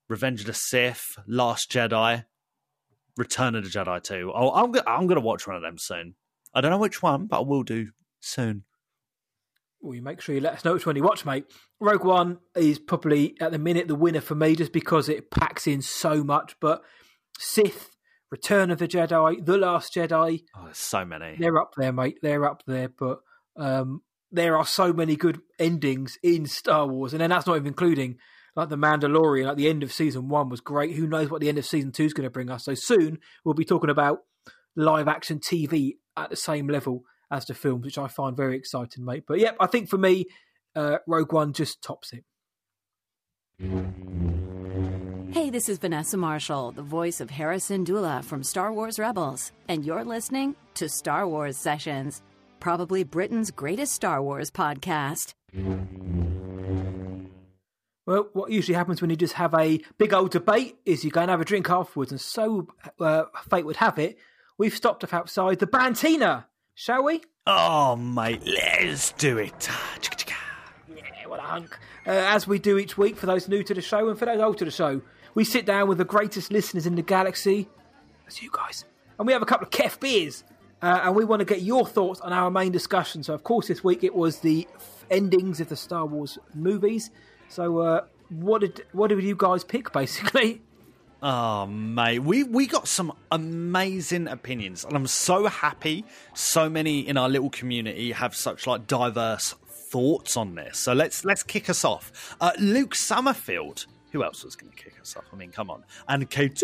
Revenge 0.08 0.40
of 0.40 0.46
the 0.46 0.54
Sith, 0.54 1.16
Last 1.28 1.70
Jedi, 1.70 2.24
Return 3.16 3.54
of 3.54 3.62
the 3.62 3.70
Jedi 3.70 4.02
2. 4.02 4.32
Oh, 4.34 4.50
I'm, 4.50 4.72
go- 4.72 4.82
I'm 4.88 5.06
going 5.06 5.20
to 5.20 5.24
watch 5.24 5.46
one 5.46 5.54
of 5.54 5.62
them 5.62 5.78
soon. 5.78 6.16
I 6.52 6.60
don't 6.60 6.72
know 6.72 6.78
which 6.78 7.00
one, 7.00 7.26
but 7.26 7.38
I 7.38 7.42
will 7.44 7.62
do 7.62 7.90
soon. 8.18 8.64
Well, 9.84 9.94
you 9.94 10.02
make 10.02 10.20
sure 10.20 10.34
you 10.34 10.40
let 10.40 10.54
us 10.54 10.64
know 10.64 10.72
which 10.74 10.86
one 10.86 10.96
you 10.96 11.02
watch, 11.02 11.26
mate. 11.26 11.44
Rogue 11.78 12.04
One 12.04 12.38
is 12.56 12.78
probably 12.78 13.36
at 13.40 13.52
the 13.52 13.58
minute 13.58 13.86
the 13.86 13.94
winner 13.94 14.22
for 14.22 14.34
me, 14.34 14.56
just 14.56 14.72
because 14.72 15.08
it 15.10 15.30
packs 15.30 15.66
in 15.66 15.82
so 15.82 16.24
much. 16.24 16.56
But 16.60 16.82
Sith, 17.38 17.90
Return 18.30 18.70
of 18.70 18.78
the 18.78 18.88
Jedi, 18.88 19.44
The 19.44 19.58
Last 19.58 19.94
Jedi, 19.94 20.40
Oh, 20.56 20.64
there's 20.64 20.78
so 20.78 21.04
many. 21.04 21.36
they're 21.38 21.60
up 21.60 21.74
there, 21.76 21.92
mate. 21.92 22.18
They're 22.22 22.44
up 22.44 22.62
there. 22.66 22.88
But 22.88 23.18
um, 23.56 24.00
there 24.32 24.56
are 24.56 24.64
so 24.66 24.92
many 24.92 25.16
good 25.16 25.40
endings 25.58 26.16
in 26.22 26.46
Star 26.46 26.86
Wars, 26.86 27.12
and 27.12 27.20
then 27.20 27.30
that's 27.30 27.46
not 27.46 27.56
even 27.56 27.66
including 27.68 28.16
like 28.56 28.70
the 28.70 28.76
Mandalorian. 28.78 29.44
Like 29.46 29.56
the 29.58 29.68
end 29.68 29.82
of 29.82 29.92
season 29.92 30.28
one 30.28 30.48
was 30.48 30.60
great. 30.60 30.94
Who 30.96 31.06
knows 31.06 31.28
what 31.30 31.40
the 31.42 31.48
end 31.48 31.58
of 31.58 31.66
season 31.66 31.92
two 31.92 32.04
is 32.04 32.14
going 32.14 32.24
to 32.26 32.30
bring 32.30 32.48
us? 32.50 32.64
So 32.64 32.74
soon 32.74 33.18
we'll 33.44 33.54
be 33.54 33.64
talking 33.66 33.90
about 33.90 34.20
live 34.76 35.08
action 35.08 35.40
TV 35.40 35.96
at 36.16 36.30
the 36.30 36.36
same 36.36 36.68
level 36.68 37.04
as 37.34 37.46
the 37.46 37.54
films, 37.54 37.84
which 37.84 37.98
I 37.98 38.08
find 38.08 38.36
very 38.36 38.56
exciting, 38.56 39.04
mate. 39.04 39.24
But 39.26 39.38
yep, 39.38 39.56
I 39.60 39.66
think 39.66 39.88
for 39.88 39.98
me, 39.98 40.26
uh, 40.74 40.98
Rogue 41.06 41.32
One 41.32 41.52
just 41.52 41.82
tops 41.82 42.12
it. 42.12 42.24
Hey, 45.32 45.50
this 45.50 45.68
is 45.68 45.78
Vanessa 45.78 46.16
Marshall, 46.16 46.72
the 46.72 46.82
voice 46.82 47.20
of 47.20 47.30
Hera 47.30 47.56
Syndulla 47.56 48.24
from 48.24 48.42
Star 48.42 48.72
Wars 48.72 48.98
Rebels, 48.98 49.52
and 49.68 49.84
you're 49.84 50.04
listening 50.04 50.54
to 50.74 50.88
Star 50.88 51.26
Wars 51.26 51.56
Sessions, 51.56 52.22
probably 52.60 53.04
Britain's 53.04 53.50
greatest 53.50 53.92
Star 53.94 54.22
Wars 54.22 54.50
podcast. 54.50 55.34
Well, 58.06 58.28
what 58.32 58.50
usually 58.50 58.74
happens 58.74 59.00
when 59.00 59.10
you 59.10 59.16
just 59.16 59.34
have 59.34 59.54
a 59.54 59.80
big 59.98 60.12
old 60.12 60.30
debate 60.30 60.76
is 60.84 61.04
you 61.04 61.10
go 61.10 61.22
and 61.22 61.30
have 61.30 61.40
a 61.40 61.44
drink 61.44 61.70
afterwards, 61.70 62.12
and 62.12 62.20
so 62.20 62.68
uh, 63.00 63.24
fate 63.50 63.66
would 63.66 63.76
have 63.76 63.98
it, 63.98 64.18
we've 64.58 64.74
stopped 64.74 65.04
off 65.04 65.14
outside 65.14 65.58
the 65.58 65.66
Bantina, 65.66 66.46
shall 66.74 67.04
we? 67.04 67.22
Oh, 67.46 67.96
mate, 67.96 68.42
let's 68.46 69.12
do 69.12 69.38
it. 69.38 69.68
Yeah, 70.88 71.26
what 71.26 71.40
a 71.40 71.42
hunk. 71.42 71.78
Uh, 72.06 72.10
as 72.10 72.46
we 72.46 72.58
do 72.58 72.78
each 72.78 72.96
week 72.98 73.16
for 73.16 73.26
those 73.26 73.48
new 73.48 73.62
to 73.62 73.74
the 73.74 73.82
show 73.82 74.08
and 74.08 74.18
for 74.18 74.24
those 74.26 74.40
old 74.40 74.58
to 74.58 74.64
the 74.64 74.70
show, 74.70 75.00
we 75.34 75.44
sit 75.44 75.66
down 75.66 75.88
with 75.88 75.98
the 75.98 76.04
greatest 76.04 76.50
listeners 76.52 76.86
in 76.86 76.94
the 76.94 77.02
galaxy, 77.02 77.68
that's 78.24 78.42
you 78.42 78.50
guys, 78.52 78.84
and 79.18 79.26
we 79.26 79.32
have 79.32 79.42
a 79.42 79.46
couple 79.46 79.66
of 79.66 79.70
Kef 79.70 79.98
beers, 80.00 80.44
uh, 80.82 81.00
and 81.04 81.14
we 81.16 81.24
want 81.24 81.40
to 81.40 81.44
get 81.44 81.62
your 81.62 81.86
thoughts 81.86 82.20
on 82.20 82.32
our 82.32 82.50
main 82.50 82.72
discussion. 82.72 83.22
So, 83.22 83.34
of 83.34 83.42
course, 83.44 83.68
this 83.68 83.82
week 83.82 84.04
it 84.04 84.14
was 84.14 84.40
the 84.40 84.66
f- 84.74 85.04
endings 85.10 85.60
of 85.60 85.68
the 85.68 85.76
Star 85.76 86.06
Wars 86.06 86.38
movies. 86.54 87.10
So, 87.48 87.78
uh, 87.78 88.04
what 88.28 88.60
did 88.60 88.84
what 88.92 89.08
did 89.08 89.22
you 89.22 89.36
guys 89.36 89.64
pick, 89.64 89.92
basically? 89.92 90.62
Oh, 91.26 91.64
mate, 91.64 92.18
we 92.18 92.42
we 92.42 92.66
got 92.66 92.86
some 92.86 93.10
amazing 93.32 94.28
opinions, 94.28 94.84
and 94.84 94.94
I'm 94.94 95.06
so 95.06 95.46
happy. 95.46 96.04
So 96.34 96.68
many 96.68 97.08
in 97.08 97.16
our 97.16 97.30
little 97.30 97.48
community 97.48 98.12
have 98.12 98.36
such 98.36 98.66
like 98.66 98.86
diverse 98.86 99.54
thoughts 99.66 100.36
on 100.36 100.54
this. 100.54 100.78
So 100.78 100.92
let's 100.92 101.24
let's 101.24 101.42
kick 101.42 101.70
us 101.70 101.82
off. 101.82 102.36
Uh, 102.42 102.52
Luke 102.58 102.94
Summerfield. 102.94 103.86
Who 104.12 104.22
else 104.22 104.44
was 104.44 104.54
going 104.54 104.70
to 104.70 104.76
kick 104.76 105.00
us 105.00 105.16
off? 105.16 105.24
I 105.32 105.36
mean, 105.36 105.50
come 105.50 105.70
on. 105.70 105.84
And 106.06 106.28
KT 106.28 106.62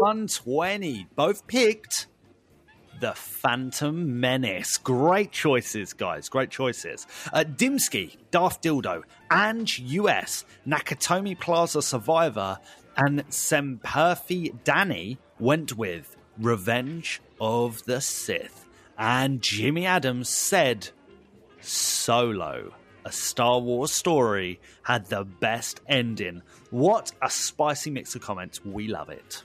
one 0.00 0.26
twenty 0.26 1.06
both 1.14 1.46
picked 1.46 2.08
the 3.00 3.12
Phantom 3.12 4.18
Menace. 4.18 4.78
Great 4.78 5.30
choices, 5.30 5.92
guys. 5.92 6.28
Great 6.28 6.50
choices. 6.50 7.06
Uh, 7.32 7.44
Dimsky, 7.44 8.16
Darth 8.32 8.60
Dildo, 8.62 9.02
Ange 9.30 9.78
US, 9.80 10.44
Nakatomi 10.66 11.38
Plaza 11.38 11.82
Survivor, 11.82 12.58
and 12.96 13.26
Semperfi 13.28 14.54
Danny 14.64 15.18
went 15.38 15.76
with 15.76 16.16
Revenge 16.38 17.20
of 17.40 17.84
the 17.84 18.00
Sith. 18.00 18.66
And 18.98 19.42
Jimmy 19.42 19.84
Adams 19.84 20.28
said 20.28 20.88
Solo, 21.60 22.72
a 23.04 23.12
Star 23.12 23.60
Wars 23.60 23.92
story, 23.92 24.60
had 24.82 25.06
the 25.06 25.24
best 25.24 25.80
ending. 25.86 26.42
What 26.70 27.12
a 27.22 27.30
spicy 27.30 27.90
mix 27.90 28.14
of 28.14 28.22
comments. 28.22 28.64
We 28.64 28.88
love 28.88 29.10
it. 29.10 29.44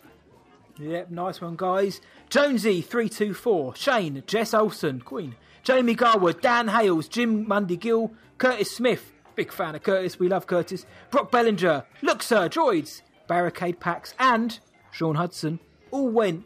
Yep, 0.80 1.12
nice 1.12 1.42
one, 1.42 1.58
guys. 1.58 2.02
Jonesy 2.30 2.82
three 2.82 3.10
two 3.10 3.34
four, 3.34 3.76
Shane, 3.76 4.24
Jess 4.26 4.54
Olson, 4.54 5.02
Queen, 5.02 5.36
Jamie 5.64 5.96
Garwood, 5.96 6.42
Dan 6.42 6.70
Hales, 6.70 7.08
Jim 7.08 7.48
Mundy 7.48 7.78
Gill, 7.78 8.12
Curtis 8.38 8.72
Smith, 8.76 9.12
big 9.36 9.52
fan 9.52 9.76
of 9.76 9.84
Curtis, 9.84 10.18
we 10.18 10.28
love 10.30 10.48
Curtis, 10.48 10.86
Brock 11.12 11.30
Bellinger, 11.30 11.86
Look 12.02 12.24
Sir, 12.24 12.48
Droids, 12.50 13.02
Barricade 13.32 13.80
Packs, 13.80 14.14
and 14.20 14.60
Sean 14.92 15.16
Hudson 15.16 15.62
all 15.90 16.10
went 16.10 16.44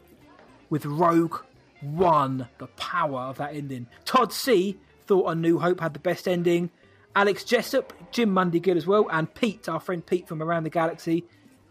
with 0.70 0.86
Rogue 0.86 1.38
One, 1.80 2.46
the 2.58 2.68
power 2.68 3.22
of 3.22 3.38
that 3.38 3.56
ending. 3.56 3.88
Todd 4.04 4.32
C 4.32 4.78
thought 5.04 5.32
A 5.32 5.34
New 5.34 5.58
Hope 5.58 5.80
had 5.80 5.94
the 5.94 5.98
best 5.98 6.28
ending. 6.28 6.70
Alex 7.16 7.42
Jessup, 7.42 7.92
Jim 8.12 8.30
Mundy 8.30 8.60
Gill 8.60 8.76
as 8.76 8.86
well, 8.86 9.08
and 9.10 9.34
Pete, 9.34 9.68
our 9.68 9.80
friend 9.80 10.06
Pete 10.06 10.28
from 10.28 10.40
around 10.40 10.62
the 10.62 10.70
galaxy, 10.70 11.24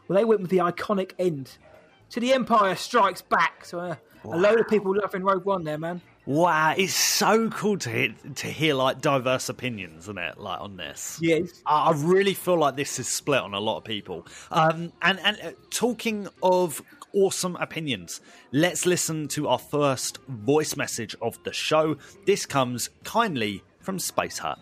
well, 0.10 0.20
they 0.20 0.26
went 0.26 0.42
with 0.42 0.50
the 0.52 0.58
iconic 0.58 1.14
end 1.18 1.60
to 2.10 2.20
the 2.20 2.34
Empire 2.34 2.76
Strikes 2.76 3.22
Back. 3.22 3.64
So 3.64 3.80
uh, 3.80 3.96
a 4.26 4.38
load 4.38 4.60
of 4.60 4.68
people 4.68 4.94
loving 5.02 5.24
Rogue 5.24 5.46
One 5.46 5.64
there, 5.64 5.78
man. 5.78 6.02
Wow, 6.28 6.74
it's 6.76 6.96
so 6.96 7.50
cool 7.52 7.78
to 7.78 7.90
hear, 7.90 8.16
to 8.36 8.48
hear 8.48 8.74
like 8.74 9.00
diverse 9.00 9.48
opinions, 9.48 10.06
isn't 10.06 10.18
it? 10.18 10.40
Like 10.40 10.60
on 10.60 10.76
this, 10.76 11.20
Yes. 11.22 11.62
I 11.68 11.90
I 11.90 11.92
really 11.94 12.34
feel 12.34 12.58
like 12.58 12.76
this 12.76 12.98
is 12.98 13.08
split 13.08 13.42
on 13.42 13.54
a 13.54 13.60
lot 13.60 13.78
of 13.78 13.84
people. 13.84 14.26
Um, 14.52 14.92
and 15.04 15.20
and 15.20 15.38
uh, 15.44 15.52
talking 15.70 16.28
of 16.42 16.82
awesome 17.14 17.56
opinions, 17.58 18.22
let's 18.52 18.86
listen 18.88 19.28
to 19.30 19.48
our 19.48 19.60
first 19.60 20.18
voice 20.28 20.76
message 20.76 21.16
of 21.22 21.38
the 21.44 21.54
show. 21.54 21.98
This 22.26 22.46
comes 22.48 22.90
kindly 23.04 23.64
from 23.80 24.00
Space 24.00 24.40
Hut. 24.40 24.58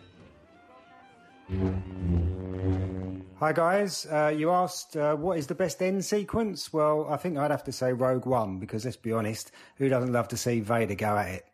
Hi 3.40 3.52
guys, 3.52 4.06
uh, 4.10 4.34
you 4.36 4.52
asked 4.52 4.96
uh, 4.96 5.16
what 5.16 5.38
is 5.38 5.48
the 5.48 5.56
best 5.56 5.82
end 5.82 6.04
sequence? 6.04 6.72
Well, 6.72 7.08
I 7.10 7.18
think 7.18 7.38
I'd 7.38 7.52
have 7.52 7.64
to 7.66 7.72
say 7.72 7.92
Rogue 7.94 8.26
One 8.26 8.60
because 8.60 8.86
let's 8.86 8.98
be 8.98 9.12
honest, 9.12 9.52
who 9.78 9.90
doesn't 9.90 10.12
love 10.12 10.28
to 10.30 10.38
see 10.38 10.60
Vader 10.62 10.96
go 10.96 11.18
at 11.18 11.30
it? 11.36 11.46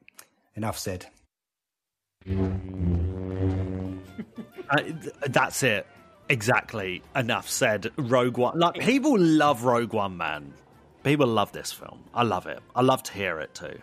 Enough 0.55 0.77
said. 0.77 1.05
Uh, 4.71 4.83
that's 5.27 5.63
it. 5.63 5.87
Exactly. 6.29 7.01
Enough 7.15 7.49
said. 7.49 7.91
Rogue 7.97 8.37
One. 8.37 8.59
Like 8.59 8.75
people 8.75 9.17
love 9.17 9.63
Rogue 9.63 9.93
One, 9.93 10.15
man. 10.15 10.53
People 11.03 11.25
love 11.25 11.51
this 11.51 11.71
film. 11.71 12.03
I 12.13 12.21
love 12.21 12.45
it. 12.45 12.59
I 12.75 12.81
love 12.81 13.01
to 13.03 13.13
hear 13.13 13.39
it 13.39 13.55
too. 13.55 13.79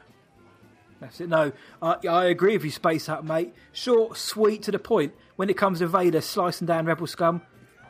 That's 1.00 1.20
it. 1.20 1.28
No, 1.28 1.52
I, 1.82 1.96
I 2.08 2.24
agree 2.26 2.52
with 2.56 2.64
you, 2.64 2.70
Space 2.70 3.06
Hut, 3.06 3.24
mate. 3.24 3.52
Short, 3.72 4.16
sweet, 4.16 4.62
to 4.62 4.70
the 4.70 4.78
point. 4.78 5.12
When 5.36 5.50
it 5.50 5.56
comes 5.56 5.80
to 5.80 5.86
Vader 5.86 6.20
slicing 6.20 6.66
down 6.66 6.86
Rebel 6.86 7.06
scum, 7.06 7.42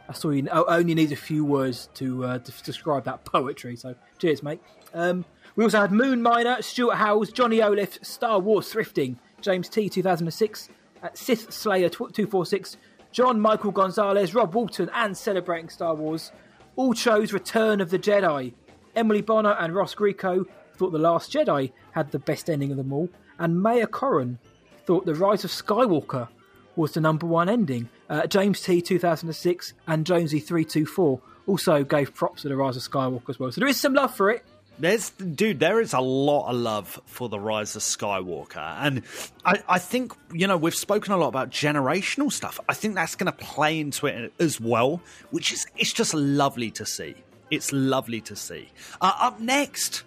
that's 0.06 0.24
all 0.24 0.34
you 0.34 0.48
only 0.50 0.94
need 0.94 1.12
a 1.12 1.16
few 1.16 1.44
words 1.44 1.88
to, 1.94 2.24
uh, 2.24 2.38
to 2.38 2.62
describe 2.64 3.04
that 3.04 3.24
poetry. 3.24 3.76
So, 3.76 3.94
cheers, 4.18 4.42
mate. 4.42 4.60
Um, 4.94 5.24
we 5.56 5.64
also 5.64 5.80
had 5.80 5.90
Moon 5.90 6.22
Miner, 6.22 6.60
Stuart 6.60 6.96
Howes, 6.96 7.32
Johnny 7.32 7.62
Olive, 7.62 7.98
Star 8.02 8.38
Wars 8.38 8.72
Thrifting, 8.72 9.16
James 9.40 9.68
T, 9.70 9.88
2006, 9.88 10.68
uh, 11.02 11.08
Sith 11.14 11.50
Slayer 11.50 11.88
246, 11.88 12.76
John 13.10 13.40
Michael 13.40 13.70
Gonzalez, 13.72 14.34
Rob 14.34 14.54
Walton, 14.54 14.90
and 14.92 15.16
celebrating 15.16 15.70
Star 15.70 15.94
Wars. 15.94 16.30
All 16.76 16.92
chose 16.92 17.32
Return 17.32 17.80
of 17.80 17.88
the 17.88 17.98
Jedi. 17.98 18.52
Emily 18.94 19.22
Bonner 19.22 19.56
and 19.58 19.74
Ross 19.74 19.94
Greco 19.94 20.44
thought 20.76 20.90
The 20.90 20.98
Last 20.98 21.32
Jedi 21.32 21.72
had 21.92 22.10
the 22.10 22.18
best 22.18 22.50
ending 22.50 22.70
of 22.70 22.76
them 22.76 22.92
all, 22.92 23.08
and 23.38 23.60
Maya 23.62 23.86
Corrin 23.86 24.36
thought 24.84 25.06
The 25.06 25.14
Rise 25.14 25.44
of 25.44 25.50
Skywalker 25.50 26.28
was 26.76 26.92
the 26.92 27.00
number 27.00 27.26
one 27.26 27.48
ending. 27.48 27.88
Uh, 28.10 28.26
James 28.26 28.60
T, 28.60 28.82
2006, 28.82 29.72
and 29.86 30.04
Jonesy 30.04 30.38
324 30.38 31.18
also 31.46 31.82
gave 31.82 32.14
props 32.14 32.42
to 32.42 32.48
The 32.48 32.56
Rise 32.56 32.76
of 32.76 32.82
Skywalker 32.82 33.30
as 33.30 33.38
well. 33.38 33.50
So 33.50 33.62
there 33.62 33.68
is 33.68 33.80
some 33.80 33.94
love 33.94 34.14
for 34.14 34.30
it. 34.30 34.44
There's, 34.78 35.10
dude, 35.10 35.58
there 35.58 35.80
is 35.80 35.94
a 35.94 36.00
lot 36.00 36.50
of 36.50 36.56
love 36.56 37.00
for 37.06 37.28
the 37.28 37.40
rise 37.40 37.76
of 37.76 37.82
Skywalker, 37.82 38.76
and 38.78 39.02
I, 39.44 39.62
I 39.68 39.78
think 39.78 40.12
you 40.32 40.46
know 40.46 40.56
we've 40.56 40.74
spoken 40.74 41.12
a 41.12 41.16
lot 41.16 41.28
about 41.28 41.50
generational 41.50 42.30
stuff. 42.30 42.60
I 42.68 42.74
think 42.74 42.94
that's 42.94 43.14
going 43.14 43.32
to 43.32 43.38
play 43.38 43.80
into 43.80 44.06
it 44.06 44.32
as 44.38 44.60
well, 44.60 45.00
which 45.30 45.52
is 45.52 45.66
it's 45.78 45.92
just 45.92 46.12
lovely 46.12 46.70
to 46.72 46.84
see. 46.84 47.14
It's 47.50 47.72
lovely 47.72 48.20
to 48.22 48.36
see. 48.36 48.68
Uh, 49.00 49.12
up 49.18 49.40
next, 49.40 50.04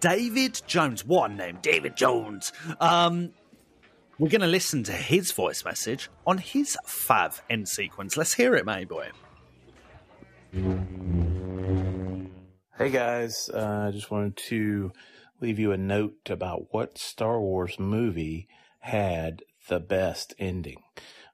David 0.00 0.62
Jones. 0.66 1.04
What 1.04 1.30
a 1.30 1.34
name, 1.34 1.58
David 1.62 1.96
Jones. 1.96 2.52
Um, 2.80 3.32
we're 4.18 4.30
going 4.30 4.40
to 4.40 4.48
listen 4.48 4.82
to 4.84 4.92
his 4.92 5.30
voice 5.30 5.64
message 5.64 6.10
on 6.26 6.38
his 6.38 6.76
Fav 6.86 7.40
end 7.48 7.68
sequence. 7.68 8.16
Let's 8.16 8.34
hear 8.34 8.56
it, 8.56 8.66
mate 8.66 8.88
boy. 8.88 9.10
Hey 12.78 12.90
guys, 12.90 13.50
uh, 13.52 13.86
I 13.88 13.90
just 13.90 14.08
wanted 14.08 14.36
to 14.50 14.92
leave 15.40 15.58
you 15.58 15.72
a 15.72 15.76
note 15.76 16.30
about 16.30 16.68
what 16.70 16.96
Star 16.96 17.40
Wars 17.40 17.76
movie 17.76 18.46
had 18.78 19.42
the 19.68 19.80
best 19.80 20.32
ending. 20.38 20.80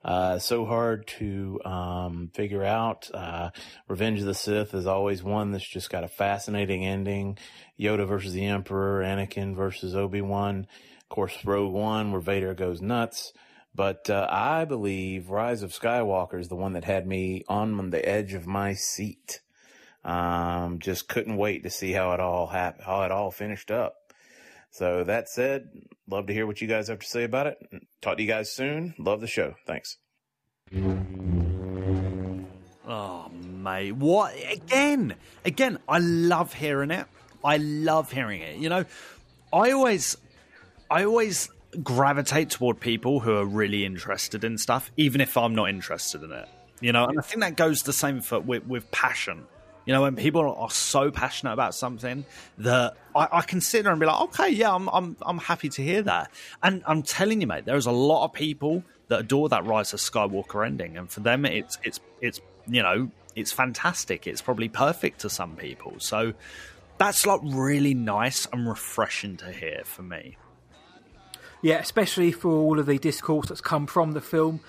Uh, 0.03 0.39
so 0.39 0.65
hard 0.65 1.07
to 1.19 1.61
um, 1.67 2.31
figure 2.33 2.65
out. 2.65 3.11
Uh, 3.13 3.51
Revenge 3.89 4.21
of 4.21 4.25
the 4.25 4.33
Sith 4.33 4.73
is 4.73 4.87
always 4.87 5.23
one 5.23 5.51
that's 5.51 5.69
just 5.69 5.91
got 5.91 6.03
a 6.03 6.09
fascinating 6.09 6.87
ending. 6.87 7.37
Yoda 7.79 8.09
versus 8.09 8.33
the 8.33 8.47
Emperor, 8.47 9.03
Anakin 9.03 9.55
versus 9.55 9.95
Obi 9.95 10.23
Wan, 10.23 10.67
of 11.03 11.09
course, 11.11 11.37
Rogue 11.45 11.75
One, 11.75 12.11
where 12.11 12.23
Vader 12.23 12.55
goes 12.55 12.81
nuts. 12.81 13.35
But 13.75 14.09
uh, 14.09 14.27
I 14.31 14.65
believe 14.65 15.29
Rise 15.29 15.63
of 15.63 15.79
Skywalker 15.79 16.41
is 16.41 16.49
the 16.49 16.57
one 16.57 16.73
that 16.73 16.87
had 16.87 17.07
me 17.07 17.45
on 17.51 17.91
the 17.91 18.09
edge 18.09 18.33
of 18.33 18.47
my 18.47 18.73
seat. 18.73 19.41
Um, 20.05 20.81
just 20.81 21.09
couldn't 21.09 21.37
wait 21.37 21.63
to 21.63 21.71
see 21.71 21.93
how 21.93 22.13
it 22.13 22.21
all 22.21 22.47
hap- 22.47 22.83
how 22.83 23.03
it 23.03 23.11
all 23.11 23.31
finished 23.31 23.71
up. 23.71 23.95
So 24.71 25.05
that 25.05 25.29
said, 25.29 25.69
love 26.09 26.27
to 26.27 26.33
hear 26.33 26.47
what 26.47 26.61
you 26.61 26.67
guys 26.67 26.89
have 26.89 26.99
to 26.99 27.07
say 27.07 27.25
about 27.25 27.47
it. 27.47 27.59
Talk 28.03 28.17
to 28.17 28.23
you 28.23 28.29
guys 28.29 28.53
soon. 28.53 28.95
Love 28.99 29.21
the 29.21 29.27
show. 29.27 29.55
Thanks. 29.67 29.99
Oh, 32.87 33.31
mate. 33.31 33.93
What? 33.93 34.35
Again. 34.51 35.15
Again, 35.45 35.79
I 35.89 35.99
love 35.99 36.53
hearing 36.53 36.91
it. 36.91 37.07
I 37.45 37.59
love 37.59 38.11
hearing 38.11 38.41
it. 38.41 38.57
You 38.59 38.69
know, 38.69 38.85
I 39.53 39.71
always, 39.71 40.17
I 40.91 41.05
always 41.05 41.49
gravitate 41.83 42.51
toward 42.51 42.81
people 42.81 43.21
who 43.21 43.35
are 43.37 43.47
really 43.47 43.85
interested 43.85 44.45
in 44.45 44.59
stuff, 44.59 44.91
even 44.97 45.21
if 45.21 45.37
I'm 45.37 45.55
not 45.55 45.69
interested 45.71 46.23
in 46.23 46.33
it. 46.33 46.49
You 46.81 46.93
know, 46.93 47.05
and 47.05 47.19
I 47.19 47.23
think 47.23 47.41
that 47.43 47.57
goes 47.57 47.83
the 47.83 47.93
same 47.93 48.21
for 48.21 48.41
with, 48.41 48.67
with 48.67 48.91
passion. 48.91 49.47
You 49.87 49.93
know, 49.93 50.03
when 50.03 50.17
people 50.17 50.55
are 50.59 50.71
so 50.71 51.11
passionate 51.11 51.53
about 51.53 51.75
something 51.75 52.25
that 52.59 52.97
I, 53.15 53.29
I 53.33 53.43
can 53.43 53.61
sit 53.61 53.83
there 53.83 53.93
and 53.93 54.01
be 54.01 54.07
like, 54.07 54.21
okay, 54.23 54.49
yeah, 54.49 54.75
I'm, 54.75 54.89
I'm, 54.89 55.17
I'm 55.23 55.39
happy 55.39 55.69
to 55.69 55.83
hear 55.83 56.03
that. 56.03 56.31
And 56.63 56.83
I'm 56.87 57.03
telling 57.03 57.41
you, 57.41 57.47
mate, 57.47 57.67
there's 57.67 57.87
a 57.87 57.93
lot 57.93 58.25
of 58.25 58.33
people 58.33 58.83
that 59.09 59.21
adore 59.21 59.51
that 59.51 59.67
Rise 59.67 59.93
of 59.93 60.01
Skywalker 60.01 60.67
ending, 60.67 60.97
and 60.97 61.11
for 61.11 61.21
them, 61.21 61.45
it's, 61.45 61.77
it's, 61.85 62.01
it's, 62.23 62.41
you 62.67 62.83
know, 62.83 63.11
it's 63.37 63.53
fantastic. 63.53 64.27
It's 64.27 64.41
probably 64.41 64.69
perfect 64.69 65.21
to 65.21 65.29
some 65.29 65.57
people. 65.57 65.97
So 65.99 66.33
that's 66.97 67.27
like 67.27 67.41
really 67.43 67.93
nice 67.93 68.47
and 68.53 68.69
refreshing 68.69 69.37
to 69.39 69.53
hear 69.53 69.83
for 69.85 70.03
me. 70.03 70.37
Yeah, 71.61 71.79
especially 71.79 72.31
for 72.31 72.51
all 72.51 72.79
of 72.79 72.87
the 72.87 72.99
discourse 72.99 73.49
that's 73.49 73.61
come 73.61 73.87
from 73.87 74.13
the 74.13 74.21
film. 74.21 74.61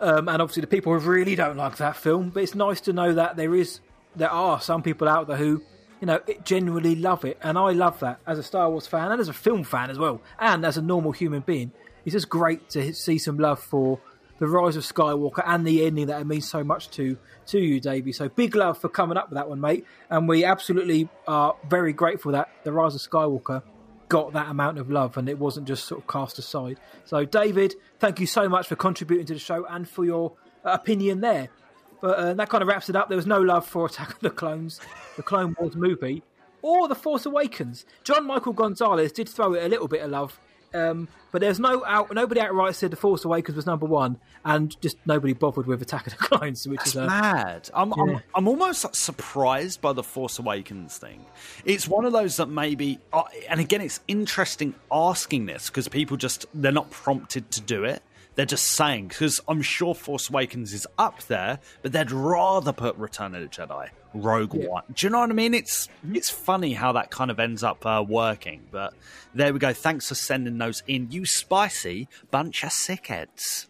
Um, 0.00 0.28
and 0.28 0.42
obviously, 0.42 0.60
the 0.60 0.66
people 0.66 0.92
who 0.98 1.10
really 1.10 1.36
don't 1.36 1.56
like 1.56 1.76
that 1.76 1.96
film. 1.96 2.30
But 2.30 2.42
it's 2.42 2.54
nice 2.54 2.80
to 2.82 2.92
know 2.92 3.14
that 3.14 3.36
there 3.36 3.54
is, 3.54 3.80
there 4.16 4.30
are 4.30 4.60
some 4.60 4.82
people 4.82 5.08
out 5.08 5.26
there 5.26 5.36
who, 5.36 5.62
you 6.00 6.06
know, 6.06 6.20
genuinely 6.44 6.96
love 6.96 7.24
it, 7.24 7.38
and 7.42 7.58
I 7.58 7.72
love 7.72 8.00
that 8.00 8.20
as 8.26 8.38
a 8.38 8.42
Star 8.42 8.70
Wars 8.70 8.86
fan 8.86 9.10
and 9.10 9.20
as 9.20 9.28
a 9.28 9.32
film 9.32 9.64
fan 9.64 9.90
as 9.90 9.98
well, 9.98 10.20
and 10.38 10.64
as 10.64 10.76
a 10.76 10.82
normal 10.82 11.12
human 11.12 11.40
being. 11.40 11.72
It's 12.04 12.14
just 12.14 12.28
great 12.28 12.68
to 12.70 12.92
see 12.92 13.18
some 13.18 13.38
love 13.38 13.60
for 13.60 14.00
the 14.42 14.48
Rise 14.48 14.74
of 14.74 14.82
Skywalker 14.82 15.44
and 15.46 15.64
the 15.64 15.86
ending 15.86 16.08
that 16.08 16.20
it 16.20 16.24
means 16.24 16.50
so 16.50 16.64
much 16.64 16.90
to 16.90 17.16
to 17.46 17.60
you, 17.60 17.78
Davey. 17.78 18.10
So 18.10 18.28
big 18.28 18.56
love 18.56 18.76
for 18.76 18.88
coming 18.88 19.16
up 19.16 19.30
with 19.30 19.36
that 19.36 19.48
one, 19.48 19.60
mate. 19.60 19.86
And 20.10 20.28
we 20.28 20.44
absolutely 20.44 21.08
are 21.28 21.54
very 21.68 21.92
grateful 21.92 22.32
that 22.32 22.48
the 22.64 22.72
Rise 22.72 22.96
of 22.96 23.00
Skywalker 23.00 23.62
got 24.08 24.32
that 24.32 24.48
amount 24.48 24.78
of 24.78 24.90
love 24.90 25.16
and 25.16 25.28
it 25.28 25.38
wasn't 25.38 25.66
just 25.68 25.84
sort 25.86 26.00
of 26.00 26.08
cast 26.08 26.38
aside. 26.40 26.80
So, 27.04 27.24
David, 27.24 27.76
thank 28.00 28.18
you 28.18 28.26
so 28.26 28.48
much 28.48 28.66
for 28.66 28.74
contributing 28.74 29.26
to 29.26 29.34
the 29.34 29.38
show 29.38 29.64
and 29.66 29.88
for 29.88 30.04
your 30.04 30.32
uh, 30.64 30.70
opinion 30.72 31.20
there. 31.20 31.48
But 32.02 32.18
uh, 32.18 32.34
that 32.34 32.50
kind 32.50 32.60
of 32.60 32.68
wraps 32.68 32.90
it 32.90 32.96
up. 32.96 33.08
There 33.08 33.16
was 33.16 33.26
no 33.26 33.40
love 33.40 33.66
for 33.66 33.86
Attack 33.86 34.10
of 34.14 34.20
the 34.20 34.28
Clones, 34.28 34.80
the 35.16 35.22
Clone 35.22 35.56
Wars 35.58 35.76
movie, 35.76 36.22
or 36.60 36.88
The 36.88 36.94
Force 36.94 37.24
Awakens. 37.24 37.86
John 38.04 38.26
Michael 38.26 38.52
Gonzalez 38.52 39.12
did 39.12 39.28
throw 39.28 39.54
it 39.54 39.64
a 39.64 39.68
little 39.68 39.88
bit 39.88 40.02
of 40.02 40.10
love 40.10 40.38
um, 40.74 41.08
but 41.30 41.40
there's 41.40 41.58
no 41.60 41.84
out, 41.84 42.12
nobody 42.14 42.40
outright 42.40 42.74
said 42.74 42.90
The 42.90 42.96
Force 42.96 43.24
Awakens 43.24 43.56
was 43.56 43.66
number 43.66 43.86
one, 43.86 44.18
and 44.44 44.78
just 44.80 44.96
nobody 45.06 45.32
bothered 45.32 45.66
with 45.66 45.82
Attack 45.82 46.06
of 46.06 46.12
the 46.12 46.18
Clones, 46.24 46.66
which 46.66 46.78
That's 46.78 46.90
is 46.90 46.96
uh, 46.96 47.06
mad. 47.06 47.70
I'm, 47.74 47.90
yeah. 47.90 48.02
I'm 48.02 48.22
I'm 48.34 48.48
almost 48.48 48.94
surprised 48.94 49.80
by 49.80 49.92
the 49.92 50.02
Force 50.02 50.38
Awakens 50.38 50.98
thing. 50.98 51.24
It's 51.64 51.88
one 51.88 52.04
of 52.04 52.12
those 52.12 52.36
that 52.36 52.46
maybe, 52.46 52.98
uh, 53.12 53.24
and 53.48 53.60
again, 53.60 53.80
it's 53.80 54.00
interesting 54.08 54.74
asking 54.90 55.46
this 55.46 55.68
because 55.68 55.88
people 55.88 56.16
just 56.16 56.46
they're 56.54 56.72
not 56.72 56.90
prompted 56.90 57.50
to 57.52 57.60
do 57.60 57.84
it. 57.84 58.02
They're 58.34 58.46
just 58.46 58.66
saying 58.66 59.08
because 59.08 59.40
I'm 59.46 59.60
sure 59.60 59.94
Force 59.94 60.30
Awakens 60.30 60.72
is 60.72 60.86
up 60.98 61.22
there, 61.24 61.58
but 61.82 61.92
they'd 61.92 62.10
rather 62.10 62.72
put 62.72 62.96
Return 62.96 63.34
of 63.34 63.42
the 63.42 63.48
Jedi, 63.48 63.90
Rogue 64.14 64.54
Yeah. 64.54 64.68
One. 64.68 64.82
Do 64.92 65.06
you 65.06 65.10
know 65.10 65.20
what 65.20 65.30
I 65.30 65.34
mean? 65.34 65.52
It's 65.52 65.88
it's 66.12 66.30
funny 66.30 66.72
how 66.72 66.92
that 66.92 67.10
kind 67.10 67.30
of 67.30 67.38
ends 67.38 67.62
up 67.62 67.84
uh, 67.84 68.02
working. 68.06 68.62
But 68.70 68.94
there 69.34 69.52
we 69.52 69.58
go. 69.58 69.74
Thanks 69.74 70.08
for 70.08 70.14
sending 70.14 70.56
those 70.58 70.82
in, 70.86 71.10
you 71.10 71.26
spicy 71.26 72.08
bunch 72.30 72.64
of 72.64 72.70
sickheads. 72.70 73.66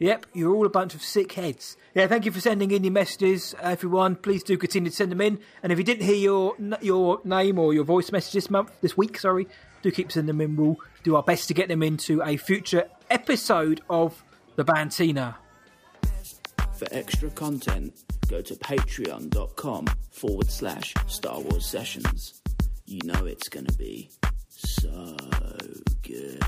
Yep, 0.00 0.26
you're 0.32 0.54
all 0.54 0.64
a 0.64 0.70
bunch 0.70 0.94
of 0.94 1.02
sick 1.02 1.32
heads. 1.32 1.76
Yeah, 1.92 2.06
thank 2.06 2.24
you 2.24 2.30
for 2.30 2.40
sending 2.40 2.70
in 2.70 2.84
your 2.84 2.92
messages, 2.92 3.56
everyone. 3.60 4.14
Please 4.14 4.44
do 4.44 4.56
continue 4.56 4.90
to 4.90 4.96
send 4.96 5.10
them 5.10 5.20
in. 5.20 5.40
And 5.60 5.72
if 5.72 5.78
you 5.78 5.84
didn't 5.84 6.06
hear 6.06 6.14
your 6.14 6.54
your 6.80 7.20
name 7.24 7.58
or 7.58 7.74
your 7.74 7.84
voice 7.84 8.12
message 8.12 8.32
this 8.32 8.48
month, 8.48 8.70
this 8.80 8.96
week, 8.96 9.18
sorry, 9.18 9.48
do 9.82 9.90
keep 9.90 10.12
sending 10.12 10.28
them 10.28 10.40
in. 10.40 10.56
We'll 10.56 10.76
do 11.02 11.16
our 11.16 11.22
best 11.22 11.48
to 11.48 11.54
get 11.54 11.68
them 11.68 11.82
into 11.82 12.22
a 12.22 12.36
future 12.36 12.88
episode 13.10 13.80
of 13.88 14.22
the 14.56 14.64
Bantina. 14.64 15.36
For 16.74 16.86
extra 16.92 17.30
content, 17.30 17.92
go 18.28 18.40
to 18.40 18.54
patreon.com 18.54 19.86
forward 20.12 20.50
slash 20.50 20.94
Star 21.06 21.40
Wars 21.40 21.66
Sessions. 21.66 22.40
You 22.86 23.00
know 23.04 23.26
it's 23.26 23.48
going 23.48 23.66
to 23.66 23.76
be 23.76 24.10
so 24.48 25.16
good. 26.02 26.40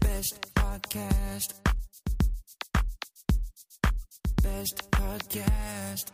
Best 0.00 0.54
podcast. 0.54 1.54
Best 4.42 4.90
podcast. 4.90 6.06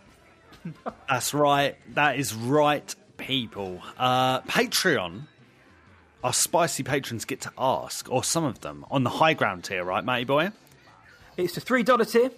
That's 1.09 1.32
right. 1.34 1.76
That 1.94 2.18
is 2.18 2.34
right, 2.34 2.94
people. 3.16 3.80
Uh, 3.98 4.40
Patreon, 4.42 5.26
our 6.22 6.32
spicy 6.32 6.82
patrons 6.82 7.24
get 7.24 7.40
to 7.42 7.52
ask, 7.58 8.10
or 8.10 8.22
some 8.22 8.44
of 8.44 8.60
them, 8.60 8.84
on 8.90 9.04
the 9.04 9.10
high 9.10 9.34
ground 9.34 9.64
tier, 9.64 9.84
right, 9.84 10.04
matey 10.04 10.24
boy? 10.24 10.50
It's 11.36 11.54
the 11.54 11.60
three 11.60 11.82
dollar 11.82 12.04
tier. 12.04 12.30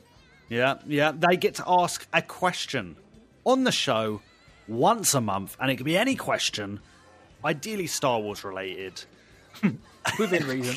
Yeah, 0.49 0.79
yeah. 0.87 1.13
They 1.13 1.37
get 1.37 1.57
to 1.57 1.65
ask 1.67 2.07
a 2.13 2.23
question 2.23 2.97
on 3.45 3.65
the 3.65 3.73
show 3.73 4.21
once 4.69 5.15
a 5.15 5.21
month, 5.21 5.57
and 5.61 5.71
it 5.71 5.77
can 5.77 5.85
be 5.85 5.97
any 5.97 6.15
question, 6.15 6.81
ideally 7.45 7.87
Star 7.87 8.21
Wars 8.21 8.45
related. 8.45 9.03
Within 10.19 10.47
reason. 10.47 10.77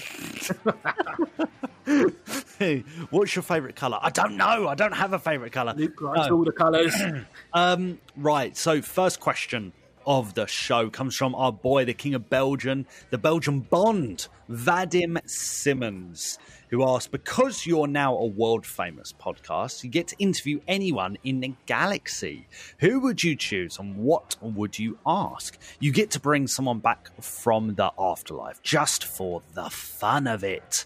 Hey, 2.59 2.79
What's 3.09 3.35
your 3.35 3.43
favourite 3.43 3.75
colour? 3.75 3.97
I 4.01 4.09
don't 4.11 4.37
know. 4.37 4.67
I 4.67 4.75
don't 4.75 4.93
have 4.93 5.13
a 5.13 5.19
favourite 5.19 5.51
colour. 5.51 5.73
Luke 5.75 5.99
likes 6.01 6.29
all 6.29 6.43
the 6.43 6.51
colours. 6.51 6.95
um, 7.53 7.99
right. 8.15 8.55
So, 8.55 8.81
first 8.81 9.19
question 9.19 9.73
of 10.05 10.33
the 10.33 10.45
show 10.47 10.89
comes 10.89 11.15
from 11.15 11.35
our 11.35 11.51
boy, 11.51 11.85
the 11.85 11.93
King 11.93 12.13
of 12.13 12.29
Belgium, 12.29 12.85
the 13.09 13.17
Belgian 13.17 13.61
Bond, 13.61 14.27
Vadim 14.49 15.17
Simmons, 15.29 16.37
who 16.69 16.87
asked 16.87 17.11
Because 17.11 17.65
you're 17.65 17.87
now 17.87 18.15
a 18.15 18.25
world 18.25 18.65
famous 18.65 19.13
podcast, 19.13 19.83
you 19.83 19.89
get 19.89 20.07
to 20.09 20.15
interview 20.17 20.59
anyone 20.67 21.17
in 21.23 21.39
the 21.39 21.53
galaxy. 21.65 22.47
Who 22.79 22.99
would 23.01 23.23
you 23.23 23.35
choose 23.35 23.79
and 23.79 23.97
what 23.97 24.35
would 24.41 24.77
you 24.77 24.97
ask? 25.05 25.57
You 25.79 25.91
get 25.91 26.11
to 26.11 26.19
bring 26.19 26.47
someone 26.47 26.79
back 26.79 27.09
from 27.21 27.75
the 27.75 27.91
afterlife 27.97 28.61
just 28.61 29.05
for 29.05 29.41
the 29.53 29.69
fun 29.69 30.27
of 30.27 30.43
it. 30.43 30.85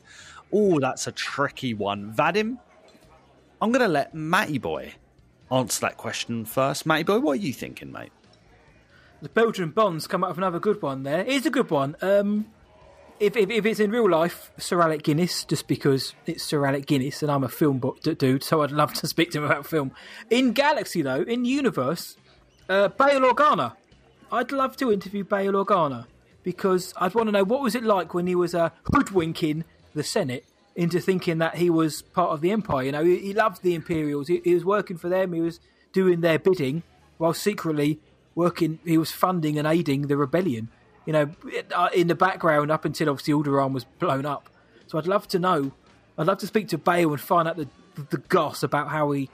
Oh, 0.51 0.80
that's 0.80 1.07
a 1.07 1.11
tricky 1.11 1.74
one. 1.74 2.13
Vadim, 2.13 2.57
I'm 3.61 3.72
going 3.72 3.86
to 3.86 3.88
let 3.88 4.13
Matty 4.13 4.57
Boy 4.57 4.93
answer 5.51 5.82
that 5.82 5.97
question 5.97 6.45
first. 6.45 6.86
Matty 6.86 7.03
Boy, 7.03 7.20
what 7.20 7.34
are 7.34 7.41
you 7.41 7.53
thinking, 7.53 7.91
mate? 7.91 8.11
The 9.22 9.30
Belgian 9.30 9.70
Bonds 9.70 10.07
come 10.07 10.24
up 10.24 10.30
with 10.30 10.38
another 10.38 10.59
good 10.59 10.82
one 10.82 11.03
there. 11.03 11.24
It's 11.28 11.45
a 11.45 11.49
good 11.49 11.70
one. 11.70 11.95
Um, 12.01 12.47
if, 13.20 13.36
if, 13.36 13.49
if 13.49 13.65
it's 13.65 13.80
in 13.80 13.91
real 13.91 14.09
life, 14.09 14.51
Sir 14.57 14.82
Alec 14.82 15.03
Guinness, 15.03 15.43
just 15.43 15.67
because 15.67 16.13
it's 16.26 16.43
Sir 16.43 16.65
Alec 16.65 16.86
Guinness 16.86 17.22
and 17.22 17.32
I'm 17.32 17.43
a 17.43 17.49
film 17.49 17.80
book 17.80 18.01
d- 18.01 18.15
dude, 18.15 18.43
so 18.43 18.61
I'd 18.61 18.72
love 18.72 18.93
to 18.95 19.07
speak 19.13 19.32
to 19.32 19.39
him 19.39 19.43
about 19.43 19.65
film. 19.65 19.91
In 20.30 20.53
Galaxy, 20.53 21.01
though, 21.01 21.22
in 21.22 21.45
universe, 21.45 22.15
uh, 22.70 22.88
Bail 22.89 23.22
Organa. 23.22 23.74
I'd 24.32 24.51
love 24.51 24.78
to 24.78 24.91
interview 24.91 25.24
Bail 25.24 25.53
Organa 25.53 26.05
because 26.43 26.93
I'd 26.97 27.15
want 27.15 27.28
to 27.28 27.32
know 27.32 27.43
what 27.43 27.61
was 27.61 27.76
it 27.76 27.84
like 27.84 28.13
when 28.13 28.28
he 28.28 28.36
was 28.36 28.55
uh, 28.55 28.70
hoodwinking 28.93 29.65
the 29.95 30.03
Senate 30.03 30.45
into 30.76 31.01
thinking 31.01 31.39
that 31.39 31.55
he 31.55 31.70
was 31.70 32.03
part 32.03 32.32
of 32.32 32.41
the 32.41 32.51
Empire. 32.51 32.86
You 32.86 32.91
know, 32.93 33.03
he, 33.03 33.17
he 33.17 33.34
loved 33.34 33.63
the 33.63 33.74
Imperials. 33.74 34.28
He, 34.28 34.39
he 34.43 34.53
was 34.53 34.63
working 34.63 34.97
for 34.97 35.09
them. 35.09 35.34
He 35.34 35.41
was 35.41 35.59
doing 35.91 36.22
their 36.22 36.39
bidding 36.39 36.84
while 37.17 37.34
secretly 37.34 37.99
working. 38.40 38.80
He 38.86 38.98
was 38.98 39.12
funding 39.12 39.60
and 39.60 39.68
aiding 39.68 40.08
the 40.08 40.18
rebellion. 40.18 40.70
You 41.06 41.14
know, 41.14 41.90
in 41.94 42.08
the 42.08 42.16
background 42.16 42.72
up 42.72 42.86
until 42.86 43.10
obviously 43.10 43.34
Alderaan 43.34 43.74
was 43.74 43.84
blown 43.84 44.26
up. 44.26 44.50
So 44.88 44.98
I'd 44.98 45.08
love 45.08 45.28
to 45.30 45.40
know. 45.40 45.72
I'd 46.18 46.28
love 46.28 46.40
to 46.40 46.48
speak 46.48 46.68
to 46.70 46.78
Bail 46.78 47.12
and 47.12 47.22
find 47.22 47.48
out 47.48 47.58
the 47.58 47.68
the 48.10 48.18
goss 48.18 48.64
about 48.64 48.88
how 48.90 49.12
he 49.12 49.30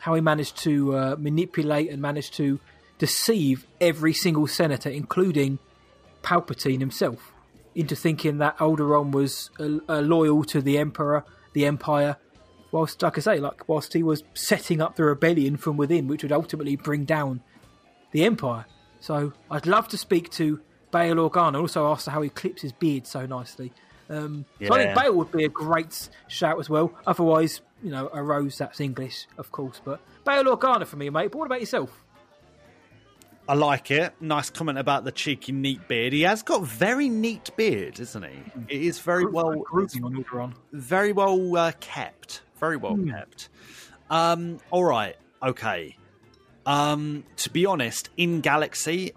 how 0.00 0.14
he 0.14 0.20
managed 0.20 0.56
to 0.58 0.96
uh, 0.96 1.16
manipulate 1.18 1.90
and 1.90 2.00
managed 2.00 2.34
to 2.34 2.60
deceive 2.98 3.66
every 3.80 4.12
single 4.12 4.46
senator, 4.46 4.90
including 4.90 5.58
Palpatine 6.22 6.80
himself, 6.80 7.32
into 7.74 7.94
thinking 7.96 8.38
that 8.38 8.58
Alderaan 8.58 9.12
was 9.12 9.50
uh, 9.60 10.00
loyal 10.00 10.44
to 10.44 10.60
the 10.60 10.78
Emperor, 10.78 11.24
the 11.52 11.64
Empire, 11.66 12.16
whilst, 12.72 13.02
like 13.02 13.18
I 13.18 13.20
say, 13.20 13.38
like 13.38 13.68
whilst 13.68 13.92
he 13.92 14.02
was 14.02 14.22
setting 14.34 14.80
up 14.80 14.96
the 14.96 15.04
rebellion 15.04 15.56
from 15.56 15.76
within, 15.76 16.08
which 16.08 16.22
would 16.22 16.32
ultimately 16.32 16.76
bring 16.76 17.04
down 17.04 17.40
the 18.12 18.24
Empire. 18.24 18.66
So 19.00 19.32
I'd 19.50 19.66
love 19.66 19.88
to 19.88 19.98
speak 19.98 20.30
to 20.32 20.60
Bail 20.90 21.16
Organa. 21.16 21.60
Also 21.60 21.86
ask 21.90 22.06
how 22.08 22.22
he 22.22 22.28
clips 22.30 22.62
his 22.62 22.72
beard 22.72 23.06
so 23.06 23.26
nicely. 23.26 23.72
Um, 24.10 24.44
So 24.60 24.74
I 24.74 24.78
think 24.84 24.96
Yeah. 24.96 25.02
Bail 25.02 25.14
would 25.14 25.30
be 25.30 25.44
a 25.44 25.48
great 25.48 26.08
shout 26.28 26.58
as 26.58 26.68
well. 26.70 26.92
Otherwise, 27.06 27.60
you 27.82 27.90
know, 27.90 28.08
a 28.12 28.22
Rose 28.22 28.58
that's 28.58 28.80
English, 28.80 29.26
of 29.36 29.52
course. 29.52 29.80
But 29.84 30.00
Bail 30.24 30.44
Organa 30.44 30.86
for 30.86 30.96
me, 30.96 31.10
mate. 31.10 31.30
But 31.30 31.38
what 31.38 31.46
about 31.46 31.60
yourself? 31.60 32.02
I 33.48 33.54
like 33.54 33.90
it. 33.90 34.12
Nice 34.20 34.50
comment 34.50 34.76
about 34.78 35.04
the 35.04 35.12
cheeky, 35.12 35.52
neat 35.52 35.88
beard. 35.88 36.12
He 36.12 36.22
has 36.22 36.42
got 36.42 36.64
very 36.64 37.08
neat 37.08 37.50
beard, 37.56 37.98
isn't 37.98 38.22
he? 38.22 38.38
It 38.68 38.82
is 38.82 38.98
very 38.98 39.24
well, 39.24 39.54
grouping 39.60 40.04
on 40.04 40.12
Alderaan. 40.22 40.52
very 40.72 41.12
well 41.12 41.56
uh, 41.56 41.72
kept. 41.80 42.42
Very 42.60 42.76
well 42.76 42.94
Hmm. 42.96 43.10
kept. 43.10 43.48
Um, 44.10 44.58
all 44.70 44.84
right, 44.84 45.16
okay. 45.42 45.96
Um, 46.68 47.24
to 47.38 47.48
be 47.48 47.64
honest, 47.64 48.10
in 48.18 48.42
Galaxy, 48.42 49.12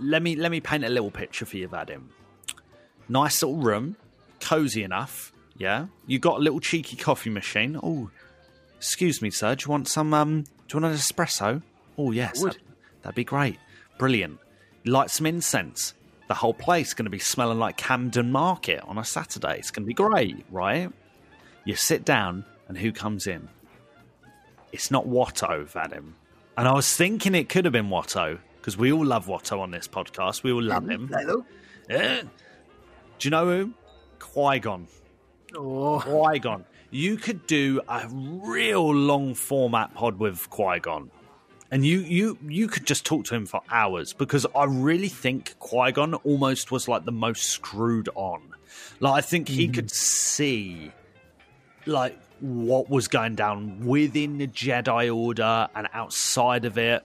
let 0.00 0.22
me 0.22 0.34
let 0.34 0.50
me 0.50 0.60
paint 0.60 0.84
a 0.84 0.88
little 0.88 1.12
picture 1.12 1.46
for 1.46 1.56
you, 1.56 1.68
Vadim. 1.68 2.08
Nice 3.08 3.42
little 3.42 3.58
room, 3.58 3.96
cozy 4.40 4.82
enough. 4.82 5.32
Yeah, 5.56 5.86
you 6.08 6.18
got 6.18 6.38
a 6.38 6.42
little 6.42 6.58
cheeky 6.58 6.96
coffee 6.96 7.30
machine. 7.30 7.78
Oh, 7.80 8.10
excuse 8.76 9.22
me, 9.22 9.30
sir. 9.30 9.54
Do 9.54 9.66
you 9.66 9.70
want 9.70 9.86
some? 9.86 10.12
Um, 10.12 10.42
do 10.42 10.76
you 10.76 10.80
want 10.80 10.92
an 10.92 10.98
espresso? 10.98 11.62
Oh 11.96 12.10
yes, 12.10 12.42
would. 12.42 12.58
That'd 13.02 13.14
be 13.14 13.24
great. 13.24 13.58
Brilliant. 13.96 14.40
Light 14.84 15.10
some 15.10 15.26
incense. 15.26 15.94
The 16.26 16.34
whole 16.34 16.54
place 16.54 16.92
going 16.92 17.04
to 17.04 17.10
be 17.10 17.20
smelling 17.20 17.60
like 17.60 17.76
Camden 17.76 18.32
Market 18.32 18.80
on 18.84 18.98
a 18.98 19.04
Saturday. 19.04 19.58
It's 19.58 19.70
going 19.70 19.84
to 19.84 19.86
be 19.86 19.94
great, 19.94 20.44
right? 20.50 20.90
You 21.64 21.76
sit 21.76 22.04
down, 22.04 22.44
and 22.66 22.76
who 22.76 22.90
comes 22.90 23.28
in? 23.28 23.48
It's 24.72 24.90
not 24.90 25.06
Watto, 25.06 25.70
Vadim. 25.70 26.14
And 26.60 26.68
I 26.68 26.74
was 26.74 26.94
thinking 26.94 27.34
it 27.34 27.48
could 27.48 27.64
have 27.64 27.72
been 27.72 27.88
Watto 27.88 28.38
because 28.58 28.76
we 28.76 28.92
all 28.92 29.02
love 29.02 29.24
Watto 29.24 29.60
on 29.60 29.70
this 29.70 29.88
podcast. 29.88 30.42
We 30.42 30.52
all 30.52 30.62
love 30.62 30.82
mm-hmm. 30.82 31.06
him. 31.06 31.08
Hello. 31.08 31.46
Yeah. 31.88 32.20
Do 32.20 33.26
you 33.26 33.30
know 33.30 33.46
who? 33.46 33.72
Qui 34.18 34.58
Gon. 34.58 34.86
Oh, 35.56 36.00
Qui 36.00 36.38
Gon. 36.38 36.66
You 36.90 37.16
could 37.16 37.46
do 37.46 37.80
a 37.88 38.06
real 38.10 38.94
long 38.94 39.32
format 39.32 39.94
pod 39.94 40.18
with 40.18 40.50
Qui 40.50 40.80
Gon. 40.80 41.10
And 41.70 41.86
you, 41.86 42.00
you 42.00 42.36
you 42.46 42.68
could 42.68 42.84
just 42.84 43.06
talk 43.06 43.24
to 43.24 43.34
him 43.34 43.46
for 43.46 43.62
hours 43.70 44.12
because 44.12 44.44
I 44.54 44.64
really 44.64 45.08
think 45.08 45.58
Qui 45.60 45.92
Gon 45.92 46.12
almost 46.12 46.70
was 46.70 46.86
like 46.86 47.06
the 47.06 47.10
most 47.10 47.44
screwed 47.44 48.10
on. 48.14 48.42
Like 48.98 49.14
I 49.14 49.20
think 49.22 49.48
he 49.48 49.64
mm-hmm. 49.64 49.72
could 49.72 49.90
see 49.90 50.92
like 51.86 52.18
what 52.40 52.88
was 52.88 53.08
going 53.08 53.34
down 53.34 53.86
within 53.86 54.38
the 54.38 54.46
Jedi 54.46 55.14
Order 55.14 55.68
and 55.74 55.88
outside 55.92 56.64
of 56.64 56.78
it. 56.78 57.04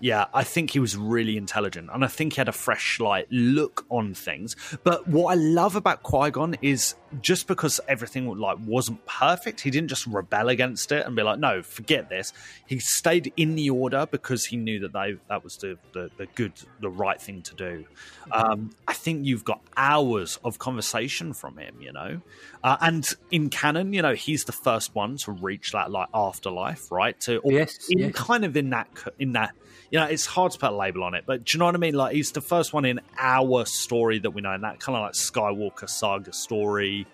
Yeah, 0.00 0.26
I 0.34 0.44
think 0.44 0.70
he 0.70 0.80
was 0.80 0.96
really 0.96 1.36
intelligent, 1.36 1.88
and 1.92 2.04
I 2.04 2.08
think 2.08 2.34
he 2.34 2.40
had 2.40 2.48
a 2.48 2.52
fresh 2.52 3.00
like 3.00 3.26
look 3.30 3.86
on 3.90 4.14
things. 4.14 4.56
But 4.82 5.06
what 5.08 5.32
I 5.32 5.34
love 5.34 5.76
about 5.76 6.02
Qui 6.02 6.30
Gon 6.30 6.56
is 6.60 6.94
just 7.22 7.46
because 7.46 7.80
everything 7.88 8.26
like 8.38 8.58
wasn't 8.66 9.04
perfect, 9.06 9.60
he 9.60 9.70
didn't 9.70 9.88
just 9.88 10.06
rebel 10.06 10.48
against 10.48 10.92
it 10.92 11.06
and 11.06 11.14
be 11.14 11.22
like, 11.22 11.38
"No, 11.38 11.62
forget 11.62 12.08
this." 12.08 12.32
He 12.66 12.80
stayed 12.80 13.32
in 13.36 13.54
the 13.54 13.70
Order 13.70 14.06
because 14.10 14.44
he 14.46 14.56
knew 14.56 14.80
that 14.80 14.92
they 14.92 15.16
that 15.28 15.44
was 15.44 15.56
the 15.56 15.78
the, 15.92 16.10
the 16.16 16.26
good, 16.34 16.52
the 16.80 16.90
right 16.90 17.20
thing 17.20 17.42
to 17.42 17.54
do. 17.54 17.84
Um, 18.32 18.70
I 18.88 18.92
think 18.94 19.26
you've 19.26 19.44
got 19.44 19.60
hours 19.76 20.38
of 20.44 20.58
conversation 20.58 21.32
from 21.32 21.56
him, 21.56 21.76
you 21.80 21.92
know, 21.92 22.20
uh, 22.62 22.76
and 22.80 23.06
in 23.30 23.50
canon, 23.50 23.92
you 23.92 24.02
know, 24.02 24.14
he's 24.14 24.44
the 24.44 24.52
first 24.52 24.94
one 24.94 25.16
to 25.18 25.32
reach 25.32 25.72
that 25.72 25.90
like 25.90 26.08
afterlife, 26.12 26.90
right? 26.90 27.18
To 27.20 27.40
Yes, 27.44 27.78
in 27.90 27.98
yes. 27.98 28.12
kind 28.14 28.44
of 28.44 28.56
in 28.56 28.70
that 28.70 28.88
in 29.18 29.32
that 29.32 29.54
you 29.94 30.00
know 30.00 30.06
it's 30.06 30.26
hard 30.26 30.50
to 30.50 30.58
put 30.58 30.72
a 30.72 30.76
label 30.76 31.04
on 31.04 31.14
it 31.14 31.22
but 31.24 31.44
do 31.44 31.54
you 31.54 31.60
know 31.60 31.66
what 31.66 31.76
i 31.76 31.78
mean? 31.78 31.94
Like 31.94 32.16
he's 32.16 32.32
the 32.32 32.40
first 32.40 32.72
one 32.72 32.84
in 32.84 33.00
our 33.16 33.64
story 33.64 34.18
that 34.18 34.32
we 34.32 34.42
know 34.42 34.52
in 34.52 34.62
that 34.62 34.80
kind 34.80 34.96
of 34.96 35.02
like 35.02 35.12
skywalker 35.12 35.88
saga 35.88 36.32
story. 36.32 37.06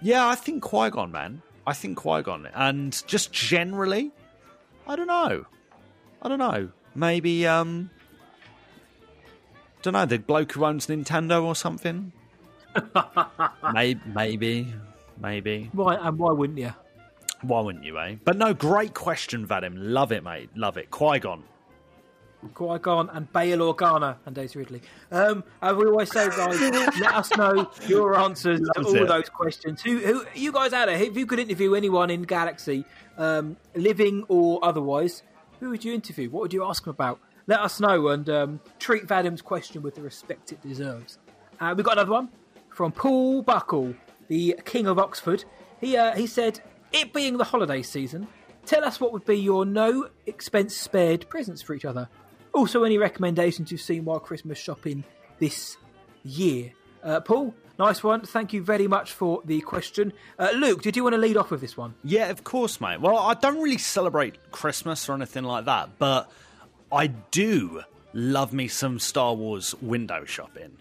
Yeah 0.00 0.26
i 0.26 0.34
think 0.34 0.62
qui-gon 0.62 1.12
man. 1.12 1.42
I 1.66 1.74
think 1.74 1.98
qui-gon. 1.98 2.48
And 2.54 3.02
just 3.06 3.34
generally 3.34 4.12
i 4.86 4.96
don't 4.96 5.08
know. 5.08 5.44
I 6.22 6.28
don't 6.30 6.38
know. 6.38 6.70
Maybe 6.94 7.46
um 7.46 7.90
don't 9.82 9.92
know 9.92 10.06
the 10.06 10.18
bloke 10.18 10.52
who 10.52 10.64
owns 10.64 10.86
nintendo 10.86 11.44
or 11.44 11.54
something? 11.54 12.12
Maybe 13.74 14.00
maybe 14.06 14.74
maybe. 15.20 15.68
Why 15.74 15.96
and 15.96 16.18
why 16.18 16.32
wouldn't 16.32 16.58
you? 16.58 16.72
why 17.42 17.60
wouldn't 17.60 17.84
you 17.84 17.98
eh? 17.98 18.16
But 18.24 18.38
no 18.38 18.54
great 18.54 18.94
question 18.94 19.46
vadim. 19.46 19.74
Love 19.76 20.12
it 20.12 20.24
mate. 20.24 20.48
Love 20.56 20.78
it. 20.78 20.90
Qui-gon 20.90 21.44
Qui 22.54 22.78
Gon 22.78 23.10
and 23.10 23.30
Bail 23.32 23.58
Organa 23.58 24.16
and 24.26 24.34
Daisy 24.34 24.58
Ridley. 24.58 24.82
Um, 25.10 25.44
as 25.60 25.76
we 25.76 25.86
always 25.86 26.10
say, 26.10 26.28
guys, 26.28 26.60
let 26.98 27.14
us 27.14 27.36
know 27.36 27.70
your 27.86 28.18
answers 28.18 28.60
to 28.60 28.82
all 28.82 28.96
it. 28.96 29.08
those 29.08 29.28
questions. 29.28 29.82
Who, 29.82 29.98
who, 29.98 30.24
you 30.34 30.52
guys 30.52 30.72
out 30.72 30.86
there? 30.86 30.96
If 30.96 31.16
you 31.16 31.26
could 31.26 31.38
interview 31.38 31.74
anyone 31.74 32.10
in 32.10 32.22
Galaxy, 32.22 32.84
um, 33.18 33.56
living 33.74 34.24
or 34.28 34.58
otherwise, 34.62 35.22
who 35.60 35.70
would 35.70 35.84
you 35.84 35.92
interview? 35.92 36.30
What 36.30 36.42
would 36.42 36.52
you 36.52 36.64
ask 36.64 36.84
them 36.84 36.90
about? 36.90 37.20
Let 37.46 37.60
us 37.60 37.80
know 37.80 38.08
and 38.08 38.28
um, 38.28 38.60
treat 38.78 39.04
Vadim's 39.04 39.42
question 39.42 39.82
with 39.82 39.94
the 39.94 40.02
respect 40.02 40.52
it 40.52 40.62
deserves. 40.62 41.18
Uh, 41.60 41.74
we've 41.76 41.84
got 41.84 41.94
another 41.94 42.12
one 42.12 42.28
from 42.70 42.92
Paul 42.92 43.42
Buckle, 43.42 43.94
the 44.28 44.56
King 44.64 44.86
of 44.86 44.98
Oxford. 44.98 45.44
He 45.80 45.96
uh, 45.96 46.14
he 46.14 46.26
said, 46.26 46.60
"It 46.92 47.12
being 47.12 47.36
the 47.36 47.44
holiday 47.44 47.82
season, 47.82 48.28
tell 48.64 48.84
us 48.84 49.00
what 49.00 49.12
would 49.12 49.24
be 49.24 49.36
your 49.36 49.64
no 49.64 50.08
expense 50.26 50.76
spared 50.76 51.28
presents 51.28 51.60
for 51.60 51.74
each 51.74 51.84
other. 51.84 52.08
Also, 52.52 52.84
any 52.84 52.98
recommendations 52.98 53.70
you've 53.70 53.80
seen 53.80 54.04
while 54.04 54.20
Christmas 54.20 54.58
shopping 54.58 55.04
this 55.38 55.76
year." 56.24 56.72
Uh, 57.02 57.20
Paul, 57.20 57.54
nice 57.78 58.02
one. 58.02 58.22
Thank 58.22 58.52
you 58.52 58.62
very 58.62 58.86
much 58.86 59.12
for 59.12 59.42
the 59.44 59.60
question. 59.62 60.12
Uh, 60.38 60.50
Luke, 60.54 60.82
did 60.82 60.96
you 60.96 61.02
want 61.02 61.14
to 61.14 61.18
lead 61.18 61.36
off 61.36 61.50
with 61.50 61.60
this 61.60 61.76
one? 61.76 61.94
Yeah, 62.04 62.28
of 62.28 62.44
course, 62.44 62.80
mate. 62.80 63.00
Well, 63.00 63.16
I 63.16 63.34
don't 63.34 63.60
really 63.60 63.78
celebrate 63.78 64.50
Christmas 64.50 65.08
or 65.08 65.14
anything 65.14 65.44
like 65.44 65.64
that, 65.64 65.98
but 65.98 66.30
I 66.92 67.06
do 67.08 67.82
love 68.12 68.52
me 68.52 68.68
some 68.68 68.98
Star 68.98 69.34
Wars 69.34 69.74
window 69.80 70.24
shopping. 70.24 70.76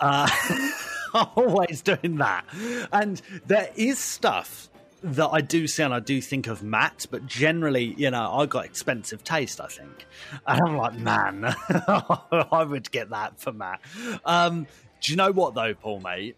Uh, 0.00 0.28
always 1.36 1.82
doing 1.82 2.16
that. 2.16 2.44
And 2.92 3.20
there 3.46 3.70
is 3.76 3.98
stuff 3.98 4.68
that 5.02 5.28
I 5.28 5.40
do 5.40 5.66
see 5.66 5.82
and 5.82 5.94
I 5.94 6.00
do 6.00 6.20
think 6.20 6.46
of 6.46 6.62
Matt, 6.62 7.06
but 7.10 7.26
generally, 7.26 7.94
you 7.96 8.10
know, 8.10 8.32
I 8.32 8.46
got 8.46 8.64
expensive 8.64 9.22
taste, 9.24 9.60
I 9.60 9.66
think. 9.66 10.06
And 10.46 10.60
I'm 10.60 10.76
like, 10.76 10.94
man, 10.94 11.44
I 11.68 12.64
would 12.68 12.90
get 12.90 13.10
that 13.10 13.40
for 13.40 13.52
Matt. 13.52 13.80
Um, 14.24 14.66
do 15.00 15.12
you 15.12 15.16
know 15.16 15.30
what, 15.32 15.54
though, 15.54 15.74
Paul, 15.74 16.00
mate? 16.00 16.36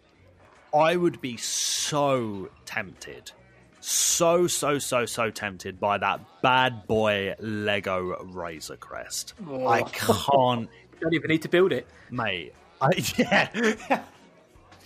I 0.75 0.97
would 0.97 1.21
be 1.21 1.37
so 1.37 2.51
tempted, 2.67 3.33
so, 3.81 4.47
so, 4.47 4.79
so, 4.79 5.07
so 5.07 5.31
tempted 5.31 5.81
by 5.81 5.99
that 5.99 6.21
bad 6.43 6.87
boy 6.87 7.35
Lego 7.41 8.23
Razor 8.25 8.77
Crest. 8.77 9.35
I 9.67 9.83
can't, 9.83 10.69
Don't 11.01 11.15
even 11.15 11.29
need 11.29 11.43
to 11.43 11.49
build 11.49 11.73
it. 11.73 11.87
mate. 12.11 12.55
I, 12.81 12.91
yeah. 13.17 14.03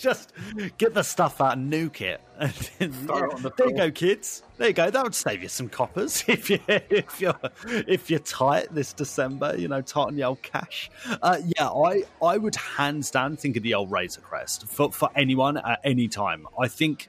Just 0.05 0.35
get 0.77 0.93
the 0.93 1.03
stuff 1.03 1.41
out 1.41 1.57
and 1.57 1.73
nuke 1.73 2.03
it. 2.03 2.21
The 2.79 3.53
there 3.57 3.69
you 3.69 3.75
go, 3.75 3.91
kids. 3.91 4.43
There 4.59 4.69
you 4.69 4.75
go. 4.75 4.91
That 4.91 5.03
would 5.03 5.15
save 5.15 5.43
you 5.43 5.49
some 5.49 5.71
coppers 5.71 6.23
if 6.29 6.51
you 6.51 6.59
if 6.69 7.23
you're 7.23 7.39
if 7.67 8.11
you're 8.11 8.19
tight 8.19 8.67
this 8.75 8.93
December. 8.93 9.57
You 9.57 9.69
know, 9.69 9.81
tighten 9.81 10.19
your 10.19 10.29
old 10.29 10.43
cash. 10.43 10.91
Uh, 11.23 11.39
yeah, 11.57 11.71
I 11.71 12.03
I 12.23 12.37
would 12.37 12.55
hands 12.55 13.11
down 13.11 13.39
think 13.39 13.57
of 13.57 13.63
the 13.63 13.73
old 13.73 13.91
Razor 13.91 14.21
Crest 14.21 14.67
for 14.67 14.93
for 14.93 15.09
anyone 15.17 15.57
at 15.57 15.81
any 15.85 16.07
time. 16.09 16.47
I 16.61 16.69
think. 16.69 17.09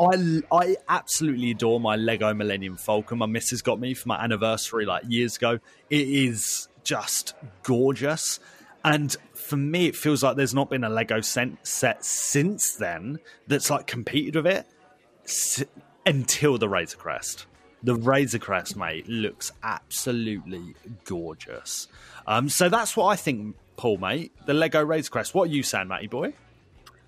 I, 0.00 0.42
I 0.50 0.74
absolutely 0.88 1.52
adore 1.52 1.78
my 1.78 1.94
Lego 1.94 2.34
Millennium 2.34 2.76
Falcon. 2.76 3.18
My 3.18 3.26
missus 3.26 3.62
got 3.62 3.78
me 3.78 3.94
for 3.94 4.08
my 4.08 4.20
anniversary 4.20 4.86
like 4.86 5.04
years 5.06 5.36
ago. 5.36 5.60
It 5.88 6.08
is 6.08 6.66
just 6.82 7.34
gorgeous. 7.62 8.40
And 8.84 9.16
for 9.34 9.56
me, 9.56 9.86
it 9.86 9.96
feels 9.96 10.22
like 10.22 10.36
there's 10.36 10.54
not 10.54 10.68
been 10.68 10.84
a 10.84 10.90
Lego 10.90 11.20
set 11.22 12.04
since 12.04 12.74
then 12.74 13.18
that's 13.46 13.70
like 13.70 13.86
competed 13.86 14.36
with 14.36 14.46
it 14.46 14.66
s- 15.24 15.64
until 16.04 16.58
the 16.58 16.68
Razor 16.68 16.98
Crest. 16.98 17.46
The 17.82 17.94
Razor 17.94 18.38
Crest, 18.38 18.76
mate, 18.76 19.08
looks 19.08 19.52
absolutely 19.62 20.74
gorgeous. 21.04 21.88
Um, 22.26 22.48
so 22.48 22.68
that's 22.68 22.96
what 22.96 23.06
I 23.06 23.16
think, 23.16 23.56
Paul, 23.76 23.98
mate. 23.98 24.32
The 24.46 24.54
Lego 24.54 24.84
Razor 24.84 25.10
Crest. 25.10 25.34
What 25.34 25.48
are 25.50 25.52
you 25.52 25.62
saying, 25.62 25.88
Matty 25.88 26.06
boy? 26.06 26.34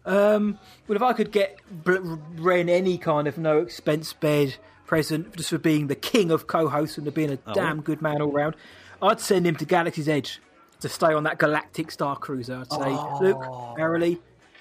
Um, 0.07 0.59
well, 0.87 0.97
if 0.97 1.03
I 1.03 1.13
could 1.13 1.33
get 1.33 1.59
Ren 1.85 2.69
any 2.69 2.97
kind 2.97 3.27
of 3.27 3.37
no 3.39 3.59
expense 3.59 4.13
bed 4.13 4.57
present 4.87 5.35
just 5.37 5.51
for 5.51 5.59
being 5.59 5.89
the 5.89 5.97
king 5.97 6.31
of 6.31 6.47
co-hosts 6.47 6.97
and 6.97 7.07
for 7.07 7.11
being 7.11 7.33
a 7.33 7.39
Oh. 7.47 7.55
damn 7.55 7.81
good 7.81 8.01
man 8.01 8.23
all 8.23 8.31
round, 8.31 8.55
I'd 9.03 9.21
send 9.21 9.47
him 9.47 9.57
to 9.57 9.65
Galaxy's 9.65 10.09
Edge 10.09 10.41
to 10.81 10.89
stay 10.89 11.13
on 11.13 11.25
that 11.25 11.39
galactic 11.39 11.91
star 11.91 12.17
cruiser. 12.17 12.59
I'd 12.59 12.71
say, 12.71 12.91
look, 13.21 13.43
Arily, 13.79 14.19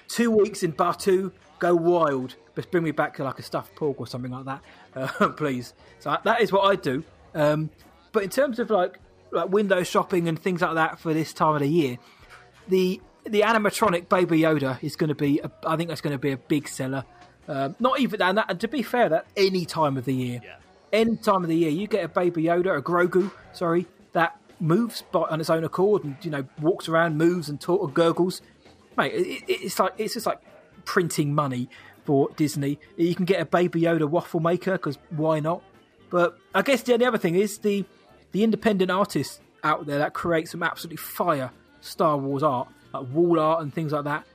two 0.08 0.30
weeks 0.30 0.62
in 0.62 0.72
Batuu, 0.72 1.32
go 1.58 1.74
wild, 1.74 2.36
but 2.54 2.70
bring 2.70 2.84
me 2.84 2.90
back 2.90 3.16
to 3.16 3.24
like 3.24 3.38
a 3.38 3.42
stuffed 3.42 3.74
pork 3.76 4.00
or 4.00 4.06
something 4.06 4.30
like 4.30 4.44
that, 4.44 4.62
uh, 5.20 5.28
please. 5.30 5.74
So 5.98 6.16
that 6.24 6.40
is 6.40 6.52
what 6.52 6.70
I'd 6.70 6.82
do. 6.82 7.04
Um, 7.34 7.70
but 8.12 8.22
in 8.22 8.30
terms 8.30 8.58
of 8.58 8.70
like 8.70 8.98
like 9.32 9.50
window 9.50 9.82
shopping 9.82 10.28
and 10.28 10.40
things 10.40 10.62
like 10.62 10.74
that 10.74 10.98
for 10.98 11.12
this 11.12 11.32
time 11.32 11.54
of 11.54 11.60
the 11.60 11.68
year, 11.68 11.98
the 12.68 13.00
the 13.24 13.42
animatronic 13.42 14.08
Baby 14.08 14.40
Yoda 14.40 14.82
is 14.82 14.96
going 14.96 15.08
to 15.08 15.14
be. 15.14 15.40
A, 15.40 15.50
I 15.66 15.76
think 15.76 15.88
that's 15.88 16.00
going 16.00 16.14
to 16.14 16.18
be 16.18 16.32
a 16.32 16.36
big 16.36 16.68
seller. 16.68 17.04
Um, 17.48 17.76
not 17.78 18.00
even 18.00 18.22
and 18.22 18.38
that. 18.38 18.46
And 18.48 18.60
to 18.60 18.68
be 18.68 18.82
fair, 18.82 19.08
that 19.10 19.26
any 19.36 19.64
time 19.64 19.96
of 19.96 20.04
the 20.04 20.14
year, 20.14 20.40
any 20.92 21.16
time 21.16 21.42
of 21.42 21.48
the 21.48 21.56
year, 21.56 21.70
you 21.70 21.86
get 21.86 22.04
a 22.04 22.08
Baby 22.08 22.44
Yoda, 22.44 22.78
a 22.78 22.82
Grogu, 22.82 23.30
sorry, 23.52 23.86
that 24.12 24.40
moves 24.60 25.02
by, 25.12 25.22
on 25.22 25.40
its 25.40 25.50
own 25.50 25.64
accord 25.64 26.04
and 26.04 26.16
you 26.22 26.30
know 26.30 26.44
walks 26.60 26.88
around, 26.88 27.16
moves 27.16 27.48
and 27.48 27.60
talk, 27.60 27.92
gurgles. 27.94 28.42
Mate, 28.96 29.12
it, 29.12 29.26
it, 29.26 29.44
it's 29.48 29.78
like 29.78 29.92
it's 29.98 30.14
just 30.14 30.26
like 30.26 30.40
printing 30.84 31.34
money 31.34 31.68
for 32.04 32.30
Disney. 32.36 32.78
You 32.96 33.14
can 33.14 33.24
get 33.24 33.40
a 33.40 33.44
Baby 33.44 33.82
Yoda 33.82 34.08
waffle 34.08 34.40
maker 34.40 34.72
because 34.72 34.98
why 35.10 35.40
not? 35.40 35.62
But 36.10 36.38
I 36.54 36.62
guess 36.62 36.82
the 36.82 36.94
only 36.94 37.06
other 37.06 37.18
thing 37.18 37.34
is 37.34 37.58
the 37.58 37.84
the 38.32 38.44
independent 38.44 38.90
artists 38.90 39.40
out 39.64 39.86
there 39.86 39.98
that 39.98 40.14
create 40.14 40.48
some 40.48 40.62
absolutely 40.62 40.98
fire 40.98 41.50
Star 41.80 42.16
Wars 42.16 42.42
art, 42.42 42.68
like 42.92 43.06
wall 43.12 43.40
art 43.40 43.62
and 43.62 43.72
things 43.72 43.92
like 43.92 44.04
that. 44.04 44.26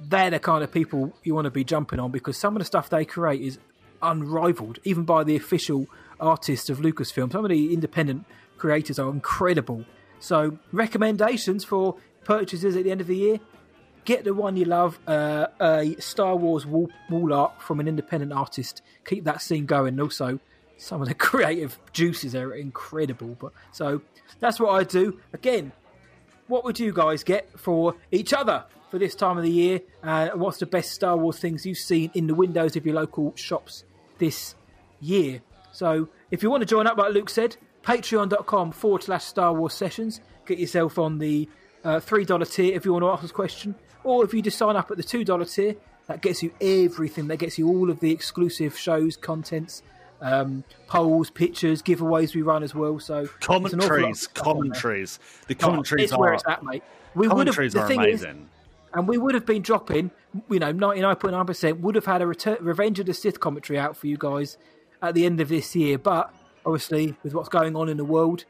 They're 0.00 0.30
the 0.30 0.38
kind 0.38 0.62
of 0.62 0.70
people 0.70 1.12
you 1.22 1.34
want 1.34 1.46
to 1.46 1.50
be 1.50 1.64
jumping 1.64 1.98
on 1.98 2.10
because 2.10 2.36
some 2.36 2.54
of 2.54 2.60
the 2.60 2.66
stuff 2.66 2.90
they 2.90 3.04
create 3.04 3.40
is 3.40 3.58
unrivaled, 4.02 4.78
even 4.84 5.04
by 5.04 5.24
the 5.24 5.36
official 5.36 5.86
artists 6.20 6.68
of 6.70 6.78
Lucasfilm. 6.78 7.32
Some 7.32 7.44
of 7.44 7.50
the 7.50 7.72
independent 7.72 8.26
creators 8.56 8.98
are 8.98 9.10
incredible. 9.10 9.84
So, 10.18 10.58
recommendations 10.72 11.64
for 11.64 11.96
purchases 12.24 12.76
at 12.76 12.84
the 12.84 12.90
end 12.90 13.00
of 13.00 13.06
the 13.06 13.16
year 13.16 13.40
get 14.06 14.24
the 14.24 14.32
one 14.32 14.56
you 14.56 14.64
love, 14.64 14.98
uh, 15.06 15.48
a 15.60 15.94
Star 15.98 16.34
Wars 16.34 16.64
wall, 16.64 16.88
wall 17.10 17.34
art 17.34 17.60
from 17.60 17.80
an 17.80 17.88
independent 17.88 18.32
artist. 18.32 18.80
Keep 19.04 19.24
that 19.24 19.42
scene 19.42 19.66
going. 19.66 20.00
Also, 20.00 20.38
some 20.78 21.02
of 21.02 21.08
the 21.08 21.14
creative 21.28 21.78
juices 21.92 22.34
are 22.34 22.54
incredible. 22.54 23.36
But 23.38 23.52
so 23.72 24.00
that's 24.40 24.58
what 24.58 24.70
I 24.70 24.84
do. 24.84 25.20
Again, 25.34 25.72
what 26.46 26.64
would 26.64 26.80
you 26.80 26.92
guys 26.92 27.22
get 27.22 27.58
for 27.58 27.96
each 28.10 28.32
other 28.32 28.64
for 28.90 28.98
this 28.98 29.14
time 29.14 29.36
of 29.36 29.42
the 29.42 29.50
year? 29.50 29.80
Uh, 30.02 30.30
what's 30.30 30.58
the 30.58 30.66
best 30.66 30.92
Star 30.92 31.16
Wars 31.16 31.38
things 31.38 31.66
you've 31.66 31.76
seen 31.76 32.10
in 32.14 32.28
the 32.28 32.34
windows 32.34 32.76
of 32.76 32.86
your 32.86 32.94
local 32.94 33.34
shops 33.36 33.84
this 34.18 34.54
year? 35.00 35.42
So 35.72 36.08
if 36.30 36.42
you 36.42 36.50
want 36.50 36.62
to 36.62 36.66
join 36.66 36.86
up, 36.86 36.96
like 36.96 37.12
Luke 37.12 37.28
said, 37.28 37.56
patreon.com 37.86 38.72
forward 38.72 39.04
slash 39.04 39.24
Star 39.24 39.54
Wars 39.54 39.72
sessions. 39.72 40.20
Get 40.44 40.58
yourself 40.58 40.98
on 40.98 41.18
the 41.18 41.48
uh, 41.84 42.00
$3 42.00 42.52
tier 42.52 42.74
if 42.74 42.84
you 42.84 42.92
want 42.92 43.04
to 43.04 43.08
ask 43.08 43.24
us 43.24 43.30
a 43.30 43.34
question. 43.34 43.74
Or 44.04 44.24
if 44.24 44.34
you 44.34 44.42
just 44.42 44.58
sign 44.58 44.76
up 44.76 44.90
at 44.90 44.96
the 44.96 45.02
$2 45.02 45.54
tier, 45.54 45.76
that 46.06 46.20
gets 46.20 46.42
you 46.42 46.52
everything. 46.60 47.28
That 47.28 47.38
gets 47.38 47.58
you 47.58 47.68
all 47.68 47.90
of 47.90 48.00
the 48.00 48.12
exclusive 48.12 48.76
shows, 48.78 49.16
contents, 49.16 49.82
um, 50.20 50.64
polls, 50.86 51.30
pictures, 51.30 51.82
giveaways 51.82 52.34
we 52.34 52.42
run 52.42 52.62
as 52.62 52.74
well. 52.74 52.98
So 52.98 53.26
commentaries, 53.40 54.26
commentaries. 54.28 55.18
The 55.46 55.54
commentaries 55.54 56.04
it's 56.04 56.12
are 56.12 56.20
where 56.20 56.34
it's 56.34 56.44
at, 56.46 56.62
mate. 56.62 56.82
We 57.14 57.28
would 57.28 57.46
have 57.46 57.56
the 57.56 57.80
are 57.80 57.88
thing 57.88 58.02
is, 58.02 58.22
amazing. 58.22 58.48
and 58.94 59.08
we 59.08 59.18
would 59.18 59.34
have 59.34 59.46
been 59.46 59.62
dropping, 59.62 60.10
you 60.50 60.58
know, 60.58 60.70
ninety 60.72 61.00
nine 61.00 61.16
point 61.16 61.32
nine 61.32 61.46
percent 61.46 61.80
would 61.80 61.94
have 61.94 62.04
had 62.06 62.22
a 62.22 62.26
return, 62.26 62.58
Revenge 62.60 62.98
of 63.00 63.06
the 63.06 63.14
Sith 63.14 63.40
commentary 63.40 63.78
out 63.78 63.96
for 63.96 64.06
you 64.06 64.16
guys 64.16 64.58
at 65.02 65.14
the 65.14 65.26
end 65.26 65.40
of 65.40 65.48
this 65.48 65.74
year. 65.74 65.98
But 65.98 66.32
obviously, 66.66 67.14
with 67.22 67.32
what's 67.32 67.48
going 67.48 67.76
on 67.76 67.88
in 67.88 67.96
the 67.96 68.04
world, 68.04 68.44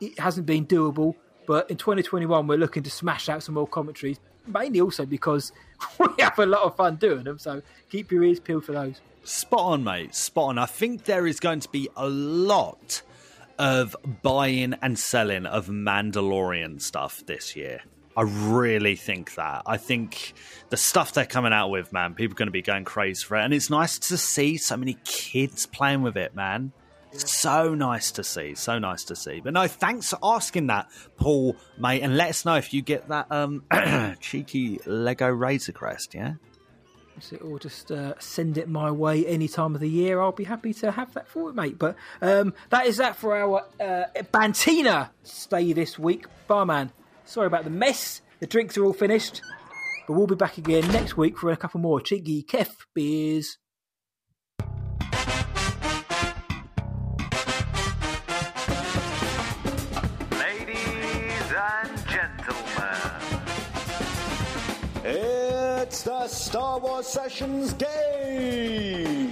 it 0.00 0.18
hasn't 0.18 0.46
been 0.46 0.66
doable. 0.66 1.14
But 1.46 1.70
in 1.70 1.76
2021, 1.76 2.46
we're 2.46 2.56
looking 2.56 2.82
to 2.84 2.90
smash 2.90 3.28
out 3.28 3.42
some 3.42 3.54
more 3.54 3.66
commentaries, 3.66 4.18
mainly 4.46 4.80
also 4.80 5.04
because 5.04 5.52
we 5.98 6.06
have 6.20 6.38
a 6.38 6.46
lot 6.46 6.62
of 6.62 6.76
fun 6.76 6.96
doing 6.96 7.24
them. 7.24 7.38
So 7.38 7.62
keep 7.90 8.10
your 8.10 8.24
ears 8.24 8.40
peeled 8.40 8.64
for 8.64 8.72
those. 8.72 9.00
Spot 9.24 9.60
on, 9.60 9.84
mate. 9.84 10.14
Spot 10.14 10.50
on. 10.50 10.58
I 10.58 10.66
think 10.66 11.04
there 11.04 11.26
is 11.26 11.40
going 11.40 11.60
to 11.60 11.68
be 11.68 11.88
a 11.96 12.08
lot 12.08 13.02
of 13.58 13.96
buying 14.22 14.74
and 14.82 14.98
selling 14.98 15.46
of 15.46 15.66
Mandalorian 15.66 16.80
stuff 16.80 17.24
this 17.26 17.56
year. 17.56 17.80
I 18.16 18.22
really 18.22 18.96
think 18.96 19.34
that. 19.34 19.62
I 19.66 19.76
think 19.76 20.32
the 20.70 20.76
stuff 20.76 21.12
they're 21.12 21.26
coming 21.26 21.52
out 21.52 21.68
with, 21.68 21.92
man, 21.92 22.14
people 22.14 22.34
are 22.34 22.38
going 22.38 22.46
to 22.46 22.52
be 22.52 22.62
going 22.62 22.84
crazy 22.84 23.22
for 23.24 23.36
it. 23.36 23.44
And 23.44 23.52
it's 23.52 23.68
nice 23.68 23.98
to 23.98 24.16
see 24.16 24.56
so 24.56 24.76
many 24.76 24.96
kids 25.04 25.66
playing 25.66 26.02
with 26.02 26.16
it, 26.16 26.34
man. 26.34 26.72
So 27.20 27.74
nice 27.74 28.10
to 28.12 28.24
see. 28.24 28.54
So 28.54 28.78
nice 28.78 29.04
to 29.04 29.16
see. 29.16 29.40
But 29.40 29.52
no, 29.52 29.66
thanks 29.68 30.10
for 30.10 30.18
asking 30.22 30.68
that, 30.68 30.88
Paul, 31.16 31.56
mate. 31.78 32.02
And 32.02 32.16
let 32.16 32.30
us 32.30 32.44
know 32.44 32.56
if 32.56 32.72
you 32.74 32.82
get 32.82 33.08
that 33.08 33.26
um 33.30 33.64
cheeky 34.20 34.80
Lego 34.86 35.28
Razor 35.28 35.72
Crest, 35.72 36.14
yeah? 36.14 36.34
Or 37.42 37.58
just 37.58 37.90
uh, 37.90 38.12
send 38.18 38.58
it 38.58 38.68
my 38.68 38.90
way 38.90 39.24
any 39.26 39.48
time 39.48 39.74
of 39.74 39.80
the 39.80 39.88
year. 39.88 40.20
I'll 40.20 40.32
be 40.32 40.44
happy 40.44 40.74
to 40.74 40.90
have 40.90 41.14
that 41.14 41.26
for 41.26 41.48
it, 41.48 41.54
mate. 41.54 41.78
But 41.78 41.96
um, 42.20 42.52
that 42.68 42.86
is 42.86 42.98
that 42.98 43.16
for 43.16 43.34
our 43.34 43.64
uh, 43.80 44.04
Bantina 44.32 45.10
stay 45.22 45.72
this 45.72 45.98
week. 45.98 46.26
Barman, 46.46 46.92
sorry 47.24 47.46
about 47.46 47.64
the 47.64 47.70
mess. 47.70 48.20
The 48.40 48.46
drinks 48.46 48.76
are 48.76 48.84
all 48.84 48.92
finished. 48.92 49.40
But 50.06 50.12
we'll 50.12 50.26
be 50.26 50.34
back 50.34 50.58
again 50.58 50.86
next 50.92 51.16
week 51.16 51.38
for 51.38 51.50
a 51.50 51.56
couple 51.56 51.80
more 51.80 52.02
cheeky 52.02 52.42
Kef 52.42 52.68
beers. 52.94 53.56
The 66.06 66.28
Star 66.28 66.78
Wars 66.78 67.04
Sessions 67.04 67.72
game. 67.72 69.28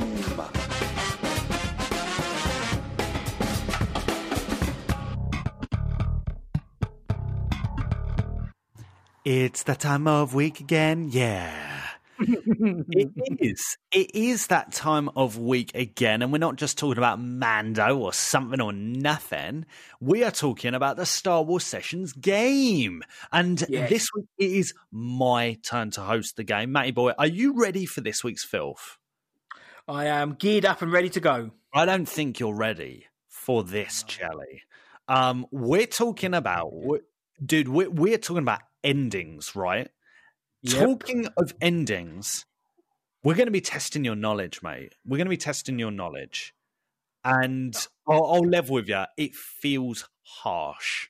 It's 9.24 9.62
the 9.62 9.76
time 9.76 10.08
of 10.08 10.34
week 10.34 10.58
again. 10.58 11.10
Yeah. 11.12 11.73
It 12.18 13.38
is. 13.40 13.76
It 13.92 14.14
is 14.14 14.46
that 14.48 14.72
time 14.72 15.08
of 15.16 15.38
week 15.38 15.72
again. 15.74 16.22
And 16.22 16.32
we're 16.32 16.38
not 16.38 16.56
just 16.56 16.78
talking 16.78 16.98
about 16.98 17.20
Mando 17.20 17.96
or 17.98 18.12
something 18.12 18.60
or 18.60 18.72
nothing. 18.72 19.66
We 20.00 20.24
are 20.24 20.30
talking 20.30 20.74
about 20.74 20.96
the 20.96 21.06
Star 21.06 21.42
Wars 21.42 21.64
Sessions 21.64 22.12
game. 22.12 23.02
And 23.32 23.64
Yes. 23.68 23.88
this 23.90 24.06
week 24.14 24.26
it 24.38 24.50
is 24.50 24.74
my 24.92 25.58
turn 25.62 25.90
to 25.92 26.02
host 26.02 26.36
the 26.36 26.44
game. 26.44 26.72
Matty 26.72 26.90
boy, 26.92 27.12
are 27.18 27.26
you 27.26 27.60
ready 27.60 27.86
for 27.86 28.00
this 28.00 28.22
week's 28.22 28.44
filth? 28.44 28.98
I 29.86 30.06
am 30.06 30.34
geared 30.34 30.64
up 30.64 30.80
and 30.82 30.92
ready 30.92 31.10
to 31.10 31.20
go. 31.20 31.50
I 31.72 31.84
don't 31.86 32.06
think 32.08 32.40
you're 32.40 32.54
ready 32.54 33.06
for 33.28 33.62
this, 33.64 34.02
Chelly. 34.04 34.62
Um, 35.08 35.46
we're 35.50 35.86
talking 35.86 36.32
about, 36.32 36.72
dude, 37.44 37.68
we're, 37.68 37.90
we're 37.90 38.16
talking 38.16 38.42
about 38.42 38.60
endings, 38.82 39.54
right? 39.54 39.88
Yep. 40.64 40.80
Talking 40.80 41.28
of 41.36 41.54
endings, 41.60 42.46
we're 43.22 43.34
going 43.34 43.46
to 43.46 43.52
be 43.52 43.60
testing 43.60 44.04
your 44.04 44.16
knowledge, 44.16 44.62
mate. 44.62 44.94
We're 45.06 45.18
going 45.18 45.26
to 45.26 45.30
be 45.30 45.36
testing 45.36 45.78
your 45.78 45.90
knowledge. 45.90 46.54
And 47.22 47.74
I'll, 48.08 48.24
I'll 48.24 48.48
level 48.48 48.74
with 48.74 48.88
you, 48.88 49.04
it 49.16 49.34
feels 49.34 50.08
harsh. 50.22 51.08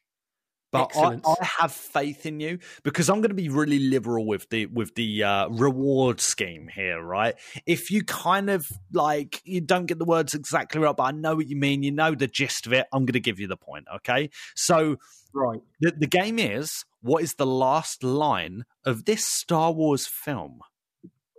But 0.72 0.90
I, 0.97 1.20
I 1.24 1.44
have 1.60 1.70
faith 1.70 2.26
in 2.26 2.40
you 2.40 2.59
because 2.82 3.09
I'm 3.09 3.20
going 3.20 3.28
to 3.28 3.35
be 3.35 3.48
really 3.48 3.78
liberal 3.78 4.26
with 4.26 4.48
the 4.51 4.66
with 4.66 4.97
the 4.97 5.22
uh, 5.22 5.48
reward 5.48 6.20
scheme 6.20 6.66
here, 6.66 7.01
right? 7.01 7.36
If 7.64 7.93
you 7.93 8.02
kind 8.02 8.51
of 8.51 8.66
like 8.93 9.40
you 9.44 9.60
don't 9.60 9.86
get 9.86 10.01
the 10.01 10.05
words 10.05 10.35
exactly 10.35 10.81
right, 10.81 10.97
but 10.97 11.05
I 11.05 11.10
know 11.12 11.36
what 11.36 11.47
you 11.47 11.55
mean, 11.55 11.85
you 11.85 11.93
know 11.93 12.16
the 12.16 12.26
gist 12.26 12.66
of 12.66 12.72
it, 12.72 12.86
I'm 12.93 13.06
going 13.06 13.12
to 13.12 13.20
give 13.20 13.39
you 13.39 13.47
the 13.47 13.56
point, 13.56 13.85
okay? 13.97 14.31
So 14.56 14.97
Right. 15.32 15.60
the, 15.81 15.93
the 15.97 16.06
game 16.09 16.40
is 16.40 16.85
what 17.05 17.22
is 17.22 17.35
the 17.35 17.44
last 17.44 18.02
line 18.02 18.64
of 18.86 19.05
this 19.05 19.26
Star 19.26 19.70
Wars 19.72 20.06
film? 20.06 20.60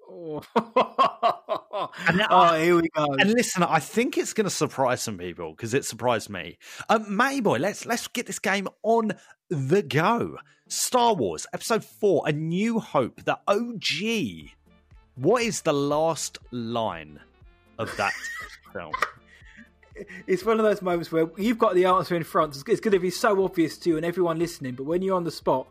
Oh, 0.07 0.43
And 2.07 2.21
oh 2.29 2.53
here 2.53 2.75
we 2.75 2.87
go. 2.89 3.05
And 3.19 3.33
listen, 3.33 3.63
I 3.63 3.79
think 3.79 4.15
it's 4.15 4.33
going 4.33 4.45
to 4.45 4.51
surprise 4.51 5.01
some 5.01 5.17
people 5.17 5.51
because 5.51 5.73
it 5.73 5.83
surprised 5.83 6.29
me. 6.29 6.59
Um, 6.87 7.15
Matty 7.15 7.41
boy, 7.41 7.57
let's 7.57 7.83
let's 7.87 8.07
get 8.07 8.27
this 8.27 8.37
game 8.37 8.67
on 8.83 9.13
the 9.49 9.81
go. 9.81 10.37
Star 10.69 11.15
Wars 11.15 11.47
Episode 11.51 11.83
Four: 11.83 12.27
A 12.27 12.31
New 12.31 12.79
Hope, 12.79 13.23
the 13.23 13.39
OG. 13.47 14.51
What 15.15 15.41
is 15.41 15.61
the 15.61 15.73
last 15.73 16.37
line 16.51 17.19
of 17.79 17.95
that 17.97 18.13
film? 18.71 18.93
It's 20.27 20.43
one 20.45 20.59
of 20.59 20.65
those 20.65 20.81
moments 20.81 21.11
where 21.11 21.29
you've 21.37 21.57
got 21.57 21.75
the 21.75 21.85
answer 21.85 22.15
in 22.15 22.23
front. 22.23 22.55
It's, 22.55 22.63
it's 22.67 22.81
going 22.81 22.93
to 22.93 22.99
be 22.99 23.09
so 23.09 23.43
obvious 23.43 23.77
to 23.79 23.89
you 23.89 23.97
and 23.97 24.05
everyone 24.05 24.39
listening. 24.39 24.75
But 24.75 24.85
when 24.85 25.01
you're 25.01 25.15
on 25.15 25.23
the 25.23 25.31
spot, 25.31 25.67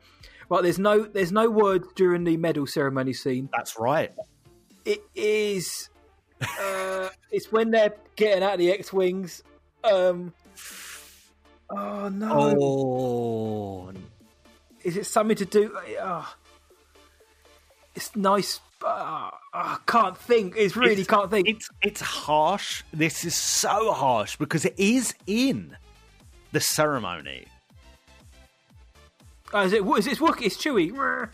right? 0.49 0.63
There's 0.63 0.79
no 0.79 1.03
there's 1.03 1.33
no 1.33 1.51
words 1.51 1.87
during 1.95 2.25
the 2.25 2.37
medal 2.37 2.67
ceremony 2.67 3.13
scene. 3.13 3.49
That's 3.53 3.79
right. 3.79 4.13
It 4.85 5.03
is. 5.15 5.89
Uh, 6.41 7.09
it's 7.31 7.51
when 7.51 7.71
they're 7.71 7.95
getting 8.17 8.43
out 8.43 8.55
of 8.55 8.59
the 8.59 8.71
X 8.71 8.93
wings. 8.93 9.43
Um. 9.83 10.33
Oh 11.71 12.09
no! 12.09 12.57
Oh, 12.61 13.93
Is 14.83 14.97
it 14.97 15.07
something 15.07 15.37
to 15.37 15.45
do? 15.47 15.77
Oh, 16.01 16.35
it's 17.95 18.15
nice. 18.15 18.61
Uh, 18.85 19.31
I 19.55 19.78
can't 19.86 20.16
think. 20.19 20.55
It's 20.56 20.77
really 20.77 20.93
It's- 20.93 21.06
can't 21.06 21.31
think. 21.31 21.48
It's 21.48 21.69
it's 21.82 22.01
harsh. 22.01 22.82
This 22.93 23.24
is 23.24 23.35
so 23.35 23.93
harsh 23.93 24.36
because 24.36 24.65
it 24.65 24.74
is 24.77 25.15
in 25.27 25.77
the 26.52 26.61
ceremony. 26.61 27.47
Oh, 29.52 29.62
is 29.62 29.73
it? 29.73 29.82
Is 29.85 30.06
it? 30.06 30.11
It's 30.12 30.20
Wookiee. 30.20 30.47
It's 30.47 30.56
Chewie. 30.56 31.28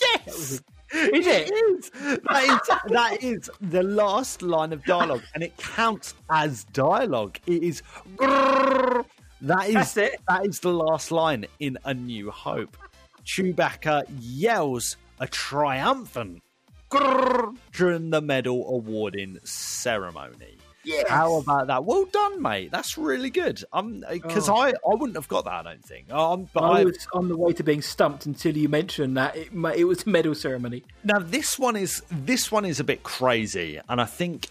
Yes, 0.00 0.60
Is 0.92 1.26
it? 1.26 1.50
is. 1.50 1.90
That 2.24 2.44
is 2.44 2.92
that 2.92 3.22
is 3.22 3.50
the 3.60 3.82
last 3.82 4.42
line 4.42 4.72
of 4.72 4.84
dialogue, 4.84 5.22
and 5.34 5.42
it 5.42 5.56
counts 5.56 6.14
as 6.28 6.64
dialogue. 6.72 7.38
It 7.46 7.62
is. 7.62 7.82
That 8.18 9.68
is 9.68 9.74
That's 9.74 9.96
it. 9.96 10.20
That 10.28 10.46
is 10.46 10.60
the 10.60 10.72
last 10.72 11.10
line 11.12 11.46
in 11.60 11.78
A 11.84 11.94
New 11.94 12.30
Hope. 12.30 12.76
Chewbacca 13.24 14.02
yells 14.20 14.96
a 15.20 15.26
triumphant 15.26 16.42
grrr 16.90 17.56
during 17.72 18.10
the 18.10 18.20
medal 18.20 18.66
awarding 18.68 19.38
ceremony. 19.44 20.58
Yes. 20.84 21.08
How 21.08 21.36
about 21.36 21.68
that? 21.68 21.84
Well 21.84 22.06
done, 22.06 22.42
mate. 22.42 22.72
That's 22.72 22.98
really 22.98 23.30
good. 23.30 23.62
Um, 23.72 24.04
because 24.10 24.48
Oh. 24.48 24.56
I, 24.56 24.70
I 24.70 24.94
wouldn't 24.94 25.14
have 25.14 25.28
got 25.28 25.44
that. 25.44 25.52
I 25.52 25.62
don't 25.62 25.84
think. 25.84 26.10
Um, 26.12 26.48
but 26.52 26.64
I 26.64 26.80
I, 26.80 26.84
was 26.84 27.06
on 27.12 27.28
the 27.28 27.36
way 27.36 27.52
to 27.52 27.62
being 27.62 27.82
stumped 27.82 28.26
until 28.26 28.56
you 28.56 28.68
mentioned 28.68 29.16
that 29.16 29.36
it, 29.36 29.50
it 29.76 29.84
was 29.84 30.04
a 30.04 30.08
medal 30.10 30.34
ceremony. 30.34 30.82
Now 31.04 31.20
this 31.20 31.56
one 31.56 31.76
is 31.76 32.02
this 32.10 32.50
one 32.50 32.64
is 32.64 32.80
a 32.80 32.84
bit 32.84 33.04
crazy, 33.04 33.78
and 33.88 34.00
I 34.00 34.06
think 34.06 34.48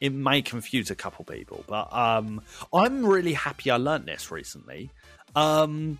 it 0.00 0.14
may 0.14 0.40
confuse 0.40 0.90
a 0.90 0.94
couple 0.94 1.26
people, 1.26 1.62
but 1.66 1.92
um, 1.92 2.40
I'm 2.72 3.04
really 3.04 3.34
happy 3.34 3.70
I 3.70 3.76
learnt 3.76 4.06
this 4.06 4.30
recently. 4.30 4.90
Um, 5.34 5.98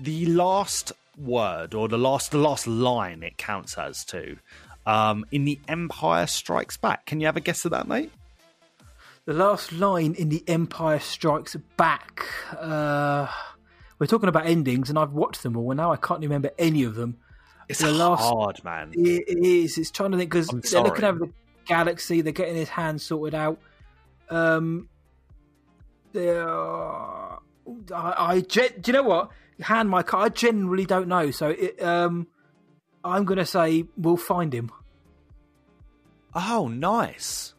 the 0.00 0.26
last 0.26 0.92
word 1.18 1.74
or 1.74 1.88
the 1.88 1.98
last 1.98 2.30
the 2.30 2.38
last 2.38 2.66
line 2.66 3.22
it 3.22 3.36
counts 3.36 3.76
as 3.76 4.04
to 4.06 4.36
um, 4.86 5.24
in 5.30 5.44
the 5.44 5.58
Empire 5.68 6.26
Strikes 6.26 6.76
Back. 6.76 7.06
Can 7.06 7.20
you 7.20 7.26
have 7.26 7.36
a 7.36 7.40
guess 7.40 7.64
at 7.64 7.72
that, 7.72 7.88
mate? 7.88 8.10
The 9.24 9.32
last 9.32 9.72
line 9.72 10.14
in 10.14 10.30
The 10.30 10.42
Empire 10.48 10.98
Strikes 10.98 11.54
Back. 11.76 12.26
Uh, 12.58 13.28
we're 13.98 14.08
talking 14.08 14.28
about 14.28 14.46
endings, 14.46 14.90
and 14.90 14.98
I've 14.98 15.12
watched 15.12 15.44
them 15.44 15.56
all, 15.56 15.70
and 15.70 15.78
now 15.78 15.92
I 15.92 15.96
can't 15.96 16.20
remember 16.20 16.50
any 16.58 16.82
of 16.82 16.96
them. 16.96 17.18
It's 17.68 17.78
the 17.78 17.92
last, 17.92 18.20
hard, 18.20 18.64
man. 18.64 18.90
It 18.94 19.28
is. 19.28 19.78
It's 19.78 19.92
trying 19.92 20.10
to 20.10 20.18
think 20.18 20.30
because 20.32 20.48
they're 20.48 20.82
looking 20.82 21.04
over 21.04 21.26
the 21.26 21.32
galaxy. 21.66 22.20
They're 22.20 22.32
getting 22.32 22.56
his 22.56 22.68
hands 22.68 23.04
sorted 23.04 23.34
out. 23.34 23.60
Um, 24.28 24.88
they're, 26.12 26.48
I, 26.48 27.40
I 27.94 28.40
do 28.40 28.70
you 28.84 28.92
know 28.92 29.04
what? 29.04 29.30
Hand 29.62 29.88
my 29.88 30.02
card. 30.02 30.32
I 30.32 30.34
generally 30.34 30.84
don't 30.86 31.08
know. 31.08 31.30
So 31.30 31.48
it, 31.50 31.82
um, 31.82 32.26
I'm 33.04 33.24
going 33.24 33.38
to 33.38 33.46
say 33.46 33.84
we'll 33.96 34.16
find 34.16 34.52
him. 34.52 34.70
Oh, 36.34 36.68
nice. 36.68 37.54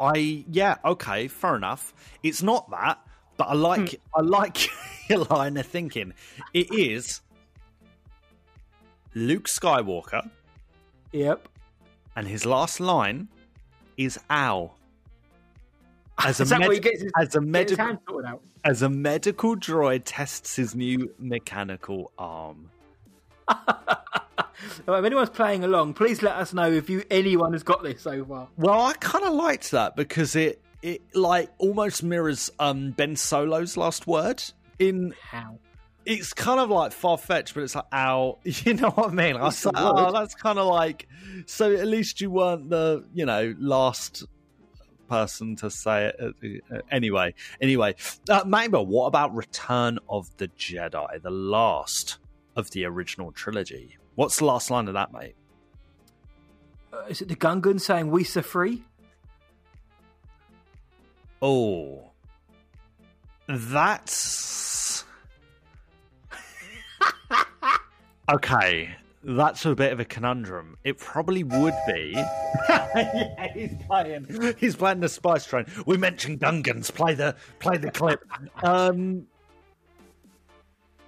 I 0.00 0.44
yeah, 0.50 0.76
okay, 0.84 1.26
fair 1.28 1.56
enough. 1.56 1.92
It's 2.22 2.42
not 2.42 2.70
that, 2.70 3.00
but 3.36 3.48
I 3.48 3.54
like 3.54 4.00
I 4.14 4.20
like 4.20 4.68
your 5.08 5.24
line 5.24 5.56
of 5.56 5.66
thinking. 5.66 6.14
It 6.54 6.72
is 6.72 7.20
Luke 9.14 9.46
Skywalker, 9.48 10.30
Yep. 11.12 11.48
and 12.14 12.28
his 12.28 12.46
last 12.46 12.78
line 12.78 13.28
is 13.96 14.18
"ow." 14.30 14.72
As 16.18 16.38
a, 16.40 16.42
Is 16.44 16.48
that 16.50 16.60
where 16.60 16.70
he 16.70 16.76
med- 16.76 16.82
gets 16.84 17.02
his, 17.02 17.12
as 17.20 17.34
a 17.34 17.40
medical 17.40 17.84
hand 17.84 17.98
sorted 18.08 18.30
out? 18.30 18.42
As 18.68 18.82
a 18.82 18.88
medical 18.88 19.56
droid 19.56 20.02
tests 20.04 20.56
his 20.56 20.74
new 20.74 21.10
mechanical 21.18 22.12
arm. 22.18 22.70
If 24.88 25.04
anyone's 25.04 25.30
playing 25.30 25.62
along, 25.62 25.94
please 25.94 26.20
let 26.20 26.34
us 26.34 26.52
know 26.52 26.68
if 26.68 26.90
you 26.90 27.04
anyone 27.12 27.52
has 27.52 27.62
got 27.62 27.84
this 27.84 28.02
so 28.02 28.24
far. 28.24 28.48
Well, 28.56 28.80
I 28.80 28.92
kind 28.94 29.24
of 29.24 29.34
liked 29.34 29.70
that 29.70 29.94
because 29.94 30.34
it 30.34 30.60
it 30.82 31.00
like 31.14 31.50
almost 31.58 32.02
mirrors 32.02 32.50
um 32.58 32.90
Ben 32.90 33.14
Solo's 33.14 33.76
last 33.76 34.08
word 34.08 34.42
in 34.80 35.14
How? 35.22 35.58
it's 36.04 36.32
kind 36.32 36.58
of 36.58 36.70
like 36.70 36.90
far 36.90 37.18
fetched, 37.18 37.54
but 37.54 37.62
it's 37.62 37.76
like, 37.76 37.86
ow, 37.92 38.38
you 38.44 38.74
know 38.74 38.90
what 38.90 39.10
I 39.10 39.14
mean? 39.14 39.36
I 39.36 39.44
was 39.44 39.64
like, 39.64 39.74
oh, 39.78 40.10
that's 40.10 40.34
kind 40.34 40.58
of 40.58 40.66
like, 40.66 41.06
so 41.46 41.72
at 41.72 41.86
least 41.86 42.20
you 42.20 42.30
weren't 42.30 42.68
the, 42.68 43.04
you 43.14 43.26
know, 43.26 43.54
last 43.60 44.24
person 45.08 45.56
to 45.56 45.70
say 45.70 46.12
it. 46.18 46.62
Uh, 46.70 46.78
Anyway, 46.90 47.34
anyway, 47.60 47.94
uh, 48.28 48.44
Mabel, 48.46 48.86
what 48.86 49.06
about 49.06 49.34
Return 49.34 49.98
of 50.08 50.28
the 50.36 50.48
Jedi, 50.48 51.22
the 51.22 51.30
last 51.30 52.18
of 52.56 52.70
the 52.70 52.84
original 52.84 53.32
trilogy? 53.32 53.96
What's 54.14 54.38
the 54.38 54.44
last 54.44 54.70
line 54.70 54.88
of 54.88 54.94
that, 54.94 55.12
mate? 55.12 55.34
Uh, 56.92 57.02
is 57.08 57.20
it 57.20 57.28
the 57.28 57.36
Gungan 57.36 57.80
saying 57.80 58.10
we 58.10 58.22
are 58.24 58.42
free? 58.42 58.82
Oh, 61.40 62.10
that's 63.46 65.04
okay. 68.32 68.96
That's 69.24 69.64
a 69.64 69.74
bit 69.74 69.92
of 69.92 69.98
a 69.98 70.04
conundrum. 70.04 70.76
It 70.84 70.98
probably 70.98 71.42
would 71.42 71.74
be. 71.88 72.12
yeah, 72.68 73.52
he's 73.52 73.74
playing. 73.86 74.54
He's 74.58 74.76
playing 74.76 75.00
the 75.00 75.08
Spice 75.08 75.44
Train. 75.44 75.66
We 75.86 75.96
mentioned 75.96 76.40
Gungans. 76.40 76.92
Play 76.92 77.14
the 77.14 77.34
play 77.58 77.78
the 77.78 77.90
clip. 77.90 78.24
Um, 78.62 79.26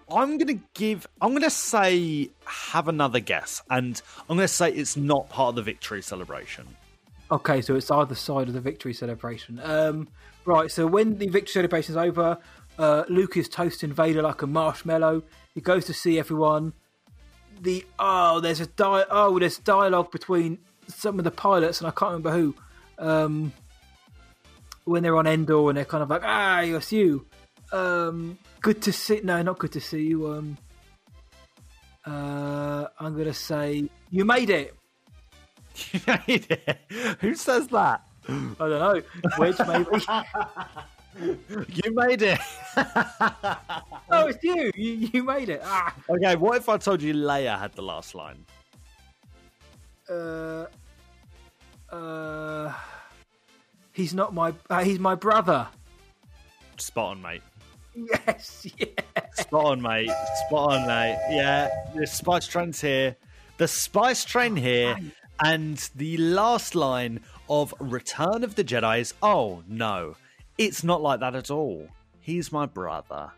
I'm 0.09 0.39
gonna 0.39 0.59
give. 0.75 1.07
I'm 1.21 1.33
gonna 1.33 1.51
say 1.51 2.31
have 2.45 2.89
another 2.89 3.21
guess, 3.21 3.63
and 3.71 4.01
I'm 4.29 4.37
gonna 4.37 4.49
say 4.49 4.73
it's 4.73 4.97
not 4.97 5.29
part 5.29 5.51
of 5.51 5.55
the 5.57 5.63
victory 5.63 6.03
celebration. 6.03 6.67
Okay, 7.31 7.63
so 7.63 7.77
it's 7.77 7.93
either 7.93 8.17
side 8.17 8.49
of 8.49 8.55
the 8.55 8.61
victory 8.61 8.93
celebration. 8.93 9.61
Um, 9.63 10.09
right, 10.45 10.69
so 10.69 10.87
when 10.89 11.17
the 11.19 11.29
victory 11.29 11.53
celebration 11.53 11.93
is 11.93 11.97
over, 11.97 12.39
uh, 12.77 13.05
Luke 13.09 13.37
is 13.37 13.49
toasting 13.49 13.93
Vader 13.93 14.23
like 14.23 14.43
a 14.43 14.49
marshmallow. 14.49 15.23
He 15.55 15.61
goes 15.61 15.85
to 15.85 15.95
see 15.95 16.19
everyone. 16.19 16.73
The 17.61 17.85
oh, 17.99 18.41
there's 18.41 18.61
a 18.61 18.67
di- 18.67 19.05
oh, 19.11 19.39
there's 19.39 19.59
dialogue 19.59 20.11
between 20.11 20.59
some 20.89 21.19
of 21.19 21.25
the 21.25 21.31
pilots, 21.31 21.81
and 21.81 21.89
I 21.89 21.91
can't 21.91 22.13
remember 22.13 22.31
who. 22.31 22.55
Um, 22.99 23.53
when 24.85 25.03
they're 25.03 25.17
on 25.17 25.27
Endor, 25.27 25.69
and 25.69 25.77
they're 25.77 25.85
kind 25.85 26.03
of 26.03 26.11
like, 26.11 26.23
ah, 26.25 26.61
it's 26.61 26.93
you. 26.93 27.27
Um, 27.73 28.39
good 28.61 28.83
to 28.83 28.93
see. 28.93 29.21
No, 29.23 29.41
not 29.43 29.59
good 29.59 29.73
to 29.73 29.81
see 29.81 30.03
you. 30.03 30.29
Um, 30.33 30.59
uh, 32.07 32.87
I'm 32.99 33.17
gonna 33.17 33.35
say 33.35 33.89
you 34.11 34.25
made 34.25 34.51
it. 34.51 34.75
You 35.93 36.01
made 36.07 36.47
it. 36.51 36.79
Who 37.21 37.35
says 37.35 37.69
that? 37.69 38.03
I 38.29 38.55
don't 38.59 38.71
know. 38.71 39.03
Wedge, 39.39 39.57
maybe. 39.67 40.05
You 41.69 41.95
made 41.95 42.23
it. 42.23 42.39
oh, 42.77 44.27
it's 44.29 44.43
you. 44.43 44.71
you. 44.75 45.11
You 45.13 45.23
made 45.25 45.49
it. 45.49 45.61
Ah. 45.65 45.95
Okay, 46.09 46.37
what 46.37 46.57
if 46.57 46.69
I 46.69 46.77
told 46.79 47.03
you 47.03 47.15
Leia 47.15 47.59
had 47.59 47.73
the 47.73 47.83
last 47.83 48.15
line? 48.15 48.45
Uh, 50.09 50.67
uh, 51.91 52.73
he's 53.93 54.15
not 54.15 54.35
my. 54.35 54.55
Uh, 54.69 54.83
he's 54.85 54.99
my 54.99 55.15
brother. 55.15 55.67
Spot 56.79 57.11
on, 57.17 57.23
mate. 57.23 57.43
Yes. 57.95 58.67
Yeah. 58.79 58.87
Spot 59.35 59.65
on, 59.65 59.83
mate. 59.83 60.11
Spot 60.47 60.73
on, 60.73 60.87
mate. 60.87 61.19
Yeah, 61.31 61.69
the 61.95 62.07
Spice 62.07 62.47
Train's 62.47 62.81
here. 62.81 63.17
The 63.59 63.69
Spice 63.69 64.25
Train 64.25 64.57
here. 64.57 64.97
And 65.43 65.79
the 65.95 66.19
last 66.19 66.75
line 66.75 67.21
of 67.49 67.73
Return 67.81 68.45
of 68.45 68.57
the 68.57 68.65
Jedi 68.65 69.01
is 69.01 69.15
Oh, 69.23 69.63
no. 69.67 70.17
It's 70.61 70.85
not 70.85 71.01
like 71.01 71.21
that 71.21 71.35
at 71.35 71.51
all. 71.51 71.89
He's 72.21 72.53
my 72.53 72.67
brother. 72.67 73.31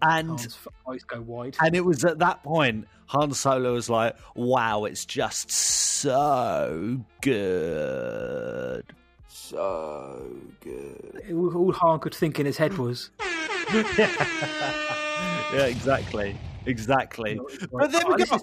And 0.00 0.30
Han's 0.30 0.56
eyes 0.88 1.04
go 1.04 1.20
wide. 1.20 1.54
and 1.60 1.76
it 1.76 1.84
was 1.84 2.02
at 2.02 2.18
that 2.20 2.42
point 2.42 2.88
Han 3.08 3.34
Solo 3.34 3.74
was 3.74 3.90
like, 3.90 4.16
"Wow, 4.34 4.84
it's 4.86 5.04
just 5.04 5.50
so 5.50 7.04
good, 7.20 8.84
so 9.28 10.34
good." 10.60 11.22
All 11.30 11.54
all 11.54 11.72
Han 11.72 11.98
could 12.00 12.14
think 12.14 12.40
in 12.40 12.46
his 12.46 12.56
head 12.56 12.78
was, 12.78 13.10
yeah, 13.74 15.66
exactly, 15.66 16.38
exactly. 16.64 17.38
But 17.70 17.92
there 17.92 18.00
"Oh, 18.06 18.14
we 18.14 18.24
go. 18.24 18.38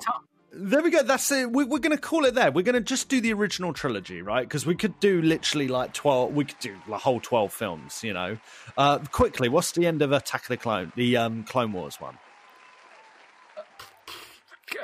Is 0.51 0.61
tough." 0.61 0.71
There 0.71 0.81
we 0.81 0.91
go. 0.91 1.03
That's 1.03 1.31
it. 1.31 1.51
We, 1.51 1.63
we're 1.63 1.79
going 1.79 1.95
to 1.95 2.01
call 2.01 2.25
it 2.25 2.35
there. 2.35 2.51
We're 2.51 2.63
going 2.63 2.75
to 2.75 2.81
just 2.81 3.09
do 3.09 3.21
the 3.21 3.33
original 3.33 3.73
trilogy, 3.73 4.21
right? 4.21 4.47
Because 4.47 4.65
we 4.65 4.75
could 4.75 4.99
do 4.99 5.21
literally 5.21 5.67
like 5.67 5.93
twelve. 5.93 6.33
We 6.33 6.45
could 6.45 6.59
do 6.59 6.75
the 6.87 6.97
whole 6.97 7.19
twelve 7.19 7.53
films. 7.53 8.03
You 8.03 8.13
know, 8.13 8.37
uh, 8.77 8.99
quickly. 9.11 9.49
What's 9.49 9.71
the 9.71 9.85
end 9.85 10.01
of 10.01 10.11
Attack 10.11 10.43
of 10.43 10.47
the 10.49 10.57
Clone? 10.57 10.91
The 10.95 11.17
um, 11.17 11.43
Clone 11.43 11.73
Wars 11.73 11.99
one. 11.99 12.17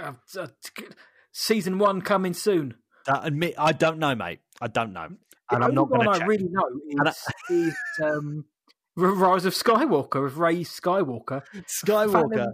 Uh, 0.02 0.14
uh, 0.40 0.48
Season 1.32 1.80
one 1.80 2.02
coming 2.02 2.34
soon. 2.34 2.76
That 3.06 3.26
admit, 3.26 3.56
I 3.58 3.74
don't 3.74 4.00
know, 4.00 4.16
mate. 4.16 4.40
I 4.62 4.68
don't 4.68 4.94
know, 4.94 5.10
and 5.52 5.62
The 5.62 5.66
I'm 5.66 5.74
not 5.74 5.90
going 5.90 6.06
to 6.06 6.10
I 6.10 6.26
really 6.26 6.48
know 6.50 6.70
is, 7.06 7.26
is 7.50 7.76
um, 8.02 8.46
Rise 8.96 9.46
of 9.46 9.54
Skywalker, 9.54 10.26
of 10.26 10.38
Rey 10.38 10.64
Skywalker. 10.64 11.42
Skywalker. 11.84 12.30
Phantom, 12.30 12.54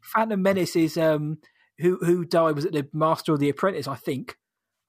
Phantom 0.00 0.42
Menace 0.42 0.76
is 0.76 0.96
um, 0.96 1.38
who 1.82 1.98
who 1.98 2.24
died 2.24 2.54
was 2.54 2.64
it 2.64 2.72
the 2.72 2.88
Master 2.92 3.32
or 3.32 3.38
the 3.38 3.48
Apprentice? 3.48 3.86
I 3.86 3.96
think. 3.96 4.38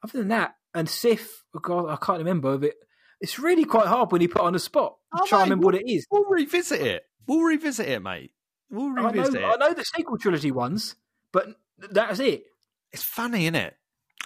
Other 0.03 0.19
than 0.19 0.27
that, 0.29 0.55
and 0.73 0.89
Sith, 0.89 1.43
oh 1.55 1.59
God, 1.59 1.89
I 1.89 1.95
can't 1.95 2.19
remember 2.19 2.53
of 2.53 2.63
it. 2.63 2.75
It's 3.21 3.39
really 3.39 3.63
quite 3.63 3.87
hard 3.87 4.11
when 4.11 4.21
you 4.21 4.27
put 4.27 4.41
on 4.41 4.53
the 4.53 4.59
spot. 4.59 4.97
Oh, 5.13 5.25
try 5.25 5.41
and 5.41 5.49
mate, 5.49 5.53
remember 5.55 5.65
what 5.65 5.75
it 5.75 5.89
is. 5.89 6.05
We'll 6.11 6.25
revisit 6.25 6.81
it. 6.81 7.03
We'll 7.25 7.41
revisit 7.41 7.87
it, 7.87 8.01
mate. 8.01 8.31
We'll 8.69 8.91
I 8.97 9.01
know, 9.01 9.09
revisit 9.11 9.41
it. 9.41 9.45
I 9.45 9.55
know 9.55 9.73
the 9.73 9.85
sequel 9.85 10.17
trilogy 10.17 10.51
ones, 10.51 10.95
but 11.31 11.47
that's 11.77 12.19
it. 12.19 12.43
It's 12.91 13.03
funny, 13.03 13.43
isn't 13.43 13.55
it? 13.55 13.77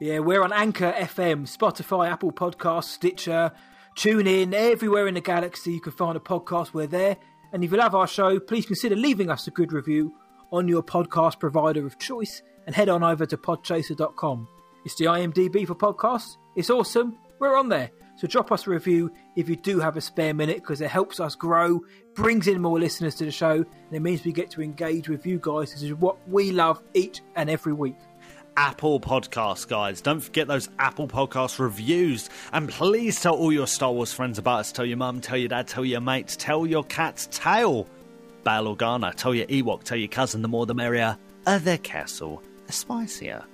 Yeah, 0.00 0.20
we're 0.20 0.42
on 0.42 0.52
Anchor 0.52 0.92
FM, 0.92 1.48
Spotify, 1.48 2.10
Apple 2.10 2.32
Podcasts, 2.32 2.84
Stitcher, 2.84 3.52
Tune 3.94 4.26
in 4.26 4.52
everywhere 4.52 5.06
in 5.06 5.14
the 5.14 5.20
galaxy. 5.20 5.72
You 5.72 5.80
can 5.80 5.92
find 5.92 6.16
a 6.16 6.20
podcast. 6.20 6.74
We're 6.74 6.88
there. 6.88 7.16
And 7.52 7.62
if 7.62 7.70
you 7.70 7.76
love 7.76 7.94
our 7.94 8.08
show, 8.08 8.40
please 8.40 8.66
consider 8.66 8.96
leaving 8.96 9.30
us 9.30 9.46
a 9.46 9.52
good 9.52 9.72
review 9.72 10.12
on 10.50 10.66
your 10.66 10.82
podcast 10.82 11.38
provider 11.38 11.86
of 11.86 11.98
choice 11.98 12.42
and 12.66 12.74
head 12.74 12.88
on 12.88 13.04
over 13.04 13.24
to 13.26 13.36
podchaser.com. 13.36 14.48
It's 14.84 14.96
the 14.96 15.04
IMDb 15.04 15.66
for 15.66 15.76
podcasts. 15.76 16.36
It's 16.56 16.70
awesome. 16.70 17.16
We're 17.38 17.56
on 17.56 17.68
there. 17.68 17.90
So 18.16 18.26
drop 18.26 18.52
us 18.52 18.66
a 18.66 18.70
review 18.70 19.12
if 19.36 19.48
you 19.48 19.56
do 19.56 19.80
have 19.80 19.96
a 19.96 20.00
spare 20.00 20.34
minute 20.34 20.56
because 20.56 20.80
it 20.80 20.90
helps 20.90 21.18
us 21.20 21.34
grow, 21.34 21.80
brings 22.14 22.46
in 22.46 22.60
more 22.60 22.78
listeners 22.78 23.16
to 23.16 23.24
the 23.24 23.30
show, 23.30 23.52
and 23.52 23.92
it 23.92 24.00
means 24.00 24.24
we 24.24 24.32
get 24.32 24.50
to 24.52 24.62
engage 24.62 25.08
with 25.08 25.26
you 25.26 25.38
guys. 25.42 25.72
This 25.72 25.82
is 25.82 25.94
what 25.94 26.16
we 26.28 26.52
love 26.52 26.80
each 26.94 27.22
and 27.34 27.50
every 27.50 27.72
week. 27.72 27.96
Apple 28.56 29.00
Podcasts, 29.00 29.66
guys. 29.66 30.00
Don't 30.00 30.20
forget 30.20 30.46
those 30.46 30.68
Apple 30.78 31.08
Podcast 31.08 31.58
reviews. 31.58 32.30
And 32.52 32.68
please 32.68 33.20
tell 33.20 33.34
all 33.34 33.52
your 33.52 33.66
Star 33.66 33.92
Wars 33.92 34.12
friends 34.12 34.38
about 34.38 34.60
us. 34.60 34.72
Tell 34.72 34.86
your 34.86 34.96
mum, 34.96 35.20
tell 35.20 35.36
your 35.36 35.48
dad, 35.48 35.66
tell 35.66 35.84
your 35.84 36.00
mates, 36.00 36.36
tell 36.36 36.66
your 36.66 36.84
cat's 36.84 37.28
tell 37.32 37.88
Bail 38.44 38.76
Organa, 38.76 39.12
tell 39.14 39.34
your 39.34 39.46
Ewok, 39.46 39.82
tell 39.82 39.96
your 39.96 40.08
cousin, 40.08 40.42
the 40.42 40.48
more 40.48 40.66
the 40.66 40.74
merrier. 40.74 41.16
Other 41.46 41.78
castle, 41.78 42.42
the 42.66 42.72
spicier. 42.72 43.44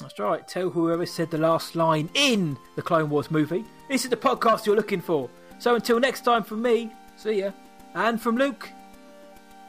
That's 0.00 0.18
right. 0.18 0.46
Tell 0.46 0.70
whoever 0.70 1.06
said 1.06 1.30
the 1.30 1.38
last 1.38 1.76
line 1.76 2.10
in 2.14 2.56
the 2.76 2.82
Clone 2.82 3.10
Wars 3.10 3.30
movie. 3.30 3.64
This 3.88 4.04
is 4.04 4.10
the 4.10 4.16
podcast 4.16 4.66
you're 4.66 4.76
looking 4.76 5.00
for. 5.00 5.30
So 5.58 5.74
until 5.74 6.00
next 6.00 6.22
time, 6.22 6.42
from 6.42 6.62
me, 6.62 6.90
see 7.16 7.40
ya. 7.40 7.50
And 7.94 8.20
from 8.20 8.36
Luke, 8.36 8.68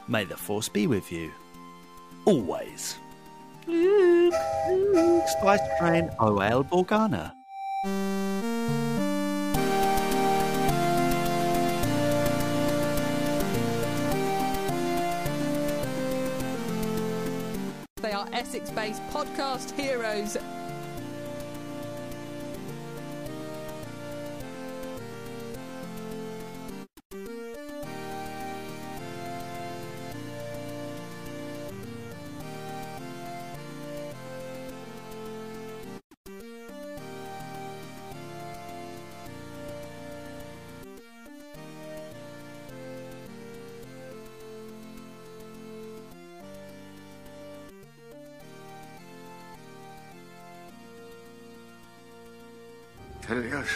May 0.08 0.24
the 0.24 0.36
Force 0.36 0.68
be 0.68 0.86
with 0.86 1.10
you. 1.10 1.30
Always. 2.24 2.96
Luke, 3.66 4.34
Luke. 4.68 5.24
Spice 5.40 5.60
Train, 5.78 6.10
O.L. 6.20 6.64
Borgana. 6.64 7.32
Are 18.16 18.26
Essex 18.32 18.70
based 18.70 19.02
podcast 19.10 19.72
heroes. 19.72 20.38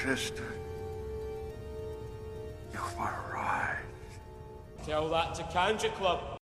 Sister 0.03 0.43
you 2.73 2.81
were 2.99 3.35
right. 3.35 3.77
Tell 4.87 5.11
that 5.11 5.35
to 5.35 5.43
Kanjiklub. 5.43 6.30